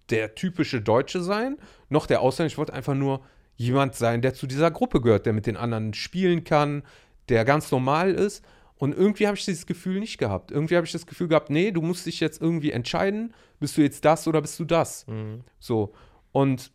der 0.10 0.36
typische 0.36 0.82
Deutsche 0.82 1.22
sein, 1.22 1.58
noch 1.90 2.08
der 2.08 2.22
Ausländer. 2.22 2.48
Ich 2.48 2.58
wollte 2.58 2.74
einfach 2.74 2.96
nur 2.96 3.22
jemand 3.60 3.94
sein, 3.94 4.22
der 4.22 4.34
zu 4.34 4.48
dieser 4.48 4.72
Gruppe 4.72 5.02
gehört, 5.02 5.26
der 5.26 5.34
mit 5.34 5.46
den 5.46 5.58
anderen 5.58 5.94
spielen 5.94 6.46
kann, 6.46 6.82
der 7.28 7.44
ganz 7.44 7.72
normal 7.72 8.14
ist. 8.14 8.44
Und 8.78 8.96
irgendwie 8.96 9.28
habe 9.28 9.36
ich 9.36 9.44
dieses 9.44 9.66
Gefühl 9.66 10.00
nicht 10.00 10.18
gehabt. 10.18 10.52
Irgendwie 10.52 10.78
habe 10.78 10.86
ich 10.86 10.94
das 10.94 11.06
Gefühl 11.06 11.28
gehabt, 11.28 11.50
nee, 11.50 11.72
du 11.72 11.82
musst 11.82 12.06
dich 12.06 12.22
jetzt 12.22 12.42
irgendwie 12.42 12.72
entscheiden, 12.72 13.34
bist 13.60 13.78
du 13.78 13.82
jetzt 13.82 14.06
das 14.06 14.26
oder 14.28 14.42
bist 14.42 14.58
du 14.60 14.64
das? 14.64 15.06
Mhm. 15.08 15.42
So. 15.60 15.92
Und 16.32 16.72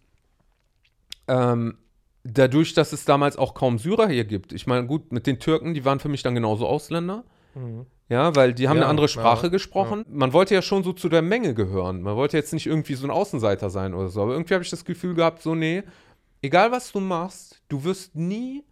ähm, 1.26 1.78
dadurch, 2.22 2.74
dass 2.74 2.92
es 2.92 3.06
damals 3.06 3.38
auch 3.38 3.54
kaum 3.54 3.78
Syrer 3.78 4.08
hier 4.08 4.24
gibt, 4.26 4.52
ich 4.52 4.66
meine, 4.66 4.86
gut, 4.86 5.10
mit 5.10 5.26
den 5.26 5.40
Türken, 5.40 5.72
die 5.72 5.86
waren 5.86 6.00
für 6.00 6.10
mich 6.10 6.22
dann 6.22 6.34
genauso 6.34 6.66
Ausländer. 6.66 7.24
Mhm. 7.54 7.86
Ja, 8.10 8.36
weil 8.36 8.52
die 8.52 8.68
haben 8.68 8.76
Ja, 8.76 8.82
eine 8.82 8.90
andere 8.90 9.06
ja, 9.06 9.08
Sprache 9.08 9.50
gesprochen. 9.50 10.04
Man 10.10 10.34
wollte 10.34 10.52
ja 10.52 10.60
schon 10.60 10.84
so 10.84 10.92
zu 10.92 11.08
der 11.08 11.22
Menge 11.22 11.54
gehören. 11.54 12.02
Man 12.02 12.16
wollte 12.16 12.36
jetzt 12.36 12.52
nicht 12.52 12.66
irgendwie 12.66 12.94
so 12.94 13.06
ein 13.06 13.10
Außenseiter 13.10 13.70
sein 13.70 13.94
oder 13.94 14.10
so. 14.10 14.20
Aber 14.20 14.32
irgendwie 14.32 14.52
habe 14.52 14.62
ich 14.62 14.68
das 14.68 14.84
Gefühl 14.84 15.14
gehabt, 15.14 15.40
so, 15.40 15.54
nee, 15.54 15.82
egal 16.44 16.70
was 16.70 16.92
du 16.92 17.00
machst, 17.00 17.62
du 17.68 17.84
wirst 17.84 18.14
nie, 18.14 18.64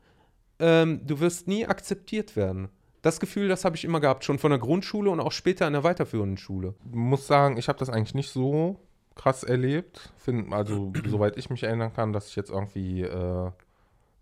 ähm, 0.59 1.01
du 1.07 1.19
wirst 1.21 1.49
nie 1.49 1.67
akzeptiert 1.67 2.37
werden. 2.37 2.69
Das 3.01 3.19
Gefühl, 3.19 3.49
das 3.49 3.65
habe 3.65 3.75
ich 3.75 3.85
immer 3.85 3.99
gehabt, 3.99 4.25
schon 4.25 4.39
von 4.39 4.51
der 4.51 4.61
Grundschule 4.61 5.11
und 5.11 5.19
auch 5.19 5.33
später 5.33 5.67
in 5.67 5.73
der 5.73 5.83
weiterführenden 5.83 6.37
Schule. 6.37 6.75
muss 6.85 7.27
sagen, 7.27 7.57
ich 7.57 7.69
habe 7.69 7.79
das 7.79 7.89
eigentlich 7.89 8.15
nicht 8.15 8.31
so 8.31 8.79
krass 9.17 9.43
erlebt. 9.43 10.13
Find, 10.19 10.53
also, 10.53 10.93
soweit 11.09 11.37
ich 11.37 11.51
mich 11.51 11.63
erinnern 11.65 11.93
kann, 11.93 12.13
dass 12.13 12.29
ich 12.29 12.37
jetzt 12.37 12.51
irgendwie 12.51 13.03
äh, 13.03 13.51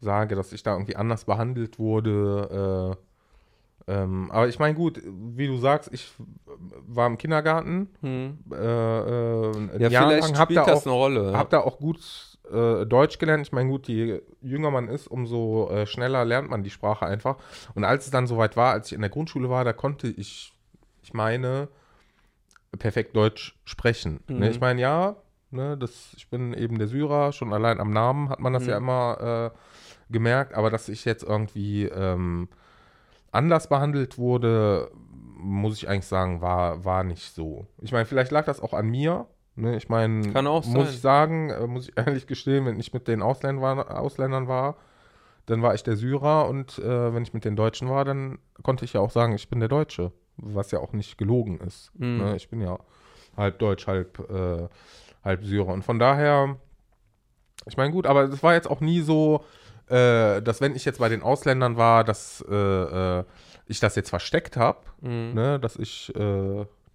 sage, 0.01 0.35
dass 0.35 0.53
ich 0.53 0.63
da 0.63 0.73
irgendwie 0.73 0.97
anders 0.97 1.25
behandelt 1.25 1.79
wurde. 1.79 2.97
Äh, 3.89 3.93
ähm, 3.93 4.31
aber 4.31 4.49
ich 4.49 4.59
meine, 4.59 4.75
gut, 4.75 5.03
wie 5.05 5.49
du 5.49 5.59
sagst, 5.59 5.93
ich 5.93 6.11
war 6.87 7.07
im 7.07 7.19
Kindergarten. 7.19 7.91
Hm. 8.01 8.39
Äh, 8.51 8.57
äh, 8.57 9.53
Ja, 9.79 9.89
Jahr 9.89 10.09
vielleicht 10.09 10.29
lang, 10.29 10.39
hab 10.39 10.47
spielt 10.47 10.59
da 10.59 10.65
das 10.65 10.83
auch, 10.83 10.87
eine 10.87 10.95
Rolle. 10.95 11.33
hab 11.37 11.51
da 11.51 11.61
auch 11.61 11.79
gut 11.79 11.99
äh, 12.53 12.87
Deutsch 12.87 13.19
gelernt. 13.19 13.47
Ich 13.47 13.53
meine, 13.53 13.69
gut, 13.69 13.89
je 13.89 14.21
jünger 14.41 14.71
man 14.71 14.89
ist, 14.89 15.07
umso 15.07 15.71
äh, 15.71 15.87
schneller 15.87 16.25
lernt 16.25 16.51
man 16.51 16.63
die 16.63 16.71
Sprache 16.71 17.07
einfach. 17.07 17.37
Und 17.75 17.85
als 17.85 18.05
es 18.07 18.11
dann 18.11 18.27
soweit 18.27 18.57
war, 18.57 18.73
als 18.73 18.89
ich 18.89 18.93
in 18.95 19.01
der 19.01 19.11
Grundschule 19.11 19.49
war, 19.51 19.65
da 19.65 19.73
konnte 19.73 20.09
ich, 20.09 20.53
ich 21.03 21.13
meine, 21.13 21.69
perfekt 22.79 23.17
Deutsch 23.17 23.59
sprechen. 23.65 24.21
Mhm. 24.29 24.39
Ne? 24.39 24.51
Ich 24.51 24.61
meine, 24.61 24.81
ja, 24.81 25.17
ne, 25.51 25.77
das, 25.77 26.15
ich 26.17 26.29
bin 26.29 26.55
eben 26.55 26.79
der 26.79 26.89
Syrer, 26.89 27.33
schon 27.33 27.53
allein 27.53 27.81
am 27.81 27.91
Namen 27.93 28.29
hat 28.29 28.41
man 28.41 28.53
das 28.53 28.67
ja 28.67 28.79
Mhm. 28.79 28.85
immer 28.85 29.53
äh, 29.55 30.13
gemerkt, 30.13 30.55
aber 30.55 30.71
dass 30.71 30.89
ich 30.89 31.05
jetzt 31.05 31.23
irgendwie 31.23 31.85
ähm, 31.85 32.49
anders 33.33 33.69
behandelt 33.69 34.19
wurde, 34.19 34.91
muss 35.37 35.79
ich 35.79 35.89
eigentlich 35.89 36.07
sagen, 36.07 36.41
war, 36.41 36.85
war 36.85 37.05
nicht 37.05 37.35
so. 37.35 37.67
Ich 37.79 37.93
meine, 37.93 38.05
vielleicht 38.07 38.31
lag 38.31 38.45
das 38.45 38.61
auch 38.61 38.75
an 38.75 38.89
mir. 38.89 39.27
Ne? 39.57 39.77
Ich 39.77 39.89
meine, 39.89 40.33
muss 40.43 40.89
sein. 40.89 40.95
ich 40.95 41.01
sagen, 41.01 41.51
äh, 41.51 41.67
muss 41.67 41.89
ich 41.89 41.95
ehrlich 41.97 42.27
gestehen, 42.27 42.67
wenn 42.67 42.79
ich 42.79 42.93
mit 42.93 43.09
den 43.09 43.23
Ausländern, 43.23 43.79
Ausländern 43.81 44.49
war, 44.49 44.77
dann 45.47 45.63
war 45.63 45.75
ich 45.75 45.83
der 45.83 45.97
Syrer 45.97 46.49
und 46.49 46.79
äh, 46.79 47.15
wenn 47.15 47.23
ich 47.23 47.35
mit 47.35 47.45
den 47.45 47.57
Deutschen 47.57 47.89
war, 47.89 48.05
dann 48.05 48.39
konnte 48.63 48.85
ich 48.85 48.93
ja 48.93 49.01
auch 49.01 49.11
sagen, 49.11 49.35
ich 49.35 49.49
bin 49.49 49.59
der 49.61 49.69
Deutsche, 49.69 50.13
was 50.37 50.71
ja 50.71 50.79
auch 50.79 50.93
nicht 50.93 51.19
gelogen 51.19 51.59
ist. 51.59 51.91
Mhm. 51.99 52.19
Ne? 52.19 52.37
Ich 52.37 52.49
bin 52.49 52.61
ja 52.61 52.79
halb 53.37 53.59
Deutsch, 53.59 53.87
halb, 53.87 54.19
äh, 54.31 54.69
halb 55.25 55.45
Syrer. 55.45 55.69
Und 55.73 55.83
von 55.85 55.99
daher, 55.99 56.57
ich 57.67 57.77
meine, 57.77 57.91
gut, 57.93 58.07
aber 58.07 58.25
es 58.25 58.43
war 58.43 58.55
jetzt 58.55 58.71
auch 58.71 58.81
nie 58.81 59.01
so, 59.01 59.45
äh, 59.89 60.41
dass 60.41 60.61
wenn 60.61 60.77
ich 60.77 60.85
jetzt 60.85 61.01
bei 61.01 61.09
den 61.09 61.23
Ausländern 61.23 61.77
war, 61.77 62.05
dass 62.05 62.45
äh, 62.49 63.21
ich 63.67 63.81
das 63.81 63.97
jetzt 63.97 64.11
versteckt 64.11 64.57
habe, 64.57 64.79
Mhm. 65.01 65.33
ne, 65.35 65.59
dass 65.59 65.77
ich, 65.77 66.13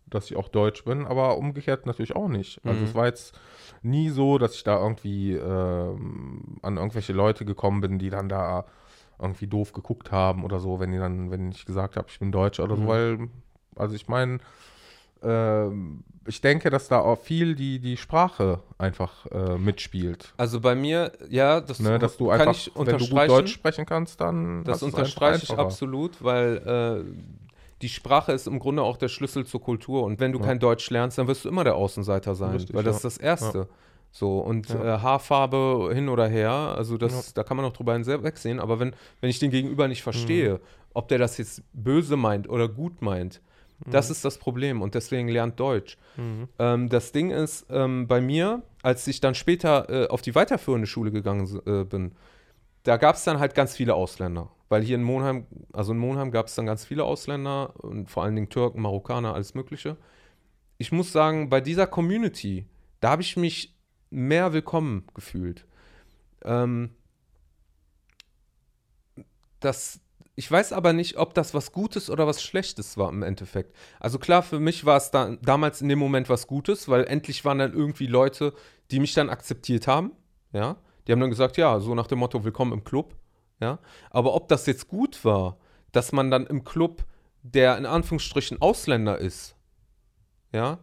dass 0.07 0.29
ich 0.29 0.37
auch 0.37 0.49
Deutsch 0.49 0.83
bin, 0.85 1.05
aber 1.05 1.37
umgekehrt 1.37 1.85
natürlich 1.85 2.15
auch 2.15 2.27
nicht. 2.27 2.61
Also 2.65 2.81
Mhm. 2.81 2.87
es 2.87 2.95
war 2.95 3.05
jetzt 3.05 3.37
nie 3.81 4.09
so, 4.09 4.37
dass 4.37 4.55
ich 4.55 4.63
da 4.63 4.79
irgendwie 4.81 5.33
ähm, 5.33 6.57
an 6.61 6.77
irgendwelche 6.77 7.13
Leute 7.13 7.45
gekommen 7.45 7.81
bin, 7.81 7.99
die 7.99 8.09
dann 8.09 8.29
da 8.29 8.65
irgendwie 9.19 9.47
doof 9.47 9.73
geguckt 9.73 10.11
haben 10.11 10.43
oder 10.43 10.59
so, 10.59 10.79
wenn 10.79 10.91
die 10.91 10.97
dann, 10.97 11.31
wenn 11.31 11.51
ich 11.51 11.65
gesagt 11.65 11.95
habe, 11.97 12.07
ich 12.09 12.19
bin 12.19 12.31
Deutsch 12.31 12.59
oder 12.59 12.75
Mhm. 12.75 12.81
so, 12.81 12.87
weil, 12.87 13.29
also 13.75 13.95
ich 13.95 14.07
meine, 14.07 14.39
ähm, 15.23 16.03
ich 16.27 16.41
denke, 16.41 16.69
dass 16.69 16.87
da 16.87 16.99
auch 16.99 17.19
viel 17.19 17.55
die, 17.55 17.79
die 17.79 17.97
Sprache 17.97 18.59
einfach 18.77 19.25
äh, 19.27 19.57
mitspielt. 19.57 20.33
Also 20.37 20.59
bei 20.59 20.75
mir, 20.75 21.11
ja, 21.29 21.61
das 21.61 21.79
Ne, 21.79 21.99
dass 21.99 22.17
du 22.17 22.29
kann 22.29 22.39
einfach, 22.39 22.51
ich 22.51 22.71
wenn 22.75 22.85
du 22.85 22.91
gut 22.91 23.09
unterstreichen. 23.09 23.29
Deutsch 23.29 23.53
sprechen 23.53 23.85
kannst, 23.85 24.21
dann 24.21 24.63
Das 24.63 24.83
unterstreiche 24.83 25.43
ich 25.43 25.57
absolut, 25.59 26.23
weil 26.23 26.57
äh, 26.57 27.44
die 27.81 27.89
Sprache 27.89 28.31
ist 28.31 28.47
im 28.47 28.59
Grunde 28.59 28.83
auch 28.83 28.97
der 28.97 29.09
Schlüssel 29.09 29.45
zur 29.45 29.61
Kultur. 29.61 30.03
Und 30.03 30.19
wenn 30.19 30.31
du 30.31 30.39
Ja. 30.39 30.45
kein 30.45 30.59
Deutsch 30.59 30.89
lernst, 30.89 31.17
dann 31.17 31.27
wirst 31.27 31.43
du 31.45 31.49
immer 31.49 31.63
der 31.63 31.75
Außenseiter 31.75 32.33
sein, 32.35 32.51
Richtig, 32.53 32.75
weil 32.75 32.83
das 32.83 33.03
ja. 33.03 33.07
ist 33.09 33.17
das 33.17 33.17
Erste. 33.17 33.67
So, 34.11 34.39
und 34.39 34.69
Ja. 34.69 34.95
äh, 34.95 34.99
Haarfarbe 34.99 35.91
hin 35.93 36.07
oder 36.07 36.27
her, 36.27 36.51
also 36.51 36.97
das, 36.97 37.11
Ja. 37.27 37.31
da 37.35 37.43
kann 37.43 37.57
man 37.57 37.65
auch 37.65 37.73
drüber 37.73 37.93
hinwegsehen. 37.93 38.61
Aber 38.61 38.79
wenn, 38.79 38.95
wenn 39.19 39.29
ich 39.29 39.39
den 39.39 39.51
Gegenüber 39.51 39.89
nicht 39.89 39.99
Mhm. 40.01 40.03
verstehe, 40.03 40.61
ob 40.93 41.09
der 41.09 41.17
das 41.17 41.37
jetzt 41.37 41.63
böse 41.73 42.15
meint 42.15 42.47
oder 42.47 42.69
gut 42.69 43.01
meint, 43.01 43.41
das 43.87 44.09
ist 44.09 44.23
das 44.23 44.37
Problem 44.37 44.81
und 44.81 44.95
deswegen 44.95 45.27
lernt 45.27 45.59
Deutsch. 45.59 45.97
Mhm. 46.15 46.47
Ähm, 46.59 46.87
das 46.87 47.11
Ding 47.11 47.29
ist, 47.29 47.65
ähm, 47.69 48.07
bei 48.07 48.21
mir, 48.21 48.61
als 48.83 49.05
ich 49.05 49.19
dann 49.19 49.35
später 49.35 49.89
äh, 49.89 50.07
auf 50.07 50.21
die 50.21 50.33
weiterführende 50.33 50.87
Schule 50.87 51.11
gegangen 51.11 51.59
äh, 51.65 51.83
bin, 51.83 52.13
da 52.83 52.95
gab 52.95 53.15
es 53.17 53.25
dann 53.25 53.37
halt 53.39 53.53
ganz 53.53 53.75
viele 53.75 53.93
Ausländer. 53.95 54.49
Weil 54.75 54.83
hier 54.83 54.95
in 54.95 55.03
Monheim, 55.03 55.47
also 55.71 55.93
in 55.93 55.97
Monheim 55.97 56.31
gab 56.31 56.47
es 56.47 56.55
dann 56.55 56.65
ganz 56.65 56.83
viele 56.83 57.05
Ausländer 57.05 57.73
und 57.77 58.11
vor 58.11 58.23
allen 58.23 58.35
Dingen 58.35 58.49
Türken, 58.49 58.81
Marokkaner, 58.81 59.33
alles 59.33 59.53
Mögliche. 59.53 59.95
Ich 60.77 60.91
muss 60.91 61.13
sagen, 61.13 61.49
bei 61.49 61.61
dieser 61.61 61.87
Community, 61.87 62.67
da 62.99 63.11
habe 63.11 63.21
ich 63.21 63.37
mich 63.37 63.73
mehr 64.09 64.51
willkommen 64.51 65.07
gefühlt. 65.13 65.65
Ähm, 66.43 66.89
das, 69.61 70.01
ich 70.35 70.51
weiß 70.51 70.73
aber 70.73 70.91
nicht, 70.91 71.15
ob 71.15 71.33
das 71.35 71.53
was 71.53 71.71
Gutes 71.71 72.09
oder 72.09 72.27
was 72.27 72.43
Schlechtes 72.43 72.97
war 72.97 73.07
im 73.07 73.23
Endeffekt. 73.23 73.73
Also 74.01 74.19
klar, 74.19 74.43
für 74.43 74.59
mich 74.59 74.85
war 74.85 74.97
es 74.97 75.09
da, 75.09 75.37
damals 75.41 75.81
in 75.81 75.87
dem 75.87 75.99
Moment 75.99 76.27
was 76.27 76.47
Gutes, 76.47 76.89
weil 76.89 77.05
endlich 77.05 77.45
waren 77.45 77.59
dann 77.59 77.71
irgendwie 77.71 78.07
Leute, 78.07 78.53
die 78.91 78.99
mich 78.99 79.13
dann 79.13 79.29
akzeptiert 79.29 79.87
haben. 79.87 80.11
Ja, 80.51 80.75
die 81.07 81.13
haben 81.13 81.21
dann 81.21 81.29
gesagt, 81.29 81.55
ja, 81.55 81.79
so 81.79 81.95
nach 81.95 82.07
dem 82.07 82.19
Motto, 82.19 82.43
willkommen 82.43 82.73
im 82.73 82.83
Club. 82.83 83.15
Ja, 83.65 83.79
aber 84.11 84.35
ob 84.35 84.47
das 84.47 84.67
jetzt 84.67 84.87
gut 84.87 85.25
war, 85.25 85.57
dass 85.91 86.11
man 86.11 86.29
dann 86.29 86.45
im 86.45 86.63
Club 86.63 87.03
der 87.41 87.79
in 87.79 87.87
Anführungsstrichen 87.87 88.61
Ausländer 88.61 89.17
ist, 89.17 89.55
ja, 90.53 90.77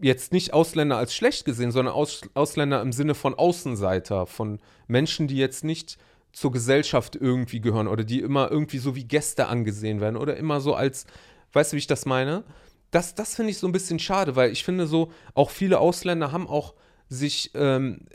jetzt 0.00 0.32
nicht 0.32 0.52
Ausländer 0.52 0.96
als 0.96 1.14
schlecht 1.14 1.44
gesehen, 1.44 1.70
sondern 1.70 1.94
Aus, 1.94 2.22
Ausländer 2.34 2.82
im 2.82 2.90
Sinne 2.90 3.14
von 3.14 3.34
Außenseiter, 3.34 4.26
von 4.26 4.58
Menschen, 4.88 5.28
die 5.28 5.36
jetzt 5.36 5.62
nicht 5.62 5.96
zur 6.32 6.50
Gesellschaft 6.50 7.14
irgendwie 7.14 7.60
gehören 7.60 7.86
oder 7.86 8.02
die 8.02 8.20
immer 8.20 8.50
irgendwie 8.50 8.78
so 8.78 8.96
wie 8.96 9.04
Gäste 9.04 9.46
angesehen 9.46 10.00
werden 10.00 10.16
oder 10.16 10.36
immer 10.36 10.60
so 10.60 10.74
als, 10.74 11.06
weißt 11.52 11.70
du, 11.70 11.76
wie 11.76 11.78
ich 11.78 11.86
das 11.86 12.04
meine? 12.04 12.42
Das, 12.90 13.14
das 13.14 13.36
finde 13.36 13.52
ich 13.52 13.58
so 13.58 13.68
ein 13.68 13.72
bisschen 13.72 14.00
schade, 14.00 14.34
weil 14.34 14.50
ich 14.50 14.64
finde 14.64 14.88
so, 14.88 15.12
auch 15.34 15.50
viele 15.50 15.78
Ausländer 15.78 16.32
haben 16.32 16.48
auch 16.48 16.74
sich 17.08 17.52
ähm, 17.54 18.06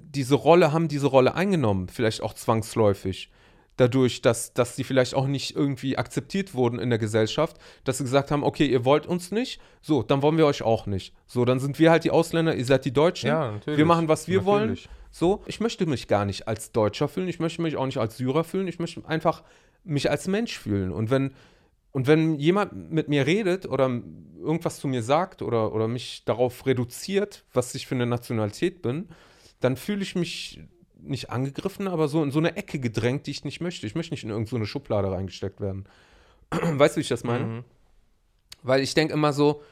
diese 0.00 0.34
Rolle, 0.34 0.72
haben 0.72 0.88
diese 0.88 1.06
Rolle 1.06 1.34
eingenommen, 1.34 1.88
vielleicht 1.88 2.22
auch 2.22 2.34
zwangsläufig 2.34 3.30
dadurch, 3.76 4.22
dass, 4.22 4.52
dass 4.52 4.76
sie 4.76 4.84
vielleicht 4.84 5.14
auch 5.14 5.26
nicht 5.26 5.56
irgendwie 5.56 5.96
akzeptiert 5.96 6.54
wurden 6.54 6.78
in 6.78 6.90
der 6.90 6.98
Gesellschaft, 6.98 7.56
dass 7.84 7.98
sie 7.98 8.04
gesagt 8.04 8.30
haben, 8.30 8.44
okay, 8.44 8.66
ihr 8.66 8.84
wollt 8.84 9.06
uns 9.06 9.30
nicht, 9.30 9.60
so, 9.80 10.02
dann 10.02 10.22
wollen 10.22 10.36
wir 10.36 10.46
euch 10.46 10.62
auch 10.62 10.86
nicht. 10.86 11.14
So, 11.26 11.44
dann 11.44 11.58
sind 11.58 11.78
wir 11.78 11.90
halt 11.90 12.04
die 12.04 12.10
Ausländer, 12.10 12.54
ihr 12.54 12.64
seid 12.64 12.84
die 12.84 12.92
Deutschen, 12.92 13.28
Ja, 13.28 13.52
natürlich. 13.52 13.78
wir 13.78 13.86
machen, 13.86 14.08
was 14.08 14.28
wir 14.28 14.44
wollen. 14.44 14.68
Natürlich. 14.70 14.88
So, 15.10 15.42
ich 15.46 15.60
möchte 15.60 15.86
mich 15.86 16.08
gar 16.08 16.24
nicht 16.24 16.48
als 16.48 16.72
Deutscher 16.72 17.08
fühlen, 17.08 17.28
ich 17.28 17.38
möchte 17.38 17.60
mich 17.62 17.76
auch 17.76 17.86
nicht 17.86 17.98
als 17.98 18.16
Syrer 18.16 18.44
fühlen, 18.44 18.68
ich 18.68 18.78
möchte 18.78 19.06
einfach 19.06 19.42
mich 19.84 20.10
als 20.10 20.26
Mensch 20.26 20.58
fühlen. 20.58 20.92
Und 20.92 21.10
wenn, 21.10 21.32
und 21.90 22.06
wenn 22.06 22.38
jemand 22.38 22.90
mit 22.90 23.08
mir 23.08 23.26
redet 23.26 23.66
oder 23.66 23.90
irgendwas 24.38 24.80
zu 24.80 24.88
mir 24.88 25.02
sagt 25.02 25.42
oder, 25.42 25.74
oder 25.74 25.88
mich 25.88 26.24
darauf 26.24 26.66
reduziert, 26.66 27.44
was 27.52 27.74
ich 27.74 27.86
für 27.86 27.94
eine 27.94 28.06
Nationalität 28.06 28.80
bin, 28.80 29.08
dann 29.64 29.76
fühle 29.76 30.02
ich 30.02 30.14
mich 30.14 30.60
nicht 31.02 31.30
angegriffen, 31.30 31.88
aber 31.88 32.08
so 32.08 32.22
in 32.22 32.30
so 32.30 32.38
eine 32.38 32.56
Ecke 32.56 32.78
gedrängt, 32.78 33.26
die 33.26 33.32
ich 33.32 33.44
nicht 33.44 33.60
möchte. 33.60 33.86
Ich 33.86 33.94
möchte 33.94 34.14
nicht 34.14 34.24
in 34.24 34.30
irgendeine 34.30 34.50
so 34.50 34.56
eine 34.56 34.66
Schublade 34.66 35.10
reingesteckt 35.10 35.60
werden. 35.60 35.86
weißt 36.50 36.96
du, 36.96 36.98
wie 36.98 37.02
ich 37.02 37.08
das 37.08 37.24
meine? 37.24 37.44
Mhm. 37.44 37.64
Weil 38.62 38.82
ich 38.82 38.94
denke 38.94 39.14
immer 39.14 39.32
so, 39.32 39.62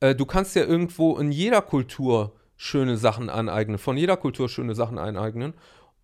äh, 0.00 0.14
du 0.14 0.26
kannst 0.26 0.54
ja 0.56 0.64
irgendwo 0.64 1.16
in 1.16 1.32
jeder 1.32 1.62
Kultur 1.62 2.32
schöne 2.56 2.96
Sachen 2.96 3.30
aneignen, 3.30 3.78
von 3.78 3.96
jeder 3.96 4.16
Kultur 4.16 4.48
schöne 4.48 4.74
Sachen 4.74 4.98
aneignen. 4.98 5.54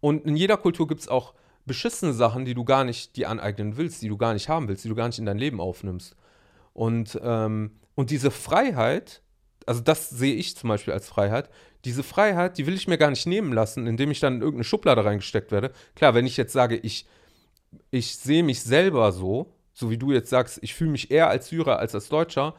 Und 0.00 0.24
in 0.24 0.36
jeder 0.36 0.56
Kultur 0.56 0.88
gibt 0.88 1.02
es 1.02 1.08
auch 1.08 1.34
beschissene 1.66 2.12
Sachen, 2.12 2.44
die 2.44 2.54
du 2.54 2.64
gar 2.64 2.84
nicht 2.84 3.16
dir 3.16 3.28
aneignen 3.28 3.76
willst, 3.76 4.02
die 4.02 4.08
du 4.08 4.16
gar 4.16 4.32
nicht 4.32 4.48
haben 4.48 4.68
willst, 4.68 4.84
die 4.84 4.88
du 4.88 4.94
gar 4.94 5.06
nicht 5.06 5.18
in 5.18 5.26
dein 5.26 5.38
Leben 5.38 5.60
aufnimmst. 5.60 6.16
Und, 6.72 7.20
ähm, 7.22 7.72
und 7.94 8.10
diese 8.10 8.30
Freiheit, 8.30 9.22
also 9.66 9.80
das 9.80 10.08
sehe 10.08 10.34
ich 10.34 10.56
zum 10.56 10.68
Beispiel 10.68 10.94
als 10.94 11.08
Freiheit, 11.08 11.50
diese 11.84 12.02
Freiheit, 12.02 12.58
die 12.58 12.66
will 12.66 12.74
ich 12.74 12.88
mir 12.88 12.98
gar 12.98 13.10
nicht 13.10 13.26
nehmen 13.26 13.52
lassen, 13.52 13.86
indem 13.86 14.10
ich 14.10 14.20
dann 14.20 14.34
in 14.36 14.40
irgendeine 14.42 14.64
Schublade 14.64 15.04
reingesteckt 15.04 15.52
werde. 15.52 15.72
Klar, 15.94 16.14
wenn 16.14 16.26
ich 16.26 16.36
jetzt 16.36 16.52
sage, 16.52 16.76
ich, 16.76 17.06
ich 17.90 18.16
sehe 18.18 18.42
mich 18.42 18.62
selber 18.62 19.12
so, 19.12 19.54
so 19.72 19.90
wie 19.90 19.98
du 19.98 20.12
jetzt 20.12 20.30
sagst, 20.30 20.58
ich 20.62 20.74
fühle 20.74 20.90
mich 20.90 21.10
eher 21.10 21.28
als 21.28 21.48
Syrer 21.48 21.78
als 21.78 21.94
als 21.94 22.08
Deutscher, 22.08 22.54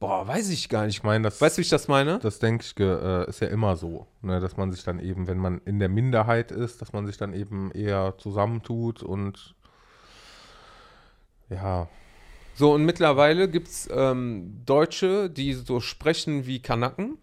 boah, 0.00 0.26
weiß 0.26 0.50
ich 0.50 0.68
gar 0.68 0.86
nicht. 0.86 0.96
Ich 0.98 1.02
meine, 1.02 1.24
das, 1.24 1.40
Weißt 1.40 1.56
du, 1.56 1.60
wie 1.60 1.62
ich 1.62 1.68
das 1.70 1.88
meine? 1.88 2.20
das 2.20 2.38
denke 2.38 2.64
ich, 2.64 2.78
äh, 2.80 3.28
ist 3.28 3.40
ja 3.40 3.48
immer 3.48 3.76
so, 3.76 4.06
ne, 4.22 4.40
dass 4.40 4.56
man 4.56 4.70
sich 4.72 4.82
dann 4.84 4.98
eben, 5.00 5.26
wenn 5.26 5.38
man 5.38 5.60
in 5.64 5.78
der 5.78 5.88
Minderheit 5.88 6.50
ist, 6.52 6.80
dass 6.82 6.92
man 6.92 7.06
sich 7.06 7.16
dann 7.16 7.32
eben 7.34 7.70
eher 7.72 8.14
zusammentut 8.18 9.02
und 9.02 9.54
ja, 11.50 11.88
So, 12.54 12.74
und 12.74 12.84
mittlerweile 12.84 13.48
gibt 13.48 13.68
es 13.68 13.88
ähm, 13.92 14.62
Deutsche, 14.66 15.30
die 15.30 15.52
so 15.54 15.80
sprechen 15.80 16.46
wie 16.46 16.60
Kanaken, 16.60 17.18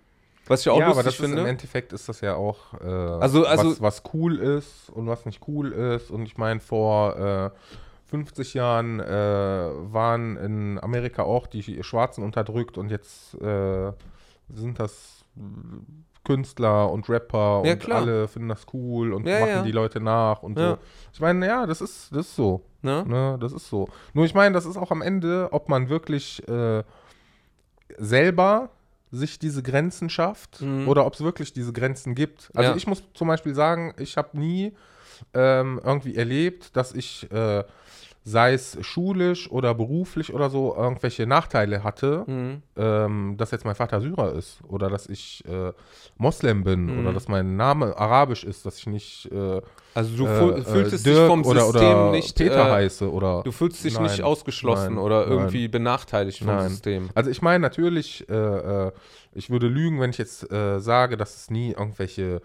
was 0.48 0.62
ich 0.62 0.70
auch 0.70 0.80
ja, 0.80 0.86
aber 0.88 0.96
lustig 0.96 1.06
das 1.06 1.14
ist, 1.16 1.26
finde. 1.26 1.42
im 1.42 1.48
Endeffekt 1.48 1.94
ist 1.94 2.08
das 2.10 2.22
ja 2.22 2.36
auch, 2.36 2.74
äh, 2.82 2.86
Also- 2.86 3.46
also- 3.46 3.72
was, 3.72 3.82
was 3.82 4.04
cool 4.14 4.38
ist 4.38 4.90
und 4.92 5.08
was 5.08 5.26
nicht 5.26 5.42
cool 5.48 5.72
ist. 5.72 6.12
Und 6.12 6.26
ich 6.26 6.38
meine, 6.38 6.60
vor 6.60 7.18
äh, 7.18 7.50
50 8.08 8.54
Jahren 8.54 9.00
äh, 9.00 9.06
waren 9.08 10.38
in 10.38 10.80
Amerika 10.82 11.24
auch 11.24 11.48
die 11.48 11.84
Schwarzen 11.84 12.24
unterdrückt 12.24 12.78
und 12.78 12.90
jetzt 12.92 13.34
äh, 13.42 13.92
sind 14.54 14.80
das 14.80 15.26
Künstler 16.24 16.92
und 16.92 17.08
Rapper 17.10 17.62
Ja, 17.66 17.74
und 17.74 17.80
klar. 17.80 18.02
alle 18.02 18.28
finden 18.28 18.50
das 18.50 18.66
cool 18.74 19.14
und 19.14 19.28
Ja, 19.28 19.40
machen 19.40 19.50
ja. 19.50 19.62
die 19.64 19.72
Leute 19.72 20.00
nach 20.00 20.42
und 20.44 20.58
so. 20.58 20.78
Ich 21.14 21.20
meine, 21.20 21.46
ja, 21.46 21.66
das 21.66 21.82
ist, 21.82 22.10
das 22.16 22.28
ist 22.28 22.36
so. 22.36 22.62
Ne, 22.82 23.38
das 23.40 23.52
ist 23.52 23.68
so. 23.68 23.88
Nur 24.14 24.26
ich 24.26 24.36
meine, 24.36 24.54
das 24.54 24.66
ist 24.68 24.78
auch 24.78 24.92
am 24.92 25.02
Ende, 25.02 25.50
ob 25.52 25.70
man 25.70 25.90
wirklich 25.90 26.48
äh, 26.48 26.84
selber 27.98 28.70
sich 29.12 29.40
diese 29.40 29.62
Grenzen 29.64 30.10
schafft 30.10 30.62
Mhm. 30.62 30.88
oder 30.88 31.06
ob 31.06 31.14
es 31.14 31.22
wirklich 31.22 31.54
diese 31.54 31.72
Grenzen 31.74 32.16
gibt. 32.16 32.50
Also 32.56 32.72
Ja. 32.72 32.76
ich 32.78 32.88
muss 32.88 33.04
zum 33.14 33.28
Beispiel 33.28 33.54
sagen, 33.56 33.94
ich 33.98 34.18
habe 34.18 34.38
nie 34.38 34.74
ähm, 35.34 35.80
irgendwie 35.84 36.16
erlebt, 36.18 36.76
dass 36.76 36.92
ich, 36.94 37.32
äh, 37.32 37.64
sei 38.28 38.54
es 38.54 38.78
schulisch 38.82 39.52
oder 39.52 39.76
beruflich 39.76 40.34
oder 40.34 40.50
so, 40.50 40.76
irgendwelche 40.76 41.28
Nachteile 41.28 41.84
hatte, 41.84 42.24
Mhm. 42.26 42.64
ähm, 42.76 43.36
dass 43.38 43.52
jetzt 43.52 43.66
mein 43.66 43.76
Vater 43.76 44.02
Syrer 44.02 44.34
ist 44.34 44.62
oder 44.68 44.90
dass 44.90 45.08
ich 45.08 45.44
äh, 45.48 45.72
Moslem 46.18 46.64
bin 46.64 46.88
Mhm. 46.88 47.00
oder 47.00 47.14
dass 47.14 47.28
mein 47.28 47.56
Name 47.56 47.96
arabisch 47.96 48.44
ist, 48.44 48.66
dass 48.66 48.80
ich 48.80 48.88
nicht 48.88 49.32
äh, 49.32 49.62
Also 49.94 50.18
du 50.18 50.26
äh, 50.26 50.60
äh, 50.60 50.64
fühlst 50.64 51.06
dich 51.06 51.16
vom 51.28 51.46
oder, 51.46 51.66
System 51.66 51.98
oder 52.00 52.12
nicht, 52.12 52.36
Peter 52.36 52.68
äh, 52.68 52.72
heiße 52.72 53.12
oder 53.12 53.44
du 53.44 53.52
fühlst 53.52 53.84
dich 53.84 53.94
Nein, 53.94 54.04
nicht 54.04 54.24
ausgeschlossen 54.24 54.96
nein, 54.96 55.04
oder 55.04 55.22
nein. 55.28 55.30
irgendwie 55.38 55.68
benachteiligt 55.68 56.40
vom 56.40 56.48
Nein. 56.48 56.70
System. 56.70 57.10
Also 57.14 57.30
ich 57.30 57.44
meine 57.44 57.60
natürlich, 57.60 58.28
äh, 58.28 58.92
ich 59.34 59.52
würde 59.52 59.68
lügen, 59.68 60.00
wenn 60.02 60.10
ich 60.10 60.18
jetzt 60.18 60.48
sage, 60.50 61.16
dass 61.16 61.36
es 61.36 61.52
nie 61.52 61.74
irgendwelche 61.74 62.42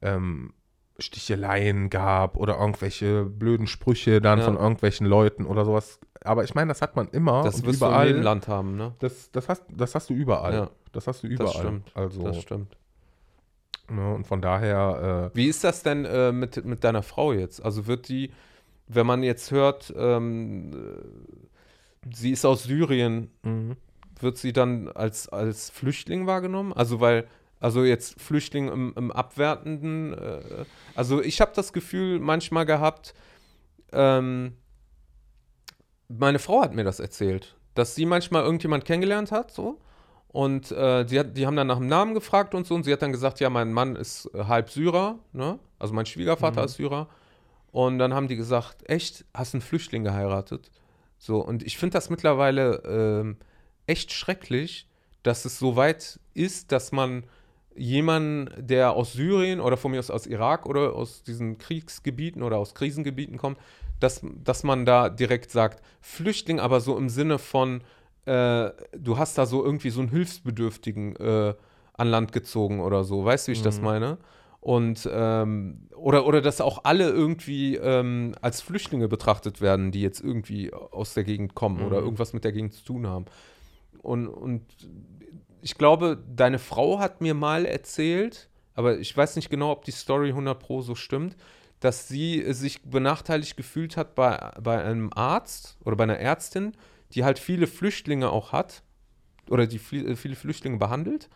ähm, 0.00 0.52
Sticheleien 0.98 1.90
gab 1.90 2.36
oder 2.36 2.58
irgendwelche 2.58 3.24
blöden 3.24 3.66
Sprüche 3.66 4.20
dann 4.20 4.40
Ja. 4.40 4.44
von 4.44 4.56
irgendwelchen 4.56 5.06
Leuten 5.06 5.46
oder 5.46 5.64
sowas. 5.64 6.00
Aber 6.22 6.42
ich 6.44 6.54
meine, 6.54 6.68
das 6.68 6.82
hat 6.82 6.96
man 6.96 7.08
immer 7.08 7.44
Das 7.44 7.56
wirst 7.56 7.64
du 7.64 7.70
in 7.70 7.74
überall. 7.76 8.06
jedem 8.08 8.22
Land 8.22 8.48
haben, 8.48 8.76
ne? 8.76 8.94
Das, 8.98 9.30
das, 9.30 9.48
hast, 9.48 9.62
das 9.70 9.94
hast 9.94 10.10
du 10.10 10.14
überall. 10.14 10.52
Ja. 10.54 10.70
Das 10.92 11.06
hast 11.06 11.22
du 11.22 11.28
überall. 11.28 11.52
stimmt. 11.54 11.92
Also, 11.94 12.22
Das 12.22 12.40
stimmt. 12.40 12.76
ne, 13.88 14.14
und 14.14 14.26
von 14.26 14.40
daher, 14.42 15.30
Wie 15.34 15.46
ist 15.46 15.62
das 15.62 15.82
denn 15.84 16.04
äh, 16.04 16.32
mit, 16.32 16.64
mit 16.64 16.82
deiner 16.82 17.02
Frau 17.02 17.32
jetzt? 17.32 17.64
Also 17.64 17.86
wird 17.86 18.08
die, 18.08 18.32
wenn 18.88 19.06
man 19.06 19.22
jetzt 19.22 19.50
hört, 19.52 19.92
ähm, 19.96 20.72
äh, 20.72 22.10
sie 22.14 22.32
ist 22.32 22.44
aus 22.44 22.64
Syrien, 22.64 23.30
äh, 23.44 23.48
mhm. 23.48 23.76
wird 24.20 24.36
sie 24.38 24.52
dann 24.52 24.88
als, 24.88 25.28
als 25.28 25.70
Flüchtling 25.70 26.26
wahrgenommen? 26.26 26.72
Also 26.72 26.98
weil, 27.00 27.28
also 27.60 27.84
jetzt 27.84 28.20
Flüchtling 28.20 28.68
im, 28.68 28.92
im 28.96 29.10
abwertenden, 29.10 30.14
äh, 30.14 30.64
also 30.94 31.22
ich 31.22 31.40
habe 31.40 31.52
das 31.54 31.72
Gefühl 31.72 32.18
manchmal 32.20 32.66
gehabt, 32.66 33.14
ähm, 33.92 34.54
meine 36.08 36.38
Frau 36.38 36.62
hat 36.62 36.74
mir 36.74 36.84
das 36.84 37.00
erzählt, 37.00 37.56
dass 37.74 37.94
sie 37.94 38.06
manchmal 38.06 38.42
irgendjemand 38.42 38.84
kennengelernt 38.84 39.30
hat, 39.32 39.50
so. 39.50 39.78
Und 40.28 40.70
äh, 40.72 41.04
die, 41.04 41.18
hat, 41.18 41.36
die 41.36 41.46
haben 41.46 41.56
dann 41.56 41.66
nach 41.66 41.78
dem 41.78 41.86
Namen 41.86 42.12
gefragt 42.12 42.54
und 42.54 42.66
so. 42.66 42.74
Und 42.74 42.84
sie 42.84 42.92
hat 42.92 43.00
dann 43.00 43.12
gesagt, 43.12 43.40
ja, 43.40 43.48
mein 43.48 43.72
Mann 43.72 43.96
ist 43.96 44.28
äh, 44.34 44.44
halb 44.44 44.70
Syrer, 44.70 45.18
ne? 45.32 45.58
Also 45.78 45.94
mein 45.94 46.04
Schwiegervater 46.04 46.60
Mhm. 46.60 46.66
ist 46.66 46.74
Syrer. 46.74 47.08
Und 47.72 47.98
dann 47.98 48.12
haben 48.12 48.28
die 48.28 48.36
gesagt, 48.36 48.88
echt, 48.88 49.24
hast 49.32 49.54
einen 49.54 49.62
Flüchtling 49.62 50.04
geheiratet? 50.04 50.70
So, 51.18 51.38
und 51.40 51.62
ich 51.62 51.78
finde 51.78 51.94
das 51.94 52.10
mittlerweile 52.10 52.82
ähm, 52.84 53.38
echt 53.86 54.12
schrecklich, 54.12 54.86
dass 55.22 55.44
es 55.46 55.58
so 55.58 55.76
weit 55.76 56.20
ist, 56.34 56.72
dass 56.72 56.92
man 56.92 57.24
jemanden, 57.78 58.50
der 58.58 58.92
aus 58.92 59.12
Syrien 59.12 59.60
oder 59.60 59.76
von 59.76 59.90
mir 59.92 59.98
aus 59.98 60.10
aus 60.10 60.26
Irak 60.26 60.66
oder 60.66 60.94
aus 60.94 61.22
diesen 61.22 61.58
Kriegsgebieten 61.58 62.42
oder 62.42 62.58
aus 62.58 62.74
Krisengebieten 62.74 63.38
kommt, 63.38 63.58
dass, 64.00 64.20
dass 64.44 64.62
man 64.64 64.84
da 64.84 65.08
direkt 65.08 65.50
sagt, 65.50 65.82
Flüchtling, 66.00 66.60
aber 66.60 66.80
so 66.80 66.96
im 66.96 67.08
Sinne 67.08 67.38
von, 67.38 67.80
äh, 68.26 68.70
du 68.96 69.16
hast 69.18 69.38
da 69.38 69.46
so 69.46 69.64
irgendwie 69.64 69.90
so 69.90 70.00
einen 70.00 70.10
Hilfsbedürftigen 70.10 71.16
äh, 71.16 71.54
an 71.94 72.08
Land 72.08 72.32
gezogen 72.32 72.80
oder 72.80 73.04
so. 73.04 73.24
Weißt 73.24 73.48
du, 73.48 73.50
wie 73.50 73.54
ich 73.56 73.62
das 73.62 73.78
Mhm. 73.78 73.84
meine? 73.84 74.18
Und 74.60 75.08
ähm, 75.12 75.88
oder, 75.96 76.26
oder 76.26 76.40
dass 76.42 76.60
auch 76.60 76.84
alle 76.84 77.08
irgendwie 77.10 77.76
ähm, 77.76 78.34
als 78.40 78.60
Flüchtlinge 78.60 79.08
betrachtet 79.08 79.60
werden, 79.60 79.92
die 79.92 80.02
jetzt 80.02 80.20
irgendwie 80.20 80.72
aus 80.72 81.14
der 81.14 81.24
Gegend 81.24 81.54
kommen 81.54 81.80
oder 81.80 81.98
Mhm. 81.98 82.04
irgendwas 82.04 82.32
mit 82.32 82.44
der 82.44 82.52
Gegend 82.52 82.74
zu 82.74 82.84
tun 82.84 83.06
haben. 83.06 83.26
Und, 84.02 84.28
und 84.28 84.62
ich 85.62 85.76
glaube, 85.76 86.22
deine 86.34 86.58
Frau 86.58 86.98
hat 86.98 87.20
mir 87.20 87.34
mal 87.34 87.64
erzählt, 87.64 88.48
aber 88.74 88.98
ich 88.98 89.16
weiß 89.16 89.36
nicht 89.36 89.50
genau, 89.50 89.72
ob 89.72 89.84
die 89.84 89.90
Story 89.90 90.28
100 90.28 90.58
Pro 90.58 90.82
so 90.82 90.94
stimmt, 90.94 91.36
dass 91.80 92.08
sie 92.08 92.52
sich 92.52 92.82
benachteiligt 92.82 93.56
gefühlt 93.56 93.96
hat 93.96 94.14
bei, 94.14 94.52
bei 94.60 94.82
einem 94.82 95.12
Arzt 95.12 95.78
oder 95.84 95.96
bei 95.96 96.04
einer 96.04 96.18
Ärztin, 96.18 96.72
die 97.12 97.24
halt 97.24 97.38
viele 97.38 97.66
Flüchtlinge 97.66 98.30
auch 98.30 98.52
hat 98.52 98.82
oder 99.48 99.66
die 99.66 99.78
viel, 99.78 100.16
viele 100.16 100.36
Flüchtlinge 100.36 100.78
behandelt 100.78 101.28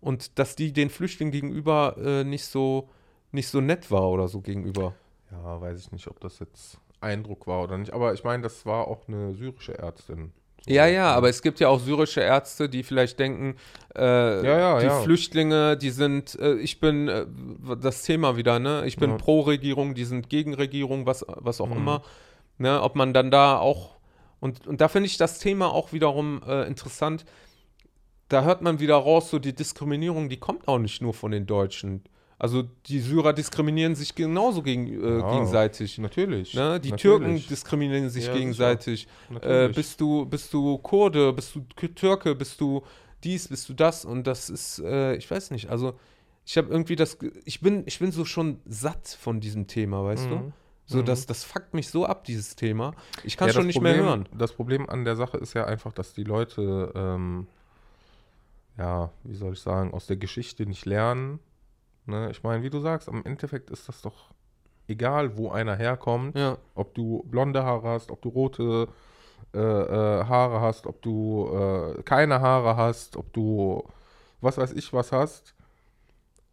und 0.00 0.38
dass 0.38 0.56
die 0.56 0.72
den 0.72 0.90
Flüchtlingen 0.90 1.32
gegenüber 1.32 1.96
äh, 1.98 2.24
nicht 2.24 2.44
so 2.44 2.88
nicht 3.32 3.48
so 3.48 3.60
nett 3.60 3.90
war 3.90 4.10
oder 4.10 4.28
so 4.28 4.40
gegenüber. 4.40 4.94
ja, 5.30 5.60
weiß 5.60 5.78
ich 5.80 5.92
nicht, 5.92 6.06
ob 6.08 6.20
das 6.20 6.38
jetzt 6.38 6.78
Eindruck 7.00 7.46
war 7.46 7.62
oder 7.62 7.78
nicht. 7.78 7.92
Aber 7.92 8.14
ich 8.14 8.24
meine, 8.24 8.42
das 8.42 8.64
war 8.66 8.86
auch 8.86 9.08
eine 9.08 9.34
syrische 9.34 9.78
Ärztin. 9.78 10.32
Ja, 10.68 10.86
ja, 10.86 11.12
aber 11.12 11.28
es 11.28 11.42
gibt 11.42 11.58
ja 11.60 11.68
auch 11.68 11.80
syrische 11.80 12.20
Ärzte, 12.20 12.68
die 12.68 12.82
vielleicht 12.84 13.18
denken, 13.18 13.56
äh, 13.96 14.02
Ja, 14.46 14.58
ja, 14.58 14.78
die 14.80 14.86
ja. 14.86 15.00
Flüchtlinge, 15.00 15.76
die 15.76 15.90
sind, 15.90 16.38
äh, 16.38 16.54
ich 16.54 16.78
bin, 16.78 17.08
äh, 17.08 17.26
das 17.80 18.02
Thema 18.02 18.36
wieder, 18.36 18.58
ne? 18.60 18.84
Ich 18.86 18.96
bin 18.96 19.16
pro 19.16 19.40
Regierung, 19.40 19.94
die 19.94 20.04
sind 20.04 20.28
gegen 20.30 20.54
Regierung, 20.54 21.04
was, 21.04 21.24
was 21.28 21.60
auch 21.60 21.66
Mhm. 21.68 21.76
immer. 21.76 22.02
Ne? 22.58 22.80
Ob 22.80 22.94
man 22.94 23.12
dann 23.12 23.30
da 23.30 23.58
auch, 23.58 23.96
Und, 24.40 24.66
und 24.66 24.80
da 24.80 24.88
finde 24.88 25.06
ich 25.06 25.16
das 25.18 25.38
Thema 25.38 25.72
auch 25.72 25.92
wiederum 25.92 26.42
äh, 26.46 26.66
interessant. 26.66 27.24
Da 28.28 28.42
hört 28.44 28.60
man 28.62 28.80
wieder 28.80 28.96
raus, 28.96 29.30
so 29.30 29.38
die 29.38 29.54
Diskriminierung, 29.54 30.28
die 30.28 30.38
kommt 30.38 30.66
auch 30.68 30.78
nicht 30.78 31.00
nur 31.02 31.14
von 31.14 31.30
den 31.30 31.46
Deutschen. 31.46 32.02
Also 32.42 32.64
die 32.86 32.98
Syrer 32.98 33.32
diskriminieren 33.32 33.94
sich 33.94 34.16
genauso 34.16 34.62
gegen, 34.64 34.88
äh, 34.88 35.20
Ja, 35.20 35.30
gegenseitig. 35.30 35.98
Natürlich. 35.98 36.54
Ne? 36.54 36.80
Die 36.80 36.90
natürlich. 36.90 37.00
Türken 37.00 37.46
diskriminieren 37.48 38.10
sich 38.10 38.26
Ja, 38.26 38.32
gegenseitig. 38.32 39.06
Äh, 39.42 39.68
bist, 39.68 40.00
du, 40.00 40.26
bist 40.26 40.52
du 40.52 40.76
Kurde, 40.78 41.32
bist 41.32 41.54
du 41.54 41.60
Türke, 41.94 42.34
bist 42.34 42.60
du 42.60 42.82
dies, 43.22 43.46
bist 43.46 43.68
du 43.68 43.74
das? 43.74 44.04
Und 44.04 44.26
das 44.26 44.50
ist, 44.50 44.80
äh, 44.80 45.14
ich 45.14 45.30
weiß 45.30 45.52
nicht, 45.52 45.70
also 45.70 45.94
ich 46.44 46.58
habe 46.58 46.68
irgendwie 46.68 46.96
das, 46.96 47.16
ich 47.44 47.60
bin, 47.60 47.84
ich 47.86 48.00
bin 48.00 48.10
so 48.10 48.24
schon 48.24 48.58
satt 48.66 49.06
von 49.20 49.38
diesem 49.38 49.68
Thema, 49.68 50.02
weißt 50.04 50.28
du? 50.32 50.34
Mhm. 50.34 50.52
So, 50.86 50.98
Mhm. 50.98 51.04
das, 51.04 51.26
das 51.26 51.44
fuckt 51.44 51.74
mich 51.74 51.90
so 51.90 52.06
ab, 52.06 52.24
dieses 52.24 52.56
Thema. 52.56 52.92
Ich 53.22 53.36
kann 53.36 53.46
Ja, 53.46 53.54
schon 53.54 53.66
nicht 53.68 53.76
Problem, 53.76 53.98
mehr 53.98 54.04
hören. 54.04 54.28
Das 54.36 54.52
Problem 54.52 54.88
an 54.90 55.04
der 55.04 55.14
Sache 55.14 55.36
ist 55.38 55.54
ja 55.54 55.64
einfach, 55.66 55.92
dass 55.92 56.12
die 56.12 56.24
Leute, 56.24 56.90
ähm, 56.96 57.46
ja, 58.78 59.10
wie 59.22 59.36
soll 59.36 59.52
ich 59.52 59.60
sagen, 59.60 59.94
aus 59.94 60.06
der 60.08 60.16
Geschichte 60.16 60.66
nicht 60.66 60.86
lernen. 60.86 61.38
Ne? 62.06 62.30
Ich 62.30 62.42
meine, 62.42 62.62
wie 62.62 62.70
du 62.70 62.80
sagst, 62.80 63.08
am 63.08 63.24
Endeffekt 63.24 63.70
ist 63.70 63.88
das 63.88 64.02
doch 64.02 64.30
egal, 64.88 65.36
wo 65.36 65.50
einer 65.50 65.76
herkommt, 65.76 66.36
Ja, 66.36 66.58
ob 66.74 66.94
du 66.94 67.24
blonde 67.28 67.64
Haare 67.64 67.88
hast, 67.88 68.10
ob 68.10 68.20
du 68.22 68.28
rote 68.28 68.88
äh, 69.54 69.58
äh, 69.58 70.24
Haare 70.24 70.60
hast, 70.60 70.86
ob 70.86 71.02
du 71.02 71.48
äh, 71.98 72.02
keine 72.02 72.40
Haare 72.40 72.76
hast, 72.76 73.16
ob 73.16 73.32
du 73.32 73.84
was 74.40 74.58
weiß 74.58 74.72
ich 74.72 74.92
was 74.92 75.12
hast. 75.12 75.54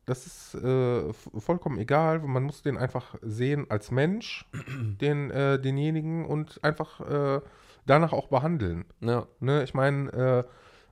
Das 0.05 0.25
ist 0.25 0.55
äh, 0.55 1.13
vollkommen 1.13 1.77
egal. 1.77 2.19
Man 2.19 2.43
muss 2.43 2.63
den 2.63 2.77
einfach 2.77 3.15
sehen 3.21 3.67
als 3.69 3.91
Mensch, 3.91 4.45
den, 5.01 5.29
äh, 5.29 5.59
denjenigen 5.59 6.25
und 6.25 6.63
einfach 6.63 6.99
äh, 7.01 7.41
danach 7.85 8.13
auch 8.13 8.27
behandeln. 8.27 8.85
ja, 9.01 9.27
Ne? 9.39 9.63
Ich 9.63 9.73
meine, 9.73 10.45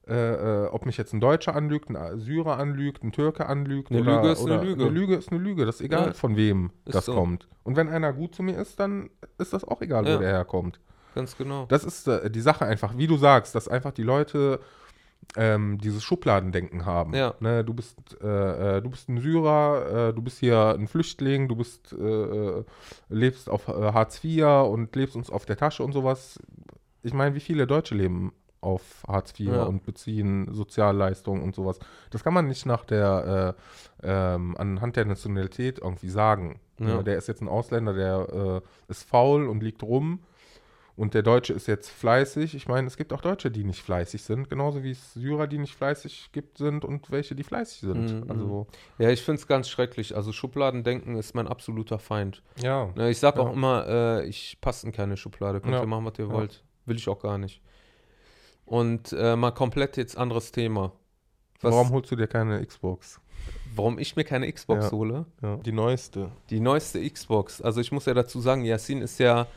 äh, 0.09 0.65
äh, 0.65 0.67
ob 0.67 0.85
mich 0.85 0.97
jetzt 0.97 1.13
ein 1.13 1.19
Deutscher 1.19 1.55
anlügt, 1.55 1.89
ein 1.89 2.19
Syrer 2.19 2.57
anlügt, 2.57 3.03
ein 3.03 3.11
Türke 3.11 3.45
anlügt. 3.47 3.91
Eine 3.91 4.01
oder, 4.01 4.15
Lüge 4.17 4.31
ist 4.31 4.41
eine 4.45 4.55
oder 4.55 4.63
Lüge. 4.63 4.83
Eine 4.83 4.91
Lüge 4.91 5.15
ist 5.15 5.31
eine 5.31 5.39
Lüge. 5.41 5.65
Das 5.65 5.75
ist 5.75 5.81
egal, 5.81 6.07
Ja. 6.07 6.13
von 6.13 6.35
wem 6.35 6.71
Ist 6.85 6.95
das 6.95 7.05
so. 7.05 7.13
kommt. 7.15 7.47
Und 7.63 7.75
wenn 7.75 7.89
einer 7.89 8.13
gut 8.13 8.35
zu 8.35 8.43
mir 8.43 8.57
ist, 8.57 8.79
dann 8.79 9.09
ist 9.37 9.53
das 9.53 9.63
auch 9.63 9.81
egal, 9.81 10.07
Ja. 10.07 10.15
wo 10.15 10.19
der 10.21 10.29
herkommt. 10.29 10.79
ganz 11.15 11.35
genau. 11.35 11.65
Das 11.67 11.83
ist 11.83 12.07
äh, 12.07 12.29
die 12.29 12.41
Sache 12.41 12.65
einfach, 12.65 12.95
wie 12.97 13.07
du 13.07 13.17
sagst, 13.17 13.55
dass 13.55 13.67
einfach 13.67 13.91
die 13.91 14.03
Leute 14.03 14.59
ähm, 15.35 15.79
dieses 15.79 16.03
Schubladendenken 16.03 16.85
haben. 16.85 17.13
Ja. 17.15 17.33
Ne, 17.39 17.63
du, 17.65 17.73
bist, 17.73 17.97
äh, 18.21 18.77
äh, 18.77 18.81
du 18.81 18.89
bist 18.91 19.09
ein 19.09 19.19
Syrer, 19.19 20.09
äh, 20.09 20.13
du 20.13 20.21
bist 20.21 20.37
hier 20.39 20.75
ein 20.77 20.87
Flüchtling, 20.87 21.47
du 21.47 21.55
bist, 21.55 21.93
lebst 23.09 23.49
auf 23.49 23.67
Hartz 23.67 24.23
IV 24.23 24.45
und 24.69 24.95
lebst 24.95 25.15
uns 25.15 25.29
auf 25.29 25.45
der 25.45 25.57
Tasche 25.57 25.83
und 25.83 25.91
sowas. 25.91 26.39
Ich 27.03 27.13
meine, 27.13 27.35
wie 27.35 27.39
viele 27.39 27.67
Deutsche 27.67 27.95
leben 27.95 28.31
auf 28.61 29.03
Hartz 29.07 29.39
IV 29.39 29.47
Ja. 29.51 29.63
und 29.63 29.83
beziehen 29.85 30.47
Sozialleistungen 30.53 31.41
und 31.43 31.55
sowas. 31.55 31.79
Das 32.11 32.23
kann 32.23 32.33
man 32.33 32.47
nicht 32.47 32.65
nach 32.65 32.85
der, 32.85 33.55
äh, 34.03 34.07
ähm, 34.35 34.55
anhand 34.57 34.95
der 34.95 35.05
Nationalität 35.05 35.79
irgendwie 35.79 36.09
sagen. 36.09 36.59
Ja. 36.79 37.01
Der 37.03 37.17
ist 37.17 37.27
jetzt 37.27 37.41
ein 37.41 37.47
Ausländer, 37.49 37.93
der 37.93 38.61
äh, 38.63 38.91
ist 38.91 39.03
faul 39.03 39.47
und 39.47 39.63
liegt 39.63 39.83
rum. 39.83 40.19
Und 40.95 41.13
der 41.13 41.21
Deutsche 41.21 41.53
ist 41.53 41.67
jetzt 41.67 41.91
fleißig. 41.91 42.55
Ich 42.55 42.67
meine, 42.67 42.87
es 42.87 42.97
gibt 42.97 43.13
auch 43.13 43.21
Deutsche, 43.21 43.51
die 43.51 43.63
nicht 43.63 43.83
fleißig 43.83 44.23
sind, 44.23 44.49
genauso 44.49 44.81
wie 44.83 44.89
es 44.91 45.13
Syrer, 45.13 45.45
die 45.45 45.59
nicht 45.59 45.75
fleißig 45.75 46.29
gibt, 46.31 46.57
sind 46.57 46.83
und 46.83 47.11
welche, 47.11 47.35
die 47.35 47.43
fleißig 47.43 47.81
sind. 47.81 48.23
Mhm, 48.25 48.31
Also, 48.31 48.65
Ja, 48.97 49.09
ich 49.11 49.21
finde 49.21 49.39
es 49.39 49.45
ganz 49.47 49.69
schrecklich. 49.69 50.15
Also 50.15 50.31
Schubladendenken 50.31 51.15
ist 51.15 51.35
mein 51.35 51.47
absoluter 51.47 51.99
Feind. 51.99 52.41
ja. 52.59 52.89
Ne, 52.95 53.11
ich 53.11 53.19
sage 53.19 53.39
Ja. 53.39 53.45
auch 53.47 53.53
immer, 53.53 53.85
äh, 53.87 54.25
ich 54.27 54.57
passe 54.59 54.87
in 54.87 54.91
keine 54.91 55.17
Schublade. 55.17 55.61
Könnt 55.61 55.75
Ja. 55.75 55.81
ihr 55.81 55.85
machen, 55.87 56.05
was 56.05 56.17
ihr 56.17 56.25
Ja. 56.25 56.31
wollt. 56.33 56.63
Will 56.87 56.95
ich 56.95 57.07
auch 57.07 57.19
gar 57.19 57.37
nicht. 57.37 57.61
Und 58.67 59.13
äh, 59.17 59.35
mal 59.35 59.51
komplett 59.51 59.97
jetzt 59.97 60.17
anderes 60.17 60.51
Thema. 60.51 60.91
Was, 61.61 61.73
Warum 61.73 61.89
holst 61.89 62.11
du 62.11 62.15
dir 62.15 62.27
keine 62.27 62.63
Xbox? 62.63 63.19
warum 63.75 63.99
ich 63.99 64.15
mir 64.15 64.23
keine 64.23 64.51
Xbox 64.51 64.85
Ja. 64.85 64.91
hole? 64.91 65.25
Ja. 65.41 65.57
Die 65.57 65.71
neueste. 65.71 66.31
Die 66.49 66.59
neueste 66.59 67.07
Xbox. 67.09 67.61
Also 67.61 67.79
ich 67.79 67.91
muss 67.91 68.05
ja 68.05 68.13
dazu 68.13 68.41
sagen, 68.41 68.63
Yassin 68.65 69.01
ist 69.01 69.19
ja 69.19 69.47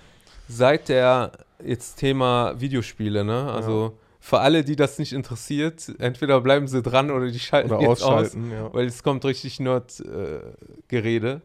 seit 0.48 0.88
der 0.88 1.32
jetzt 1.64 1.96
Thema 1.96 2.60
Videospiele, 2.60 3.24
ne? 3.24 3.50
Also 3.50 3.98
für 4.20 4.40
alle, 4.40 4.62
die 4.64 4.76
das 4.76 4.98
nicht 4.98 5.12
interessiert, 5.12 5.90
entweder 5.98 6.40
bleiben 6.42 6.68
sie 6.68 6.82
dran 6.82 7.10
oder 7.10 7.30
die 7.30 7.38
schalten 7.40 7.72
Oder 7.72 7.88
jetzt 7.88 8.02
aus, 8.02 8.34
ja. 8.34 8.72
weil 8.72 8.86
es 8.86 9.02
kommt 9.02 9.24
richtig 9.24 9.58
Nerd-Gerede. 9.60 11.40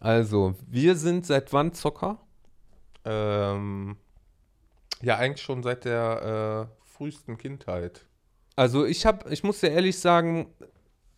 also, 0.00 0.54
wir 0.68 0.96
sind 0.96 1.24
seit 1.26 1.52
wann 1.52 1.72
Zocker? 1.72 2.18
Ähm, 3.04 3.96
ja, 5.02 5.16
eigentlich 5.16 5.42
schon 5.42 5.62
seit 5.62 5.84
der 5.84 6.68
äh, 6.70 6.88
frühesten 6.88 7.36
Kindheit. 7.38 8.06
Also 8.56 8.84
ich 8.84 9.06
habe, 9.06 9.32
ich 9.32 9.42
muss 9.44 9.60
dir 9.60 9.70
ehrlich 9.70 9.98
sagen, 9.98 10.46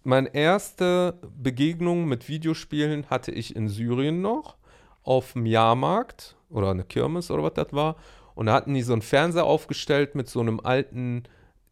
meine 0.02 0.34
erste 0.34 1.18
Begegnung 1.36 2.06
mit 2.06 2.28
Videospielen 2.28 3.10
hatte 3.10 3.32
ich 3.32 3.56
in 3.56 3.68
Syrien 3.68 4.20
noch 4.20 4.56
auf 5.02 5.32
dem 5.32 5.46
Jahrmarkt 5.46 6.36
oder 6.50 6.70
eine 6.70 6.84
Kirmes 6.84 7.30
oder 7.30 7.42
was 7.42 7.54
das 7.54 7.72
war. 7.72 7.96
Und 8.34 8.46
da 8.46 8.54
hatten 8.54 8.74
die 8.74 8.82
so 8.82 8.92
einen 8.92 9.02
Fernseher 9.02 9.44
aufgestellt 9.44 10.14
mit 10.14 10.28
so 10.28 10.40
einem 10.40 10.60
alten, 10.60 11.24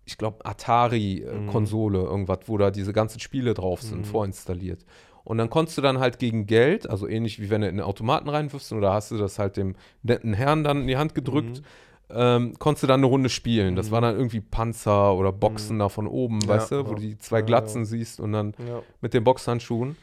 ich 0.05 0.17
glaube, 0.19 0.45
Atari-Konsole, 0.45 2.01
irgendwas, 2.01 2.41
wo 2.47 2.57
da 2.59 2.71
diese 2.71 2.93
ganzen 2.93 3.21
Spiele 3.21 3.55
drauf 3.55 3.83
sind, 3.83 4.07
vorinstalliert. 4.07 4.85
Und 5.25 5.39
dann 5.39 5.51
konntest 5.51 5.79
du 5.79 5.83
dann 5.83 5.99
halt 5.99 6.19
gegen 6.19 6.47
Geld, 6.47 6.89
also 6.89 7.07
ähnlich 7.07 7.41
wie 7.41 7.51
wenn 7.51 7.61
du 7.61 7.69
in 7.69 7.77
den 7.77 7.85
Automaten 7.85 8.29
reinwirfst, 8.29 8.73
oder 8.73 8.93
hast 8.93 9.11
du 9.11 9.19
das 9.19 9.39
halt 9.39 9.57
dem 9.57 9.77
netten 10.03 10.35
Herrn 10.35 10.65
dann 10.65 10.83
in 10.83 10.87
die 10.89 10.97
Hand 10.97 11.15
gedrückt, 11.15 11.63
ähm, 12.15 12.55
konntest 12.59 12.83
du 12.83 12.87
dann 12.87 13.01
eine 13.01 13.07
Runde 13.07 13.29
spielen. 13.29 13.77
Das 13.77 13.91
war 13.91 14.01
dann 14.01 14.17
irgendwie 14.17 14.41
Panzer 14.41 15.15
oder 15.15 15.33
Boxen 15.33 15.79
da 15.79 15.89
von 15.89 16.07
oben, 16.07 16.41
Ja, 16.43 16.49
weißt 16.49 16.73
du, 16.73 16.85
wo 16.87 16.91
ja. 16.91 16.95
du 16.95 17.01
die 17.01 17.19
zwei 17.19 17.43
Glatzen 17.43 17.83
ja. 17.83 17.87
siehst 17.87 18.21
und 18.21 18.33
dann 18.33 18.55
mit 19.01 19.15
den 19.15 19.25
Boxhandschuhen. 19.25 19.97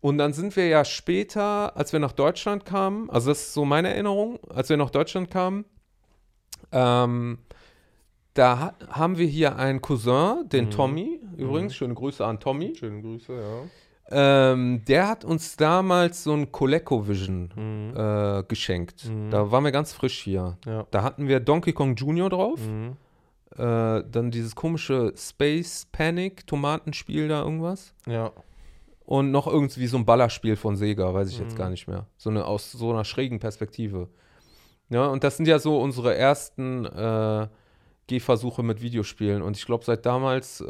Und 0.00 0.18
dann 0.18 0.32
sind 0.32 0.54
wir 0.54 0.68
ja 0.68 0.84
später, 0.84 1.76
als 1.76 1.92
wir 1.92 1.98
nach 1.98 2.12
Deutschland 2.12 2.64
kamen, 2.64 3.10
also 3.10 3.30
das 3.30 3.40
ist 3.40 3.54
so 3.54 3.64
meine 3.64 3.88
Erinnerung, 3.88 4.38
als 4.48 4.68
wir 4.68 4.76
nach 4.76 4.90
Deutschland 4.90 5.30
kamen, 5.30 5.64
ähm, 6.70 7.38
da 8.34 8.58
ha 8.60 8.74
haben 8.90 9.18
wir 9.18 9.26
hier 9.26 9.56
einen 9.56 9.80
Cousin, 9.80 10.48
den 10.48 10.66
Mhm. 10.66 10.70
Tommy, 10.70 11.20
übrigens, 11.36 11.74
schöne 11.74 11.94
Grüße 11.94 12.24
an 12.24 12.38
Tommy. 12.38 12.74
Schöne 12.76 13.02
Grüße, 13.02 13.32
ja. 13.34 13.62
Ähm, 14.10 14.82
der 14.88 15.06
hat 15.08 15.24
uns 15.24 15.56
damals 15.56 16.24
so 16.24 16.32
ein 16.32 16.50
ColecoVision 16.50 17.50
Mhm. 17.54 17.94
äh, 17.96 18.42
geschenkt. 18.44 19.04
Mhm. 19.06 19.30
Da 19.30 19.50
waren 19.50 19.64
wir 19.64 19.72
ganz 19.72 19.92
frisch 19.92 20.20
hier. 20.22 20.56
Ja. 20.66 20.86
Da 20.90 21.02
hatten 21.02 21.28
wir 21.28 21.40
Donkey 21.40 21.72
Kong 21.72 21.94
Jr. 21.94 22.30
drauf. 22.30 22.58
Mhm. 22.66 22.96
Äh, 23.56 24.04
dann 24.10 24.30
dieses 24.30 24.54
komische 24.54 25.12
Space 25.16 25.86
Panic 25.92 26.46
Tomatenspiel 26.46 27.28
da 27.28 27.42
irgendwas. 27.42 27.94
Ja. 28.06 28.32
Und 29.04 29.30
noch 29.30 29.46
irgendwie 29.46 29.86
so 29.86 29.96
ein 29.96 30.04
Ballerspiel 30.06 30.56
von 30.56 30.76
Sega, 30.76 31.12
weiß 31.12 31.30
ich 31.30 31.38
jetzt 31.38 31.54
Mhm. 31.54 31.58
gar 31.58 31.70
nicht 31.70 31.88
mehr. 31.88 32.06
So 32.18 32.30
eine 32.30 32.44
aus 32.44 32.72
so 32.72 32.90
einer 32.90 33.04
schrägen 33.04 33.40
Perspektive. 33.40 34.08
Ja, 34.90 35.06
und 35.06 35.22
das 35.24 35.36
sind 35.36 35.48
ja 35.48 35.58
so 35.58 35.78
unsere 35.80 36.14
ersten 36.14 36.84
äh, 36.86 37.46
Gehversuche 38.08 38.62
mit 38.64 38.82
Videospielen. 38.82 39.42
Und 39.42 39.56
ich 39.56 39.64
glaube, 39.64 39.84
seit 39.84 40.04
damals 40.04 40.60
äh, 40.60 40.66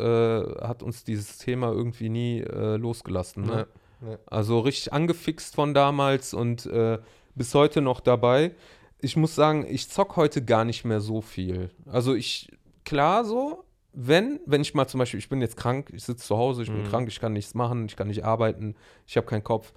hat 0.60 0.82
uns 0.82 1.04
dieses 1.04 1.38
Thema 1.38 1.72
irgendwie 1.72 2.10
nie 2.10 2.40
äh, 2.40 2.76
losgelassen. 2.76 3.44
Ne? 3.44 3.66
Nee, 4.00 4.10
nee. 4.10 4.16
Also 4.26 4.60
richtig 4.60 4.92
angefixt 4.92 5.54
von 5.54 5.72
damals 5.72 6.34
und 6.34 6.66
äh, 6.66 6.98
bis 7.34 7.54
heute 7.54 7.80
noch 7.80 8.00
dabei. 8.00 8.54
Ich 9.00 9.16
muss 9.16 9.34
sagen, 9.34 9.64
ich 9.68 9.88
zock 9.88 10.16
heute 10.16 10.44
gar 10.44 10.64
nicht 10.64 10.84
mehr 10.84 11.00
so 11.00 11.20
viel. 11.20 11.70
Also 11.86 12.14
ich, 12.14 12.50
klar 12.84 13.24
so, 13.24 13.64
wenn, 13.92 14.40
wenn 14.44 14.60
ich 14.60 14.74
mal 14.74 14.86
zum 14.88 14.98
Beispiel, 14.98 15.18
ich 15.18 15.28
bin 15.28 15.40
jetzt 15.40 15.56
krank, 15.56 15.90
ich 15.92 16.04
sitze 16.04 16.26
zu 16.26 16.36
Hause, 16.36 16.62
ich 16.62 16.68
bin 16.68 16.80
Mhm. 16.82 16.88
krank, 16.88 17.08
ich 17.08 17.20
kann 17.20 17.32
nichts 17.32 17.54
machen, 17.54 17.86
ich 17.86 17.96
kann 17.96 18.08
nicht 18.08 18.24
arbeiten, 18.24 18.74
ich 19.06 19.16
habe 19.16 19.26
keinen 19.26 19.44
Kopf, 19.44 19.72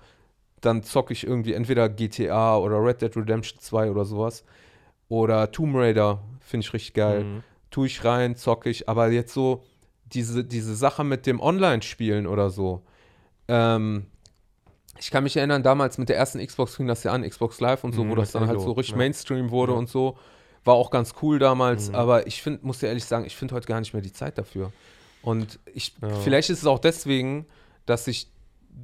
dann 0.60 0.84
zocke 0.84 1.14
ich 1.14 1.26
irgendwie 1.26 1.54
entweder 1.54 1.90
GTA 1.90 2.58
oder 2.58 2.84
Red 2.84 3.02
Dead 3.02 3.16
Redemption 3.16 3.60
2 3.60 3.90
oder 3.92 4.06
sowas. 4.06 4.44
Oder 5.10 5.52
Tomb 5.52 5.76
Raider, 5.76 6.22
finde 6.40 6.66
ich 6.66 6.74
richtig 6.74 6.94
geil. 6.94 7.24
Mhm. 7.24 7.44
Tue 7.72 7.88
ich 7.88 8.04
rein, 8.06 8.36
zocke 8.36 8.70
ich. 8.70 8.88
Aber 8.88 9.10
jetzt 9.10 9.34
so 9.34 9.64
diese, 10.06 10.44
diese 10.44 10.76
Sache 10.76 11.04
mit 11.04 11.26
dem 11.26 11.40
Online-Spielen 11.40 12.28
oder 12.28 12.50
so. 12.50 12.84
Ähm, 13.48 14.06
ich 15.00 15.10
kann 15.10 15.24
mich 15.24 15.36
erinnern, 15.38 15.64
damals 15.64 15.98
mit 15.98 16.10
der 16.10 16.18
ersten 16.18 16.46
Xbox 16.46 16.76
fing 16.76 16.86
das 16.88 17.04
ja 17.04 17.12
an, 17.12 17.28
Xbox 17.28 17.60
Live 17.60 17.84
und 17.84 17.94
so, 17.94 18.04
Mhm, 18.04 18.10
wo 18.12 18.16
das 18.16 18.32
dann 18.34 18.48
halt 18.48 18.62
so 18.62 18.74
richtig 18.74 18.92
ja. 18.92 18.98
Mainstream 18.98 19.50
wurde 19.50 19.72
Ja. 19.72 19.78
und 19.80 19.90
so. 19.90 20.18
War 20.64 20.76
auch 20.76 20.92
ganz 20.92 21.16
cool 21.24 21.40
damals, 21.40 21.90
Mhm. 21.90 21.96
aber 21.96 22.28
ich 22.28 22.42
finde, 22.44 22.60
muss 22.66 22.80
dir 22.80 22.88
ehrlich 22.88 23.06
sagen, 23.06 23.26
ich 23.26 23.36
finde 23.36 23.56
heute 23.56 23.68
gar 23.68 23.80
nicht 23.80 23.94
mehr 23.94 24.02
die 24.04 24.14
Zeit 24.14 24.38
dafür. 24.38 24.72
Und 25.24 25.60
ich, 25.74 25.96
Ja. 26.02 26.10
vielleicht 26.20 26.50
ist 26.52 26.60
es 26.60 26.66
auch 26.68 26.78
deswegen, 26.80 27.48
dass 27.86 28.06
ich 28.08 28.30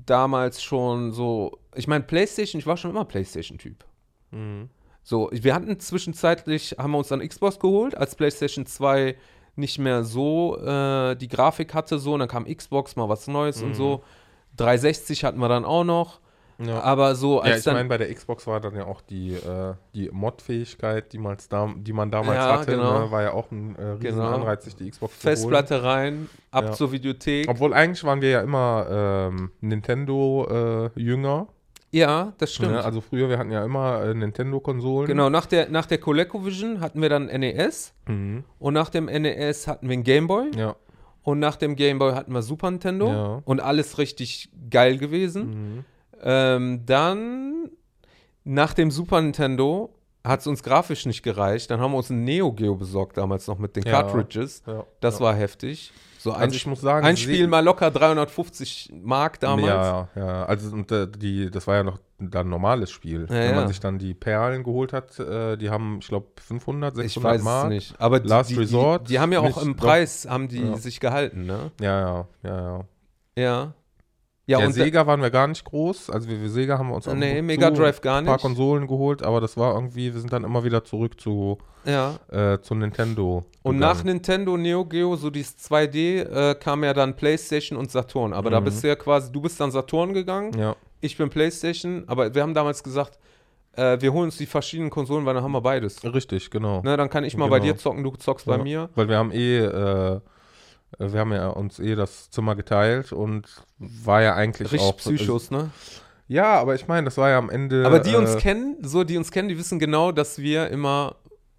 damals 0.06 0.64
schon 0.64 1.12
so, 1.12 1.60
ich 1.76 1.88
meine, 1.88 2.04
PlayStation, 2.04 2.60
ich 2.60 2.66
war 2.66 2.78
schon 2.78 2.92
immer 2.92 3.06
PlayStation-Typ. 3.06 3.86
Mhm. 4.32 4.70
So, 5.10 5.30
wir 5.32 5.56
hatten 5.56 5.80
zwischenzeitlich, 5.80 6.76
haben 6.78 6.92
wir 6.92 6.98
uns 6.98 7.08
dann 7.08 7.26
Xbox 7.26 7.60
geholt, 7.62 7.96
als 7.96 8.16
PlayStation 8.16 8.66
2 8.66 9.16
nicht 9.56 9.80
mehr 9.80 10.04
so 10.04 10.58
äh, 10.58 11.16
die 11.16 11.30
Grafik 11.30 11.74
hatte, 11.74 11.98
so, 11.98 12.12
und 12.16 12.20
dann 12.20 12.28
kam 12.28 12.44
Xbox, 12.44 12.98
mal 12.98 13.08
was 13.08 13.26
Neues 13.28 13.62
und 13.62 13.70
Mhm. 13.70 13.74
so. 13.76 14.04
360 14.58 15.24
hatten 15.24 15.40
wir 15.40 15.48
dann 15.48 15.64
auch 15.64 15.86
noch. 15.86 16.20
Ja. 16.60 16.82
Aber 16.82 17.16
so 17.16 17.36
Ja, 17.38 17.44
als 17.44 17.60
ich 17.60 17.64
dann. 17.64 17.76
meine, 17.76 17.88
bei 17.88 17.98
der 17.98 18.14
Xbox 18.14 18.48
war 18.48 18.60
dann 18.60 18.76
ja 18.76 18.84
auch 18.86 19.00
die, 19.00 19.32
äh, 19.36 19.76
die 19.96 20.10
Mod-Fähigkeit, 20.12 21.14
die, 21.14 21.20
da, 21.50 21.74
die 21.78 21.94
man 21.94 22.12
damals 22.12 22.36
Ja, 22.44 22.60
hatte, 22.60 22.72
genau. 22.72 23.06
ne, 23.06 23.12
war 23.12 23.22
ja 23.22 23.32
auch 23.32 23.50
ein 23.50 23.76
äh, 23.78 23.82
riesen 23.92 24.02
Genau. 24.20 24.34
Anreiz, 24.34 24.66
sich 24.66 24.76
die 24.76 24.90
Xbox 24.92 25.20
zu 25.20 25.26
holen. 25.26 25.38
Festplatte 25.38 25.84
rein, 25.84 26.30
ab 26.52 26.66
Ja. 26.66 26.72
zur 26.74 26.92
Videothek. 26.92 27.48
Obwohl 27.48 27.74
eigentlich 27.74 28.04
waren 28.04 28.20
wir 28.20 28.30
ja 28.30 28.42
immer 28.42 28.88
ähm, 28.90 29.52
Nintendo-Jünger. 29.62 31.48
Ja, 31.98 32.34
das 32.38 32.54
stimmt. 32.54 32.74
Ne? 32.74 32.84
Also 32.84 33.02
früher, 33.02 33.30
wir 33.30 33.38
hatten 33.38 33.52
ja 33.52 33.64
immer 33.66 34.04
äh, 34.04 34.14
Nintendo-Konsolen. 34.14 35.08
genau, 35.08 35.30
nach 35.30 35.46
der, 35.46 35.70
nach 35.70 35.86
der 35.86 35.98
ColecoVision 35.98 36.80
hatten 36.80 37.02
wir 37.02 37.10
dann 37.10 37.26
NES 37.28 37.94
Mhm. 38.08 38.44
und 38.60 38.74
nach 38.74 38.90
dem 38.90 39.06
NES 39.06 39.68
hatten 39.68 39.88
wir 39.90 39.94
einen 39.94 40.04
Gameboy 40.04 40.52
Ja. 40.56 40.76
und 41.24 41.40
nach 41.40 41.56
dem 41.58 41.76
Gameboy 41.76 42.14
hatten 42.14 42.32
wir 42.34 42.42
Super 42.42 42.72
Nintendo 42.72 43.08
Ja. 43.08 43.42
und 43.46 43.60
alles 43.60 43.98
richtig 43.98 44.50
geil 44.70 44.98
gewesen. 44.98 45.50
Mhm. 45.76 45.86
Ähm, 46.24 46.86
dann, 46.86 47.70
nach 48.44 48.74
dem 48.74 48.92
Super 48.92 49.22
Nintendo, 49.22 49.94
hat 50.24 50.42
es 50.42 50.48
uns 50.48 50.62
grafisch 50.64 51.06
nicht 51.06 51.24
gereicht. 51.24 51.70
Dann 51.72 51.80
haben 51.80 51.92
wir 51.92 51.98
uns 51.98 52.10
ein 52.10 52.24
Neo 52.26 52.52
Geo 52.52 52.76
besorgt, 52.76 53.18
damals 53.18 53.48
noch 53.48 53.60
mit 53.60 53.76
den 53.76 53.84
Ja. 53.84 53.92
Cartridges. 54.02 54.62
Ja. 54.68 54.84
Das 55.00 55.22
war 55.22 55.34
heftig. 55.36 55.92
So 56.20 56.32
ein, 56.34 56.42
Also 56.42 56.56
ich 56.56 56.66
muss 56.66 56.82
sagen, 56.82 57.06
ein 57.06 57.16
Spiel 57.18 57.48
mal 57.48 57.64
locker 57.64 57.92
350 57.92 58.92
Mark 59.04 59.40
damals. 59.40 59.68
Ja, 59.68 60.10
ja, 60.16 60.26
ja. 60.26 60.46
Also 60.46 60.74
und, 60.74 60.92
äh, 60.92 61.08
die, 61.08 61.50
das 61.52 61.68
war 61.68 61.76
ja 61.76 61.84
noch 61.84 62.00
dann 62.20 62.48
ein 62.48 62.50
normales 62.50 62.90
Spiel. 62.92 63.22
Ja, 63.30 63.36
Wenn 63.36 63.50
ja. 63.52 63.56
man 63.56 63.68
sich 63.68 63.80
dann 63.80 64.00
die 64.00 64.14
Perlen 64.14 64.64
geholt 64.64 64.94
hat, 64.94 65.20
äh, 65.20 65.56
die 65.58 65.70
haben, 65.70 66.00
ich 66.02 66.08
glaube, 66.08 66.28
500, 66.42 66.96
600 66.96 67.08
Ich 67.10 67.24
weiß 67.40 67.44
Mark. 67.44 67.64
es 67.66 67.70
nicht. 67.70 68.02
Aber 68.02 68.20
Last 68.22 68.50
die, 68.50 68.56
Resort 68.56 69.08
die, 69.08 69.14
die 69.14 69.20
haben 69.20 69.32
ja 69.32 69.40
auch 69.40 69.46
nicht, 69.46 69.62
im 69.62 69.76
doch. 69.78 69.84
Preis, 69.86 70.28
haben 70.28 70.48
die 70.48 70.62
Ja. 70.62 70.78
sich 70.78 71.00
gehalten, 71.00 71.46
ne? 71.46 71.72
Ja, 71.80 72.00
ja, 72.00 72.28
ja, 72.44 72.62
ja. 72.62 72.86
Ja. 73.38 73.74
Ja, 74.50 74.60
Ja, 74.60 74.66
und 74.66 74.72
Sega 74.74 75.06
waren 75.06 75.22
wir 75.22 75.30
gar 75.30 75.46
nicht 75.48 75.66
groß. 75.66 76.10
Also 76.10 76.30
wir, 76.30 76.42
wir 76.42 76.50
Sega 76.50 76.80
haben 76.80 76.88
wir 76.88 76.96
uns 76.96 77.04
da, 77.06 77.12
ab 77.12 77.18
nee, 77.18 77.42
Mega 77.42 77.70
Drive 77.70 78.00
gar 78.00 78.20
ein 78.20 78.26
paar. 78.26 78.38
Konsolen 78.40 78.88
geholt, 78.88 79.22
aber 79.22 79.42
das 79.42 79.58
war 79.58 79.76
irgendwie, 79.76 80.14
wir 80.14 80.20
sind 80.22 80.32
dann 80.32 80.46
immer 80.46 80.64
wieder 80.64 80.86
zurück 80.86 81.20
zu, 81.20 81.58
Ja. 81.86 82.16
äh, 82.32 82.60
zu 82.62 82.74
Nintendo. 82.74 83.44
Und 83.62 83.78
nach. 83.78 84.02
Nintendo 84.06 84.56
Neo 84.56 84.86
Geo, 84.86 85.18
so 85.18 85.30
dieses 85.30 85.58
2D, 85.58 86.22
äh, 86.52 86.56
kam 86.56 86.86
ja 86.86 86.94
dann 86.94 87.16
PlayStation 87.18 87.78
und 87.78 87.92
Saturn. 87.92 88.32
Aber 88.32 88.50
da 88.50 88.62
Mhm. 88.62 88.66
bist 88.66 88.84
du 88.84 88.88
ja 88.88 88.96
quasi, 88.96 89.32
du 89.34 89.42
bist 89.42 89.60
dann 89.60 89.72
Saturn 89.72 90.14
gegangen, 90.14 90.58
Ja, 90.58 90.78
ich 91.02 91.18
bin 91.18 91.30
PlayStation, 91.30 92.06
aber 92.08 92.34
wir 92.34 92.42
haben 92.42 92.54
damals 92.54 92.82
gesagt, 92.84 93.20
äh, 93.74 94.00
wir 94.00 94.14
holen 94.14 94.26
uns 94.28 94.38
die 94.38 94.46
verschiedenen 94.46 94.90
Konsolen, 94.90 95.26
weil 95.26 95.34
dann 95.34 95.44
haben 95.44 95.52
wir 95.52 95.62
beides. 95.62 96.02
richtig, 96.06 96.50
genau. 96.52 96.82
Ne, 96.84 96.96
dann 96.96 97.10
kann 97.10 97.26
ich 97.26 97.36
mal 97.36 97.50
bei 97.50 97.60
Genau. 97.60 97.74
dir 97.74 97.78
zocken, 97.78 98.02
du 98.04 98.12
zockst 98.12 98.46
bei 98.46 98.56
Ja. 98.58 98.64
mir. 98.64 98.90
Weil 98.96 99.10
wir 99.10 99.18
haben 99.18 99.32
eh, 99.34 99.58
äh, 99.60 100.22
wir 101.00 101.20
haben 101.20 101.34
ja 101.34 101.50
uns 101.50 101.80
eh 101.82 101.96
das 101.96 102.30
Zimmer 102.30 102.56
geteilt 102.56 103.12
und 103.12 103.44
war 103.80 104.22
ja 104.22 104.36
eigentlich 104.36 104.72
Richtig 104.72 104.90
auch. 104.90 104.98
Psychos, 104.98 105.52
ne? 105.52 105.70
Ja, 106.28 106.60
aber 106.60 106.76
ich 106.76 106.88
meine, 106.88 107.06
das 107.06 107.18
war 107.18 107.30
ja 107.30 107.38
am 107.38 107.50
Ende. 107.50 107.86
Aber 107.86 108.00
die 108.00 108.16
uns 108.16 108.36
äh, 108.36 108.40
kennen, 108.40 108.78
so 108.82 109.04
die 109.04 109.18
uns 109.18 109.32
kennen, 109.32 109.48
die 109.48 109.58
wissen 109.58 109.80
genau, 109.80 110.12
dass 110.12 110.40
wir 110.40 110.70
immer 110.70 111.16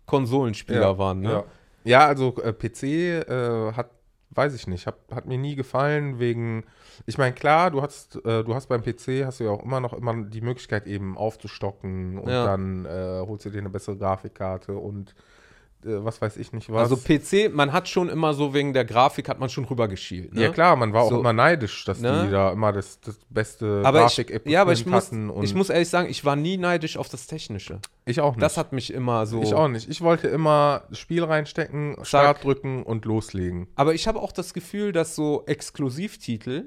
Konsolenspieler 0.07 0.81
ja, 0.81 0.99
waren, 0.99 1.21
ne? 1.21 1.31
Ja, 1.31 1.45
ja 1.85 2.07
also 2.07 2.37
äh, 2.43 2.53
PC 2.53 2.83
äh, 2.83 3.73
hat, 3.73 3.91
weiß 4.31 4.55
ich 4.55 4.67
nicht, 4.67 4.87
hat, 4.87 4.99
hat 5.11 5.27
mir 5.27 5.39
nie 5.39 5.55
gefallen 5.55 6.19
wegen. 6.19 6.65
Ich 7.07 7.17
meine, 7.17 7.35
klar, 7.35 7.71
du 7.71 7.81
hast, 7.81 8.17
äh, 8.25 8.45
du 8.45 8.55
hast 8.55 8.69
beim 8.69 8.83
PC 8.83 9.25
hast 9.25 9.41
du 9.41 9.45
ja 9.45 9.51
auch 9.51 9.63
immer 9.63 9.81
noch 9.81 9.95
immer 9.95 10.15
die 10.25 10.43
Möglichkeit 10.43 10.87
eben 10.87 11.17
aufzustocken 11.17 12.19
und 12.19 12.29
Ja. 12.29 12.45
dann 12.45 12.85
äh, 12.85 13.25
holst 13.27 13.47
du 13.47 13.51
dir 13.51 13.61
eine 13.61 13.71
bessere 13.71 13.97
Grafikkarte 13.97 14.75
und 14.75 15.11
äh, 15.11 15.38
was 15.83 16.21
weiß 16.21 16.37
ich 16.39 16.53
nicht 16.53 16.71
was. 16.73 16.91
Also 16.91 16.97
PC, 16.97 17.55
man 17.55 17.73
hat 17.73 17.89
schon 17.89 18.09
immer 18.09 18.35
so 18.35 18.53
wegen 18.55 18.73
der 18.73 18.85
Grafik 18.85 19.29
hat 19.29 19.39
man 19.39 19.49
schon 19.49 19.65
rübergeschielt, 19.65 20.35
ne? 20.35 20.43
Ja 20.43 20.49
klar, 20.51 20.75
man 20.77 20.93
war 20.93 21.03
auch 21.03 21.11
So. 21.11 21.21
immer 21.21 21.33
neidisch, 21.33 21.85
dass 21.85 22.01
Ne? 22.01 22.25
die 22.27 22.31
da 22.33 22.51
immer 22.53 22.73
das, 22.73 23.01
das 23.01 23.19
beste 23.31 23.83
aber 23.85 23.99
ich, 24.01 24.05
Grafik-Equipment 24.17 24.53
ja, 24.53 24.63
aber 24.63 24.73
ich 24.73 24.87
muss, 24.87 25.11
ich 25.43 25.55
muss 25.55 25.71
ehrlich 25.71 25.89
sagen, 25.89 26.09
ich 26.11 26.25
war 26.25 26.37
nie 26.37 26.57
neidisch 26.57 26.97
auf 26.97 27.09
das 27.09 27.27
Technische. 27.27 27.79
ich 28.05 28.21
auch 28.21 28.33
nicht. 28.35 28.43
Das 28.43 28.57
hat 28.57 28.73
mich 28.73 28.93
immer 28.93 29.27
so. 29.27 29.43
ich 29.43 29.55
auch 29.55 29.69
nicht. 29.69 29.89
Ich 29.89 30.01
wollte 30.01 30.29
immer 30.29 30.83
Spiel 30.93 31.23
reinstecken, 31.25 31.97
Start 32.03 32.45
drücken 32.45 32.83
und 32.83 33.05
loslegen. 33.05 33.69
Aber 33.77 33.95
ich 33.95 34.09
habe 34.09 34.21
auch 34.21 34.33
das 34.33 34.55
Gefühl, 34.55 34.93
dass 34.93 35.15
so 35.15 35.45
Exklusivtitel, 35.47 36.65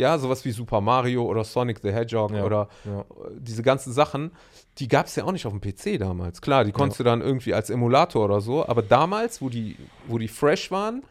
ja, 0.00 0.18
sowas 0.18 0.44
wie 0.44 0.50
Super 0.50 0.80
Mario 0.80 1.24
oder 1.24 1.44
Sonic 1.44 1.78
the 1.82 1.92
Hedgehog 1.92 2.32
Ja, 2.32 2.44
oder 2.44 2.68
ja. 2.84 3.00
äh, 3.00 3.04
diese 3.38 3.62
ganzen 3.62 3.92
Sachen, 3.92 4.32
die 4.78 4.88
gab 4.88 5.06
es 5.06 5.14
ja 5.16 5.24
auch 5.24 5.32
nicht 5.32 5.46
auf 5.46 5.52
dem 5.52 5.60
PC 5.60 5.98
damals. 6.00 6.40
Klar, 6.40 6.64
die 6.64 6.72
konntest 6.72 6.98
du 7.00 7.04
dann 7.04 7.20
irgendwie 7.20 7.54
als 7.54 7.70
Emulator 7.70 8.24
oder 8.24 8.40
so, 8.40 8.66
aber 8.66 8.82
damals, 8.82 9.40
wo 9.40 9.48
die, 9.48 9.76
wo 10.08 10.18
die 10.18 10.28
fresh 10.28 10.70
waren, 10.70 11.02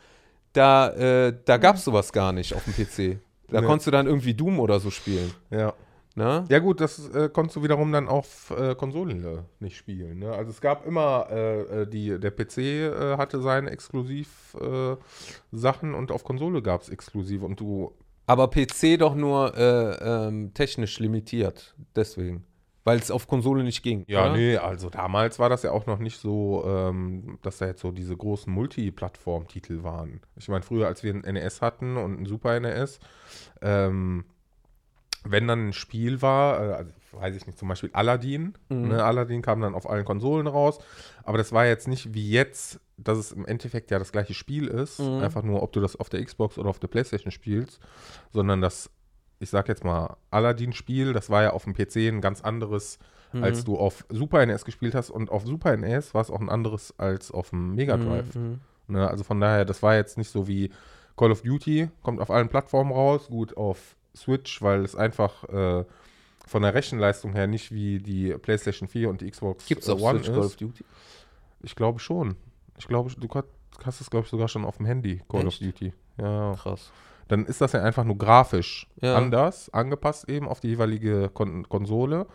da, 0.54 0.90
äh, 0.90 1.34
da 1.46 1.58
gab 1.58 1.76
es 1.78 1.84
sowas 1.86 2.12
gar 2.12 2.32
nicht 2.34 2.54
auf 2.56 2.64
dem 2.66 2.74
PC. 2.74 3.20
Da 3.48 3.62
Nee. 3.62 3.68
konntest 3.68 3.88
du 3.88 3.92
dann 3.92 4.06
irgendwie 4.08 4.34
Doom 4.34 4.60
oder 4.60 4.80
so 4.80 4.90
spielen. 4.92 5.32
Ja. 5.52 5.74
Ne? 6.16 6.44
Ja 6.50 6.60
gut, 6.60 6.82
das 6.82 7.08
äh, 7.10 7.30
konntest 7.32 7.56
du 7.56 7.64
wiederum 7.64 7.92
dann 7.92 8.08
auf 8.08 8.52
äh, 8.58 8.76
Konsolen 8.76 9.24
äh, 9.24 9.38
nicht 9.60 9.78
spielen. 9.78 10.20
Ne? 10.20 10.32
Also 10.32 10.50
es 10.52 10.60
gab 10.60 10.86
immer, 10.86 11.28
äh, 11.32 11.62
äh, 11.84 11.88
die, 11.88 12.20
der 12.20 12.32
PC 12.32 13.18
hatte 13.18 13.42
seine 13.42 13.70
Exklusiv-Sachen 13.70 14.98
Sachen 15.52 15.94
und 15.94 16.12
auf 16.12 16.24
Konsole 16.24 16.62
gab 16.62 16.82
es 16.82 16.90
exklusiv 16.90 17.44
und 17.44 17.60
du, 17.60 17.94
Aber 18.30 18.48
PC 18.48 19.00
doch 19.00 19.16
nur 19.16 19.58
äh, 19.58 20.28
ähm, 20.28 20.54
technisch 20.54 21.00
limitiert, 21.00 21.74
deswegen. 21.96 22.46
Weil 22.84 23.00
es 23.00 23.10
auf 23.10 23.28
Konsole 23.28 23.64
nicht 23.64 23.82
ging. 23.82 24.04
ja 24.08 24.26
oder? 24.26 24.38
nee, 24.38 24.56
also 24.56 24.92
damals 24.92 25.40
war 25.40 25.50
das 25.50 25.64
ja 25.64 25.72
auch 25.72 25.88
noch 25.88 25.98
nicht 25.98 26.20
so, 26.20 26.64
ähm, 26.64 27.40
dass 27.42 27.58
da 27.58 27.66
jetzt 27.66 27.82
so 27.82 27.92
diese 27.92 28.16
großen 28.16 28.54
Multiplattform-Titel 28.54 29.82
waren. 29.82 30.22
Ich 30.36 30.48
meine, 30.48 30.62
früher, 30.62 30.86
als 30.86 31.02
wir 31.02 31.12
ein 31.12 31.22
NES 31.22 31.64
hatten 31.64 31.98
und 31.98 32.22
ein 32.22 32.26
Super 32.28 32.60
NES, 32.60 33.00
ähm, 33.64 34.26
wenn 35.24 35.48
dann 35.48 35.70
ein 35.70 35.74
Spiel 35.74 36.22
war, 36.22 36.62
äh, 36.62 36.74
also 36.74 36.92
weiß 37.14 37.36
ich 37.36 37.46
nicht, 37.48 37.58
zum 37.58 37.68
Beispiel 37.68 37.90
Aladdin, 37.94 38.54
Mhm. 38.70 38.88
ne, 38.90 39.04
Aladdin 39.04 39.42
kam 39.42 39.62
dann 39.62 39.76
auf 39.76 39.90
allen 39.90 40.06
Konsolen 40.06 40.48
raus, 40.48 40.80
aber 41.24 41.38
das 41.38 41.52
war 41.52 41.66
jetzt 41.66 41.88
nicht 41.88 42.14
wie 42.14 42.30
jetzt, 42.30 42.80
dass 42.98 43.18
es 43.18 43.32
im 43.32 43.46
Endeffekt 43.46 43.92
ja 43.92 44.00
das 44.00 44.12
gleiche 44.12 44.34
Spiel 44.34 44.68
ist, 44.68 45.00
Mhm. 45.00 45.22
einfach 45.22 45.44
nur, 45.44 45.64
ob 45.64 45.72
du 45.74 45.80
das 45.82 45.96
auf 45.96 46.10
der 46.10 46.24
Xbox 46.24 46.58
oder 46.58 46.70
auf 46.70 46.80
der 46.80 46.88
Playstation 46.88 47.32
spielst, 47.32 47.80
sondern 48.32 48.62
das, 48.62 48.90
ich 49.40 49.50
sag 49.50 49.68
jetzt 49.70 49.84
mal, 49.84 50.18
Aladdin-Spiel, 50.32 51.14
das 51.14 51.30
war 51.30 51.44
ja 51.44 51.52
auf 51.52 51.64
dem 51.64 51.74
PC 51.74 52.08
ein 52.10 52.22
ganz 52.22 52.42
anderes, 52.42 53.00
Mhm. 53.32 53.44
als 53.44 53.64
du 53.64 53.78
auf 53.78 54.06
Super 54.10 54.42
NES 54.46 54.66
gespielt 54.66 54.96
hast 54.96 55.10
und 55.12 55.30
auf 55.30 55.46
Super 55.46 55.74
NES 55.78 56.14
war 56.14 56.22
es 56.22 56.32
auch 56.32 56.40
ein 56.42 56.50
anderes 56.50 56.94
als 56.98 57.32
auf 57.32 57.52
dem 57.52 57.76
Mega 57.76 57.98
Drive. 57.98 58.36
Mhm. 58.36 58.60
Ne, 58.88 59.08
also 59.08 59.24
von 59.24 59.40
daher, 59.40 59.66
das 59.66 59.84
war 59.84 59.96
jetzt 59.96 60.18
nicht 60.18 60.32
so 60.32 60.48
wie 60.48 60.72
Call 61.16 61.32
of 61.32 61.44
Duty, 61.44 61.90
kommt 62.02 62.20
auf 62.22 62.32
allen 62.32 62.50
Plattformen 62.50 62.92
raus, 62.92 63.28
gut 63.28 63.56
auf 63.56 63.96
Switch, 64.16 64.62
weil 64.64 64.84
es 64.84 64.96
einfach 64.96 65.44
äh, 65.44 65.86
von 66.50 66.64
der 66.64 66.74
Rechenleistung 66.74 67.34
her 67.34 67.48
nicht 67.48 67.72
wie 67.72 68.00
die 68.00 68.34
PlayStation 68.34 68.88
4 68.90 69.10
und 69.10 69.22
die 69.22 69.30
Xbox 69.30 69.66
Gibt 69.68 69.84
es 69.84 69.88
äh, 69.88 69.92
One 69.92 70.18
Switch 70.20 70.30
Call 70.30 70.40
of 70.40 70.46
ist. 70.48 70.62
Duty? 70.62 70.84
Ich 71.62 71.76
glaube 71.76 72.00
schon. 72.00 72.36
Ich 72.78 72.88
glaube, 72.88 73.12
du 73.16 73.28
hast 73.86 74.02
es, 74.02 74.10
glaube 74.10 74.26
ich, 74.26 74.32
sogar 74.32 74.48
schon 74.48 74.66
auf 74.66 74.78
dem 74.78 74.86
Handy, 74.88 75.22
Call 75.30 75.46
of 75.48 75.54
Echt? 75.54 75.62
Duty. 75.62 75.94
Ja. 76.18 76.56
Krass. 76.56 76.92
Dann 77.28 77.46
ist 77.46 77.62
das 77.62 77.74
ja 77.74 77.84
einfach 77.84 78.04
nur 78.04 78.18
grafisch 78.18 78.88
Ja. 79.02 79.16
anders, 79.16 79.70
angepasst 79.72 80.28
eben 80.28 80.48
auf 80.48 80.60
die 80.60 80.70
jeweilige 80.70 81.30
Kon 81.30 81.70
Konsole. 81.70 82.26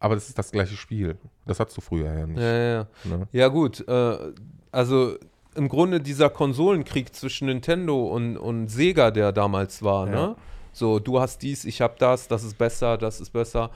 Aber 0.00 0.14
das 0.14 0.28
ist 0.28 0.38
das 0.38 0.50
gleiche 0.50 0.76
Spiel. 0.76 1.16
Das 1.46 1.60
hattest 1.60 1.76
du 1.76 1.80
früher 1.82 2.12
ja 2.12 2.26
nicht. 2.26 2.40
Ja, 2.40 2.52
ja, 2.52 2.72
ja. 2.72 2.86
Ne? 3.04 3.28
Ja, 3.32 3.48
gut. 3.48 3.86
Äh, 3.86 4.32
also 4.72 5.16
im 5.54 5.68
Grunde 5.68 6.00
dieser 6.00 6.30
Konsolenkrieg 6.30 7.14
zwischen 7.14 7.46
Nintendo 7.46 8.06
und, 8.06 8.36
und 8.36 8.68
Sega, 8.68 9.10
der 9.10 9.32
damals 9.32 9.82
war, 9.82 10.06
Ja. 10.08 10.12
ne? 10.28 10.36
So, 10.74 10.98
du 10.98 11.18
hast 11.20 11.40
dies, 11.42 11.64
ich 11.64 11.80
hab 11.80 11.98
das, 11.98 12.28
das 12.28 12.44
ist 12.44 12.58
besser, 12.58 12.98
das 12.98 13.20
ist 13.20 13.30
besser. 13.30 13.70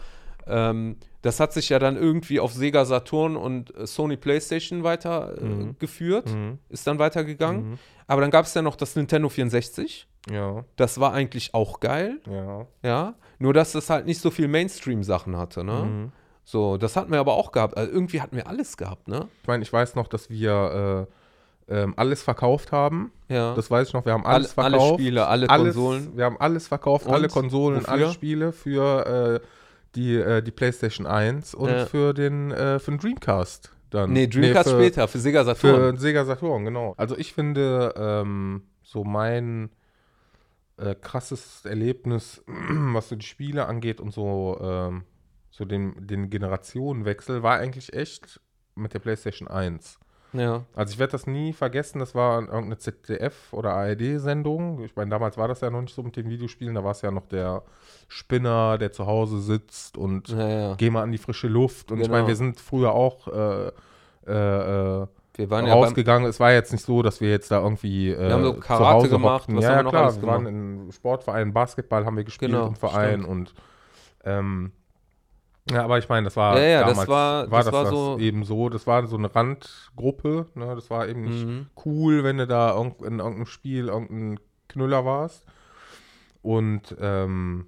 Ähm, 0.47 0.97
das 1.23 1.41
hat 1.41 1.53
sich 1.53 1.69
ja 1.71 1.79
dann 1.79 1.97
irgendwie 1.97 2.41
auf 2.41 2.53
Sega 2.53 2.85
Saturn 2.85 3.37
und 3.37 3.75
äh, 3.77 3.87
Sony 3.87 4.17
PlayStation 4.17 4.83
weitergeführt, 4.85 6.29
äh, 6.29 6.35
Mhm. 6.35 6.45
Mhm. 6.51 6.59
ist 6.69 6.87
dann 6.87 6.99
weitergegangen. 6.99 7.71
Mhm. 7.71 7.79
Aber 8.07 8.21
dann 8.21 8.31
gab 8.31 8.45
es 8.47 8.55
ja 8.55 8.63
noch 8.63 8.77
das 8.77 8.97
Nintendo 8.97 9.29
64. 9.29 10.07
Ja, 10.31 10.65
Das 10.77 11.01
war 11.01 11.13
eigentlich 11.15 11.55
auch 11.55 11.81
geil, 11.81 12.21
ja. 12.31 12.67
ja. 12.83 13.15
Nur, 13.39 13.55
dass 13.55 13.73
das 13.73 13.89
halt 13.89 14.05
nicht 14.07 14.21
so 14.21 14.31
viel 14.31 14.49
Mainstream-Sachen 14.49 15.37
hatte, 15.37 15.65
ne? 15.65 15.73
Mhm. 15.85 16.13
So, 16.45 16.77
das 16.79 16.97
hatten 16.97 17.13
wir 17.13 17.21
aber 17.21 17.35
auch 17.35 17.53
gehabt. 17.53 17.77
Also 17.77 17.93
irgendwie 17.93 18.21
hatten 18.23 18.37
wir 18.37 18.47
alles 18.47 18.77
gehabt, 18.77 19.07
ne? 19.09 19.29
Ich 19.43 19.49
meine, 19.49 19.63
ich 19.63 19.73
weiß 19.73 19.95
noch, 19.95 20.07
dass 20.09 20.29
wir 20.31 21.07
äh, 21.09 21.13
ähm, 21.69 21.95
alles 21.97 22.23
verkauft 22.23 22.73
haben. 22.73 23.13
Ja. 23.29 23.55
Das 23.55 23.71
weiß 23.71 23.89
ich 23.89 23.95
noch. 23.95 24.05
Wir 24.05 24.13
haben 24.13 24.25
alle, 24.25 24.37
alles 24.37 24.57
alle 24.59 24.71
verkauft. 24.79 25.01
Spiele, 25.01 25.27
alle 25.27 25.51
alles, 25.51 25.75
Konsolen. 25.75 26.17
Wir 26.17 26.25
haben 26.25 26.41
alles 26.41 26.67
verkauft, 26.69 27.07
Und? 27.07 27.15
alle 27.15 27.29
Konsolen, 27.29 27.81
Wofür? 27.81 27.93
alle 27.93 28.11
Spiele 28.13 28.53
für 28.53 29.41
äh, 29.43 29.47
die, 29.95 30.17
äh, 30.17 30.43
die 30.43 30.51
PlayStation 30.51 31.07
1 31.07 31.55
und 31.55 31.71
Ja. 31.71 31.87
für 31.87 32.15
den 32.15 32.51
äh, 32.51 32.79
für 32.79 32.91
den 32.93 33.01
Dreamcast 33.01 33.73
dann. 33.91 34.13
Nee, 34.13 34.27
Dreamcast 34.27 34.71
für, 34.71 34.77
später, 34.77 35.09
für 35.09 35.19
Sega 35.19 35.45
Saturn. 35.45 35.95
Für 35.97 36.01
Sega 36.01 36.25
Saturn, 36.25 36.65
genau. 36.65 36.95
Also 36.97 37.17
ich 37.17 37.33
finde, 37.33 37.95
ähm, 37.97 38.63
so 38.83 39.05
mein 39.05 39.71
äh, 40.79 40.95
krasses 40.95 41.65
Erlebnis, 41.65 42.43
was 42.93 43.09
so 43.09 43.17
die 43.17 43.27
Spiele 43.27 43.67
angeht 43.67 44.01
und 44.01 44.13
so, 44.13 44.59
ähm, 44.63 45.05
so 45.51 45.65
den, 45.65 46.07
den 46.07 46.31
Generationenwechsel, 46.31 47.43
war 47.43 47.59
eigentlich 47.59 47.93
echt 47.93 48.41
mit 48.75 48.95
der 48.95 49.01
PlayStation 49.01 49.49
1. 49.49 49.99
Ja. 50.35 50.63
Also 50.75 50.93
ich 50.93 50.99
werde 50.99 51.13
das 51.13 51.27
nie 51.27 51.53
vergessen, 51.55 52.01
das 52.01 52.15
war 52.15 52.41
irgendeine 52.43 52.77
ZDF- 52.79 53.53
oder 53.53 53.73
ARD-Sendung. 53.73 54.85
Ich 54.85 54.95
meine, 54.95 55.11
damals 55.11 55.37
war 55.39 55.49
das 55.49 55.61
ja 55.63 55.71
noch 55.71 55.81
nicht 55.81 55.95
so 55.95 56.03
mit 56.03 56.17
den 56.17 56.29
Videospielen, 56.29 56.75
da 56.75 56.85
war 56.85 56.91
es 56.91 57.01
ja 57.03 57.11
noch 57.11 57.27
der 57.27 57.63
Spinner, 58.09 58.77
der 58.79 58.93
zu 58.93 59.07
Hause 59.07 59.41
sitzt 59.41 59.97
und 59.97 60.29
Ja, 60.29 60.49
ja. 60.49 60.75
geh 60.77 60.91
mal 60.91 61.03
an 61.03 61.13
die 61.13 61.19
frische 61.19 61.49
Luft. 61.49 61.91
Und 61.91 61.99
ich 61.99 62.05
Genau. 62.05 62.17
meine, 62.19 62.29
wir 62.29 62.37
sind 62.37 62.61
früher 62.61 62.93
auch 62.93 63.29
äh, 63.29 63.69
äh, 64.31 65.07
Wir 65.37 65.51
waren 65.51 65.67
ja 65.67 65.73
rausgegangen. 65.73 66.29
es 66.29 66.41
war 66.41 66.53
jetzt 66.53 66.73
nicht 66.73 66.85
so, 66.85 67.01
dass 67.03 67.21
wir 67.21 67.31
jetzt 67.31 67.51
da 67.51 67.63
irgendwie 67.63 68.11
äh, 68.11 68.19
Wir 68.29 68.33
haben 68.35 68.43
so 68.45 68.53
zu 68.55 68.61
Karate 68.61 68.85
Hause 68.95 69.09
gemacht, 69.09 69.41
hockten. 69.43 69.57
was 69.57 69.65
ja, 69.65 69.71
haben 69.71 69.75
wir 69.77 69.79
ja, 69.79 69.83
noch 69.85 69.91
klar, 69.93 70.03
alles 70.05 70.21
wir 70.21 70.29
waren 70.29 70.47
im 70.47 70.93
Sportverein, 70.93 71.53
Basketball 71.55 72.05
haben 72.05 72.17
wir 72.17 72.25
gespielt 72.25 72.51
Genau, 72.53 72.67
im 72.67 72.75
Verein 72.77 73.21
stimmt. 73.23 73.29
und 73.29 73.55
ähm, 74.25 74.73
ja, 75.71 75.85
aber 75.85 75.99
ich 75.99 76.09
meine, 76.09 76.25
das 76.25 76.37
war 76.37 76.59
Ja, 76.59 76.65
ja, 76.67 76.81
das 76.81 76.91
damals 76.91 77.09
war- 77.09 77.47
das 77.47 77.73
war 77.73 77.87
so- 77.87 78.19
eben 78.19 78.45
so, 78.45 78.69
das 78.69 78.87
war 78.87 79.07
so 79.07 79.17
eine 79.17 79.35
Randgruppe, 79.35 80.47
ne? 80.55 80.75
das 80.75 80.91
war 80.91 81.09
eben 81.09 81.23
nicht 81.23 81.47
Mhm. 81.47 81.67
cool, 81.85 82.25
wenn 82.25 82.39
du 82.39 82.47
da 82.47 82.77
in 82.79 82.95
irgendeinem 83.19 83.47
Spiel 83.47 83.89
irgendein 83.89 84.41
Knüller 84.69 85.05
warst 85.05 85.45
und 86.43 86.97
ähm, 87.01 87.67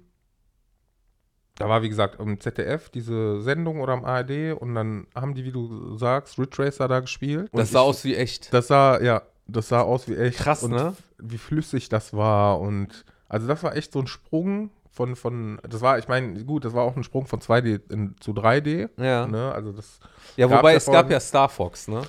da 1.55 1.69
war, 1.69 1.81
wie 1.83 1.89
gesagt, 1.89 2.19
im 2.19 2.39
ZDF 2.39 2.89
diese 2.89 3.41
Sendung 3.41 3.81
oder 3.81 3.93
am 3.93 4.03
ARD 4.05 4.53
und 4.53 4.73
dann 4.73 5.05
haben 5.13 5.35
die, 5.35 5.43
wie 5.45 5.51
du 5.51 5.95
sagst, 5.97 6.39
Ridge 6.39 6.57
Racer 6.63 6.87
da 6.87 7.01
gespielt. 7.01 7.49
Und 7.51 7.59
das 7.59 7.71
sah 7.71 7.81
ich- 7.81 7.85
aus 7.85 8.03
wie 8.03 8.15
echt. 8.15 8.51
das 8.53 8.67
sah, 8.67 8.99
ja, 9.01 9.21
das 9.47 9.67
sah 9.67 9.81
aus 9.81 10.07
wie 10.07 10.15
echt. 10.15 10.39
Krass, 10.39 10.63
und 10.63 10.71
ne? 10.71 10.95
Wie 11.19 11.37
flüssig 11.37 11.89
das 11.89 12.13
war 12.13 12.59
und 12.59 13.05
also 13.29 13.47
das 13.47 13.61
war 13.63 13.75
echt 13.75 13.91
so 13.93 13.99
ein 13.99 14.07
Sprung 14.07 14.71
von, 14.91 15.15
von 15.15 15.59
das 15.67 15.81
war, 15.81 15.97
ich 15.99 16.07
meine, 16.07 16.43
gut, 16.43 16.65
das 16.65 16.73
war 16.73 16.83
auch 16.83 16.95
ein 16.95 17.03
Sprung 17.03 17.25
von 17.25 17.39
2D 17.39 17.81
in, 17.91 18.15
zu 18.19 18.31
3D. 18.31 18.89
Ja. 18.97 19.25
Ne? 19.25 19.51
Also 19.53 19.71
das. 19.71 19.99
Ja, 20.35 20.49
wobei 20.49 20.75
es 20.75 20.85
gab 20.85 21.09
ja 21.09 21.19
Star 21.19 21.49
Fox, 21.49 21.87
ne? 21.87 22.01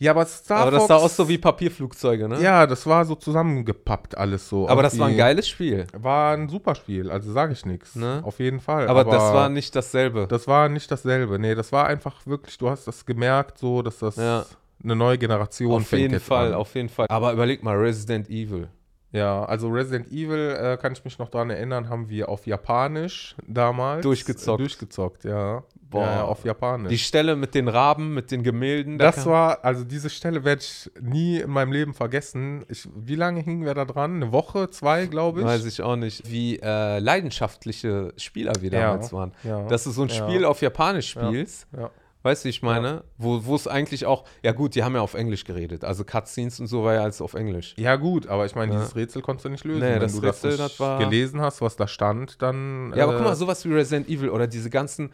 Ja, 0.00 0.12
aber 0.12 0.24
Star 0.26 0.60
Aber 0.60 0.70
das 0.70 0.82
Fox, 0.82 0.88
sah 0.88 0.96
aus 0.96 1.16
so 1.16 1.28
wie 1.28 1.38
Papierflugzeuge, 1.38 2.28
ne? 2.28 2.40
Ja, 2.40 2.66
das 2.66 2.86
war 2.86 3.04
so 3.04 3.16
zusammengepappt 3.16 4.16
alles 4.16 4.48
so. 4.48 4.68
Aber 4.68 4.82
das 4.82 4.96
war 4.98 5.08
ein 5.08 5.16
geiles 5.16 5.48
Spiel. 5.48 5.86
War 5.92 6.34
ein 6.36 6.48
super 6.48 6.76
Spiel, 6.76 7.10
also 7.10 7.32
sage 7.32 7.52
ich 7.52 7.66
nichts. 7.66 7.96
Ne? 7.96 8.20
Auf 8.22 8.38
jeden 8.38 8.60
Fall. 8.60 8.86
Aber, 8.86 9.04
das 9.04 9.34
war 9.34 9.48
nicht 9.48 9.74
dasselbe. 9.74 10.26
Das 10.28 10.46
war 10.46 10.68
nicht 10.68 10.90
dasselbe. 10.90 11.38
Nee, 11.40 11.56
das 11.56 11.72
war 11.72 11.86
einfach 11.88 12.24
wirklich, 12.26 12.56
du 12.58 12.70
hast 12.70 12.86
das 12.86 13.04
gemerkt, 13.06 13.58
so, 13.58 13.82
dass 13.82 13.98
das 13.98 14.16
Ja. 14.16 14.46
eine 14.84 14.94
neue 14.94 15.18
Generation 15.18 15.82
auf 15.82 15.88
fängt 15.88 16.02
jeden 16.02 16.14
jetzt 16.14 16.26
Fall, 16.26 16.48
an. 16.48 16.54
auf 16.54 16.74
jeden 16.76 16.88
Fall. 16.88 17.06
Aber 17.10 17.32
überleg 17.32 17.64
mal, 17.64 17.76
Resident 17.76 18.30
Evil. 18.30 18.68
Ja, 19.10 19.44
also 19.44 19.68
Resident 19.68 20.08
Evil, 20.12 20.54
äh, 20.60 20.76
kann 20.76 20.92
ich 20.92 21.02
mich 21.04 21.18
noch 21.18 21.30
daran 21.30 21.48
erinnern, 21.50 21.88
haben 21.88 22.08
wir 22.10 22.28
auf 22.28 22.46
Japanisch 22.46 23.34
damals 23.46 24.02
Durchgezockt. 24.02 24.60
Äh, 24.60 24.64
durchgezockt, 24.64 25.24
ja. 25.24 25.62
Boah. 25.90 26.02
Ja, 26.04 26.12
ja, 26.16 26.24
auf 26.24 26.44
Japanisch. 26.44 26.90
Die 26.90 26.98
Stelle 26.98 27.34
mit 27.34 27.54
den 27.54 27.66
Raben, 27.66 28.12
mit 28.12 28.30
den 28.30 28.42
Gemälden. 28.42 28.98
da 28.98 29.06
das 29.06 29.24
war, 29.24 29.64
also 29.64 29.84
diese 29.84 30.10
Stelle 30.10 30.44
werde 30.44 30.60
ich 30.60 30.90
nie 31.00 31.38
in 31.38 31.48
meinem 31.50 31.72
Leben 31.72 31.94
vergessen. 31.94 32.66
Ich, 32.68 32.86
wie 32.94 33.14
lange 33.14 33.40
hingen 33.40 33.64
wir 33.64 33.72
da 33.72 33.86
dran? 33.86 34.16
Eine 34.16 34.30
Woche, 34.30 34.68
zwei, 34.68 35.06
glaube 35.06 35.40
ich. 35.40 35.46
Weiß 35.46 35.64
ich 35.64 35.80
auch 35.80 35.96
nicht. 35.96 36.30
Wie 36.30 36.58
äh, 36.60 36.98
leidenschaftliche 36.98 38.12
Spieler 38.18 38.52
wir 38.60 38.70
Ja, 38.70 38.80
damals 38.90 39.10
waren. 39.14 39.32
ja, 39.44 39.62
Dass 39.68 39.84
du 39.84 39.90
so 39.90 40.02
ein 40.02 40.08
ja. 40.08 40.14
Spiel 40.16 40.44
auf 40.44 40.60
Japanisch 40.60 41.08
spielst, 41.08 41.66
Ja. 41.74 41.90
Weißt 42.28 42.44
du, 42.44 42.46
wie 42.46 42.50
ich 42.50 42.62
meine? 42.62 43.02
Wo 43.16 43.44
wo 43.44 43.54
es 43.56 43.66
eigentlich 43.66 44.06
auch, 44.06 44.24
ja 44.42 44.52
gut, 44.52 44.74
die 44.74 44.84
haben 44.84 44.94
ja 44.94 45.00
auf 45.00 45.14
Englisch 45.14 45.44
geredet. 45.44 45.84
Also 45.84 46.04
Cutscenes 46.04 46.60
und 46.60 46.66
so 46.68 46.84
war 46.84 46.94
ja 46.94 47.02
alles 47.02 47.20
auf 47.20 47.34
Englisch. 47.34 47.74
ja, 47.78 47.96
gut, 47.96 48.26
aber 48.28 48.46
ich 48.46 48.54
meine, 48.54 48.72
Ja. 48.74 48.78
dieses 48.80 48.94
Rätsel 48.96 49.22
konntest 49.22 49.46
du 49.46 49.48
nicht 49.48 49.64
lösen. 49.64 49.80
Nee, 49.80 49.94
Wenn 49.94 50.00
das 50.00 50.14
du 50.14 50.20
Rätsel, 50.20 50.50
das, 50.50 50.58
das 50.58 50.80
war- 50.80 50.98
gelesen 50.98 51.40
hast, 51.40 51.60
was 51.60 51.76
da 51.76 51.88
stand, 51.88 52.40
dann. 52.42 52.92
Ja, 52.94 53.04
aber 53.04 53.14
äh, 53.14 53.16
guck 53.16 53.24
mal, 53.26 53.34
sowas 53.36 53.64
wie 53.64 53.72
Resident 53.72 54.08
Evil 54.08 54.30
oder 54.30 54.46
diese 54.46 54.70
ganzen 54.70 55.10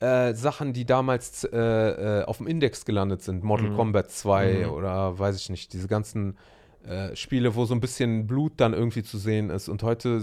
äh, 0.00 0.34
Sachen, 0.34 0.72
die 0.72 0.84
damals 0.84 1.44
äh, 1.44 1.56
äh, 1.56 2.24
auf 2.24 2.38
dem 2.38 2.46
Index 2.48 2.84
gelandet 2.84 3.22
sind, 3.22 3.44
Mortal 3.44 3.70
Mhm. 3.70 3.76
Kombat 3.76 4.10
2 4.10 4.64
Mhm. 4.66 4.72
oder 4.72 5.18
weiß 5.18 5.36
ich 5.36 5.50
nicht, 5.50 5.72
diese 5.72 5.86
ganzen 5.88 6.36
äh, 6.86 7.14
Spiele, 7.16 7.54
wo 7.54 7.64
so 7.64 7.74
ein 7.74 7.80
bisschen 7.80 8.26
Blut 8.26 8.54
dann 8.58 8.74
irgendwie 8.74 9.02
zu 9.02 9.16
sehen 9.18 9.48
ist. 9.50 9.68
Und 9.70 9.82
heute, 9.82 10.20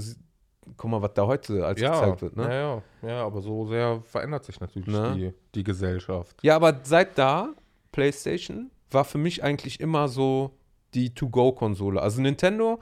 guck 0.78 0.90
mal, 0.92 1.02
was 1.02 1.14
da 1.16 1.26
heute 1.28 1.66
als 1.66 1.80
ja, 1.82 1.92
gezeigt 1.92 2.22
wird, 2.22 2.36
ne? 2.38 2.44
ja, 2.44 2.52
ja, 2.52 3.10
ja, 3.10 3.26
aber 3.26 3.42
so 3.42 3.66
sehr 3.68 4.02
verändert 4.06 4.44
sich 4.46 4.60
natürlich 4.60 4.88
Ne? 4.88 5.14
die, 5.16 5.34
die 5.56 5.64
Gesellschaft. 5.64 6.38
Ja, 6.44 6.56
aber 6.56 6.80
seit 6.84 7.18
da, 7.18 7.50
PlayStation, 7.92 8.72
war 8.90 9.06
für 9.06 9.18
mich 9.18 9.44
eigentlich 9.44 9.80
immer 9.80 10.08
so 10.08 10.52
die 10.94 11.14
To-Go-Konsole. 11.14 12.02
Also 12.02 12.22
Nintendo, 12.22 12.80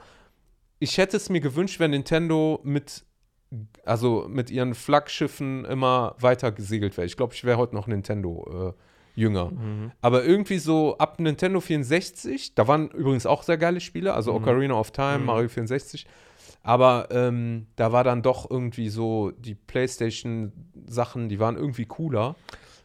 ich 0.78 0.98
hätte 0.98 1.16
es 1.16 1.28
mir 1.30 1.40
gewünscht, 1.40 1.78
wenn 1.80 1.92
Nintendo 1.92 2.60
mit, 2.64 3.04
also 3.84 4.26
mit 4.28 4.50
ihren 4.50 4.74
Flaggschiffen 4.74 5.64
immer 5.64 6.14
weiter 6.18 6.52
gesegelt 6.52 6.96
wäre. 6.96 7.06
Ich 7.06 7.16
glaube, 7.16 7.34
ich 7.34 7.44
wäre 7.44 7.58
heute 7.58 7.74
noch 7.74 7.86
Nintendo 7.86 8.74
äh, 8.74 9.20
jünger. 9.20 9.50
Mhm. 9.50 9.92
Aber 10.00 10.24
irgendwie 10.24 10.58
so 10.58 10.96
ab 10.98 11.20
Nintendo 11.20 11.60
64, 11.60 12.54
da 12.54 12.66
waren 12.68 12.88
übrigens 12.90 13.26
auch 13.26 13.42
sehr 13.42 13.58
geile 13.58 13.80
Spiele, 13.80 14.14
also 14.14 14.32
Mhm. 14.32 14.38
Ocarina 14.42 14.74
of 14.74 14.90
Time, 14.90 15.18
Mhm. 15.18 15.24
Mario 15.26 15.48
64. 15.48 16.06
Aber 16.62 17.08
ähm, 17.10 17.66
da 17.76 17.92
war 17.92 18.04
dann 18.04 18.22
doch 18.22 18.50
irgendwie 18.50 18.90
so 18.90 19.30
die 19.30 19.54
PlayStation-Sachen, 19.54 21.28
die 21.28 21.40
waren 21.40 21.56
irgendwie 21.56 21.86
cooler. 21.86 22.36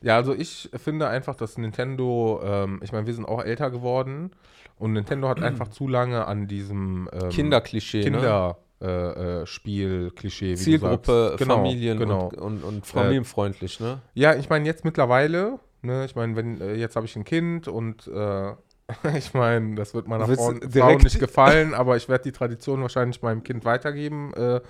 Ja, 0.01 0.15
also 0.15 0.33
ich 0.33 0.69
finde 0.75 1.07
einfach, 1.07 1.35
dass 1.35 1.57
Nintendo, 1.57 2.39
ähm, 2.43 2.79
ich 2.83 2.91
meine, 2.91 3.05
wir 3.07 3.13
sind 3.13 3.25
auch 3.25 3.43
älter 3.43 3.71
geworden 3.71 4.31
und 4.77 4.93
Nintendo 4.93 5.27
hat 5.29 5.41
einfach 5.41 5.69
zu 5.69 5.87
lange 5.87 6.25
an 6.27 6.47
diesem 6.47 7.09
ähm, 7.11 7.29
Kinderklischee, 7.29 8.09
ne? 8.09 8.11
Kinder 8.11 8.57
äh, 8.81 9.41
äh, 9.41 9.45
Spiel-Klischee, 9.45 10.51
wie 10.51 10.55
du 10.55 10.61
Zielgruppe. 10.61 11.35
Genau, 11.39 11.55
Familien 11.55 11.97
genau. 11.97 12.27
Und, 12.27 12.37
und, 12.37 12.63
und 12.63 12.85
familienfreundlich, 12.85 13.79
ne? 13.79 14.01
Ja, 14.13 14.35
ich 14.35 14.49
meine, 14.49 14.65
jetzt 14.65 14.85
mittlerweile, 14.85 15.59
ne, 15.81 16.05
ich 16.05 16.15
meine, 16.15 16.35
wenn, 16.35 16.59
äh, 16.59 16.75
jetzt 16.75 16.95
habe 16.95 17.05
ich 17.05 17.15
ein 17.15 17.23
Kind 17.23 17.67
und 17.67 18.07
äh, 18.07 18.53
ich 19.17 19.33
meine, 19.33 19.75
das 19.75 19.93
wird 19.93 20.07
meiner 20.07 20.27
Frau, 20.27 20.51
nicht 20.51 21.19
gefallen, 21.19 21.73
aber 21.73 21.97
ich 21.97 22.07
werde 22.07 22.23
die 22.25 22.31
Tradition 22.31 22.81
wahrscheinlich 22.81 23.21
meinem 23.21 23.43
Kind 23.43 23.65
weitergeben, 23.65 24.33
äh, 24.33 24.61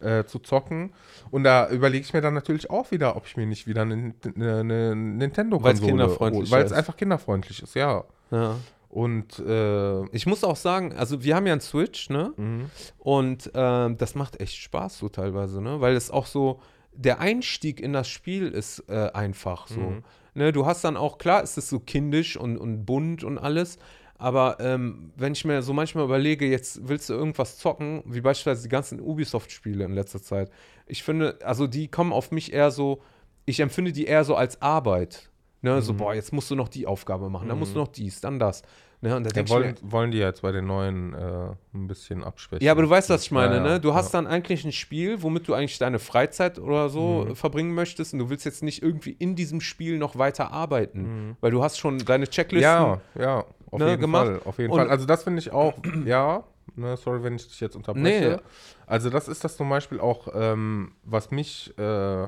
äh, 0.00 0.24
zu 0.24 0.38
zocken. 0.38 0.94
Und 1.30 1.44
da 1.44 1.68
überlege 1.68 2.04
ich 2.04 2.14
mir 2.14 2.20
dann 2.20 2.34
natürlich 2.34 2.70
auch 2.70 2.90
wieder, 2.90 3.16
ob 3.16 3.26
ich 3.26 3.36
mir 3.36 3.46
nicht 3.46 3.66
wieder 3.66 3.82
eine, 3.82 4.14
eine, 4.36 4.60
eine 4.60 4.96
Nintendo-Konsole 4.96 6.50
Weil 6.50 6.64
es 6.64 6.72
einfach 6.72 6.96
kinderfreundlich 6.96 7.62
ist, 7.62 7.74
ja. 7.74 8.04
Ja. 8.30 8.56
Und 8.88 9.38
äh, 9.40 10.04
Ich 10.16 10.26
muss 10.26 10.44
auch 10.44 10.56
sagen, 10.56 10.94
also 10.94 11.22
wir 11.22 11.36
haben 11.36 11.46
ja 11.46 11.52
einen 11.52 11.60
Switch, 11.60 12.08
ne? 12.08 12.32
mhm. 12.36 12.70
Und 12.98 13.50
ähm, 13.54 13.98
das 13.98 14.14
macht 14.14 14.40
echt 14.40 14.56
Spaß 14.56 14.98
so 14.98 15.10
teilweise, 15.10 15.60
ne? 15.60 15.80
Weil 15.80 15.94
es 15.94 16.10
auch 16.10 16.26
so, 16.26 16.60
der 16.92 17.20
Einstieg 17.20 17.80
in 17.80 17.92
das 17.92 18.08
Spiel 18.08 18.48
ist 18.48 18.84
äh, 18.88 19.10
einfach 19.12 19.68
so. 19.68 19.80
Mhm. 19.80 20.04
Ne? 20.38 20.52
Du 20.52 20.64
hast 20.66 20.82
dann 20.84 20.96
auch, 20.96 21.18
klar, 21.18 21.42
ist 21.42 21.58
es 21.58 21.68
so 21.68 21.80
kindisch 21.80 22.36
und, 22.36 22.56
und 22.56 22.86
bunt 22.86 23.24
und 23.24 23.36
alles. 23.38 23.76
Aber 24.16 24.56
ähm, 24.60 25.12
wenn 25.16 25.32
ich 25.32 25.44
mir 25.44 25.62
so 25.62 25.72
manchmal 25.72 26.04
überlege, 26.04 26.46
jetzt 26.46 26.88
willst 26.88 27.08
du 27.08 27.14
irgendwas 27.14 27.58
zocken, 27.58 28.02
wie 28.06 28.20
beispielsweise 28.20 28.62
die 28.64 28.68
ganzen 28.68 29.00
Ubisoft-Spiele 29.00 29.84
in 29.84 29.92
letzter 29.92 30.20
Zeit. 30.22 30.50
Ich 30.86 31.02
finde, 31.04 31.38
also 31.44 31.66
die 31.66 31.88
kommen 31.88 32.12
auf 32.12 32.30
mich 32.32 32.52
eher 32.52 32.70
so, 32.70 33.00
ich 33.44 33.60
empfinde 33.60 33.92
die 33.92 34.06
eher 34.06 34.24
so 34.24 34.34
als 34.34 34.60
Arbeit. 34.60 35.30
Ne? 35.62 35.82
So, 35.82 35.92
Mhm. 35.92 35.96
boah, 35.98 36.14
jetzt 36.14 36.32
musst 36.32 36.50
du 36.50 36.56
noch 36.56 36.68
die 36.68 36.86
Aufgabe 36.86 37.30
machen, 37.30 37.48
dann 37.48 37.58
musst 37.58 37.74
du 37.74 37.78
Mhm. 37.78 37.84
noch 37.84 37.92
dies, 37.92 38.20
dann 38.20 38.38
das. 38.38 38.62
Ne? 39.00 39.14
Und 39.14 39.24
da 39.24 39.30
ja, 39.32 39.42
ich 39.44 39.48
mir, 39.48 39.54
wollen, 39.56 39.76
wollen 39.82 40.10
die 40.10 40.18
jetzt 40.18 40.42
bei 40.42 40.50
den 40.50 40.66
neuen 40.66 41.14
äh, 41.14 41.50
ein 41.72 41.86
bisschen 41.86 42.24
abschwächen. 42.24 42.64
ja, 42.64 42.72
aber 42.72 42.82
du 42.82 42.90
weißt, 42.90 43.10
was 43.10 43.22
ich 43.22 43.30
meine, 43.30 43.56
Ja, 43.56 43.62
ne? 43.62 43.80
Du 43.80 43.94
hast 43.94 44.12
ja. 44.12 44.20
dann 44.20 44.26
eigentlich 44.26 44.64
ein 44.64 44.72
Spiel, 44.72 45.22
womit 45.22 45.46
du 45.46 45.54
eigentlich 45.54 45.78
deine 45.78 46.00
Freizeit 46.00 46.58
oder 46.58 46.88
so 46.88 47.26
Mhm. 47.28 47.36
verbringen 47.36 47.74
möchtest 47.74 48.12
und 48.12 48.18
du 48.18 48.28
willst 48.30 48.44
jetzt 48.44 48.62
nicht 48.64 48.82
irgendwie 48.82 49.12
in 49.12 49.36
diesem 49.36 49.60
Spiel 49.60 49.98
noch 49.98 50.18
weiter 50.18 50.50
arbeiten, 50.50 51.02
Mhm. 51.28 51.36
weil 51.40 51.52
du 51.52 51.62
hast 51.62 51.78
schon 51.78 51.98
deine 51.98 52.26
Checklisten. 52.26 52.62
Ja, 52.62 53.00
ja, 53.16 53.44
auf 53.70 53.78
ne, 53.78 53.90
jeden 53.90 54.00
gemacht. 54.00 54.26
Fall. 54.26 54.40
Auf 54.44 54.58
jeden 54.58 54.72
Und- 54.72 54.78
Fall. 54.80 54.90
Also 54.90 55.06
das 55.06 55.22
finde 55.22 55.38
ich 55.38 55.52
auch, 55.52 55.74
ja, 56.04 56.42
ne, 56.74 56.96
sorry, 56.96 57.22
wenn 57.22 57.36
ich 57.36 57.46
dich 57.46 57.60
jetzt 57.60 57.76
unterbreche. 57.76 58.30
Nee. 58.30 58.36
Also 58.88 59.10
das 59.10 59.28
ist 59.28 59.44
das 59.44 59.56
zum 59.56 59.68
Beispiel 59.68 60.00
auch, 60.00 60.26
ähm, 60.34 60.92
was 61.04 61.30
mich 61.30 61.72
äh, 61.78 62.26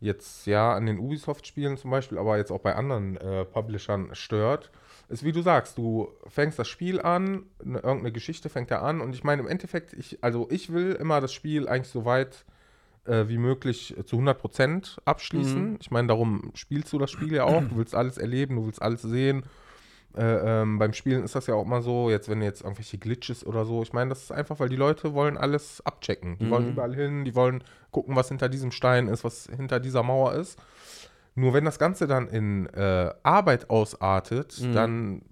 jetzt 0.00 0.46
ja 0.46 0.74
an 0.74 0.86
den 0.86 0.98
Ubisoft-Spielen 0.98 1.76
zum 1.76 1.90
Beispiel, 1.90 2.18
aber 2.18 2.36
jetzt 2.36 2.50
auch 2.52 2.60
bei 2.60 2.74
anderen 2.76 3.16
äh, 3.16 3.44
Publishern 3.46 4.10
stört, 4.12 4.70
ist 5.08 5.24
wie 5.24 5.32
du 5.32 5.42
sagst, 5.42 5.78
du 5.78 6.08
fängst 6.26 6.58
das 6.58 6.68
Spiel 6.68 7.00
an, 7.00 7.46
ne, 7.64 7.78
irgendeine 7.78 8.12
Geschichte 8.12 8.48
fängt 8.48 8.70
ja 8.70 8.82
an 8.82 9.00
und 9.00 9.14
ich 9.14 9.24
meine 9.24 9.42
im 9.42 9.48
Endeffekt, 9.48 9.92
ich, 9.94 10.18
also 10.22 10.48
ich 10.50 10.72
will 10.72 10.92
immer 10.92 11.20
das 11.20 11.32
Spiel 11.32 11.68
eigentlich 11.68 11.88
so 11.88 12.04
weit 12.04 12.44
äh, 13.06 13.26
wie 13.28 13.38
möglich 13.38 13.94
zu 14.04 14.16
100% 14.16 14.98
abschließen. 15.06 15.70
Mhm. 15.70 15.78
Ich 15.80 15.90
meine, 15.90 16.08
darum 16.08 16.50
spielst 16.54 16.92
du 16.92 16.98
das 16.98 17.10
Spiel 17.10 17.32
ja 17.32 17.44
auch. 17.44 17.62
Du 17.68 17.76
willst 17.76 17.94
alles 17.94 18.18
erleben, 18.18 18.56
du 18.56 18.66
willst 18.66 18.82
alles 18.82 19.02
sehen. 19.02 19.44
Äh, 20.16 20.62
ähm, 20.62 20.78
beim 20.78 20.92
Spielen 20.94 21.22
ist 21.22 21.34
das 21.34 21.46
ja 21.46 21.54
auch 21.54 21.66
mal 21.66 21.82
so, 21.82 22.10
jetzt 22.10 22.28
wenn 22.28 22.42
jetzt 22.42 22.62
irgendwelche 22.62 22.98
Glitches 22.98 23.46
oder 23.46 23.64
so, 23.64 23.82
ich 23.82 23.92
meine, 23.92 24.08
das 24.08 24.22
ist 24.24 24.32
einfach, 24.32 24.58
weil 24.58 24.68
die 24.68 24.76
Leute 24.76 25.14
wollen 25.14 25.36
alles 25.36 25.80
abchecken. 25.86 26.38
Die 26.38 26.46
Mhm. 26.46 26.50
wollen 26.50 26.68
überall 26.68 26.94
hin, 26.94 27.24
die 27.24 27.34
wollen 27.34 27.62
gucken, 27.90 28.16
was 28.16 28.28
hinter 28.28 28.48
diesem 28.48 28.72
Stein 28.72 29.08
ist, 29.08 29.22
was 29.24 29.48
hinter 29.54 29.80
dieser 29.80 30.02
Mauer 30.02 30.34
ist. 30.34 30.58
Nur 31.38 31.52
wenn 31.54 31.64
das 31.64 31.78
Ganze 31.78 32.06
dann 32.06 32.28
in 32.28 32.66
äh, 32.74 33.12
Arbeit 33.22 33.70
ausartet, 33.70 34.60
Mhm. 34.60 34.72
dann, 34.74 35.22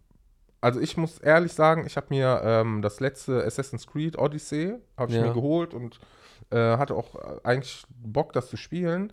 also 0.61 0.78
ich 0.81 0.97
muss 0.97 1.19
ehrlich 1.19 1.53
sagen, 1.53 1.85
ich 1.87 1.97
habe 1.97 2.07
mir 2.11 2.41
ähm, 2.45 2.83
das 2.83 3.01
letzte 3.01 3.45
Assassin's 3.45 3.87
Creed 3.87 4.16
Odyssey, 4.19 4.74
habe 4.97 5.11
ich 5.11 5.19
Ja. 5.19 5.27
mir 5.27 5.33
geholt 5.33 5.74
und 5.74 5.99
äh, 6.51 6.77
hatte 6.77 6.95
auch 6.95 7.15
eigentlich 7.45 7.85
Bock, 7.91 8.33
das 8.33 8.49
zu 8.49 8.57
spielen. 8.57 9.12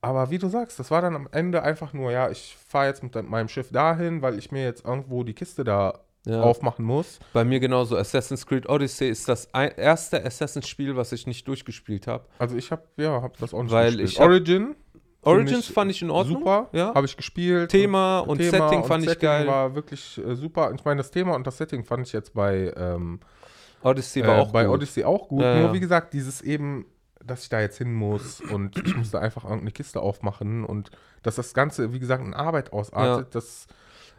Aber 0.00 0.30
wie 0.30 0.38
du 0.38 0.48
sagst, 0.48 0.78
das 0.78 0.90
war 0.90 1.00
dann 1.02 1.14
am 1.16 1.28
Ende 1.32 1.62
einfach 1.62 1.92
nur, 1.92 2.10
ja, 2.12 2.30
ich 2.30 2.56
fahre 2.68 2.86
jetzt 2.86 3.02
mit 3.02 3.14
meinem 3.28 3.48
Schiff 3.48 3.70
dahin, 3.70 4.20
weil 4.22 4.38
ich 4.38 4.50
mir 4.52 4.64
jetzt 4.64 4.84
irgendwo 4.84 5.22
die 5.24 5.34
Kiste 5.34 5.64
da 5.64 6.00
Ja. 6.24 6.40
aufmachen 6.42 6.84
muss. 6.84 7.18
Bei 7.32 7.44
mir 7.44 7.58
genauso. 7.58 7.96
Assassin's 7.96 8.46
Creed 8.46 8.68
Odyssey 8.68 9.08
ist 9.08 9.28
das 9.28 9.46
erste 9.46 10.24
Assassin's-Spiel, 10.24 10.94
was 10.96 11.10
ich 11.10 11.26
nicht 11.26 11.48
durchgespielt 11.48 12.06
habe. 12.06 12.26
Also 12.38 12.56
ich 12.56 12.70
habe, 12.70 12.82
ja, 12.96 13.20
habe 13.22 13.34
das 13.40 13.52
auch 13.52 13.62
nicht 13.64 13.72
Weil 13.72 13.86
gespielt. 13.90 14.08
ich 14.10 14.20
hab- 14.20 14.26
Origin. 14.28 14.76
Origins 15.22 15.68
ich 15.68 15.74
fand 15.74 15.90
ich 15.90 16.02
in 16.02 16.10
Ordnung. 16.10 16.38
Super, 16.38 16.68
Ja. 16.72 16.94
habe 16.94 17.06
ich 17.06 17.16
gespielt. 17.16 17.70
Thema 17.70 18.20
und 18.20 18.42
Setting 18.42 18.84
fand 18.84 19.04
ich 19.04 19.10
Setting 19.10 19.28
geil. 19.28 19.46
war 19.46 19.74
wirklich 19.74 20.20
äh, 20.24 20.34
super. 20.34 20.72
Ich 20.74 20.84
meine, 20.84 20.98
das 20.98 21.10
Thema 21.10 21.34
und 21.34 21.46
das 21.46 21.58
Setting 21.58 21.84
fand 21.84 22.06
ich 22.06 22.12
jetzt 22.12 22.34
bei, 22.34 22.72
ähm, 22.76 23.20
Odyssey 23.82 24.22
war 24.26 24.38
äh, 24.38 24.40
auch 24.40 24.52
bei 24.52 24.64
gut. 24.64 24.74
Odyssey 24.74 25.04
auch 25.04 25.28
gut. 25.28 25.42
Ja, 25.42 25.54
Nur 25.56 25.66
ja. 25.68 25.72
wie 25.72 25.80
gesagt, 25.80 26.12
dieses 26.12 26.40
eben, 26.42 26.86
dass 27.24 27.44
ich 27.44 27.48
da 27.48 27.60
jetzt 27.60 27.78
hin 27.78 27.92
muss 27.94 28.40
und 28.40 28.76
ich 28.84 28.96
musste 28.96 29.20
einfach 29.20 29.44
irgendeine 29.44 29.70
Kiste 29.72 30.00
aufmachen 30.00 30.64
und 30.64 30.90
dass 31.22 31.36
das 31.36 31.54
Ganze, 31.54 31.92
wie 31.92 31.98
gesagt, 32.00 32.24
in 32.24 32.34
Arbeit 32.34 32.72
ausartet, 32.72 33.34
das, 33.34 33.66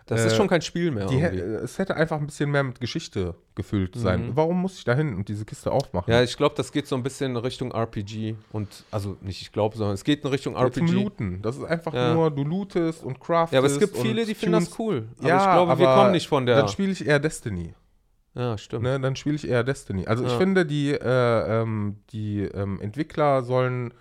Das 0.05 0.25
ist 0.25 0.33
äh, 0.33 0.35
schon 0.35 0.47
kein 0.47 0.61
Spiel 0.61 0.91
mehr. 0.91 1.07
die, 1.07 1.19
es 1.21 1.79
hätte 1.79 1.95
einfach 1.95 2.19
ein 2.19 2.25
bisschen 2.25 2.51
mehr 2.51 2.63
mit 2.63 2.79
Geschichte 2.79 3.35
gefüllt 3.55 3.95
sein. 3.95 4.27
Mhm. 4.27 4.35
Warum 4.35 4.61
muss 4.61 4.77
ich 4.77 4.83
da 4.83 4.93
hin 4.95 5.15
und 5.15 5.29
diese 5.29 5.45
Kiste 5.45 5.71
aufmachen? 5.71 6.11
Ja, 6.11 6.21
ich 6.21 6.35
glaube, 6.35 6.55
das 6.57 6.71
geht 6.71 6.87
so 6.87 6.95
ein 6.95 7.03
bisschen 7.03 7.31
in 7.31 7.37
Richtung 7.37 7.71
RPG 7.71 8.35
und 8.51 8.83
also 8.91 9.17
nicht 9.21 9.41
ich 9.41 9.51
glaube, 9.51 9.77
sondern 9.77 9.93
es 9.93 10.03
geht 10.03 10.23
in 10.23 10.29
Richtung 10.29 10.53
Ja, 10.55 10.69
Zum 10.71 10.83
RPG. 10.83 10.93
Looten. 11.03 11.41
Das 11.41 11.57
ist 11.57 11.63
einfach 11.63 11.93
Ja. 11.93 12.13
nur, 12.13 12.31
du 12.31 12.43
lootest 12.43 13.03
und 13.03 13.19
craftest. 13.19 13.53
Ja, 13.53 13.59
aber 13.59 13.67
es 13.67 13.79
gibt 13.79 13.95
viele, 13.97 14.25
die 14.25 14.35
finden 14.35 14.59
das 14.59 14.77
cool. 14.79 15.07
Aber 15.19 15.27
Ja, 15.27 15.37
ich 15.37 15.43
glaube, 15.51 15.79
wir 15.79 15.87
kommen 15.87 16.11
nicht 16.11 16.27
von 16.27 16.45
der. 16.45 16.57
Dann 16.57 16.67
spiele 16.67 16.91
ich 16.91 17.05
eher 17.07 17.19
Destiny. 17.19 17.73
ja, 18.35 18.57
stimmt. 18.57 18.83
Ne, 18.83 18.99
dann 18.99 19.15
spiele 19.15 19.35
ich 19.35 19.47
eher 19.47 19.63
Destiny. 19.63 20.05
Also 20.07 20.25
ich 20.25 20.31
Ja. 20.31 20.37
finde, 20.37 20.65
die, 20.65 20.91
äh, 20.91 21.61
ähm, 21.61 21.97
die 22.11 22.41
ähm, 22.41 22.81
Entwickler 22.81 23.43
sollen 23.43 23.93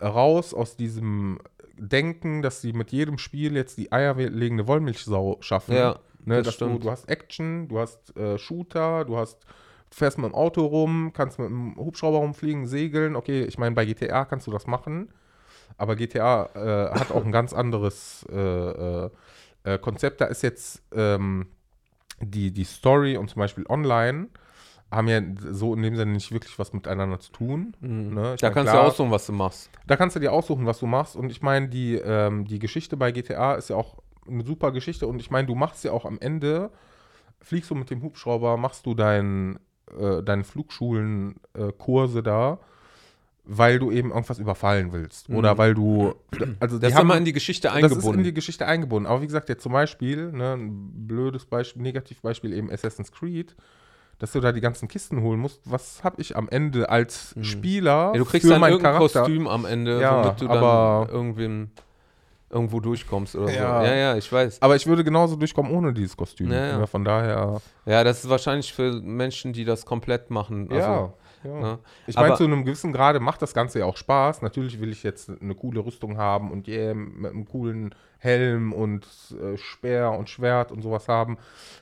raus 0.00 0.54
aus 0.54 0.76
diesem 0.76 1.38
Denken, 1.76 2.42
dass 2.42 2.60
sie 2.60 2.72
mit 2.72 2.92
jedem 2.92 3.18
Spiel 3.18 3.56
jetzt 3.56 3.78
die 3.78 3.92
eierlegende 3.92 4.66
Wollmilchsau 4.66 5.38
schaffen. 5.40 5.74
Ja, 5.74 5.98
ne, 6.24 6.36
das 6.36 6.46
dass 6.46 6.58
du, 6.58 6.66
stimmt. 6.66 6.84
du 6.84 6.90
hast 6.90 7.08
Action, 7.08 7.68
du 7.68 7.78
hast 7.78 8.16
äh, 8.16 8.38
Shooter, 8.38 9.04
du 9.04 9.16
hast 9.16 9.46
fährst 9.90 10.18
mit 10.18 10.26
dem 10.26 10.34
Auto 10.34 10.64
rum, 10.64 11.12
kannst 11.12 11.38
mit 11.38 11.48
dem 11.48 11.76
Hubschrauber 11.76 12.18
rumfliegen, 12.18 12.66
segeln. 12.66 13.16
Okay, 13.16 13.44
ich 13.44 13.58
meine, 13.58 13.74
bei 13.74 13.84
GTA 13.84 14.24
kannst 14.24 14.46
du 14.46 14.50
das 14.50 14.66
machen, 14.66 15.12
aber 15.76 15.96
GTA 15.96 16.46
äh, 16.54 16.98
hat 16.98 17.10
auch 17.10 17.24
ein 17.24 17.32
ganz 17.32 17.52
anderes 17.52 18.26
äh, 18.30 18.36
äh, 18.36 19.10
äh, 19.64 19.78
Konzept. 19.78 20.20
Da 20.20 20.26
ist 20.26 20.42
jetzt 20.42 20.82
ähm, 20.92 21.48
die, 22.20 22.50
die 22.50 22.64
Story 22.64 23.16
und 23.16 23.28
zum 23.28 23.40
Beispiel 23.40 23.66
online 23.68 24.28
haben 24.92 25.08
ja 25.08 25.20
so 25.50 25.74
in 25.74 25.82
dem 25.82 25.96
Sinne 25.96 26.12
nicht 26.12 26.30
wirklich 26.32 26.58
was 26.58 26.72
miteinander 26.72 27.18
zu 27.18 27.32
tun. 27.32 27.74
Mhm. 27.80 28.14
Ne? 28.14 28.36
Da 28.38 28.48
mein, 28.48 28.54
kannst 28.54 28.70
klar, 28.72 28.84
du 28.84 28.88
aussuchen, 28.90 29.10
was 29.10 29.26
du 29.26 29.32
machst. 29.32 29.70
Da 29.86 29.96
kannst 29.96 30.14
du 30.16 30.20
dir 30.20 30.32
aussuchen, 30.32 30.66
was 30.66 30.78
du 30.78 30.86
machst. 30.86 31.16
Und 31.16 31.30
ich 31.30 31.40
meine, 31.42 31.68
die, 31.68 31.94
ähm, 31.94 32.44
die 32.46 32.58
Geschichte 32.58 32.96
bei 32.96 33.10
GTA 33.10 33.54
ist 33.54 33.70
ja 33.70 33.76
auch 33.76 33.96
eine 34.28 34.44
super 34.44 34.70
Geschichte. 34.70 35.06
Und 35.06 35.18
ich 35.20 35.30
meine, 35.30 35.46
du 35.48 35.54
machst 35.54 35.82
ja 35.84 35.92
auch 35.92 36.04
am 36.04 36.18
Ende, 36.20 36.70
fliegst 37.40 37.70
du 37.70 37.74
mit 37.74 37.90
dem 37.90 38.02
Hubschrauber, 38.02 38.56
machst 38.56 38.86
du 38.86 38.94
dein, 38.94 39.58
äh, 39.98 40.22
deine 40.22 40.44
Flugschulen-Kurse 40.44 42.22
da, 42.22 42.58
weil 43.44 43.78
du 43.80 43.90
eben 43.90 44.10
irgendwas 44.10 44.38
überfallen 44.38 44.92
willst. 44.92 45.28
Mhm. 45.28 45.36
Oder 45.36 45.58
weil 45.58 45.74
du. 45.74 46.14
Also 46.60 46.78
Das 46.78 46.92
ist 46.92 46.98
immer 47.00 47.14
haben- 47.14 47.18
in 47.20 47.24
die 47.24 47.32
Geschichte 47.32 47.68
das 47.68 47.76
ist 47.76 47.82
in 47.82 47.88
die 47.90 47.94
eingebunden. 47.96 48.34
Geschichte 48.34 48.66
eingebunden. 48.66 49.06
Aber 49.08 49.20
wie 49.22 49.26
gesagt, 49.26 49.48
jetzt 49.48 49.62
zum 49.62 49.72
Beispiel, 49.72 50.30
ne, 50.32 50.52
ein 50.54 51.06
blödes 51.08 51.46
Beispiel, 51.46 51.82
Negativbeispiel 51.82 52.52
eben 52.52 52.70
Assassin's 52.70 53.10
Creed, 53.10 53.56
dass 54.22 54.30
du 54.30 54.38
da 54.40 54.52
die 54.52 54.60
ganzen 54.60 54.86
Kisten 54.86 55.20
holen 55.20 55.40
musst. 55.40 55.60
Was 55.64 56.04
habe 56.04 56.20
ich 56.22 56.36
am 56.36 56.48
Ende 56.48 56.88
als 56.88 57.34
Spieler 57.42 58.10
Mhm. 58.10 58.14
Ja, 58.14 58.18
du 58.20 58.24
kriegst 58.24 58.46
für 58.46 58.52
dann 58.52 58.60
meinen 58.60 58.72
irgendein 58.74 58.94
Charakter? 58.94 59.20
Kostüm 59.22 59.48
am 59.48 59.64
Ende, 59.64 60.00
Ja, 60.00 60.24
womit 60.24 60.40
du 60.40 60.48
aber- 60.48 61.06
dann 61.06 61.14
irgendwem 61.16 61.70
irgendwo 62.48 62.78
durchkommst 62.78 63.34
oder 63.34 63.50
Ja. 63.52 63.80
so. 63.80 63.86
Ja, 63.86 63.94
ja, 63.94 64.16
ich 64.16 64.30
weiß. 64.30 64.62
Aber 64.62 64.76
ich 64.76 64.86
würde 64.86 65.02
genauso 65.02 65.34
durchkommen 65.34 65.72
ohne 65.72 65.92
dieses 65.92 66.16
Kostüm. 66.16 66.52
Ja, 66.52 66.78
ja. 66.78 66.86
Von 66.86 67.04
daher, 67.04 67.60
Ja, 67.84 68.04
das 68.04 68.22
ist 68.22 68.30
wahrscheinlich 68.30 68.72
für 68.72 68.92
Menschen, 69.02 69.52
die 69.52 69.64
das 69.64 69.84
komplett 69.84 70.30
machen. 70.30 70.68
Also, 70.70 70.78
ja. 70.78 71.12
ja. 71.44 71.60
ne? 71.60 71.78
Ich 72.06 72.14
meine, 72.14 72.36
zu 72.36 72.44
einem 72.44 72.64
gewissen 72.64 72.92
Grade 72.92 73.18
macht 73.18 73.42
das 73.42 73.54
Ganze 73.54 73.80
ja 73.80 73.86
auch 73.86 73.96
Spaß. 73.96 74.40
Natürlich 74.42 74.80
will 74.80 74.92
ich 74.92 75.02
jetzt 75.02 75.30
eine 75.40 75.56
coole 75.56 75.80
Rüstung 75.84 76.16
haben 76.16 76.52
und 76.52 76.68
yeah, 76.68 76.94
mit 76.94 77.32
einem 77.32 77.44
coolen 77.46 77.92
Helm 78.22 78.72
und 78.72 79.04
äh, 79.32 79.56
Speer 79.58 80.12
und 80.12 80.30
Schwert 80.30 80.70
und 80.70 80.80
sowas 80.82 81.08
haben. 81.08 81.38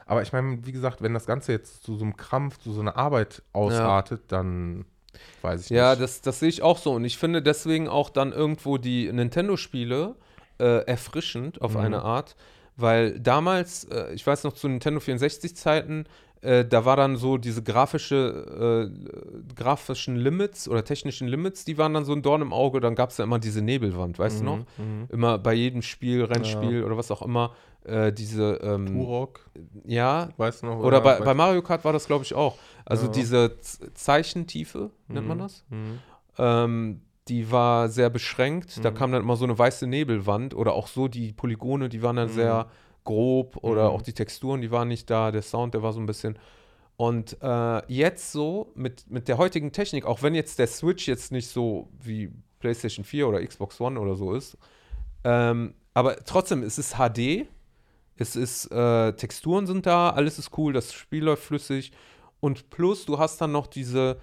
Aber 0.07 0.23
ich 0.23 0.33
meine, 0.33 0.65
wie 0.67 0.73
gesagt, 0.73 1.03
wenn 1.03 1.13
das 1.13 1.27
Ganze 1.27 1.53
jetzt 1.53 1.83
zu 1.85 1.97
so 1.97 2.05
einem 2.05 2.17
Krampf, 2.17 2.59
zu 2.59 2.73
so 2.73 2.81
einer 2.81 2.97
Arbeit 2.97 3.43
ausartet, 3.53 4.23
dann 4.29 4.87
weiß 5.43 5.65
ich 5.65 5.71
Ja, 5.71 5.91
nicht. 5.91 6.03
das, 6.03 6.23
das 6.23 6.41
sehe 6.41 6.49
ich 6.49 6.63
auch 6.63 6.79
so. 6.79 6.93
Und 6.93 7.05
ich 7.05 7.19
finde 7.19 7.43
deswegen 7.43 7.89
auch 7.89 8.09
dann 8.11 8.33
irgendwo 8.33 8.79
die 8.79 9.13
Nintendo-Spiele 9.13 10.17
äh, 10.59 10.85
erfrischend 10.87 11.61
auf 11.61 11.75
Mhm. 11.75 11.81
eine 11.81 12.03
Art, 12.03 12.37
weil 12.77 13.21
damals, 13.21 13.85
äh, 13.85 14.13
ich 14.15 14.27
weiß 14.27 14.45
noch 14.45 14.55
zu 14.55 14.67
Nintendo 14.69 15.01
64-Zeiten, 15.01 16.07
äh, 16.43 16.65
da 16.65 16.85
war 16.85 16.97
dann 16.97 17.17
so 17.17 17.37
diese 17.37 17.63
grafische, 17.63 18.91
äh, 18.91 19.55
grafischen 19.55 20.17
Limits 20.17 20.69
oder 20.69 20.85
technischen 20.85 21.29
Limits, 21.29 21.65
die 21.65 21.77
waren 21.79 21.95
dann 21.95 22.05
so 22.05 22.13
ein 22.13 22.23
Dorn 22.23 22.43
im 22.43 22.53
Auge. 22.53 22.81
Dann 22.81 22.95
gab 22.95 23.11
es 23.11 23.19
ja 23.19 23.25
immer 23.25 23.39
diese 23.39 23.63
Nebelwand, 23.63 24.19
weißt 24.19 24.41
du 24.41 24.45
noch? 24.45 24.59
Mhm. 24.79 25.07
Immer 25.11 25.39
bei 25.39 25.53
jedem 25.55 25.83
Spiel, 25.83 26.25
Rennspiel 26.25 26.85
oder 26.85 26.97
was 26.97 27.11
auch 27.11 27.23
immer, 27.23 27.53
äh, 27.85 28.13
diese, 28.13 28.55
ähm, 28.63 28.87
Turok, 28.87 29.41
ja, 29.85 30.29
weißt 30.37 30.63
du 30.63 30.67
noch? 30.67 30.79
oder 30.81 31.01
bei, 31.01 31.19
weiß- 31.19 31.25
bei 31.25 31.35
Mario 31.35 31.63
Kart 31.63 31.85
war 31.85 31.93
das, 31.93 32.07
glaube 32.07 32.25
ich, 32.25 32.35
auch. 32.35 32.57
Also 32.85 33.07
Ja. 33.07 33.13
diese 33.13 33.57
Z 33.61 33.91
Zeichentiefe, 33.99 34.91
nennt 35.09 35.27
man 35.29 35.39
das? 35.39 35.65
Mhm. 35.71 35.99
Ähm, 36.39 37.01
die 37.29 37.51
war 37.53 37.89
sehr 37.89 38.11
beschränkt. 38.11 38.85
Da 38.85 38.91
Mhm. 38.91 38.95
kam 38.95 39.13
dann 39.13 39.23
immer 39.23 39.37
so 39.37 39.45
eine 39.45 39.59
weiße 39.59 39.87
Nebelwand 39.87 40.55
oder 40.55 40.73
auch 40.73 40.89
so 40.89 41.07
die 41.07 41.33
Polygone, 41.33 41.89
die 41.89 42.03
waren 42.03 42.17
dann 42.17 42.29
Mhm. 42.29 42.33
sehr 42.33 42.67
grob 43.05 43.57
oder 43.63 43.89
Mhm. 43.89 43.95
auch 43.97 44.03
die 44.03 44.13
Texturen, 44.13 44.61
die 44.61 44.71
waren 44.71 44.89
nicht 44.89 45.09
da. 45.11 45.31
Der 45.31 45.43
Sound, 45.43 45.75
der 45.75 45.83
war 45.83 45.93
so 45.93 46.01
ein 46.01 46.07
bisschen. 46.07 46.39
Und 46.97 47.39
äh, 47.41 47.83
jetzt 47.93 48.31
so 48.33 48.73
mit, 48.75 49.11
mit 49.11 49.27
der 49.29 49.39
heutigen 49.39 49.73
Technik, 49.73 50.05
auch 50.05 50.23
wenn 50.23 50.35
jetzt 50.35 50.59
der 50.59 50.67
Switch 50.67 51.09
jetzt 51.09 51.33
nicht 51.33 51.49
so 51.49 51.89
wie 51.99 52.31
PlayStation 52.59 53.05
4 53.05 53.27
oder 53.29 53.45
Xbox 53.45 53.81
One 53.81 53.99
oder 53.99 54.17
so 54.17 54.35
ist, 54.35 54.59
ähm, 55.25 55.75
aber 55.95 56.17
trotzdem, 56.25 56.63
es 56.63 56.79
ist 56.79 56.97
HD, 56.97 57.47
es 58.17 58.37
ist, 58.37 58.67
äh, 58.71 59.13
Texturen 59.15 59.67
sind 59.67 59.87
da, 59.87 60.11
alles 60.11 60.39
ist 60.39 60.57
cool, 60.59 60.73
das 60.75 60.93
Spiel 60.93 61.25
läuft 61.25 61.43
flüssig 61.45 61.93
und 62.41 62.69
plus 62.71 63.07
du 63.07 63.19
hast 63.19 63.41
dann 63.41 63.53
noch 63.53 63.67
diese, 63.67 64.19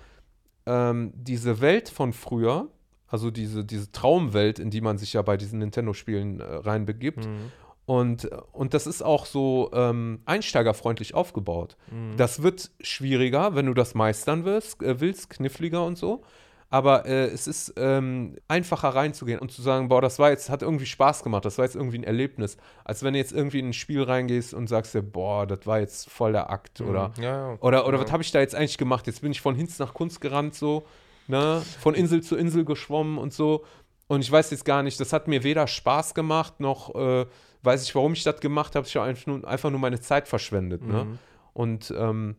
ähm, 0.68 1.12
diese 1.16 1.62
Welt 1.62 1.90
von 1.90 2.14
früher, 2.14 2.68
also 3.08 3.32
diese, 3.32 3.66
diese 3.66 3.92
Traumwelt, 3.92 4.60
in 4.60 4.70
die 4.70 4.82
man 4.82 4.98
sich 5.00 5.14
ja 5.14 5.22
bei 5.24 5.36
diesen 5.38 5.60
Nintendo-Spielen 5.60 6.40
äh, 6.42 6.44
reinbegibt. 6.44 7.26
Mhm. 7.26 7.52
Und, 7.88 8.30
und 8.52 8.74
das 8.74 8.86
ist 8.86 9.02
auch 9.02 9.26
so 9.26 9.72
ähm, 9.74 10.20
einsteigerfreundlich 10.26 11.16
aufgebaut. 11.16 11.78
Mhm. 11.90 12.18
Das 12.18 12.44
wird 12.44 12.70
schwieriger, 12.82 13.56
wenn 13.56 13.66
du 13.66 13.74
das 13.74 13.96
meistern 13.96 14.44
willst, 14.44 14.84
äh, 14.84 15.00
willst 15.00 15.30
kniffliger 15.30 15.86
und 15.86 15.98
so. 15.98 16.22
Aber 16.70 17.06
äh, 17.06 17.28
es 17.28 17.48
ist 17.48 17.76
ähm, 17.78 18.36
einfacher 18.50 18.90
reinzugehen 18.90 19.40
und 19.40 19.54
zu 19.54 19.62
sagen, 19.62 19.88
boah, 19.88 20.02
das 20.02 20.20
war 20.20 20.32
jetzt, 20.32 20.50
hat 20.50 20.64
irgendwie 20.64 20.86
Spaß 20.86 21.24
gemacht, 21.24 21.46
das 21.46 21.58
war 21.58 21.64
jetzt 21.64 21.78
irgendwie 21.78 21.98
ein 22.00 22.04
Erlebnis. 22.04 22.58
Als 22.84 23.04
wenn 23.04 23.14
du 23.14 23.20
jetzt 23.20 23.32
irgendwie 23.32 23.60
in 23.60 23.70
ein 23.70 23.74
Spiel 23.74 24.04
reingehst 24.04 24.54
und 24.54 24.68
sagst 24.68 24.94
dir, 24.94 25.02
boah, 25.02 25.48
das 25.48 25.66
war 25.66 25.80
jetzt 25.80 26.10
voll 26.10 26.34
der 26.34 26.50
Akt 26.50 26.82
oder 26.82 27.14
Mhm. 27.16 27.24
ja, 27.24 27.52
ja. 27.52 27.58
oder, 27.62 27.88
oder 27.88 28.00
ja. 28.00 28.04
was 28.04 28.12
habe 28.12 28.22
ich 28.22 28.34
da 28.34 28.42
jetzt 28.42 28.54
eigentlich 28.54 28.78
gemacht? 28.78 29.08
Jetzt 29.08 29.22
bin 29.22 29.32
ich 29.32 29.40
von 29.40 29.56
Hinz 29.56 29.80
nach 29.80 29.94
Kunst 29.94 30.20
gerannt, 30.20 30.56
so, 30.56 30.86
ne? 31.28 31.64
Von 31.80 31.96
Insel 31.96 32.22
zu 32.22 32.36
Insel 32.36 32.66
geschwommen 32.66 33.18
und 33.18 33.32
so. 33.32 33.64
Und 34.08 34.22
ich 34.26 34.32
weiß 34.32 34.52
jetzt 34.52 34.66
gar 34.66 34.84
nicht, 34.84 35.00
das 35.00 35.14
hat 35.14 35.30
mir 35.30 35.44
weder 35.44 35.68
Spaß 35.68 36.14
gemacht, 36.16 36.60
noch 36.60 36.96
äh, 36.96 37.26
weiß 37.68 37.84
ich, 37.84 37.94
warum 37.94 38.14
ich 38.14 38.24
das 38.24 38.40
gemacht 38.40 38.76
habe. 38.76 38.88
Ich 38.88 38.96
habe 38.96 39.06
einfach 39.08 39.28
nur, 39.28 39.48
einfach 39.48 39.70
nur 39.70 39.80
meine 39.80 40.00
Zeit 40.00 40.28
verschwendet, 40.28 40.82
ne? 40.82 41.04
Mhm. 41.06 41.20
Und 41.54 41.94
ähm, 41.96 42.36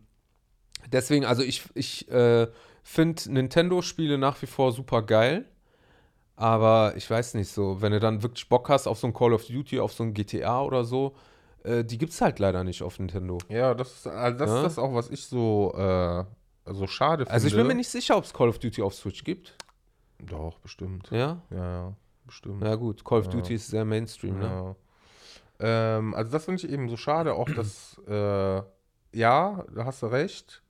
deswegen, 0.90 1.24
also 1.24 1.42
ich, 1.42 1.62
ich 1.74 2.10
äh, 2.10 2.48
finde 2.82 3.32
Nintendo-Spiele 3.32 4.18
nach 4.18 4.40
wie 4.42 4.46
vor 4.46 4.72
super 4.72 5.02
geil. 5.02 5.44
Aber 6.36 6.92
ich 6.96 7.10
weiß 7.10 7.34
nicht 7.34 7.50
so, 7.50 7.82
wenn 7.82 7.90
du 7.92 7.98
dann 7.98 8.22
wirklich 8.22 8.48
Bock 8.48 8.68
hast 8.68 8.86
auf 8.86 8.98
so 8.98 9.09
ein 9.09 9.12
Call 9.12 9.32
of 9.32 9.44
Duty, 9.46 9.80
auf 9.80 9.92
so 9.92 10.05
ein 10.05 10.14
GTA 10.14 10.62
oder 10.62 10.84
so, 10.84 11.16
äh, 11.64 11.84
die 11.84 11.98
gibt 11.98 12.12
es 12.12 12.20
halt 12.20 12.38
leider 12.38 12.62
nicht 12.62 12.80
auf 12.82 13.00
Nintendo. 13.00 13.38
Ja, 13.48 13.74
das 13.74 13.92
ist, 13.92 14.06
also 14.06 14.38
das, 14.38 14.48
Ja. 14.50 14.56
ist 14.59 14.62
das 14.62 14.78
auch, 14.78 14.94
was 14.94 15.10
ich 15.10 15.24
so, 15.26 15.74
äh, 15.76 16.24
so 16.72 16.86
schade 16.86 17.24
finde. 17.24 17.32
Also 17.32 17.48
ich 17.48 17.55
bin 17.56 17.66
mir 17.66 17.74
nicht 17.74 17.88
sicher, 17.88 18.16
ob 18.16 18.22
es 18.22 18.32
Call 18.32 18.48
of 18.48 18.60
Duty 18.60 18.82
auf 18.82 18.94
Switch 18.94 19.24
gibt. 19.24 19.56
Doch, 20.20 20.59
bestimmt. 20.60 21.09
Ja? 21.10 21.42
Ja, 21.50 21.56
ja, 21.56 21.92
bestimmt. 22.24 22.62
Ja 22.62 22.76
gut, 22.76 23.05
Call 23.05 23.18
of 23.18 23.26
Ja. 23.26 23.32
Duty 23.32 23.55
ist 23.55 23.66
sehr 23.68 23.84
Mainstream, 23.84 24.38
ne? 24.38 24.76
Ja. 25.60 25.98
Ähm, 25.98 26.14
also 26.14 26.30
das 26.30 26.44
finde 26.44 26.64
ich 26.64 26.72
eben 26.72 26.89
so 26.89 26.97
schade, 26.97 27.35
auch 27.35 27.48
dass, 27.51 28.01
äh, 28.09 28.62
ja, 29.12 29.64
da 29.74 29.85
hast 29.85 30.02
du 30.02 30.06
recht, 30.06 30.62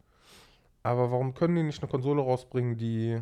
aber 0.83 1.11
warum 1.11 1.35
können 1.35 1.57
die 1.57 1.63
nicht 1.63 1.83
eine 1.83 1.91
Konsole 1.91 2.23
rausbringen, 2.23 2.77
die 2.77 3.21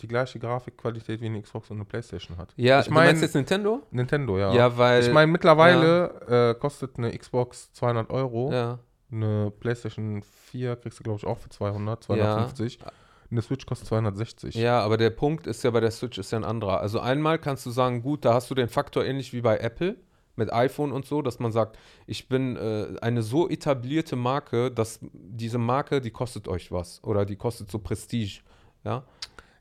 die 0.00 0.06
gleiche 0.06 0.38
Grafikqualität 0.38 1.20
wie 1.20 1.26
eine 1.26 1.42
Xbox 1.42 1.70
und 1.70 1.78
eine 1.78 1.84
Playstation 1.84 2.36
hat? 2.38 2.52
Ja, 2.56 2.80
ich 2.80 2.90
meine, 2.90 3.18
jetzt 3.18 3.34
Nintendo? 3.34 3.82
Nintendo, 3.90 4.38
ja. 4.38 4.52
Ja, 4.52 4.76
weil... 4.76 5.02
ich 5.02 5.12
meine, 5.12 5.30
mittlerweile 5.30 6.50
äh, 6.50 6.60
kostet 6.60 6.96
eine 6.98 7.16
Xbox 7.16 7.72
200 7.72 8.10
Euro, 8.10 8.52
ja. 8.52 8.78
eine 9.10 9.50
Playstation 9.50 10.22
4 10.22 10.76
kriegst 10.76 11.00
du, 11.00 11.02
glaube 11.02 11.18
ich, 11.18 11.26
auch 11.26 11.38
für 11.38 11.48
200, 11.48 12.04
250. 12.04 12.78
eine 13.30 13.42
Switch 13.42 13.66
kostet 13.66 13.88
260. 13.88 14.54
Ja, 14.54 14.80
aber 14.80 14.96
der 14.96 15.10
Punkt 15.10 15.46
ist 15.46 15.64
ja 15.64 15.70
bei 15.70 15.80
der 15.80 15.90
Switch 15.90 16.18
ist 16.18 16.30
ja 16.30 16.38
ein 16.38 16.44
anderer. 16.44 16.80
Also 16.80 17.00
einmal 17.00 17.38
kannst 17.38 17.66
du 17.66 17.70
sagen, 17.70 18.02
gut, 18.02 18.24
da 18.24 18.34
hast 18.34 18.50
du 18.50 18.54
den 18.54 18.68
Faktor 18.68 19.04
ähnlich 19.04 19.32
wie 19.32 19.40
bei 19.40 19.58
Apple 19.58 19.96
mit 20.40 20.52
iPhone 20.52 20.90
und 20.90 21.06
so, 21.06 21.22
dass 21.22 21.38
man 21.38 21.52
sagt, 21.52 21.78
ich 22.08 22.28
bin 22.28 22.56
äh, 22.56 22.96
eine 23.00 23.22
so 23.22 23.48
etablierte 23.48 24.16
Marke, 24.16 24.70
dass 24.72 24.98
diese 25.12 25.58
Marke, 25.58 26.00
die 26.00 26.10
kostet 26.10 26.48
euch 26.48 26.72
was 26.72 27.00
oder 27.04 27.24
die 27.24 27.36
kostet 27.36 27.70
so 27.70 27.78
Prestige. 27.78 28.40
Ja, 28.84 29.04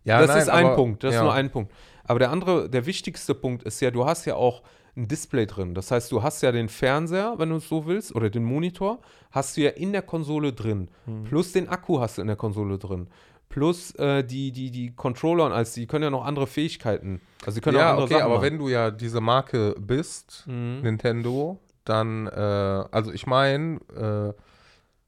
Ja, 0.03 0.19
das 0.19 0.30
nein, 0.30 0.38
ist 0.41 0.49
ein 0.49 0.65
aber- 0.65 0.76
Punkt, 0.76 1.03
das 1.03 1.14
ja. 1.14 1.19
ist 1.19 1.23
nur 1.23 1.34
ein 1.34 1.51
Punkt. 1.51 1.72
Aber 2.06 2.18
der 2.19 2.31
andere, 2.31 2.69
der 2.69 2.85
wichtigste 2.88 3.35
Punkt 3.35 3.61
ist 3.64 3.80
ja, 3.81 3.91
du 3.91 4.06
hast 4.06 4.26
ja 4.26 4.35
auch 4.35 4.64
ein 4.97 5.07
Display 5.07 5.45
drin. 5.45 5.76
Das 5.76 5.91
heißt, 5.91 6.11
du 6.11 6.23
hast 6.23 6.41
ja 6.41 6.51
den 6.51 6.68
Fernseher, 6.68 7.35
wenn 7.38 7.49
du 7.49 7.57
es 7.57 7.69
so 7.69 7.85
willst, 7.85 8.15
oder 8.15 8.30
den 8.31 8.43
Monitor, 8.43 8.99
hast 9.31 9.56
du 9.56 9.61
ja 9.61 9.69
in 9.72 9.91
der 9.91 10.01
Konsole 10.01 10.51
drin. 10.51 10.89
Hm. 11.06 11.23
Plus 11.26 11.51
den 11.51 11.69
Akku 11.69 11.99
hast 11.99 12.18
du 12.18 12.22
in 12.22 12.27
der 12.27 12.35
Konsole 12.38 12.77
drin. 12.80 13.07
Plus 13.49 13.91
äh, 13.95 14.23
die, 14.23 14.51
die, 14.51 14.69
die 14.69 14.95
Controller 14.95 15.45
und 15.47 15.51
alles, 15.53 15.73
die 15.73 15.88
können 15.88 16.03
ja 16.03 16.09
noch 16.11 16.23
andere 16.23 16.45
Fähigkeiten. 16.47 17.19
Also 17.45 17.55
die 17.55 17.61
können 17.61 17.77
auch 17.77 17.81
Ja, 17.81 17.89
andere 17.91 18.05
okay, 18.05 18.13
Sachen 18.13 18.23
aber 18.26 18.35
machen. 18.35 18.43
wenn 18.45 18.57
du 18.59 18.69
ja 18.69 18.91
diese 18.91 19.21
Marke 19.21 19.76
bist, 19.80 20.43
Mhm. 20.47 20.81
Nintendo, 20.84 21.59
dann, 21.84 22.27
äh, 22.27 22.30
also 22.39 23.11
ich 23.11 23.26
meine, 23.26 23.80
äh, 23.95 24.39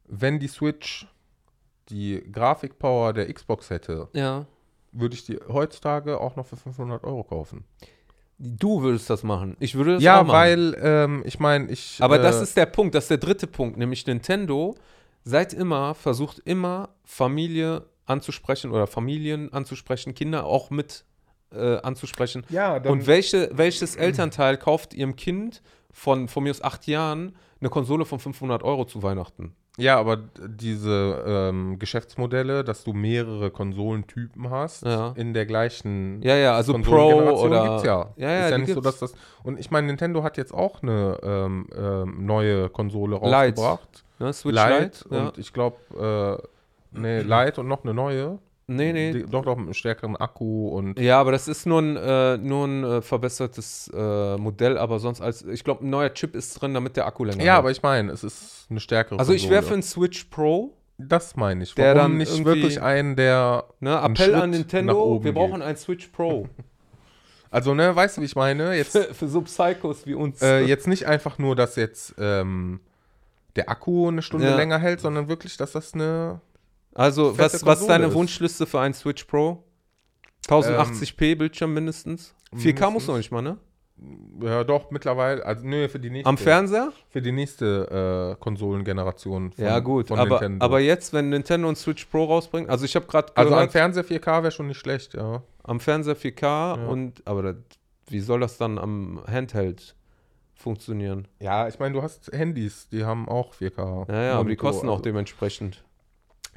wenn 0.08 0.40
die 0.40 0.48
Switch 0.48 1.08
die 1.90 2.24
Grafikpower 2.32 3.14
der 3.14 3.32
Xbox 3.32 3.70
hätte, 3.70 4.08
Ja. 4.14 4.46
würde 4.92 5.14
ich 5.16 5.24
die 5.26 5.38
heutzutage 5.48 6.20
auch 6.20 6.36
noch 6.36 6.48
für 6.48 6.58
500 6.58 7.04
Euro 7.04 7.24
kaufen. 7.24 7.64
Du 8.40 8.82
würdest 8.82 9.08
das 9.12 9.22
machen. 9.22 9.56
Ich 9.60 9.76
würde 9.76 9.94
das 9.96 10.04
ja, 10.04 10.20
auch 10.22 10.26
machen. 10.26 10.34
weil, 10.34 10.78
ähm, 10.82 11.22
ich 11.28 11.40
meine, 11.40 11.70
ich. 11.72 11.98
Aber 12.02 12.20
äh, 12.20 12.24
das 12.24 12.42
ist 12.42 12.58
der 12.58 12.66
Punkt, 12.66 12.96
das 12.96 13.04
ist 13.04 13.12
der 13.12 13.18
dritte 13.20 13.46
Punkt, 13.46 13.78
nämlich 13.78 14.08
Nintendo 14.08 14.74
seit 15.24 15.54
immer 15.54 15.94
versucht 15.94 16.40
immer 16.40 16.90
Familie 17.04 17.84
anzusprechen 18.06 18.72
oder 18.72 18.88
Familien 18.88 19.52
anzusprechen, 19.54 20.14
Kinder 20.14 20.46
auch 20.46 20.70
mit 20.70 21.06
äh, 21.54 21.78
anzusprechen. 21.82 22.46
Ja, 22.50 22.80
dann, 22.80 22.92
Und 22.94 23.08
welche, 23.08 23.50
welches 23.54 23.96
Elternteil 23.96 24.58
kauft 24.58 24.94
ihrem 24.94 25.16
Kind 25.16 25.62
von, 25.92 26.28
von 26.28 26.44
mir 26.44 26.52
aus 26.52 26.62
acht 26.64 26.88
Jahren 26.88 27.36
eine 27.60 27.70
Konsole 27.70 28.06
von 28.06 28.20
500 28.20 28.64
Euro 28.64 28.86
zu 28.86 29.04
Weihnachten? 29.04 29.56
ja, 29.78 29.98
aber 29.98 30.18
diese 30.18 31.24
ähm, 31.26 31.80
Geschäftsmodelle, 31.80 32.64
dass 32.66 32.84
du 32.84 32.92
mehrere 32.92 33.52
Konsolentypen 33.52 34.50
hast, 34.50 34.84
Ja. 34.86 35.14
in 35.16 35.34
der 35.34 35.46
gleichen 35.46 36.22
Ja, 36.22 36.36
ja, 36.36 36.56
also 36.56 36.74
Pro 36.80 37.14
oder. 37.40 37.64
gibt's 37.70 37.84
ja. 37.84 38.14
Ja, 38.18 38.30
ja, 38.32 38.46
ist 38.46 38.52
ja 38.52 38.58
nicht 38.58 38.74
so, 38.74 38.82
dass 38.82 39.00
das. 39.00 39.14
Und 39.44 39.58
ich 39.60 39.72
meine, 39.72 39.88
Nintendo 39.88 40.24
hat 40.24 40.36
jetzt 40.38 40.54
auch 40.54 40.84
eine 40.84 41.18
ähm, 41.24 41.68
ähm, 41.76 42.26
neue 42.26 42.70
Konsole 42.70 43.16
rausgebracht. 43.16 44.04
Ne, 44.20 44.34
Switch 44.34 44.56
Lite. 44.56 44.80
Lite. 44.84 45.06
ja. 45.10 45.28
Und 45.28 45.38
ich 45.38 45.54
glaube, 45.54 45.78
äh, 46.44 46.48
nee, 46.92 47.22
Lite 47.22 47.62
und 47.62 47.68
noch 47.68 47.84
eine 47.84 47.94
neue. 47.94 48.40
Nee, 48.68 48.94
nee. 48.94 49.12
Die, 49.12 49.24
doch, 49.26 49.44
doch, 49.44 49.58
mit 49.58 49.66
einem 49.66 49.74
stärkeren 49.74 50.16
Akku 50.16 50.70
und. 50.70 50.98
Ja, 50.98 51.20
aber 51.20 51.32
das 51.34 51.48
ist 51.50 51.66
nur 51.66 51.82
ein, 51.82 51.98
äh, 51.98 52.38
nur 52.38 52.66
ein 52.68 52.84
äh, 52.86 53.02
verbessertes 53.02 53.92
äh, 53.94 54.38
Modell, 54.38 54.78
aber 54.78 55.00
sonst 55.00 55.20
als, 55.20 55.42
ich 55.44 55.64
glaube, 55.66 55.86
ein 55.86 55.90
neuer 55.90 56.14
Chip 56.14 56.36
ist 56.36 56.54
drin, 56.62 56.74
damit 56.74 56.96
der 56.96 57.06
Akku 57.06 57.26
länger 57.26 57.44
Ja, 57.44 57.54
hält. 57.54 57.60
aber 57.60 57.72
ich 57.72 57.84
meine, 57.84 58.12
es 58.14 58.24
ist 58.24 58.68
eine 58.70 58.80
stärkere 58.80 59.20
Also 59.20 59.34
ich 59.34 59.50
wäre 59.50 59.64
für 59.64 59.74
einen 59.74 59.84
Switch 59.84 60.26
Pro, 60.26 60.74
Das 60.98 61.36
meine 61.36 61.64
ich. 61.64 61.76
Der 61.76 61.88
Warum 61.96 62.12
dann 62.12 62.18
nicht 62.20 62.46
wirklich 62.46 62.82
einen, 62.82 63.16
der. 63.18 63.66
ne, 63.82 64.00
Appell 64.02 64.36
an 64.36 64.52
Nintendo, 64.52 65.22
wir 65.22 65.34
brauchen 65.34 65.56
geht. 65.56 65.64
einen 65.64 65.78
Switch 65.78 66.08
Pro. 66.08 66.48
Also, 67.54 67.74
ne, 67.74 67.94
weißt 67.94 68.16
du, 68.16 68.22
wie 68.22 68.26
ich 68.26 68.36
meine? 68.38 68.74
Jetzt, 68.78 68.94
für, 68.94 69.14
für 69.14 69.28
so 69.28 69.42
Psychos 69.42 70.06
wie 70.06 70.14
uns. 70.14 70.42
äh, 70.42 70.62
jetzt 70.62 70.88
nicht 70.88 71.06
einfach 71.08 71.38
nur, 71.38 71.54
dass 71.58 71.76
jetzt 71.76 72.16
ähm, 72.18 72.80
der 73.58 73.70
Akku 73.70 74.08
eine 74.08 74.22
Stunde 74.22 74.48
Ja. 74.48 74.56
länger 74.56 74.80
hält, 74.80 75.02
sondern 75.02 75.28
wirklich, 75.28 75.58
dass 75.58 75.74
das 75.74 75.94
eine. 75.94 76.40
Also, 76.94 77.38
was, 77.38 77.66
was 77.66 77.82
ist 77.82 77.88
deine 77.88 78.08
ist. 78.08 78.14
Wunschliste 78.14 78.66
für 78.66 78.80
einen 78.80 78.94
Switch 78.94 79.24
Pro? 79.26 79.64
1080p 80.48 81.36
Bildschirm 81.36 81.74
mindestens? 81.74 82.34
4K 82.56 82.90
muss 82.90 83.08
noch 83.08 83.18
nicht 83.18 83.32
mal, 83.32 83.42
ne? 83.42 83.58
Ja, 84.42 84.64
doch, 84.64 84.90
mittlerweile. 84.90 85.46
Also, 85.46 85.66
nö, 85.66 85.88
für 85.88 86.00
die 86.00 86.10
nächste. 86.10 86.28
Am 86.28 86.38
Fernseher? 86.38 86.92
Für 87.10 87.22
die 87.22 87.32
nächste 87.32 88.36
äh, 88.36 88.44
Konsolengeneration 88.44 89.52
von, 89.52 89.64
ja, 89.64 89.80
gut. 89.80 90.12
Aber, 90.12 90.26
Nintendo. 90.26 90.66
aber 90.66 90.80
jetzt, 90.80 91.14
wenn 91.14 91.30
Nintendo 91.30 91.68
einen 91.68 91.76
Switch 91.76 92.06
Pro 92.06 92.26
rausbringt, 92.26 92.70
also 92.70 92.84
ich 92.84 92.96
habe 92.96 93.06
gerade 93.06 93.32
also 93.36 93.54
am 93.54 93.70
Fernseher 93.70 94.04
4K 94.04 94.42
wäre 94.42 94.52
schon 94.52 94.68
nicht 94.68 94.80
schlecht, 94.80 95.14
ja. 95.14 95.44
am 95.64 95.80
Fernseher 95.80 96.18
4K 96.18 96.88
und, 96.88 97.22
aber 97.26 97.44
das, 97.44 97.56
wie 98.08 98.22
soll 98.22 98.40
das 98.40 98.58
dann 98.58 98.80
am 98.80 99.22
Handheld 99.28 99.96
funktionieren? 100.56 101.28
Ja, 101.40 101.68
ich 101.68 101.78
meine, 101.78 101.94
du 101.94 102.02
hast 102.02 102.32
Handys, 102.34 102.90
die 102.90 103.06
haben 103.06 103.30
auch 103.30 103.54
4K. 103.54 104.12
Ja, 104.12 104.24
ja, 104.24 104.34
aber 104.34 104.50
die 104.50 104.56
kosten 104.56 104.90
auch 104.90 104.94
also- 104.94 105.04
dementsprechend. 105.04 105.84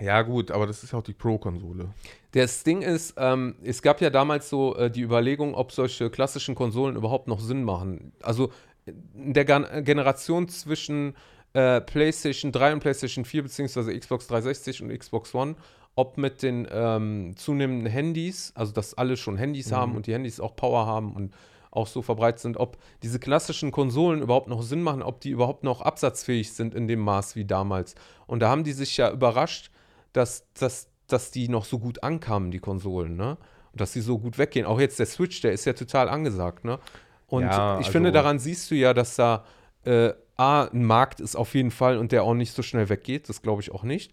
Ja, 0.01 0.23
gut, 0.23 0.51
aber 0.51 0.66
das 0.66 0.83
ist 0.83 0.93
ja 0.93 0.99
auch 0.99 1.05
die 1.05 1.12
Pro-Konsole. 1.12 1.89
Das 2.33 2.65
Ding 2.65 2.83
ist, 2.83 3.15
ähm, 3.16 3.55
es 3.62 3.81
gab 3.81 4.01
ja 4.01 4.11
damals 4.11 4.49
so 4.49 4.75
äh, 4.77 4.91
die 4.91 5.03
Überlegung, 5.03 5.55
ob 5.55 5.71
solche 5.71 6.11
klassischen 6.11 6.55
Konsolen 6.55 6.97
überhaupt 6.97 7.29
noch 7.29 7.39
Sinn 7.39 7.62
machen. 7.62 8.12
Also 8.21 8.51
in 8.87 9.33
der 9.35 9.45
Gan 9.45 9.85
Generation 9.85 10.49
zwischen 10.49 11.15
äh, 11.53 11.81
PlayStation 11.81 12.51
3 12.51 12.75
und 12.75 12.81
PlayStation 12.81 13.25
4, 13.25 13.45
beziehungsweise 13.45 13.97
Xbox 13.97 14.27
360 14.27 14.83
und 14.83 14.99
Xbox 14.99 15.35
One, 15.35 15.55
ob 15.95 16.19
mit 16.19 16.43
den 16.43 16.66
ähm, 16.71 17.37
zunehmenden 17.37 17.87
Handys, 17.87 18.53
also 18.57 18.73
dass 18.73 18.95
alle 18.95 19.16
schon 19.16 19.37
Handys 19.37 19.71
haben 19.71 19.95
und 19.95 20.09
die 20.09 20.12
Handys 20.12 20.41
auch 20.41 20.57
Power 20.57 20.87
haben 20.87 21.15
und 21.15 21.33
auch 21.71 21.87
so 21.87 22.03
verbreitet 22.03 22.41
sind, 22.41 22.57
ob 22.57 22.79
diese 23.03 23.19
klassischen 23.19 23.71
Konsolen 23.71 24.23
überhaupt 24.23 24.49
noch 24.49 24.62
Sinn 24.62 24.83
machen, 24.83 25.03
ob 25.03 25.21
die 25.21 25.31
überhaupt 25.31 25.65
noch 25.65 25.81
absatzfähig 25.81 26.53
sind 26.53 26.75
in 26.75 26.89
dem 26.89 27.01
Maß 27.01 27.37
wie 27.37 27.45
damals. 27.45 27.95
Und 28.27 28.41
da 28.41 28.49
haben 28.49 28.65
die 28.65 28.73
sich 28.73 28.97
ja 28.97 29.11
überrascht, 29.11 29.71
dass, 30.15 30.47
dass, 30.55 30.89
dass 31.07 31.31
die 31.31 31.51
noch 31.51 31.66
so 31.66 31.78
gut 31.78 32.03
ankamen, 32.03 32.51
die 32.51 32.61
Konsolen, 32.61 33.16
ne? 33.16 33.36
Und 33.73 33.81
dass 33.81 33.93
sie 33.93 34.01
so 34.01 34.19
gut 34.19 34.39
weggehen. 34.39 34.65
Auch 34.65 34.81
jetzt 34.81 34.99
der 34.99 35.07
Switch, 35.07 35.43
der 35.43 35.53
ist 35.53 35.66
ja 35.66 35.74
total 35.74 36.09
angesagt, 36.09 36.65
ne? 36.65 36.78
Und 37.27 37.43
Ja, 37.43 37.74
ich 37.74 37.78
also- 37.86 37.91
finde, 37.91 38.12
daran 38.12 38.39
siehst 38.39 38.70
du 38.70 38.74
ja, 38.74 38.95
dass 38.95 39.16
da 39.16 39.45
äh, 39.85 40.15
A, 40.36 40.65
ein 40.65 40.85
Markt 40.85 41.20
ist 41.20 41.36
auf 41.36 41.55
jeden 41.55 41.70
Fall 41.70 41.99
und 41.99 42.11
der 42.11 42.23
auch 42.24 42.32
nicht 42.35 42.55
so 42.55 42.62
schnell 42.62 42.89
weggeht, 42.89 43.28
das 43.28 43.43
glaube 43.43 43.61
ich 43.61 43.70
auch 43.73 43.82
nicht. 43.82 44.12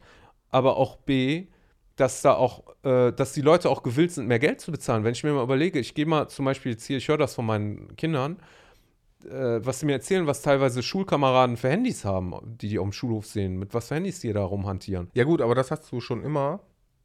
Aber 0.50 0.76
auch 0.76 0.98
B, 0.98 1.48
dass 1.96 2.22
da 2.22 2.34
auch, 2.34 2.64
äh, 2.84 3.12
dass 3.14 3.32
die 3.34 3.42
Leute 3.42 3.70
auch 3.70 3.84
gewillt 3.84 4.12
sind, 4.12 4.28
mehr 4.28 4.40
Geld 4.40 4.60
zu 4.60 4.72
bezahlen. 4.72 5.04
Wenn 5.04 5.14
ich 5.14 5.24
mir 5.24 5.32
mal 5.32 5.44
überlege, 5.44 5.80
ich 5.80 5.94
gehe 5.94 6.06
mal 6.06 6.28
zum 6.28 6.46
Beispiel 6.46 6.74
jetzt 6.74 6.86
hier, 6.86 6.98
ich 6.98 7.08
höre 7.08 7.18
das 7.18 7.36
von 7.36 7.46
meinen 7.46 7.96
Kindern, 7.96 8.38
was 9.30 9.80
sie 9.80 9.86
mir 9.86 9.94
erzählen, 9.94 10.26
was 10.28 10.42
teilweise 10.42 10.82
Schulkameraden 10.84 11.58
für 11.58 11.70
Handys 11.70 12.06
haben, 12.06 12.34
die 12.62 12.70
die 12.70 12.80
auf 12.80 12.86
dem 12.86 12.92
Schulhof 12.94 13.26
sehen, 13.26 13.58
mit 13.58 13.74
was 13.74 13.88
für 13.90 13.96
Handys 13.96 14.20
die 14.20 14.32
da 14.34 14.44
rumhantieren. 14.44 15.10
Ja, 15.14 15.24
gut, 15.24 15.42
aber 15.42 15.56
das 15.56 15.72
hast 15.72 15.92
du 15.92 16.00
schon 16.02 16.24
immer, 16.24 16.60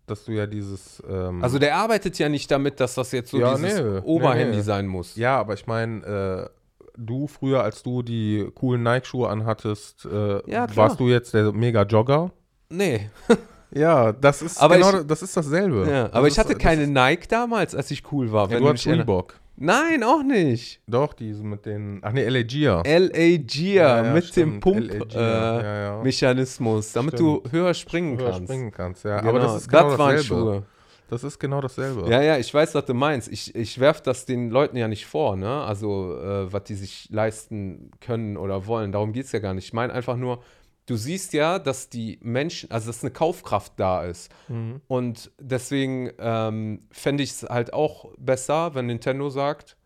dass 0.06 0.24
du 0.24 0.32
ja 0.32 0.47
dieses. 0.47 1.02
Ähm, 1.09 1.43
Also 1.43 1.59
der 1.59 1.76
arbeitet 1.76 2.18
ja 2.18 2.28
nicht 2.28 2.51
damit, 2.51 2.80
dass 2.80 2.94
das 2.94 3.12
jetzt 3.12 3.30
so 3.30 3.38
Ja, 3.38 3.55
dieses 3.56 3.80
nee, 3.80 3.98
Oberhandy 4.05 4.44
nee, 4.44 4.56
nee. 4.56 4.62
sein 4.62 4.86
muss. 4.86 5.16
ja, 5.16 5.36
aber 5.38 5.55
ich 5.55 5.66
meine, 5.66 6.05
äh, 6.05 6.48
du 6.97 7.26
früher, 7.26 7.62
als 7.62 7.82
du 7.82 8.02
die 8.02 8.48
coolen 8.55 8.82
Nike-Schuhe 8.82 9.28
anhattest, 9.28 10.06
äh, 10.06 10.51
Ja, 10.51 10.66
warst 10.76 10.98
du 11.01 11.09
jetzt 11.09 11.34
der 11.34 11.52
Mega-Jogger? 11.52 12.30
Nee. 12.70 13.10
Ja, 13.72 14.12
das 14.12 14.43
ist 14.43 14.62
Aber 14.62 14.76
genau, 14.76 15.01
ich- 15.01 15.06
das 15.09 15.22
ist 15.22 15.36
dasselbe. 15.36 15.86
Ja, 15.90 16.05
Das 16.05 16.12
aber 16.14 16.28
ist, 16.28 16.34
ich 16.34 16.38
hatte 16.38 16.55
das 16.55 16.62
keine 16.62 16.86
Nike 16.86 17.26
damals, 17.28 17.74
als 17.74 17.90
ich 17.90 18.10
cool 18.12 18.30
war. 18.30 18.44
ja, 18.44 18.52
wenn 18.52 18.62
du 18.62 18.68
hattest. 18.68 18.86
Reebok. 18.86 19.34
Nein, 19.58 20.02
auch 20.02 20.22
nicht. 20.22 20.80
Doch, 20.86 21.14
diese 21.14 21.42
mit 21.42 21.64
den. 21.64 22.00
Ach 22.02 22.12
nee, 22.12 22.28
LA 22.28 22.42
Gia. 22.42 22.82
LA 22.86 23.36
Gia 23.38 23.72
Ja, 23.98 24.04
ja, 24.04 24.12
mit 24.12 24.24
dem 24.36 24.60
stimmt. 24.60 24.64
Gia, 25.12 25.90
Pump-Mechanismus, 25.90 26.94
ja, 26.94 27.00
ja. 27.00 27.02
Damit 27.06 27.18
du 27.18 27.42
höher 27.50 27.74
springen 27.74 28.18
Höher 28.18 28.30
kannst. 28.32 28.44
springen 28.44 28.70
kannst, 28.70 29.04
ja. 29.04 29.18
Genau, 29.18 29.30
Aber 29.30 29.38
das 29.40 29.56
ist 29.62 29.68
genau 29.68 29.82
waren 29.98 29.98
dasselbe. 29.98 30.22
Schuhe. 30.24 30.62
Das 31.08 31.22
ist 31.22 31.38
genau 31.38 31.60
dasselbe. 31.60 32.10
Ja, 32.10 32.20
ja, 32.20 32.36
ich 32.36 32.52
weiß, 32.52 32.74
was 32.74 32.84
du 32.84 32.92
meinst. 32.92 33.28
Ich, 33.28 33.54
ich 33.54 33.78
werfe 33.78 34.02
das 34.04 34.26
den 34.26 34.50
Leuten 34.50 34.76
ja 34.76 34.88
nicht 34.88 35.06
vor, 35.06 35.36
ne? 35.36 35.62
Also, 35.62 36.18
äh, 36.20 36.52
was 36.52 36.64
die 36.64 36.74
sich 36.74 37.08
leisten 37.12 37.92
können 38.00 38.36
oder 38.36 38.66
wollen. 38.66 38.90
Darum 38.90 39.12
geht 39.12 39.26
es 39.26 39.32
ja 39.32 39.38
gar 39.38 39.54
nicht. 39.54 39.66
Ich 39.66 39.72
meine 39.72 39.92
einfach 39.92 40.16
nur, 40.16 40.42
du 40.86 40.96
siehst 40.96 41.32
ja, 41.32 41.58
dass 41.58 41.88
die 41.88 42.18
Menschen, 42.22 42.70
also 42.70 42.86
dass 42.88 43.02
eine 43.02 43.10
Kaufkraft 43.12 43.72
da 43.76 44.04
ist. 44.04 44.30
Mhm. 44.48 44.80
Und 44.88 45.30
deswegen 45.40 46.10
ähm, 46.18 46.82
fände 46.90 47.22
ich 47.22 47.30
es 47.30 47.42
halt 47.42 47.72
auch 47.72 48.12
besser, 48.18 48.74
wenn 48.74 48.86
Nintendo 48.86 49.28
sagt, 49.30 49.76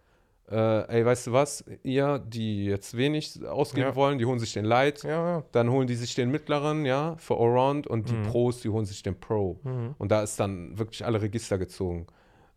äh, 0.51 0.97
ey, 0.97 1.07
weißt 1.07 1.29
du 1.29 1.33
was, 1.33 1.65
ihr, 1.85 2.19
die 2.19 2.65
jetzt 2.67 2.97
wenig 2.97 3.47
ausgeben 3.47 3.87
Ja. 3.89 3.95
wollen, 3.95 4.19
die 4.19 4.27
holen 4.27 4.41
sich 4.41 4.53
den 4.53 4.65
Lite, 4.65 5.07
Ja, 5.07 5.29
ja. 5.39 5.45
dann 5.53 5.71
holen 5.71 5.87
die 5.87 5.95
sich 5.95 6.15
den 6.17 6.31
mittleren, 6.31 6.85
ja, 6.85 7.15
für 7.19 7.35
Allround 7.35 7.87
und 7.87 8.09
die 8.11 8.17
Mhm. 8.17 8.23
Pros, 8.25 8.61
die 8.61 8.69
holen 8.69 8.85
sich 8.85 9.03
den 9.03 9.19
Pro. 9.19 9.61
Und 9.99 10.11
da 10.11 10.23
ist 10.23 10.41
dann 10.41 10.77
wirklich 10.77 11.05
alle 11.05 11.23
Register 11.23 11.57
gezogen. 11.57 12.09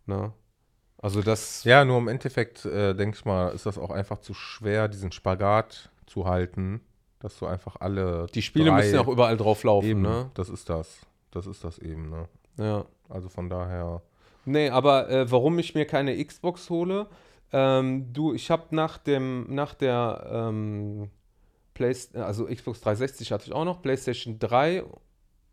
Ne? 0.07 0.34
Also 0.98 1.22
das, 1.22 1.64
Ja, 1.65 1.86
nur 1.86 1.98
im 1.99 2.07
Endeffekt, 2.07 2.65
äh, 2.65 2.95
denke 2.95 3.18
ich 3.18 3.26
mal, 3.26 3.49
ist 3.49 3.65
das 3.68 3.78
auch 3.78 3.91
einfach 3.91 4.20
zu 4.20 4.34
schwer, 4.34 4.88
diesen 4.88 5.11
Spagat 5.11 5.91
zu 6.07 6.26
halten, 6.26 6.82
dass 7.24 7.40
du 7.40 7.48
einfach 7.48 7.78
alle. 7.80 8.28
die 8.36 8.41
Spiele 8.44 8.70
drei- 8.70 8.78
müssen 8.78 8.94
ja 8.95 9.02
auch 9.02 9.08
überall 9.08 9.38
drauf 9.38 9.64
laufen, 9.64 9.88
eben, 9.88 10.02
ne? 10.04 10.30
Das 10.36 10.50
ist 10.50 10.70
das. 10.70 11.00
Das 11.32 11.48
ist 11.48 11.64
das 11.64 11.80
eben, 11.80 12.10
ne? 12.12 12.28
Ja. 12.58 12.86
Also 13.10 13.30
von 13.30 13.50
daher. 13.50 14.02
Nee, 14.45 14.70
aber 14.70 15.10
äh, 15.10 15.32
warum 15.32 15.58
ich 15.58 15.74
mir 15.74 15.86
keine 15.86 16.24
Xbox 16.24 16.70
hole, 16.70 17.08
ähm, 17.52 18.12
du, 18.14 18.34
ich 18.34 18.52
habe 18.52 18.76
nach 18.76 18.98
dem, 18.98 19.45
nach 19.56 19.74
der 19.74 20.28
ähm, 20.32 21.10
Play, 21.74 21.95
also 22.14 22.45
Xbox 22.45 22.82
360 22.82 23.32
hatte 23.32 23.45
ich 23.48 23.54
auch 23.54 23.66
noch, 23.66 23.82
PlayStation 23.82 24.38
3, 24.40 24.84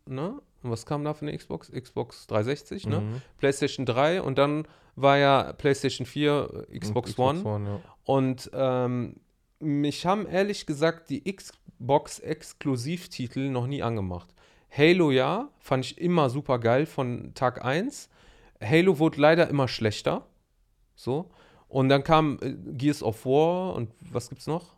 ne? 0.07 0.39
Und 0.63 0.69
was 0.69 0.85
kam 0.85 1.03
da 1.03 1.13
für 1.15 1.25
eine 1.25 1.35
Xbox? 1.35 1.71
Xbox 1.71 2.27
360, 2.27 2.85
ne? 2.87 2.99
Mhm. 3.01 3.21
PlayStation 3.39 3.85
3 3.85 4.21
und 4.21 4.37
dann 4.37 4.67
war 4.95 5.17
ja 5.17 5.53
PlayStation 5.53 6.05
4, 6.05 6.65
äh, 6.69 6.79
Xbox, 6.79 7.13
Und 7.17 7.45
One. 7.45 7.69
ja. 7.69 7.79
Und 8.03 8.51
ähm, 8.53 9.15
mich 9.59 10.05
haben 10.05 10.27
ehrlich 10.27 10.65
gesagt 10.65 11.09
die 11.09 11.31
Xbox-Exklusivtitel 11.81 13.49
noch 13.49 13.67
nie 13.67 13.81
angemacht. 13.81 14.33
Halo 14.69 15.11
ja, 15.11 15.49
fand 15.59 15.85
ich 15.85 15.97
immer 15.97 16.29
super 16.29 16.59
geil 16.59 16.85
von 16.85 17.33
Tag 17.33 17.65
1. 17.65 18.09
Halo 18.61 18.99
wurde 18.99 19.19
leider 19.19 19.49
immer 19.49 19.67
schlechter. 19.67 20.27
So. 20.95 21.31
Und 21.67 21.89
dann 21.89 22.03
kam 22.03 22.37
äh, 22.41 22.53
Gears 22.73 23.01
of 23.01 23.25
War 23.25 23.73
und 23.75 23.91
was 23.99 24.29
gibt's 24.29 24.47
noch? 24.47 24.75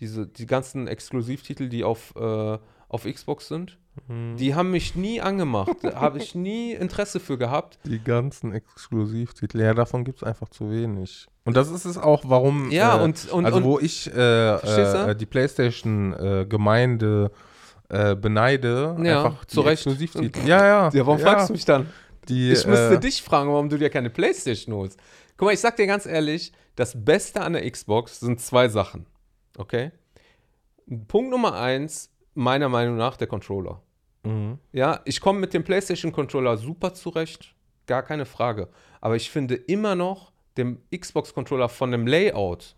Diese, 0.00 0.26
die 0.26 0.46
ganzen 0.46 0.88
Exklusivtitel, 0.88 1.68
die 1.68 1.84
auf, 1.84 2.14
äh, 2.16 2.58
auf 2.88 3.04
Xbox 3.04 3.48
sind. 3.48 3.78
Mhm. 4.06 4.36
Die 4.36 4.54
haben 4.54 4.70
mich 4.70 4.94
nie 4.94 5.20
angemacht. 5.20 5.70
Da 5.82 6.00
habe 6.00 6.18
ich 6.18 6.34
nie 6.34 6.72
Interesse 6.72 7.20
für 7.20 7.38
gehabt. 7.38 7.78
Die 7.84 8.02
ganzen 8.02 8.52
Exklusivtitel, 8.52 9.60
ja, 9.60 9.74
davon 9.74 10.04
gibt 10.04 10.18
es 10.18 10.22
einfach 10.22 10.48
zu 10.48 10.70
wenig. 10.70 11.26
Und 11.44 11.56
das 11.56 11.70
ist 11.70 11.84
es 11.84 11.98
auch, 11.98 12.22
warum. 12.26 12.70
Ja, 12.70 12.98
äh, 12.98 13.02
und, 13.02 13.28
und, 13.30 13.44
also, 13.44 13.58
und 13.58 13.64
wo 13.64 13.78
ich 13.78 14.10
äh, 14.14 15.10
äh, 15.10 15.16
die 15.16 15.26
PlayStation-Gemeinde 15.26 17.30
äh, 17.88 18.14
beneide, 18.14 18.96
Ja, 19.02 19.24
einfach 19.24 19.44
zu 19.46 19.62
die 19.62 19.68
Recht. 19.68 19.86
Exklusivtitel. 19.86 20.46
Ja, 20.46 20.66
ja. 20.66 20.90
ja, 20.92 21.06
warum 21.06 21.18
ja, 21.18 21.26
fragst 21.26 21.48
du 21.48 21.54
mich 21.54 21.64
dann? 21.64 21.88
Die, 22.28 22.52
Ich 22.52 22.66
müsste 22.66 22.94
äh, 22.94 23.00
dich 23.00 23.22
fragen, 23.22 23.50
warum 23.50 23.68
du 23.70 23.78
dir 23.78 23.90
keine 23.90 24.10
Playstation 24.10 24.74
holst. 24.74 25.00
Guck 25.36 25.46
mal, 25.46 25.54
ich 25.54 25.60
sag 25.60 25.76
dir 25.76 25.86
ganz 25.86 26.04
ehrlich, 26.04 26.52
das 26.76 26.92
Beste 27.02 27.40
an 27.40 27.54
der 27.54 27.68
Xbox 27.70 28.20
sind 28.20 28.40
zwei 28.40 28.68
Sachen. 28.68 29.06
Okay? 29.56 29.92
Punkt 31.06 31.30
Nummer 31.30 31.58
eins, 31.58 32.10
meiner 32.34 32.68
Meinung 32.68 32.96
nach, 32.96 33.16
der 33.16 33.26
Controller. 33.26 33.82
Mhm. 34.24 34.58
Ja, 34.72 35.00
ich 35.04 35.20
komme 35.20 35.38
mit 35.40 35.54
dem 35.54 35.64
PlayStation 35.64 36.12
Controller 36.12 36.56
super 36.56 36.94
zurecht, 36.94 37.54
gar 37.86 38.02
keine 38.02 38.26
Frage. 38.26 38.68
Aber 39.00 39.16
ich 39.16 39.30
finde 39.30 39.54
immer 39.54 39.94
noch 39.94 40.32
den 40.56 40.78
Xbox 40.96 41.32
Controller 41.34 41.68
von 41.68 41.90
dem 41.92 42.06
Layout 42.06 42.74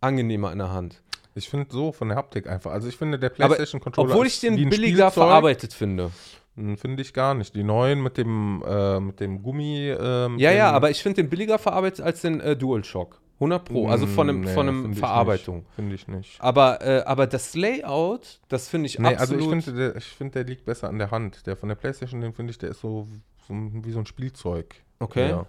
angenehmer 0.00 0.52
in 0.52 0.58
der 0.58 0.70
Hand. 0.72 1.02
Ich 1.34 1.48
finde 1.48 1.66
so 1.70 1.92
von 1.92 2.08
der 2.08 2.16
Haptik 2.16 2.48
einfach. 2.48 2.72
Also 2.72 2.88
ich 2.88 2.96
finde 2.96 3.18
der 3.18 3.30
Aber 3.30 3.36
PlayStation-Controller. 3.36 4.10
Obwohl 4.10 4.26
ist 4.26 4.42
ich 4.42 4.48
den 4.50 4.56
billiger 4.70 5.10
Spielzeug. 5.10 5.12
verarbeitet 5.12 5.72
finde. 5.72 6.10
Hm, 6.56 6.76
Finde 6.76 7.02
ich 7.02 7.12
gar 7.14 7.34
nicht. 7.34 7.54
Die 7.54 7.62
neuen 7.62 8.02
mit 8.02 8.16
dem, 8.16 8.64
äh, 8.66 8.98
mit 8.98 9.20
dem 9.20 9.42
Gummi. 9.42 9.88
Äh, 9.90 10.28
mit 10.30 10.40
Ja, 10.40 10.50
ja, 10.50 10.70
dem- 10.70 10.74
aber 10.74 10.90
ich 10.90 11.00
finde 11.02 11.22
den 11.22 11.30
billiger 11.30 11.58
verarbeitet 11.58 12.04
als 12.04 12.22
den 12.22 12.40
äh, 12.40 12.56
DualShock. 12.56 13.20
100 13.40 13.64
Pro. 13.64 13.88
Also 13.88 14.06
von 14.06 14.28
einem, 14.28 14.40
Nee, 14.40 14.52
von 14.52 14.68
einem 14.68 14.92
ich 14.92 14.98
Verarbeitung. 14.98 15.64
Finde 15.76 15.94
ich 15.94 16.08
nicht. 16.08 16.40
Aber, 16.40 16.80
äh, 16.84 17.02
aber 17.04 17.26
das 17.26 17.54
Layout, 17.54 18.40
das 18.48 18.68
finde 18.68 18.86
ich 18.86 18.98
Nee, 18.98 19.08
also 19.08 19.34
absolut. 19.34 19.58
ich 19.58 19.64
finde, 19.64 19.80
der, 19.80 19.96
ich 19.96 20.04
find, 20.04 20.34
der 20.34 20.44
liegt 20.44 20.64
besser 20.64 20.88
an 20.88 20.98
der 20.98 21.10
Hand. 21.10 21.46
Der 21.46 21.56
von 21.56 21.68
der 21.68 21.76
PlayStation, 21.76 22.20
den 22.20 22.32
finde 22.32 22.50
ich, 22.50 22.58
der 22.58 22.70
ist 22.70 22.80
so, 22.80 23.06
so 23.46 23.54
wie 23.54 23.92
so 23.92 24.00
ein 24.00 24.06
Spielzeug. 24.06 24.74
okay. 24.98 25.30
Ja. 25.30 25.46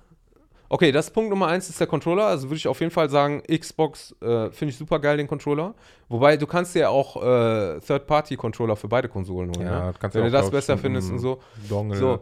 Okay, 0.72 0.92
das 0.92 1.10
Punkt 1.10 1.32
Nummer 1.32 1.48
eins 1.48 1.68
ist 1.68 1.80
der 1.80 1.88
Controller. 1.88 2.28
Also 2.28 2.48
würde 2.48 2.58
ich 2.58 2.68
auf 2.68 2.80
jeden 2.80 2.92
Fall 2.92 3.10
sagen, 3.10 3.42
Xbox 3.42 4.16
äh, 4.22 4.52
finde 4.52 4.70
ich 4.72 4.78
super 4.78 5.00
geil, 5.00 5.18
den 5.18 5.28
Controller. 5.28 5.74
Wobei 6.10 6.38
du 6.38 6.46
kannst 6.46 6.76
dir 6.76 6.82
ja 6.82 6.90
auch 6.90 7.16
äh, 7.16 7.80
Third-Party-Controller 7.80 8.76
für 8.76 8.88
beide 8.88 9.10
Konsolen 9.10 9.50
holen. 9.50 9.66
Ja, 9.66 9.86
ne? 9.88 9.94
kannst 10.00 10.16
Wenn 10.16 10.22
du 10.22 10.28
auch, 10.28 10.42
das 10.44 10.52
besser 10.52 10.78
findest 10.78 11.12
und 11.12 11.18
so. 11.18 11.40
Dongle. 11.68 11.98
So. 11.98 12.20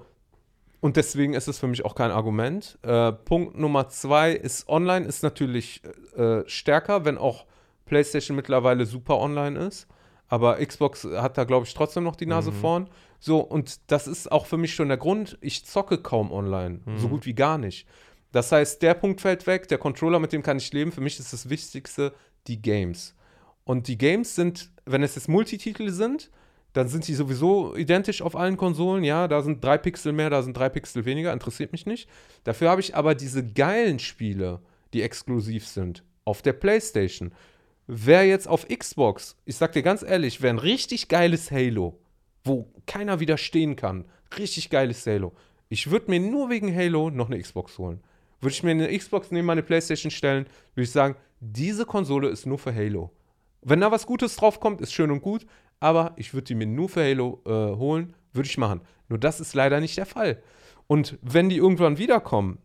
Und 0.79 0.95
deswegen 0.95 1.33
ist 1.33 1.47
es 1.47 1.57
für 1.59 1.67
mich 1.67 1.83
auch 1.85 1.95
kein 1.95 2.11
Argument. 2.11 2.77
Äh, 2.83 3.11
Punkt 3.11 3.57
Nummer 3.57 3.89
zwei 3.89 4.31
ist 4.33 4.69
online 4.69 5.05
ist 5.05 5.23
natürlich 5.23 5.81
äh, 6.15 6.41
stärker, 6.45 7.03
wenn 7.03 7.17
auch 7.17 7.45
PlayStation 7.85 8.35
mittlerweile 8.35 8.85
super 8.85 9.17
online 9.17 9.57
ist. 9.59 9.87
Aber 10.27 10.57
Xbox 10.63 11.05
hat 11.05 11.37
da, 11.37 11.45
glaube 11.45 11.65
ich, 11.65 11.73
trotzdem 11.73 12.03
noch 12.03 12.15
die 12.15 12.25
Nase 12.25 12.51
Mhm. 12.51 12.55
vorn. 12.55 12.89
So, 13.19 13.39
und 13.39 13.79
das 13.91 14.07
ist 14.07 14.31
auch 14.31 14.45
für 14.45 14.57
mich 14.57 14.75
schon 14.75 14.89
der 14.89 14.97
Grund, 14.97 15.37
ich 15.41 15.65
zocke 15.65 15.97
kaum 15.97 16.31
online. 16.31 16.81
Mhm. 16.85 16.97
So 16.99 17.07
gut 17.07 17.25
wie 17.25 17.33
gar 17.33 17.57
nicht. 17.57 17.87
Das 18.33 18.51
heißt, 18.51 18.81
der 18.81 18.93
Punkt 18.93 19.21
fällt 19.21 19.47
weg, 19.47 19.67
der 19.69 19.77
Controller, 19.77 20.19
mit 20.19 20.33
dem 20.33 20.43
kann 20.43 20.57
ich 20.57 20.71
leben. 20.73 20.91
Für 20.91 21.01
mich 21.01 21.17
ist 21.17 21.31
das 21.33 21.49
Wichtigste 21.49 22.13
die 22.45 22.61
Games. 22.61 23.15
Und 23.63 23.87
die 23.87 23.97
Games 23.97 24.35
sind, 24.35 24.69
wenn 24.85 25.01
es 25.01 25.15
jetzt 25.15 25.27
Multititel 25.29 25.89
sind, 25.89 26.29
dann 26.73 26.88
sind 26.88 27.07
die 27.07 27.15
sowieso 27.15 27.76
identisch 27.76 28.22
auf 28.22 28.35
allen 28.35 28.57
Konsolen. 28.57 29.03
Ja, 29.03 29.27
da 29.27 29.41
sind 29.41 29.64
drei 29.64 29.77
Pixel 29.77 30.14
mehr, 30.14 30.30
da 30.30 30.44
sind 30.44 30.56
drei 30.56 30.69
Pixel 30.69 31.06
weniger, 31.06 31.34
interessiert 31.34 31.72
mich 31.72 31.85
nicht. 31.85 32.10
Dafür 32.44 32.69
habe 32.69 32.81
ich 32.81 32.95
aber 32.95 33.15
diese 33.15 33.45
geilen 33.45 33.99
Spiele, 33.99 34.61
die 34.94 35.02
exklusiv 35.02 35.65
sind, 35.68 36.03
auf 36.26 36.41
der 36.41 36.53
PlayStation. 36.53 37.34
Wer 37.88 38.27
jetzt 38.27 38.48
auf 38.48 38.68
Xbox, 38.68 39.38
ich 39.45 39.56
sag 39.56 39.72
dir 39.72 39.81
ganz 39.81 40.03
ehrlich, 40.03 40.41
wäre 40.41 40.53
ein 40.53 40.60
richtig 40.60 41.07
geiles 41.07 41.52
Halo, 41.52 41.99
wo 42.44 42.68
keiner 42.85 43.19
widerstehen 43.19 43.76
kann. 43.76 44.06
Richtig 44.38 44.69
geiles 44.69 45.06
Halo. 45.07 45.34
Ich 45.69 45.89
würde 45.89 46.11
mir 46.11 46.19
nur 46.19 46.49
wegen 46.49 46.76
Halo 46.76 47.10
noch 47.10 47.30
eine 47.30 47.41
Xbox 47.41 47.77
holen. 47.77 48.02
Würde 48.39 48.53
ich 48.53 48.64
mir 48.64 48.72
eine 48.72 48.95
Xbox 48.95 49.31
neben 49.31 49.48
meine 49.48 49.64
PlayStation 49.64 50.11
stellen, 50.11 50.45
würde 50.76 50.84
ich 50.84 50.91
sagen, 50.91 51.15
diese 51.39 51.85
Konsole 51.85 52.30
ist 52.30 52.45
nur 52.45 52.57
für 52.57 52.73
Halo. 52.73 53.11
Wenn 53.61 53.81
da 53.81 53.91
was 53.91 54.06
Gutes 54.06 54.35
drauf 54.35 54.60
kommt, 54.60 54.81
ist 54.81 54.94
schön 54.94 55.11
und 55.11 55.22
gut, 55.22 55.45
aber 55.79 56.13
ich 56.15 56.33
würde 56.33 56.45
die 56.45 56.55
mir 56.55 56.67
nur 56.67 56.89
für 56.89 57.03
Halo 57.03 57.41
äh, 57.45 57.49
holen, 57.77 58.15
würde 58.33 58.47
ich 58.49 58.57
machen. 58.57 58.81
Nur 59.09 59.19
das 59.19 59.39
ist 59.39 59.53
leider 59.53 59.79
nicht 59.79 59.97
der 59.97 60.05
Fall. 60.05 60.41
Und 60.87 61.17
wenn 61.21 61.49
die 61.49 61.57
irgendwann 61.57 61.97
wiederkommen 61.97 62.59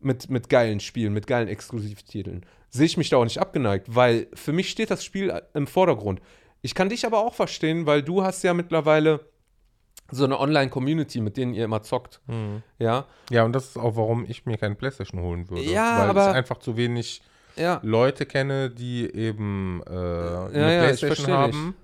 mit, 0.00 0.28
mit 0.30 0.48
geilen 0.48 0.80
Spielen, 0.80 1.12
mit 1.12 1.26
geilen 1.26 1.48
Exklusivtiteln, 1.48 2.44
sehe 2.70 2.86
ich 2.86 2.96
mich 2.96 3.08
da 3.10 3.16
auch 3.18 3.24
nicht 3.24 3.38
abgeneigt, 3.38 3.94
weil 3.94 4.26
für 4.34 4.52
mich 4.52 4.70
steht 4.70 4.90
das 4.90 5.04
Spiel 5.04 5.40
im 5.54 5.66
Vordergrund. 5.66 6.20
Ich 6.62 6.74
kann 6.74 6.88
dich 6.88 7.06
aber 7.06 7.18
auch 7.18 7.34
verstehen, 7.34 7.86
weil 7.86 8.02
du 8.02 8.22
hast 8.22 8.42
ja 8.42 8.54
mittlerweile 8.54 9.20
so 10.10 10.24
eine 10.24 10.38
Online-Community, 10.38 11.20
mit 11.20 11.36
denen 11.36 11.54
ihr 11.54 11.64
immer 11.64 11.82
zockt. 11.82 12.20
Mhm. 12.26 12.62
Ja, 12.78 13.06
Ja, 13.30 13.44
und 13.44 13.52
das 13.52 13.68
ist 13.68 13.76
auch, 13.78 13.96
warum 13.96 14.24
ich 14.28 14.44
mir 14.44 14.58
keine 14.58 14.74
PlayStation 14.74 15.20
holen 15.22 15.48
würde. 15.48 15.62
Ja, 15.62 16.00
weil 16.00 16.10
aber- 16.10 16.30
ich 16.30 16.36
einfach 16.36 16.58
zu 16.58 16.76
wenig 16.76 17.22
ja. 17.56 17.80
Leute 17.82 18.26
kenne, 18.26 18.70
die 18.70 19.04
eben 19.14 19.80
äh, 19.86 19.90
eine 19.90 20.74
ja, 20.74 20.82
PlayStation 20.82 21.28
haben 21.32 21.74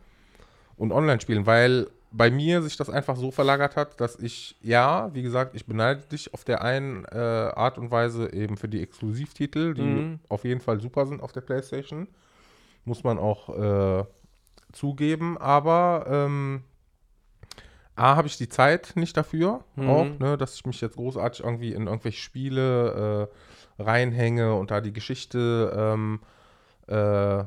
und 0.80 0.92
online 0.92 1.20
spielen, 1.20 1.44
weil 1.46 1.88
bei 2.10 2.30
mir 2.30 2.62
sich 2.62 2.76
das 2.76 2.88
einfach 2.90 3.14
so 3.16 3.30
verlagert 3.30 3.76
hat, 3.76 4.00
dass 4.00 4.16
ich, 4.16 4.56
ja, 4.62 5.14
wie 5.14 5.22
gesagt, 5.22 5.54
ich 5.54 5.66
beneide 5.66 6.00
dich 6.00 6.32
auf 6.34 6.42
der 6.42 6.62
einen 6.62 7.04
äh, 7.04 7.18
Art 7.18 7.78
und 7.78 7.90
Weise 7.90 8.32
eben 8.32 8.56
für 8.56 8.68
die 8.68 8.82
Exklusivtitel, 8.82 9.74
die 9.74 9.82
Mhm. 9.82 10.20
auf 10.28 10.44
jeden 10.44 10.60
Fall 10.60 10.80
super 10.80 11.06
sind 11.06 11.22
auf 11.22 11.32
der 11.32 11.42
PlayStation. 11.42 12.08
Muss 12.84 13.04
man 13.04 13.18
auch 13.18 13.50
äh, 13.50 14.04
zugeben, 14.72 15.36
aber 15.38 16.06
ähm, 16.08 16.62
A, 17.94 18.16
habe 18.16 18.28
ich 18.28 18.38
die 18.38 18.48
Zeit 18.48 18.92
nicht 18.94 19.16
dafür, 19.16 19.62
Mhm. 19.76 19.88
auch, 19.88 20.18
ne, 20.18 20.38
dass 20.38 20.54
ich 20.54 20.64
mich 20.64 20.80
jetzt 20.80 20.96
großartig 20.96 21.44
irgendwie 21.44 21.74
in 21.74 21.86
irgendwelche 21.88 22.22
Spiele 22.22 23.28
äh, 23.78 23.82
reinhänge 23.82 24.54
und 24.54 24.70
da 24.70 24.80
die 24.80 24.94
Geschichte 24.94 25.72
ähm, 25.76 26.20
äh, 26.86 27.44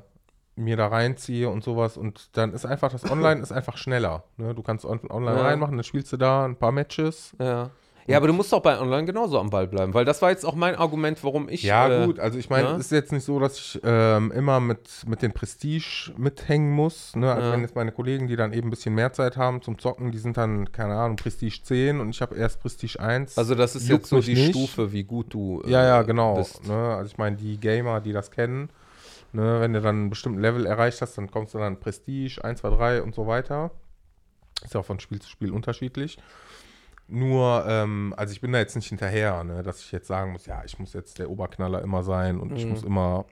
mir 0.56 0.78
da 0.78 0.88
reinziehe 0.88 1.50
und 1.50 1.64
sowas. 1.64 1.98
Und 1.98 2.30
dann 2.38 2.54
ist 2.54 2.66
einfach, 2.66 2.92
das 2.92 3.10
Online 3.10 3.42
ist 3.42 3.52
einfach 3.52 3.78
schneller. 3.78 4.24
Ne? 4.38 4.54
Du 4.54 4.62
kannst 4.64 4.86
on 4.86 5.00
online 5.10 5.38
Ja. 5.38 5.44
reinmachen, 5.46 5.78
dann 5.78 5.84
spielst 5.84 6.12
du 6.14 6.18
da 6.18 6.46
ein 6.46 6.56
paar 6.56 6.72
Matches. 6.72 7.36
Ja. 7.40 7.72
Ja, 8.06 8.18
aber 8.18 8.28
du 8.28 8.34
musst 8.34 8.52
doch 8.52 8.60
bei 8.60 8.78
Online 8.82 9.06
genauso 9.06 9.40
am 9.40 9.50
Ball 9.50 9.66
bleiben, 9.66 9.94
weil 9.94 10.04
das 10.04 10.22
war 10.22 10.30
jetzt 10.30 10.46
auch 10.46 10.56
mein 10.56 10.76
Argument, 10.76 11.24
warum 11.24 11.48
ich. 11.48 11.64
Ja, 11.64 11.88
äh, 11.88 12.06
gut, 12.06 12.20
also 12.20 12.38
ich 12.38 12.50
meine, 12.50 12.72
ne? 12.72 12.74
es 12.76 12.88
ist 12.88 12.92
jetzt 12.92 13.14
nicht 13.14 13.24
so, 13.24 13.40
dass 13.40 13.58
ich 13.58 13.80
ähm, 13.82 14.30
immer 14.34 14.60
mit, 14.60 15.06
mit 15.08 15.22
den 15.22 15.32
Prestige 15.32 16.12
mithängen 16.18 16.70
muss. 16.72 17.16
Ne? 17.16 17.32
Also 17.32 17.48
Ja. 17.48 17.54
wenn 17.54 17.62
jetzt 17.62 17.76
meine 17.78 17.94
Kollegen, 17.94 18.28
die 18.28 18.36
dann 18.36 18.52
eben 18.52 18.68
ein 18.68 18.72
bisschen 18.72 18.94
mehr 18.94 19.14
Zeit 19.14 19.38
haben 19.38 19.62
zum 19.62 19.80
Zocken, 19.80 20.12
die 20.12 20.18
sind 20.18 20.36
dann, 20.36 20.70
keine 20.74 20.96
Ahnung, 20.96 21.16
Prestige 21.16 21.64
10 21.64 22.02
und 22.02 22.10
ich 22.10 22.22
habe 22.22 22.36
erst 22.36 22.60
Prestige 22.60 23.00
1. 23.00 23.38
Also, 23.38 23.56
das 23.56 23.74
ist 23.78 23.88
Juckt 23.88 24.02
jetzt 24.04 24.10
so 24.10 24.20
die 24.20 24.34
nicht. 24.34 24.50
Stufe, 24.50 24.92
wie 24.92 25.06
gut 25.06 25.34
du. 25.34 25.62
äh, 25.66 25.70
Ja, 25.70 25.86
ja, 25.86 26.02
genau. 26.02 26.46
Ne? 26.68 26.74
Also 26.76 27.06
ich 27.10 27.18
meine, 27.18 27.38
die 27.38 27.58
Gamer, 27.58 28.02
die 28.02 28.12
das 28.12 28.32
kennen, 28.32 28.70
ne, 29.34 29.60
wenn 29.60 29.73
du 29.73 29.81
dann 29.81 29.95
einen 29.95 30.10
bestimmten 30.10 30.39
Level 30.39 30.65
erreicht 30.65 31.01
hast, 31.01 31.18
dann 31.18 31.30
kommst 31.30 31.53
du 31.53 31.57
dann 31.60 31.80
Prestige 31.80 32.43
1, 32.43 32.61
2, 32.61 32.69
3 32.69 33.01
und 33.03 33.14
so 33.14 33.27
weiter. 33.27 33.72
Ist 34.64 34.73
ja 34.73 34.80
auch 34.80 34.85
von 34.85 34.99
Spiel 34.99 35.22
zu 35.22 35.30
Spiel 35.30 35.51
unterschiedlich. 35.51 36.18
Nur, 37.07 37.65
ähm, 37.68 38.14
also 38.15 38.31
ich 38.31 38.39
bin 38.41 38.53
da 38.53 38.60
jetzt 38.60 38.76
nicht 38.76 38.88
hinterher, 38.88 39.43
ne, 39.43 39.61
dass 39.61 39.81
ich 39.81 39.91
jetzt 39.91 40.07
sagen 40.07 40.31
muss, 40.31 40.45
ja, 40.45 40.64
ich 40.65 40.80
muss 40.80 40.93
jetzt 40.93 41.19
der 41.19 41.30
Oberknaller 41.30 41.81
immer 41.81 42.01
sein 42.03 42.39
und 42.39 42.53
ich 42.53 42.64
Mhm. 42.64 42.72
muss 42.72 42.84
immer. 42.84 43.26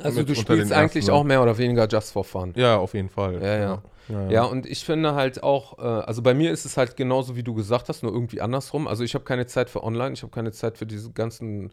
Also, 0.00 0.22
du 0.22 0.34
spielst 0.34 0.72
eigentlich 0.72 1.04
ersten- 1.04 1.10
auch 1.10 1.24
mehr 1.24 1.42
oder 1.42 1.56
weniger 1.58 1.86
just 1.88 2.12
for 2.12 2.24
fun. 2.24 2.52
Ja, 2.56 2.76
auf 2.76 2.94
jeden 2.94 3.08
Fall. 3.08 3.42
Ja, 3.42 3.56
ja. 3.58 3.82
ja. 4.08 4.30
Ja, 4.30 4.42
und 4.44 4.64
ich 4.66 4.84
finde 4.84 5.14
halt 5.14 5.42
auch, 5.42 5.78
äh, 5.78 5.82
also 5.82 6.22
bei 6.22 6.34
mir 6.34 6.50
ist 6.52 6.64
es 6.64 6.76
halt 6.76 6.96
genauso, 6.96 7.36
wie 7.36 7.42
du 7.42 7.54
gesagt 7.54 7.88
hast, 7.88 8.02
nur 8.02 8.12
irgendwie 8.12 8.40
andersrum. 8.40 8.86
Also 8.86 9.02
ich 9.04 9.14
habe 9.14 9.24
keine 9.24 9.46
Zeit 9.46 9.68
für 9.70 9.82
online, 9.82 10.12
ich 10.14 10.22
habe 10.22 10.30
keine 10.32 10.52
Zeit 10.52 10.78
für 10.78 10.86
diese 10.86 11.10
ganzen 11.12 11.70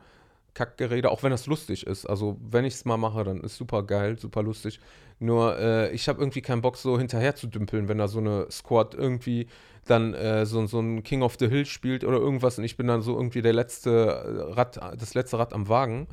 Kackgerede, 0.55 1.11
auch 1.11 1.21
wenn 1.21 1.29
das 1.29 1.45
lustig 1.45 1.85
ist. 1.85 2.07
Also 2.07 2.37
wenn 2.41 2.65
ich 2.65 2.73
es 2.73 2.85
mal 2.85 2.97
mache, 2.97 3.23
dann 3.23 3.41
ist 3.41 3.57
super 3.57 3.83
geil, 3.83 4.17
super 4.17 4.41
lustig. 4.41 4.79
Nur 5.19 5.59
äh, 5.59 5.91
ich 5.91 6.09
habe 6.09 6.19
irgendwie 6.19 6.41
keinen 6.41 6.61
Bock, 6.61 6.77
so 6.77 6.97
hinterher 6.97 7.35
zu 7.35 7.47
dümpeln, 7.47 7.87
wenn 7.87 7.99
da 7.99 8.07
so 8.07 8.19
eine 8.19 8.47
Squad 8.49 8.95
irgendwie 8.95 9.47
dann 9.85 10.13
äh, 10.15 10.45
so, 10.45 10.65
so 10.65 10.79
ein 10.79 11.03
King 11.03 11.21
of 11.21 11.35
the 11.39 11.47
Hill 11.47 11.65
spielt 11.65 12.03
oder 12.03 12.17
irgendwas 12.17 12.57
und 12.57 12.63
ich 12.63 12.75
bin 12.75 12.87
dann 12.87 13.01
so 13.01 13.15
irgendwie 13.15 13.43
der 13.43 13.53
letzte 13.53 14.49
Rad, 14.55 14.77
das 14.77 15.13
letzte 15.13 15.37
Rad 15.37 15.53
am 15.53 15.69
Wagen. 15.69 16.07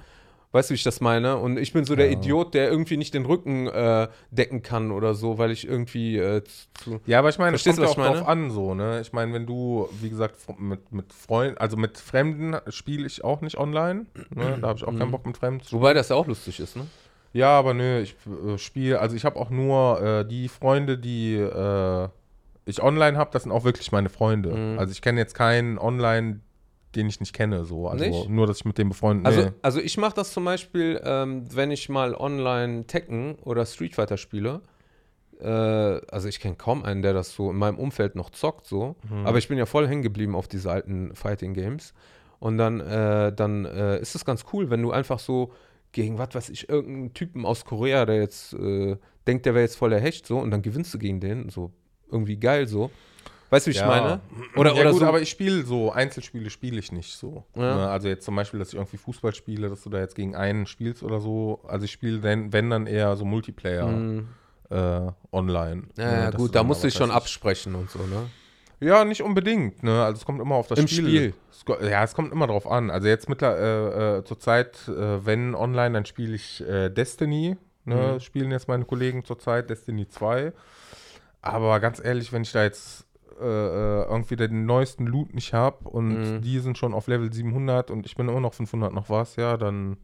Weißt 0.52 0.68
du, 0.68 0.72
wie 0.72 0.76
ich 0.76 0.82
das 0.82 1.00
meine? 1.00 1.38
Und 1.38 1.58
ich 1.58 1.72
bin 1.72 1.84
so 1.84 1.96
der 1.96 2.06
Ja. 2.06 2.12
Idiot, 2.12 2.52
der 2.52 2.70
irgendwie 2.70 2.98
nicht 2.98 3.14
den 3.14 3.24
Rücken 3.24 3.68
äh, 3.68 4.08
decken 4.30 4.62
kann 4.62 4.90
oder 4.90 5.14
so, 5.14 5.38
weil 5.38 5.50
ich 5.50 5.66
irgendwie 5.66 6.18
äh, 6.18 6.42
zu. 6.74 7.00
Ja, 7.06 7.20
aber 7.20 7.30
ich 7.30 7.38
meine, 7.38 7.56
es 7.56 7.64
kommt 7.64 7.78
ja 7.78 7.86
auch 7.86 7.96
ich 7.96 8.04
drauf 8.04 8.28
an, 8.28 8.50
so, 8.50 8.74
ne? 8.74 9.00
Ich 9.00 9.14
meine, 9.14 9.32
wenn 9.32 9.46
du, 9.46 9.88
wie 10.00 10.10
gesagt, 10.10 10.36
mit, 10.58 10.92
mit 10.92 11.12
Freunden, 11.12 11.56
also 11.56 11.78
mit 11.78 11.96
Fremden 11.96 12.56
spiele 12.68 13.06
ich 13.06 13.24
auch 13.24 13.40
nicht 13.40 13.56
online. 13.56 14.06
Ne? 14.30 14.58
Da 14.60 14.68
habe 14.68 14.78
ich 14.78 14.84
auch 14.84 14.96
keinen 14.96 15.10
Bock 15.10 15.24
mit 15.26 15.38
Fremden 15.38 15.64
zu 15.64 15.76
Wobei 15.76 15.94
das 15.94 16.10
ja 16.10 16.16
auch 16.16 16.26
lustig 16.26 16.60
ist, 16.60 16.76
ne? 16.76 16.86
Ja, 17.32 17.58
aber 17.58 17.72
nö, 17.72 18.00
ich 18.00 18.14
äh, 18.46 18.58
spiele, 18.58 19.00
also 19.00 19.16
ich 19.16 19.24
habe 19.24 19.36
auch 19.36 19.48
nur 19.48 20.02
äh, 20.02 20.24
die 20.28 20.48
Freunde, 20.48 20.98
die 20.98 21.36
äh, 21.36 22.08
ich 22.66 22.82
online 22.82 23.16
habe, 23.16 23.30
das 23.32 23.44
sind 23.44 23.52
auch 23.52 23.64
wirklich 23.64 23.90
meine 23.90 24.10
Freunde. 24.10 24.50
Mhm. 24.50 24.78
Also 24.78 24.92
ich 24.92 25.00
kenne 25.00 25.18
jetzt 25.18 25.34
keinen 25.34 25.78
online, 25.78 26.40
den 26.94 27.08
ich 27.08 27.20
nicht 27.20 27.32
kenne, 27.32 27.64
so. 27.64 27.88
Also 27.88 28.04
Nicht? 28.04 28.28
nur, 28.28 28.46
dass 28.46 28.58
ich 28.58 28.64
mit 28.64 28.78
dem 28.78 28.90
befreundet 28.90 29.26
Also, 29.26 29.42
nee. 29.42 29.52
also 29.62 29.80
ich 29.80 29.96
mache 29.96 30.14
das 30.14 30.32
zum 30.32 30.44
Beispiel, 30.44 31.00
ähm, 31.04 31.44
wenn 31.54 31.70
ich 31.70 31.88
mal 31.88 32.14
online 32.14 32.86
Tekken 32.86 33.36
oder 33.36 33.66
Street 33.66 33.94
Fighter 33.94 34.16
spiele. 34.16 34.60
Äh, 35.40 35.46
also 35.46 36.28
ich 36.28 36.40
kenne 36.40 36.56
kaum 36.56 36.84
einen, 36.84 37.02
der 37.02 37.14
das 37.14 37.34
so 37.34 37.50
in 37.50 37.56
meinem 37.56 37.78
Umfeld 37.78 38.14
noch 38.14 38.30
zockt, 38.30 38.66
so. 38.66 38.96
Mhm. 39.08 39.26
Aber 39.26 39.38
ich 39.38 39.48
bin 39.48 39.58
ja 39.58 39.66
voll 39.66 39.88
hängen 39.88 40.02
geblieben 40.02 40.34
auf 40.34 40.48
diese 40.48 40.70
alten 40.70 41.14
Fighting 41.14 41.54
Games. 41.54 41.94
Und 42.38 42.58
dann, 42.58 42.80
äh, 42.80 43.32
dann 43.32 43.64
äh, 43.64 44.00
ist 44.00 44.14
es 44.14 44.24
ganz 44.24 44.44
cool, 44.52 44.68
wenn 44.68 44.82
du 44.82 44.90
einfach 44.90 45.18
so 45.18 45.52
gegen, 45.92 46.18
was 46.18 46.34
weiß 46.34 46.48
ich, 46.48 46.68
irgendeinen 46.68 47.14
Typen 47.14 47.46
aus 47.46 47.64
Korea, 47.64 48.04
der 48.06 48.16
jetzt 48.16 48.54
äh, 48.54 48.96
denkt, 49.26 49.46
der 49.46 49.54
wäre 49.54 49.62
jetzt 49.62 49.76
voll 49.76 49.90
der 49.90 50.00
Hecht, 50.00 50.26
so, 50.26 50.38
und 50.38 50.50
dann 50.50 50.62
gewinnst 50.62 50.92
du 50.92 50.98
gegen 50.98 51.20
den, 51.20 51.50
so 51.50 51.70
irgendwie 52.10 52.38
geil, 52.38 52.66
so. 52.66 52.90
Weißt 53.52 53.66
du, 53.66 53.70
wie 53.70 53.74
ich 53.74 53.80
Ja. 53.80 53.86
meine? 53.86 54.20
Oder, 54.56 54.72
ja, 54.74 54.80
oder 54.80 54.90
gut, 54.92 55.00
so. 55.00 55.06
aber 55.06 55.20
ich 55.20 55.28
spiele 55.28 55.62
so, 55.64 55.92
Einzelspiele 55.92 56.48
spiele 56.48 56.78
ich 56.78 56.90
nicht 56.90 57.14
so. 57.18 57.44
Ja. 57.54 57.76
Ne? 57.76 57.88
Also 57.90 58.08
jetzt 58.08 58.24
zum 58.24 58.34
Beispiel, 58.34 58.58
dass 58.58 58.68
ich 58.70 58.76
irgendwie 58.76 58.96
Fußball 58.96 59.34
spiele, 59.34 59.68
dass 59.68 59.82
du 59.82 59.90
da 59.90 59.98
jetzt 59.98 60.14
gegen 60.14 60.34
einen 60.34 60.64
spielst 60.64 61.02
oder 61.02 61.20
so. 61.20 61.60
Also 61.68 61.84
ich 61.84 61.92
spiele, 61.92 62.22
wenn, 62.22 62.50
wenn 62.54 62.70
dann 62.70 62.86
eher 62.86 63.14
so 63.14 63.26
Multiplayer 63.26 63.86
Mhm. 63.88 64.28
äh, 64.70 65.00
online. 65.32 65.82
ja, 65.98 66.30
ne? 66.30 66.32
gut, 66.34 66.54
da 66.54 66.62
musst 66.62 66.82
du 66.82 66.86
dich 66.86 66.96
schon 66.96 67.10
absprechen 67.10 67.74
und 67.74 67.90
so, 67.90 67.98
ne? 67.98 68.30
Ja, 68.80 69.04
nicht 69.04 69.22
unbedingt. 69.22 69.82
Ne? 69.82 70.02
Also 70.02 70.18
es 70.20 70.24
kommt 70.24 70.40
immer 70.40 70.54
auf 70.54 70.66
das 70.68 70.78
Im 70.78 70.88
Spiel. 70.88 71.34
Spiel. 71.52 71.88
Ja, 71.90 72.02
es 72.02 72.14
kommt 72.14 72.32
immer 72.32 72.46
drauf 72.46 72.66
an. 72.66 72.90
Also 72.90 73.06
jetzt 73.06 73.28
mittlerweile 73.28 74.16
äh, 74.16 74.18
äh, 74.20 74.24
zur 74.24 74.40
Zeit, 74.40 74.88
äh, 74.88 75.24
wenn 75.26 75.54
online, 75.54 75.92
dann 75.92 76.06
spiele 76.06 76.34
ich 76.34 76.62
äh, 76.66 76.88
Destiny. 76.88 77.56
Ne? 77.84 78.14
Mhm. 78.14 78.20
Spielen 78.20 78.50
jetzt 78.50 78.66
meine 78.66 78.84
Kollegen 78.86 79.24
zurzeit 79.26 79.68
Destiny 79.68 80.08
2. 80.08 80.52
Aber 81.42 81.78
ganz 81.80 82.00
ehrlich, 82.04 82.32
wenn 82.32 82.42
ich 82.42 82.52
da 82.52 82.62
jetzt 82.64 83.04
äh, 83.40 83.44
äh, 83.44 84.04
irgendwie 84.10 84.36
den 84.36 84.66
neuesten 84.66 85.06
Loot 85.06 85.34
nicht 85.34 85.52
habe 85.52 85.88
und 85.88 86.08
Mhm. 86.36 86.40
die 86.42 86.58
sind 86.60 86.78
schon 86.78 86.94
auf 86.94 87.06
Level 87.06 87.32
700 87.32 87.90
und 87.90 88.06
ich 88.06 88.16
bin 88.16 88.28
immer 88.28 88.40
noch 88.40 88.54
500 88.54 88.92
noch 88.92 89.08
was, 89.10 89.36
ja, 89.36 89.56
dann 89.56 89.96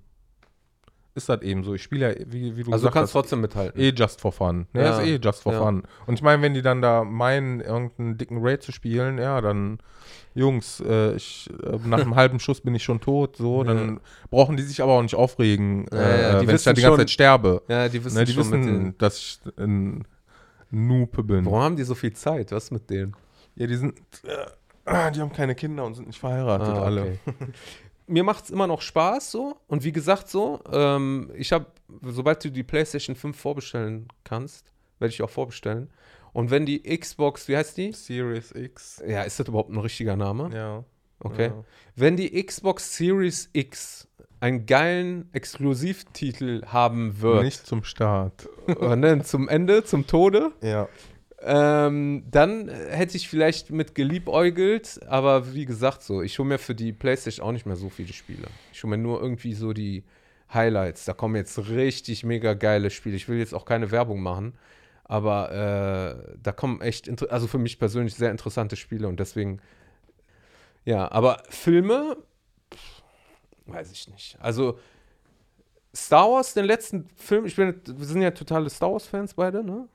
ist 1.15 1.29
das 1.29 1.43
eben 1.43 1.65
so. 1.65 1.75
Ich 1.75 1.83
spiele 1.83 2.13
ja, 2.17 2.25
wie, 2.29 2.57
wie 2.57 2.63
du 2.63 2.71
Also 2.71 2.87
du 2.87 2.91
gesagt 2.91 2.95
kannst 2.95 3.09
hast, 3.09 3.13
trotzdem 3.13 3.41
mithalten. 3.41 3.81
Eh 3.81 3.89
just 3.97 4.21
for 4.21 4.31
fun. 4.31 4.67
Ne, 4.73 4.83
Ja. 4.83 4.99
ist 5.01 5.05
eh 5.05 5.17
just 5.21 5.43
for 5.43 5.53
Ja. 5.53 5.59
fun. 5.65 5.83
Und 6.07 6.15
ich 6.15 6.23
meine, 6.23 6.41
wenn 6.43 6.55
die 6.55 6.63
dann 6.63 6.81
da 6.81 7.03
meinen, 7.03 7.61
irgendeinen 7.61 8.17
dicken 8.19 8.39
Raid 8.41 8.63
zu 8.63 8.71
spielen, 8.71 9.19
ja, 9.19 9.41
dann, 9.41 9.79
Jungs, 10.35 10.79
äh, 10.87 11.17
ich, 11.17 11.51
äh, 11.65 11.77
nach 11.89 11.99
einem 11.99 12.15
halben 12.15 12.39
Schuss 12.39 12.61
bin 12.61 12.73
ich 12.77 12.85
schon 12.85 13.01
tot, 13.01 13.35
so, 13.37 13.65
dann 13.65 13.99
brauchen 14.31 14.57
die 14.57 14.63
sich 14.63 14.81
aber 14.81 14.93
auch 14.93 15.03
nicht 15.03 15.17
aufregen, 15.17 15.87
Ja, 15.93 15.99
ja, 15.99 16.07
äh, 16.37 16.41
die 16.41 16.47
wenn 16.47 16.55
ich 16.55 16.63
da 16.63 16.71
wissen 16.71 16.75
die 16.77 16.83
ganze 16.83 16.87
schon- 16.93 16.99
Zeit 16.99 17.11
sterbe. 17.11 17.63
Ja, 17.67 17.89
die 17.89 18.05
wissen 18.05 18.17
Ne, 18.17 18.25
die 18.25 18.33
schon 18.33 18.45
wissen, 18.53 18.95
dass 18.99 19.19
ich 19.19 19.41
ein 19.59 20.05
Noob 20.71 21.27
bin. 21.27 21.45
Warum 21.47 21.61
haben 21.61 21.77
die 21.77 21.85
so 21.85 21.95
viel 21.95 22.13
Zeit? 22.13 22.53
Was 22.53 22.71
mit 22.71 22.89
denen? 22.91 23.17
Ja, 23.55 23.67
die 23.67 23.77
sind, 23.77 23.99
äh, 24.25 25.11
die 25.13 25.21
haben 25.21 25.33
keine 25.33 25.55
Kinder 25.55 25.85
und 25.85 25.95
sind 25.95 26.07
nicht 26.09 26.19
verheiratet, 26.21 26.69
Ah, 26.69 26.83
alle. 26.83 27.03
okay. 27.03 27.19
Mir 28.07 28.25
macht 28.25 28.45
es 28.45 28.51
immer 28.51 28.67
noch 28.67 28.81
Spaß 28.81 29.31
so. 29.31 29.57
Und 29.67 29.85
wie 29.85 29.93
gesagt, 29.93 30.29
so, 30.29 30.61
ähm, 30.73 31.31
ich 31.35 31.53
habe, 31.53 31.67
sobald 32.03 32.43
du 32.43 32.51
die 32.51 32.63
PlayStation 32.63 33.15
5 33.17 33.39
vorbestellen 33.39 34.09
kannst, 34.25 34.73
werde 34.99 35.13
ich 35.13 35.21
auch 35.23 35.29
vorbestellen. 35.31 35.91
Und 36.33 36.51
wenn 36.51 36.65
die 36.65 36.83
Xbox, 36.99 37.49
wie 37.49 37.57
heißt 37.57 37.77
die? 37.77 37.93
Series 37.93 38.53
X. 38.53 39.03
Ja, 39.07 39.23
ist 39.23 39.39
das 39.41 39.49
überhaupt 39.49 39.71
ein 39.71 39.79
richtiger 39.79 40.17
Name? 40.17 40.51
Ja. 40.55 40.85
Okay. 41.21 41.49
Ja. 41.49 41.65
Wenn 41.97 42.17
die 42.17 42.31
Xbox 42.43 42.97
Series 42.97 43.51
X 43.53 44.09
einen 44.41 44.67
geilen 44.67 45.29
Exklusivtitel 45.33 46.65
haben 46.67 47.21
wird, 47.21 47.45
Nicht 47.45 47.67
zum 47.67 47.85
Start. 47.85 48.49
äh, 48.67 48.97
ne, 48.97 49.23
zum 49.23 49.49
Ende, 49.49 49.85
zum 49.85 50.07
Tode, 50.07 50.53
Ja. 50.63 50.89
Ähm, 51.41 52.25
dann 52.29 52.69
äh, 52.69 52.73
hätte 52.91 53.17
ich 53.17 53.29
vielleicht 53.29 53.71
mit 53.71 53.95
geliebäugelt, 53.95 54.99
aber 55.07 55.55
wie 55.55 55.67
gesagt, 55.67 56.03
so, 56.03 56.21
ich 56.21 56.37
hole 56.41 56.49
mir 56.49 56.59
für 56.59 56.75
die 56.75 56.93
Playstation 56.93 57.47
auch 57.47 57.53
nicht 57.53 57.65
mehr 57.65 57.77
so 57.77 57.91
viele 57.91 58.13
Spiele. 58.13 58.49
Ich 58.73 58.83
hole 58.83 58.97
mir 58.97 59.03
nur 59.03 59.23
irgendwie 59.23 59.55
so 59.55 59.73
die 59.73 60.03
Highlights. 60.53 61.05
Da 61.05 61.13
kommen 61.13 61.37
jetzt 61.37 61.57
richtig 61.69 62.25
mega 62.25 62.55
geile 62.55 62.91
Spiele. 62.91 63.15
Ich 63.15 63.29
will 63.29 63.39
jetzt 63.39 63.55
auch 63.55 63.67
keine 63.67 63.93
Werbung 63.93 64.21
machen, 64.21 64.55
aber 65.05 65.53
äh, 66.27 66.37
da 66.43 66.51
kommen 66.51 66.81
echt, 66.81 67.31
also 67.31 67.47
für 67.47 67.59
mich 67.59 67.79
persönlich 67.79 68.17
sehr 68.17 68.33
interessante 68.33 68.75
Spiele 68.75 69.07
und 69.07 69.21
deswegen, 69.21 69.61
ja, 70.85 71.09
aber 71.13 71.43
Filme, 71.51 72.17
weiß 73.69 73.93
ich 73.93 74.09
nicht. 74.09 74.37
Also 74.41 74.79
Star 75.95 76.31
Wars, 76.31 76.55
den 76.55 76.65
letzten 76.65 77.09
Film, 77.17 77.47
ich 77.47 77.57
bin, 77.57 77.81
wir 77.87 78.07
sind 78.07 78.23
ja 78.23 78.31
totale 78.31 78.69
Star 78.71 78.93
Wars-Fans 78.93 79.35
beide, 79.35 79.65
ne? 79.65 79.89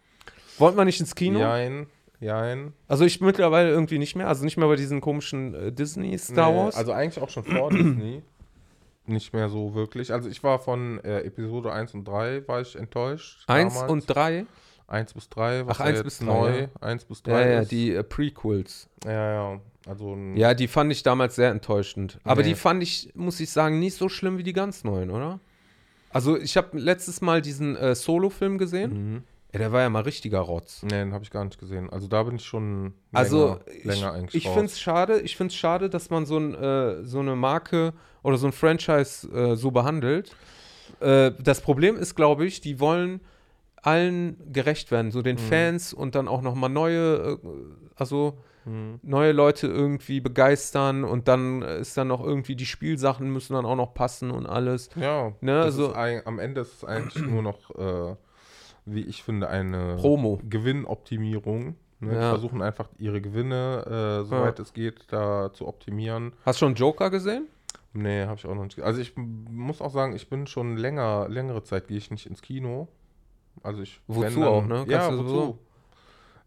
Wollten 0.57 0.77
wir 0.77 0.85
nicht 0.85 0.99
ins 0.99 1.15
Kino? 1.15 1.39
Jein. 1.39 1.87
Jein. 2.19 2.73
Also 2.87 3.03
ich 3.05 3.19
mittlerweile 3.21 3.69
irgendwie 3.69 3.99
nicht 3.99 4.15
mehr, 4.15 4.27
also 4.27 4.43
nicht 4.45 4.57
mehr 4.57 4.67
bei 4.67 4.75
diesen 4.75 5.01
komischen 5.01 5.53
äh, 5.53 5.71
Disney 5.71 6.17
Star 6.17 6.51
Nee, 6.51 6.57
Wars. 6.57 6.75
Also 6.75 6.91
eigentlich 6.93 7.21
auch 7.23 7.29
schon 7.29 7.43
vor 7.43 7.69
Disney. 7.71 8.21
Nicht 9.05 9.33
mehr 9.33 9.49
so 9.49 9.75
wirklich. 9.75 10.13
Also 10.13 10.29
ich 10.29 10.41
war 10.43 10.59
von 10.59 10.99
äh, 11.03 11.21
Episode 11.23 11.73
1 11.73 11.93
und 11.93 12.05
3 12.07 12.47
war 12.47 12.61
ich 12.61 12.75
enttäuscht. 12.77 13.43
Eins 13.47 13.73
damals. 13.73 13.91
und 13.91 14.05
drei. 14.07 14.45
1 14.87 15.13
bis 15.13 15.29
3, 15.29 15.65
was 15.65 15.75
Ach, 15.75 15.79
ja 15.79 15.85
eins 15.87 15.97
jetzt 15.97 16.03
bis 16.03 16.17
drei, 16.19 16.25
neu, 16.25 16.59
ja. 16.61 16.67
1 16.81 17.05
bis 17.05 17.23
3 17.23 17.31
Ja, 17.31 17.47
ja, 17.49 17.59
ist. 17.61 17.71
die 17.71 17.93
äh, 17.95 18.03
Prequels. 18.03 18.87
Ja, 19.05 19.33
ja. 19.53 19.59
Also 19.85 20.17
Ja, 20.35 20.53
die 20.53 20.67
fand 20.67 20.91
ich 20.91 21.03
damals 21.03 21.35
sehr 21.35 21.49
enttäuschend. 21.51 22.19
Aber 22.23 22.41
Nee. 22.41 22.49
die 22.49 22.55
fand 22.55 22.81
ich, 22.83 23.09
muss 23.15 23.39
ich 23.39 23.49
sagen, 23.51 23.79
nicht 23.79 23.95
so 23.95 24.07
schlimm 24.09 24.37
wie 24.37 24.43
die 24.43 24.53
ganz 24.53 24.83
neuen, 24.83 25.11
oder? 25.11 25.39
Also 26.09 26.37
ich 26.37 26.55
habe 26.57 26.77
letztes 26.77 27.21
Mal 27.21 27.41
diesen 27.41 27.75
äh, 27.75 27.95
Solo-Film 27.95 28.57
gesehen. 28.57 28.93
Mhm. 29.13 29.23
Ja, 29.51 29.59
der 29.59 29.71
war 29.71 29.81
ja 29.81 29.89
mal 29.89 30.01
richtiger 30.03 30.39
Rotz. 30.39 30.81
Nee, 30.83 30.89
den 30.89 31.13
habe 31.13 31.23
ich 31.23 31.29
gar 31.31 31.43
nicht 31.45 31.59
gesehen. 31.59 31.89
Also 31.91 32.07
da 32.07 32.23
bin 32.23 32.37
ich 32.37 32.45
schon 32.45 32.81
länger, 32.81 32.93
Also 33.11 33.59
länger 33.83 33.95
ich, 33.95 34.05
eigentlich 34.05 34.35
ich 34.35 34.49
finde 34.49 34.65
es 34.65 34.79
schade, 34.79 35.19
ich 35.19 35.35
finde 35.37 35.51
es 35.51 35.55
schade, 35.55 35.89
dass 35.89 36.09
man 36.09 36.25
so, 36.25 36.37
ein, 36.37 36.55
äh, 36.55 37.03
so 37.03 37.19
eine 37.19 37.35
Marke 37.35 37.93
oder 38.23 38.37
so 38.37 38.47
ein 38.47 38.51
Franchise 38.53 39.27
äh, 39.31 39.55
so 39.55 39.69
behandelt. 39.69 40.35
Äh, 41.01 41.31
das 41.39 41.61
Problem 41.61 41.97
ist, 41.97 42.15
glaube 42.15 42.45
ich, 42.45 42.61
die 42.61 42.79
wollen 42.79 43.19
allen 43.81 44.37
gerecht 44.51 44.91
werden, 44.91 45.11
so 45.11 45.21
den 45.21 45.35
Mhm. 45.35 45.39
Fans 45.41 45.93
und 45.93 46.15
dann 46.15 46.27
auch 46.27 46.41
noch 46.41 46.55
mal 46.55 46.69
neue, 46.69 47.15
äh, 47.43 47.47
also 47.95 48.37
Mhm. 48.65 48.99
neue 49.03 49.31
Leute 49.33 49.67
irgendwie 49.67 50.21
begeistern 50.21 51.03
und 51.03 51.27
dann 51.27 51.61
ist 51.61 51.97
dann 51.97 52.07
noch 52.07 52.23
irgendwie 52.23 52.55
die 52.55 52.65
Spielsachen 52.65 53.29
müssen 53.31 53.53
dann 53.53 53.65
auch 53.65 53.75
noch 53.75 53.93
passen 53.93 54.31
und 54.31 54.45
alles. 54.45 54.89
Ja, 54.95 55.33
Ne, 55.41 55.61
also- 55.61 55.93
ein, 55.93 56.21
am 56.25 56.39
Ende 56.39 56.61
ist 56.61 56.73
es 56.75 56.85
eigentlich 56.85 57.25
nur 57.25 57.41
noch, 57.41 57.69
äh, 57.77 58.15
wie 58.85 59.01
ich 59.01 59.23
finde, 59.23 59.49
eine 59.49 59.95
Promo. 59.97 60.39
Gewinnoptimierung. 60.49 61.75
Ne? 61.99 62.13
Ja. 62.13 62.19
Die 62.21 62.29
versuchen 62.39 62.61
einfach 62.61 62.89
ihre 62.97 63.21
Gewinne, 63.21 64.21
äh, 64.23 64.25
soweit 64.25 64.59
es 64.59 64.73
geht, 64.73 65.05
da 65.11 65.51
zu 65.53 65.67
optimieren. 65.67 66.33
Hast 66.45 66.61
du 66.61 66.65
schon 66.65 66.75
Joker 66.75 67.09
gesehen? 67.09 67.47
Nee, 67.93 68.23
habe 68.25 68.35
ich 68.35 68.45
auch 68.45 68.55
noch 68.55 68.63
nicht. 68.63 68.81
Also 68.81 68.99
ich 69.01 69.13
muss 69.15 69.79
auch 69.81 69.91
sagen, 69.91 70.15
ich 70.15 70.29
bin 70.29 70.47
schon 70.47 70.77
länger, 70.77 71.27
längere 71.29 71.63
Zeit 71.63 71.87
gehe 71.87 71.97
ich 71.97 72.11
nicht 72.11 72.25
ins 72.25 72.41
Kino. 72.41 72.87
Also 73.61 73.81
ich 73.83 74.01
Wozu 74.07 74.21
wenn 74.21 74.43
auch, 74.43 74.65
ne? 74.65 74.75
Kannst 74.77 74.89
Ja, 74.91 75.07
wozu? 75.13 75.17
sowieso. 75.27 75.59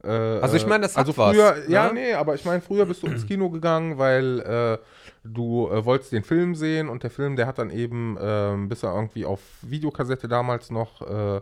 Äh, 0.04 0.08
Also 0.08 0.56
ich 0.56 0.66
meine, 0.66 0.82
das 0.82 0.96
hat 0.96 1.06
also 1.06 1.16
was, 1.16 1.34
früher, 1.34 1.68
ja, 1.68 1.88
ne? 1.88 1.94
nee, 1.94 2.12
aber 2.14 2.34
ich 2.34 2.44
meine, 2.44 2.60
früher 2.60 2.86
bist 2.86 3.02
du 3.02 3.06
ins 3.08 3.26
Kino 3.26 3.50
gegangen, 3.50 3.98
weil 3.98 4.40
äh, 4.40 4.78
du 5.24 5.68
äh, 5.68 5.84
wolltest 5.84 6.12
den 6.12 6.22
Film 6.24 6.54
sehen 6.54 6.88
und 6.88 7.02
der 7.02 7.10
Film, 7.10 7.36
der 7.36 7.46
hat 7.46 7.58
dann 7.58 7.70
eben, 7.70 8.16
ähm, 8.20 8.68
bis 8.68 8.82
er 8.82 8.94
irgendwie 8.94 9.24
auf 9.24 9.40
Videokassette 9.62 10.28
damals 10.28 10.70
noch 10.70 11.02
äh, 11.02 11.40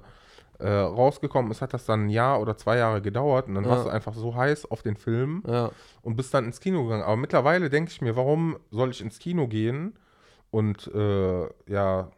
äh, 0.60 0.68
rausgekommen 0.70 1.51
ist, 1.51 1.60
hat 1.62 1.74
das 1.74 1.85
dann 1.85 2.06
ein 2.06 2.10
Jahr 2.10 2.40
oder 2.40 2.56
zwei 2.56 2.76
Jahre 2.78 3.02
gedauert 3.02 3.48
und 3.48 3.56
dann 3.56 3.64
Ja. 3.64 3.70
warst 3.70 3.86
du 3.86 3.90
einfach 3.90 4.14
so 4.14 4.35
heiß 4.36 4.70
auf 4.70 4.82
den 4.82 4.97
Film 4.97 5.43
Ja. 5.47 5.70
und 6.02 6.16
bist 6.16 6.32
dann 6.32 6.44
ins 6.44 6.60
Kino 6.60 6.85
gegangen. 6.85 7.02
Aber 7.02 7.16
mittlerweile 7.16 7.68
denke 7.70 7.90
ich 7.90 8.01
mir, 8.01 8.14
warum 8.16 8.56
soll 8.70 8.90
ich 8.90 9.01
ins 9.01 9.18
Kino 9.18 9.48
gehen 9.48 9.98
und 10.52 10.86
äh, 10.94 11.48
ja, 11.66 12.09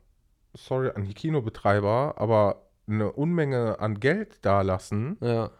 sorry 0.54 0.90
an 0.94 1.04
die 1.04 1.14
Kinobetreiber, 1.14 2.14
aber 2.18 2.62
eine 2.86 3.10
Unmenge 3.10 3.80
an 3.80 3.98
Geld 4.00 4.44
dalassen, 4.44 5.16
Ja. 5.20 5.50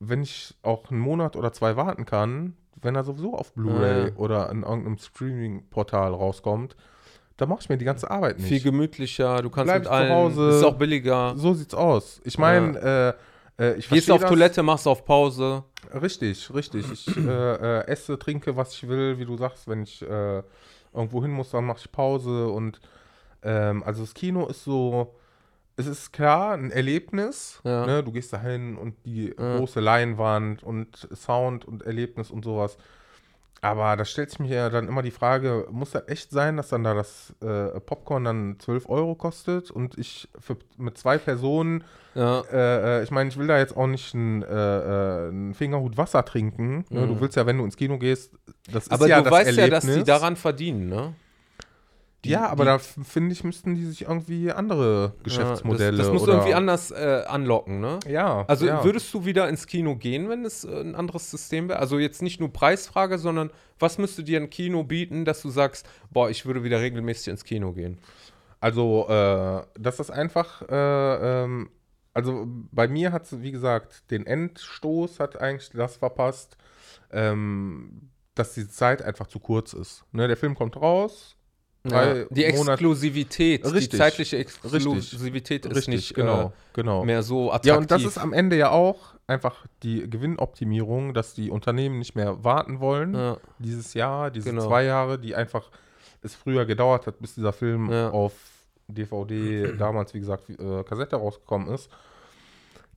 Wenn 0.00 0.22
ich 0.22 0.54
auch 0.62 0.90
einen 0.90 1.00
Monat 1.00 1.36
oder 1.36 1.52
zwei 1.52 1.76
warten 1.76 2.04
kann, 2.04 2.56
wenn 2.80 2.94
er 2.94 3.04
sowieso 3.04 3.34
auf 3.34 3.52
Blu-ray 3.54 4.00
Ja, 4.00 4.06
ja. 4.08 4.14
oder 4.16 4.50
in 4.50 4.62
irgendeinem 4.62 4.98
Streaming-Portal 4.98 6.12
rauskommt, 6.12 6.76
dann 7.38 7.48
mache 7.48 7.60
ich 7.62 7.68
mir 7.68 7.76
die 7.78 7.84
ganze 7.84 8.10
Arbeit 8.10 8.38
nicht. 8.38 8.48
Viel 8.48 8.60
gemütlich,er 8.62 9.42
du 9.42 9.50
kannst 9.50 9.66
Bleib 9.66 9.80
mit 9.80 9.86
zu 9.88 9.92
allen, 9.92 10.12
Hause. 10.12 10.48
ist 10.50 10.64
auch 10.64 10.76
billiger. 10.76 11.34
so 11.36 11.54
sieht's 11.54 11.74
aus. 11.74 12.20
Ich 12.24 12.38
meine, 12.38 13.16
äh, 13.58 13.62
äh, 13.62 13.74
ich 13.78 13.88
Gehst 13.88 14.10
auf 14.10 14.20
das. 14.20 14.30
Toilette, 14.30 14.62
machst 14.62 14.86
auf 14.86 15.04
Pause. 15.04 15.64
Richtig, 16.00 16.52
richtig. 16.54 16.90
Ich 16.92 17.16
äh, 17.16 17.20
äh, 17.80 17.86
esse, 17.86 18.18
trinke, 18.18 18.56
was 18.56 18.72
ich 18.74 18.88
will, 18.88 19.18
wie 19.18 19.24
du 19.24 19.36
sagst. 19.36 19.68
Wenn 19.68 19.82
ich 19.82 20.02
äh, 20.02 20.42
irgendwo 20.94 21.22
hin 21.22 21.30
muss, 21.30 21.50
dann 21.50 21.64
mache 21.64 21.78
ich 21.80 21.92
Pause 21.92 22.48
und 22.48 22.80
ähm, 23.42 23.82
also 23.84 24.02
das 24.02 24.14
Kino 24.14 24.46
ist 24.46 24.64
so, 24.64 25.14
es 25.76 25.86
ist 25.86 26.12
klar 26.12 26.54
ein 26.54 26.70
Erlebnis. 26.70 27.60
Ja. 27.64 27.86
Ne? 27.86 28.02
Du 28.02 28.12
gehst 28.12 28.32
da 28.32 28.40
hin 28.40 28.76
und 28.76 28.94
die 29.04 29.34
Ja. 29.38 29.56
große 29.58 29.80
Leinwand 29.80 30.62
und 30.62 31.08
Sound 31.14 31.64
und 31.64 31.82
Erlebnis 31.84 32.30
und 32.30 32.44
sowas. 32.44 32.76
Aber 33.62 33.96
da 33.96 34.04
stellt 34.04 34.30
sich 34.30 34.38
mir 34.38 34.54
ja 34.54 34.70
dann 34.70 34.86
immer 34.86 35.02
die 35.02 35.10
Frage, 35.10 35.66
muss 35.70 35.90
das 35.90 36.06
echt 36.08 36.30
sein, 36.30 36.56
dass 36.58 36.68
dann 36.68 36.84
da 36.84 36.94
das 36.94 37.34
äh, 37.42 37.80
Popcorn 37.80 38.24
dann 38.24 38.56
12 38.60 38.88
Euro 38.88 39.14
kostet 39.14 39.70
und 39.70 39.98
ich 39.98 40.28
für, 40.38 40.56
mit 40.76 40.96
zwei 40.98 41.18
Personen, 41.18 41.82
Ja. 42.14 42.42
äh, 42.52 43.00
äh, 43.00 43.02
ich 43.02 43.10
meine, 43.10 43.28
ich 43.30 43.36
will 43.38 43.46
da 43.46 43.58
jetzt 43.58 43.76
auch 43.76 43.86
nicht 43.86 44.14
einen, 44.14 44.42
äh, 44.42 44.46
äh, 44.46 45.28
einen 45.28 45.54
Fingerhut 45.54 45.96
Wasser 45.96 46.24
trinken. 46.24 46.84
Ne? 46.90 47.06
Du 47.08 47.14
Mhm. 47.14 47.20
willst 47.20 47.36
ja, 47.36 47.46
wenn 47.46 47.56
du 47.58 47.64
ins 47.64 47.76
Kino 47.76 47.98
gehst, 47.98 48.34
das 48.70 48.84
ist 48.84 48.92
Aber 48.92 49.08
ja 49.08 49.18
du 49.18 49.24
das 49.24 49.32
weißt 49.32 49.46
Erlebnis. 49.58 49.84
ja, 49.84 49.94
dass 49.94 49.96
die 49.96 50.04
daran 50.04 50.36
verdienen, 50.36 50.88
ne? 50.88 51.14
Die- 52.26 52.32
ja, 52.32 52.46
aber 52.48 52.64
die- 52.64 52.68
da 52.70 52.78
finde 52.78 53.32
ich, 53.32 53.44
müssten 53.44 53.74
die 53.74 53.84
sich 53.86 54.02
irgendwie 54.02 54.52
andere 54.52 55.14
Geschäftsmodelle 55.22 55.92
Ja, 55.92 55.96
das, 55.96 56.06
das 56.08 56.12
muss 56.20 56.28
irgendwie 56.28 56.54
anders 56.54 56.90
äh, 56.90 57.24
anlocken, 57.26 57.80
ne? 57.80 57.98
Ja, 58.08 58.44
Also 58.48 58.66
ja. 58.66 58.84
würdest 58.84 59.12
du 59.14 59.24
wieder 59.24 59.48
ins 59.48 59.66
Kino 59.66 59.96
gehen, 59.96 60.28
wenn 60.28 60.44
es 60.44 60.64
äh, 60.64 60.80
ein 60.80 60.94
anderes 60.94 61.30
System 61.30 61.68
wäre? 61.68 61.78
Also 61.78 61.98
jetzt 61.98 62.22
nicht 62.22 62.40
nur 62.40 62.52
Preisfrage, 62.52 63.18
sondern 63.18 63.50
was 63.78 63.98
müsste 63.98 64.22
dir 64.24 64.40
ein 64.40 64.50
Kino 64.50 64.84
bieten, 64.84 65.24
dass 65.24 65.42
du 65.42 65.50
sagst, 65.50 65.88
boah, 66.10 66.28
ich 66.30 66.44
würde 66.46 66.62
wieder 66.64 66.80
regelmäßig 66.80 67.28
ins 67.28 67.44
Kino 67.44 67.72
gehen? 67.72 67.98
Also, 68.60 69.06
äh, 69.08 69.62
das 69.78 70.00
ist 70.00 70.10
einfach, 70.10 70.62
äh, 70.68 71.44
ähm, 71.44 71.70
also 72.14 72.46
bei 72.72 72.88
mir 72.88 73.12
hat 73.12 73.24
es, 73.24 73.42
wie 73.42 73.52
gesagt, 73.52 74.10
den 74.10 74.26
Endstoß 74.26 75.20
hat 75.20 75.38
eigentlich 75.40 75.70
das 75.70 75.96
verpasst, 75.96 76.56
ähm, 77.12 78.10
dass 78.34 78.54
die 78.54 78.68
Zeit 78.68 79.02
einfach 79.02 79.26
zu 79.26 79.38
kurz 79.40 79.72
ist. 79.72 80.04
Ne, 80.12 80.26
der 80.26 80.36
Film 80.36 80.54
kommt 80.54 80.76
raus, 80.76 81.36
drei 81.88 82.26
die 82.30 82.44
Exklusivität, 82.44 83.64
die 83.64 83.68
Richtig. 83.70 83.98
zeitliche 83.98 84.38
Exklusivität 84.38 85.66
ist 85.66 85.76
richtig, 85.76 85.88
nicht 85.94 86.14
genau, 86.14 86.46
äh, 86.46 86.50
genau. 86.72 87.04
mehr 87.04 87.22
so 87.22 87.48
attraktiv. 87.50 87.68
Ja, 87.72 87.78
und 87.78 87.90
das 87.90 88.04
ist 88.04 88.18
am 88.18 88.32
Ende 88.32 88.56
ja 88.56 88.70
auch 88.70 89.14
einfach 89.26 89.66
die 89.82 90.08
Gewinnoptimierung, 90.08 91.14
dass 91.14 91.34
die 91.34 91.50
Unternehmen 91.50 91.98
nicht 91.98 92.14
mehr 92.14 92.44
warten 92.44 92.80
wollen, 92.80 93.14
ja. 93.14 93.36
dieses 93.58 93.94
Jahr, 93.94 94.30
diese 94.30 94.50
Genau. 94.50 94.66
zwei 94.66 94.84
Jahre, 94.84 95.18
die 95.18 95.34
einfach 95.34 95.70
es 96.22 96.34
früher 96.34 96.64
gedauert 96.64 97.06
hat, 97.06 97.20
bis 97.20 97.34
dieser 97.34 97.52
Film 97.52 97.90
Ja. 97.90 98.10
auf 98.10 98.32
DVD, 98.88 99.72
damals 99.78 100.14
wie 100.14 100.20
gesagt, 100.20 100.48
äh, 100.50 100.84
Kassette 100.84 101.16
rausgekommen 101.16 101.68
ist. 101.68 101.90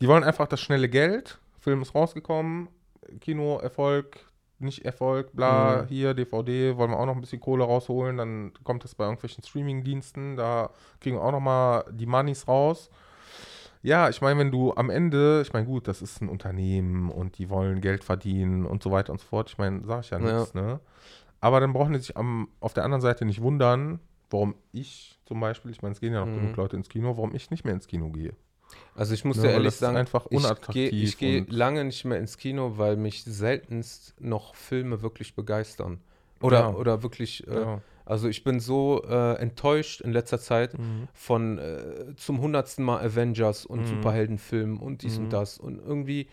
Die 0.01 0.07
wollen 0.07 0.23
einfach 0.23 0.47
das 0.47 0.61
schnelle 0.61 0.87
Geld. 0.87 1.39
Film 1.59 1.81
ist 1.81 1.93
rausgekommen, 1.93 2.69
Kinoerfolg, 3.19 4.19
nicht 4.61 4.85
Erfolg, 4.85 5.35
bla, 5.35 5.83
Mhm. 5.83 5.87
hier 5.87 6.13
DVD, 6.13 6.77
wollen 6.77 6.91
wir 6.91 6.99
auch 6.99 7.05
noch 7.05 7.15
ein 7.15 7.21
bisschen 7.21 7.39
Kohle 7.39 7.63
rausholen, 7.63 8.17
dann 8.17 8.51
kommt 8.63 8.83
es 8.85 8.95
bei 8.95 9.03
irgendwelchen 9.05 9.43
Streaming-Diensten, 9.43 10.35
da 10.35 10.69
kriegen 10.99 11.17
wir 11.17 11.23
auch 11.23 11.31
noch 11.31 11.39
mal 11.39 11.85
die 11.91 12.05
Moneys 12.05 12.47
raus. 12.47 12.89
Ja, 13.81 14.09
ich 14.09 14.19
meine, 14.21 14.39
wenn 14.39 14.51
du 14.51 14.73
am 14.75 14.89
Ende, 14.89 15.41
ich 15.41 15.53
meine, 15.53 15.65
gut, 15.65 15.87
das 15.87 16.01
ist 16.01 16.21
ein 16.21 16.27
Unternehmen 16.27 17.09
und 17.09 17.37
die 17.37 17.49
wollen 17.49 17.79
Geld 17.79 18.03
verdienen 18.03 18.65
und 18.65 18.83
so 18.83 18.91
weiter 18.91 19.13
und 19.13 19.19
so 19.21 19.27
fort. 19.27 19.49
Ich 19.49 19.57
meine, 19.57 19.85
sag 19.85 20.03
ich 20.03 20.09
ja 20.09 20.19
Ja. 20.19 20.39
nichts, 20.39 20.53
ne? 20.53 20.81
Aber 21.39 21.61
dann 21.61 21.71
brauchen 21.71 21.93
die 21.93 21.99
sich 21.99 22.17
am, 22.17 22.49
auf 22.59 22.73
der 22.73 22.83
anderen 22.83 23.01
Seite 23.01 23.23
nicht 23.23 23.41
wundern, 23.41 23.99
warum 24.29 24.55
ich 24.73 25.17
zum 25.25 25.39
Beispiel, 25.39 25.71
ich 25.71 25.81
meine, 25.81 25.93
es 25.93 26.01
gehen 26.01 26.13
ja 26.13 26.19
noch 26.19 26.27
Mhm. 26.27 26.35
genug 26.35 26.57
Leute 26.57 26.75
ins 26.75 26.89
Kino, 26.89 27.15
warum 27.15 27.33
ich 27.33 27.49
nicht 27.51 27.63
mehr 27.63 27.73
ins 27.73 27.87
Kino 27.87 28.09
gehe. 28.09 28.33
Also 28.95 29.13
ich 29.13 29.23
muss 29.25 29.37
Ne, 29.37 29.43
dir 29.43 29.51
ehrlich 29.51 29.75
sagen, 29.75 29.97
einfach 29.97 30.25
ich 30.25 30.29
gehe 30.29 30.39
unattraktiv 30.39 30.91
ich 30.93 31.17
geh 31.17 31.39
und- 31.41 31.51
lange 31.51 31.83
nicht 31.85 32.03
mehr 32.05 32.17
ins 32.19 32.37
Kino, 32.37 32.73
weil 32.77 32.97
mich 32.97 33.23
seltenst 33.23 34.13
noch 34.19 34.55
Filme 34.55 35.01
wirklich 35.01 35.35
begeistern. 35.35 35.99
Oder, 36.41 36.59
Ja. 36.59 36.69
oder 36.73 37.03
wirklich, 37.03 37.45
äh, 37.47 37.53
Ja. 37.61 37.81
also 38.05 38.27
ich 38.29 38.43
bin 38.43 38.59
so 38.59 39.03
äh, 39.07 39.33
enttäuscht 39.35 40.01
in 40.01 40.11
letzter 40.13 40.39
Zeit 40.39 40.77
Mhm. 40.77 41.07
von 41.13 41.57
äh, 41.57 42.15
zum 42.15 42.39
hundertsten 42.41 42.83
Mal 42.85 42.99
Avengers 43.05 43.65
und 43.65 43.81
Mhm. 43.81 43.85
Superheldenfilmen 43.85 44.77
und 44.77 45.01
dies 45.03 45.17
Mhm. 45.17 45.25
und 45.25 45.33
das. 45.33 45.57
Und 45.57 45.79
irgendwie, 45.79 46.27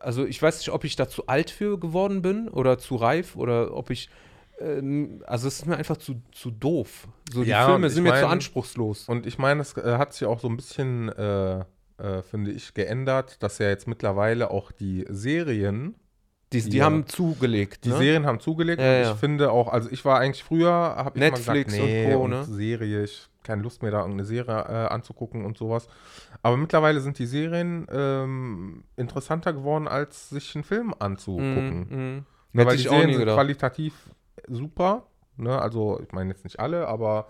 also 0.00 0.24
ich 0.24 0.40
weiß 0.40 0.58
nicht, 0.58 0.70
ob 0.70 0.84
ich 0.84 0.94
da 0.96 1.08
zu 1.08 1.26
alt 1.26 1.50
für 1.50 1.78
geworden 1.78 2.22
bin 2.22 2.48
oder 2.48 2.78
zu 2.78 2.94
reif 2.96 3.36
oder 3.36 3.74
ob 3.76 3.90
ich, 3.90 4.08
also 5.26 5.48
es 5.48 5.60
ist 5.60 5.66
mir 5.66 5.76
einfach 5.76 5.96
zu, 5.96 6.20
zu 6.32 6.50
doof. 6.50 7.08
So 7.32 7.42
die 7.44 7.50
Ja, 7.50 7.66
Filme 7.66 7.88
sind 7.90 8.02
mir 8.04 8.14
zu 8.14 8.22
mein- 8.22 8.32
anspruchslos. 8.32 9.08
Und 9.08 9.26
ich 9.26 9.38
meine, 9.38 9.60
es 9.62 9.76
äh, 9.76 9.96
hat 9.98 10.12
sich 10.12 10.26
auch 10.26 10.40
so 10.40 10.48
ein 10.48 10.56
bisschen, 10.56 11.08
äh, 11.10 11.60
äh, 11.98 12.22
finde 12.28 12.50
ich, 12.50 12.74
geändert, 12.74 13.42
dass 13.42 13.58
ja 13.58 13.68
jetzt 13.68 13.86
mittlerweile 13.88 14.50
auch 14.50 14.72
die 14.72 15.06
Serien, 15.08 15.94
Die, 16.52 16.62
die 16.62 16.78
ja. 16.78 16.84
haben 16.84 17.06
zugelegt. 17.06 17.84
die 17.84 17.90
ne? 17.90 17.96
Serien 17.98 18.26
haben 18.26 18.40
zugelegt. 18.40 18.80
Ja, 18.80 18.86
und 18.98 19.02
ja. 19.04 19.12
ich 19.12 19.18
finde 19.18 19.50
auch, 19.52 19.68
also 19.68 19.88
ich 19.90 20.04
war 20.04 20.18
eigentlich 20.18 20.42
früher, 20.42 20.70
habe 20.72 21.12
ich 21.14 21.20
Netflix 21.20 21.72
gesagt, 21.72 21.88
nee, 21.88 22.12
Co., 22.12 22.20
und 22.24 22.30
ne? 22.30 22.44
Serie, 22.44 23.04
ich 23.04 23.26
keine 23.42 23.62
Lust 23.62 23.82
mehr 23.82 23.90
da 23.90 24.00
irgendeine 24.00 24.26
Serie 24.26 24.54
äh, 24.68 24.88
anzugucken 24.88 25.44
und 25.46 25.56
sowas. 25.56 25.88
Aber 26.42 26.56
mittlerweile 26.58 27.00
sind 27.00 27.18
die 27.18 27.24
Serien 27.26 27.86
ähm, 27.90 28.84
interessanter 28.96 29.52
geworden, 29.54 29.88
als 29.88 30.28
sich 30.28 30.54
einen 30.54 30.64
Film 30.64 30.94
anzugucken. 30.98 31.86
Mhm. 31.88 32.24
Ne, 32.52 32.62
Hätte 32.62 32.66
weil 32.70 32.76
die 32.76 32.82
Serien 32.82 33.12
sind 33.14 33.24
qualitativ 33.28 33.94
super. 34.48 35.06
Ne? 35.36 35.60
Also, 35.60 36.00
ich 36.02 36.12
meine 36.12 36.30
jetzt 36.30 36.44
nicht 36.44 36.60
alle, 36.60 36.86
aber 36.88 37.28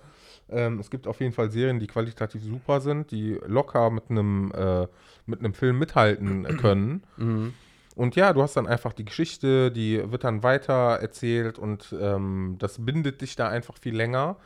ähm, 0.49 0.81
es 0.81 0.91
gibt 0.91 1.07
auf 1.07 1.21
jeden 1.21 1.33
Fall 1.33 1.51
Serien, 1.51 1.79
die 1.79 1.87
qualitativ 1.87 2.43
super 2.43 2.81
sind, 2.81 3.11
die 3.11 3.39
locker 3.47 3.91
mit 3.91 4.11
einem 4.11 4.53
äh, 4.53 4.87
mit 5.27 5.41
einem 5.41 5.55
Film 5.55 5.79
mithalten 5.79 6.45
äh, 6.45 6.55
können. 6.61 7.05
Mhm. 7.17 7.55
Und 7.97 8.17
ja, 8.17 8.33
du 8.33 8.43
hast 8.43 8.57
dann 8.57 8.67
einfach 8.67 8.93
die 8.93 9.05
Geschichte, 9.05 9.71
die 9.71 10.11
wird 10.11 10.25
dann 10.25 10.43
weiter 10.43 10.99
erzählt 11.01 11.59
und 11.59 11.95
ähm, 12.01 12.57
das 12.59 12.85
bindet 12.85 13.21
dich 13.21 13.37
da 13.37 13.49
einfach 13.49 13.77
viel 13.79 13.95
länger. 13.95 14.37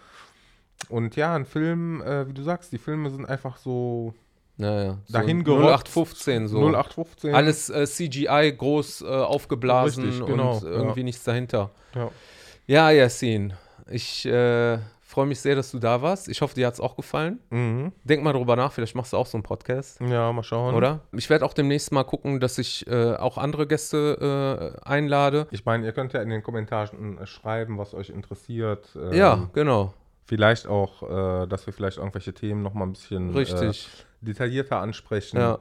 Und 0.88 1.16
ja, 1.16 1.34
ein 1.34 1.44
Film, 1.44 2.02
äh, 2.02 2.28
wie 2.28 2.32
du 2.32 2.42
sagst, 2.42 2.72
die 2.72 2.78
Filme 2.78 3.10
sind 3.10 3.26
einfach 3.26 3.56
so 3.58 4.14
Naja, 4.56 4.98
Dahin 5.08 5.38
so 5.38 5.44
gerotzt. 5.44 5.88
0815 5.88 6.48
so. 6.48 6.58
0815. 6.58 7.34
Alles 7.34 7.70
äh, 7.70 7.86
CGI 7.86 8.54
groß 8.56 9.02
äh, 9.02 9.06
aufgeblasen 9.06 10.04
Richtig, 10.04 10.26
genau, 10.26 10.56
und 10.56 10.62
irgendwie 10.64 11.00
ja. 11.00 11.04
nichts 11.04 11.24
dahinter. 11.24 11.70
Ja. 11.94 12.10
Ja, 12.66 12.90
Yassin, 12.90 13.52
ich 13.90 14.24
äh, 14.24 14.78
freue 15.02 15.26
mich 15.26 15.38
sehr, 15.40 15.54
dass 15.54 15.70
du 15.70 15.78
da 15.78 16.00
warst. 16.00 16.28
Ich 16.28 16.40
hoffe, 16.40 16.54
dir 16.54 16.66
hat 16.66 16.74
es 16.74 16.80
auch 16.80 16.96
gefallen. 16.96 17.38
Mhm. 17.50 17.92
Denk 18.04 18.22
mal 18.22 18.32
drüber 18.32 18.56
nach, 18.56 18.72
vielleicht 18.72 18.94
machst 18.94 19.12
du 19.12 19.18
auch 19.18 19.26
so 19.26 19.36
einen 19.36 19.42
Podcast. 19.42 20.00
Ja, 20.00 20.32
mal 20.32 20.42
schauen. 20.42 20.74
Oder? 20.74 21.00
Ich 21.12 21.28
werde 21.28 21.44
auch 21.44 21.52
demnächst 21.52 21.92
mal 21.92 22.04
gucken, 22.04 22.40
dass 22.40 22.56
ich 22.56 22.86
äh, 22.86 23.16
auch 23.16 23.36
andere 23.36 23.66
Gäste 23.66 24.78
äh, 24.82 24.88
einlade. 24.88 25.46
Ich 25.50 25.66
meine, 25.66 25.84
ihr 25.84 25.92
könnt 25.92 26.14
ja 26.14 26.22
in 26.22 26.30
den 26.30 26.42
Kommentaren 26.42 27.18
äh, 27.18 27.26
schreiben, 27.26 27.76
was 27.76 27.92
euch 27.92 28.08
interessiert. 28.08 28.88
Ähm, 28.96 29.12
ja, 29.12 29.50
genau. 29.52 29.92
Vielleicht 30.24 30.66
auch, 30.66 31.02
äh, 31.02 31.46
dass 31.46 31.66
wir 31.66 31.74
vielleicht 31.74 31.98
irgendwelche 31.98 32.32
Themen 32.32 32.62
noch 32.62 32.72
mal 32.72 32.86
ein 32.86 32.92
bisschen 32.92 33.36
Richtig. 33.36 33.88
Äh, 34.22 34.24
detaillierter 34.26 34.80
ansprechen. 34.80 35.38
ja. 35.38 35.58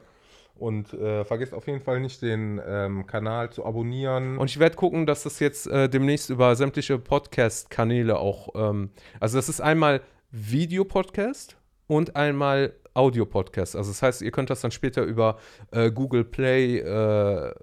Und 0.55 0.93
äh, 0.93 1.25
vergesst 1.25 1.53
auf 1.53 1.67
jeden 1.67 1.81
Fall 1.81 1.99
nicht, 1.99 2.21
den 2.21 2.61
ähm, 2.65 3.07
Kanal 3.07 3.49
zu 3.51 3.65
abonnieren. 3.65 4.37
Und 4.37 4.49
ich 4.49 4.59
werde 4.59 4.75
gucken, 4.75 5.05
dass 5.05 5.23
das 5.23 5.39
jetzt 5.39 5.67
äh, 5.67 5.89
demnächst 5.89 6.29
über 6.29 6.55
sämtliche 6.55 6.99
Podcast-Kanäle 6.99 8.17
auch, 8.19 8.49
ähm, 8.55 8.91
also 9.19 9.37
das 9.37 9.49
ist 9.49 9.61
einmal 9.61 10.01
Videopodcast 10.31 11.57
und 11.87 12.15
einmal 12.15 12.73
Audio-Podcast. 12.93 13.75
Also 13.75 13.91
das 13.91 14.01
heißt, 14.01 14.21
ihr 14.21 14.31
könnt 14.31 14.49
das 14.49 14.61
dann 14.61 14.71
später 14.71 15.03
über 15.03 15.37
äh, 15.71 15.91
Google 15.91 16.23
Play, 16.23 16.77
äh, 16.79 17.53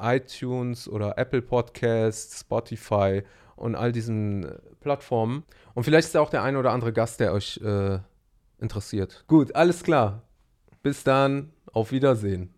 iTunes 0.00 0.88
oder 0.88 1.16
Apple 1.18 1.42
Podcasts, 1.42 2.40
Spotify 2.40 3.22
und 3.56 3.76
all 3.76 3.92
diesen 3.92 4.44
äh, 4.44 4.58
Plattformen. 4.80 5.44
Und 5.74 5.84
vielleicht 5.84 6.06
ist 6.06 6.14
da 6.14 6.20
auch 6.20 6.30
der 6.30 6.42
ein 6.42 6.56
oder 6.56 6.72
andere 6.72 6.92
Gast, 6.92 7.20
der 7.20 7.32
euch 7.32 7.60
äh, 7.62 7.98
interessiert. 8.58 9.24
Gut, 9.28 9.54
alles 9.54 9.82
klar. 9.82 10.22
Bis 10.82 11.04
dann. 11.04 11.50
Auf 11.72 11.90
Wiedersehen. 11.90 12.50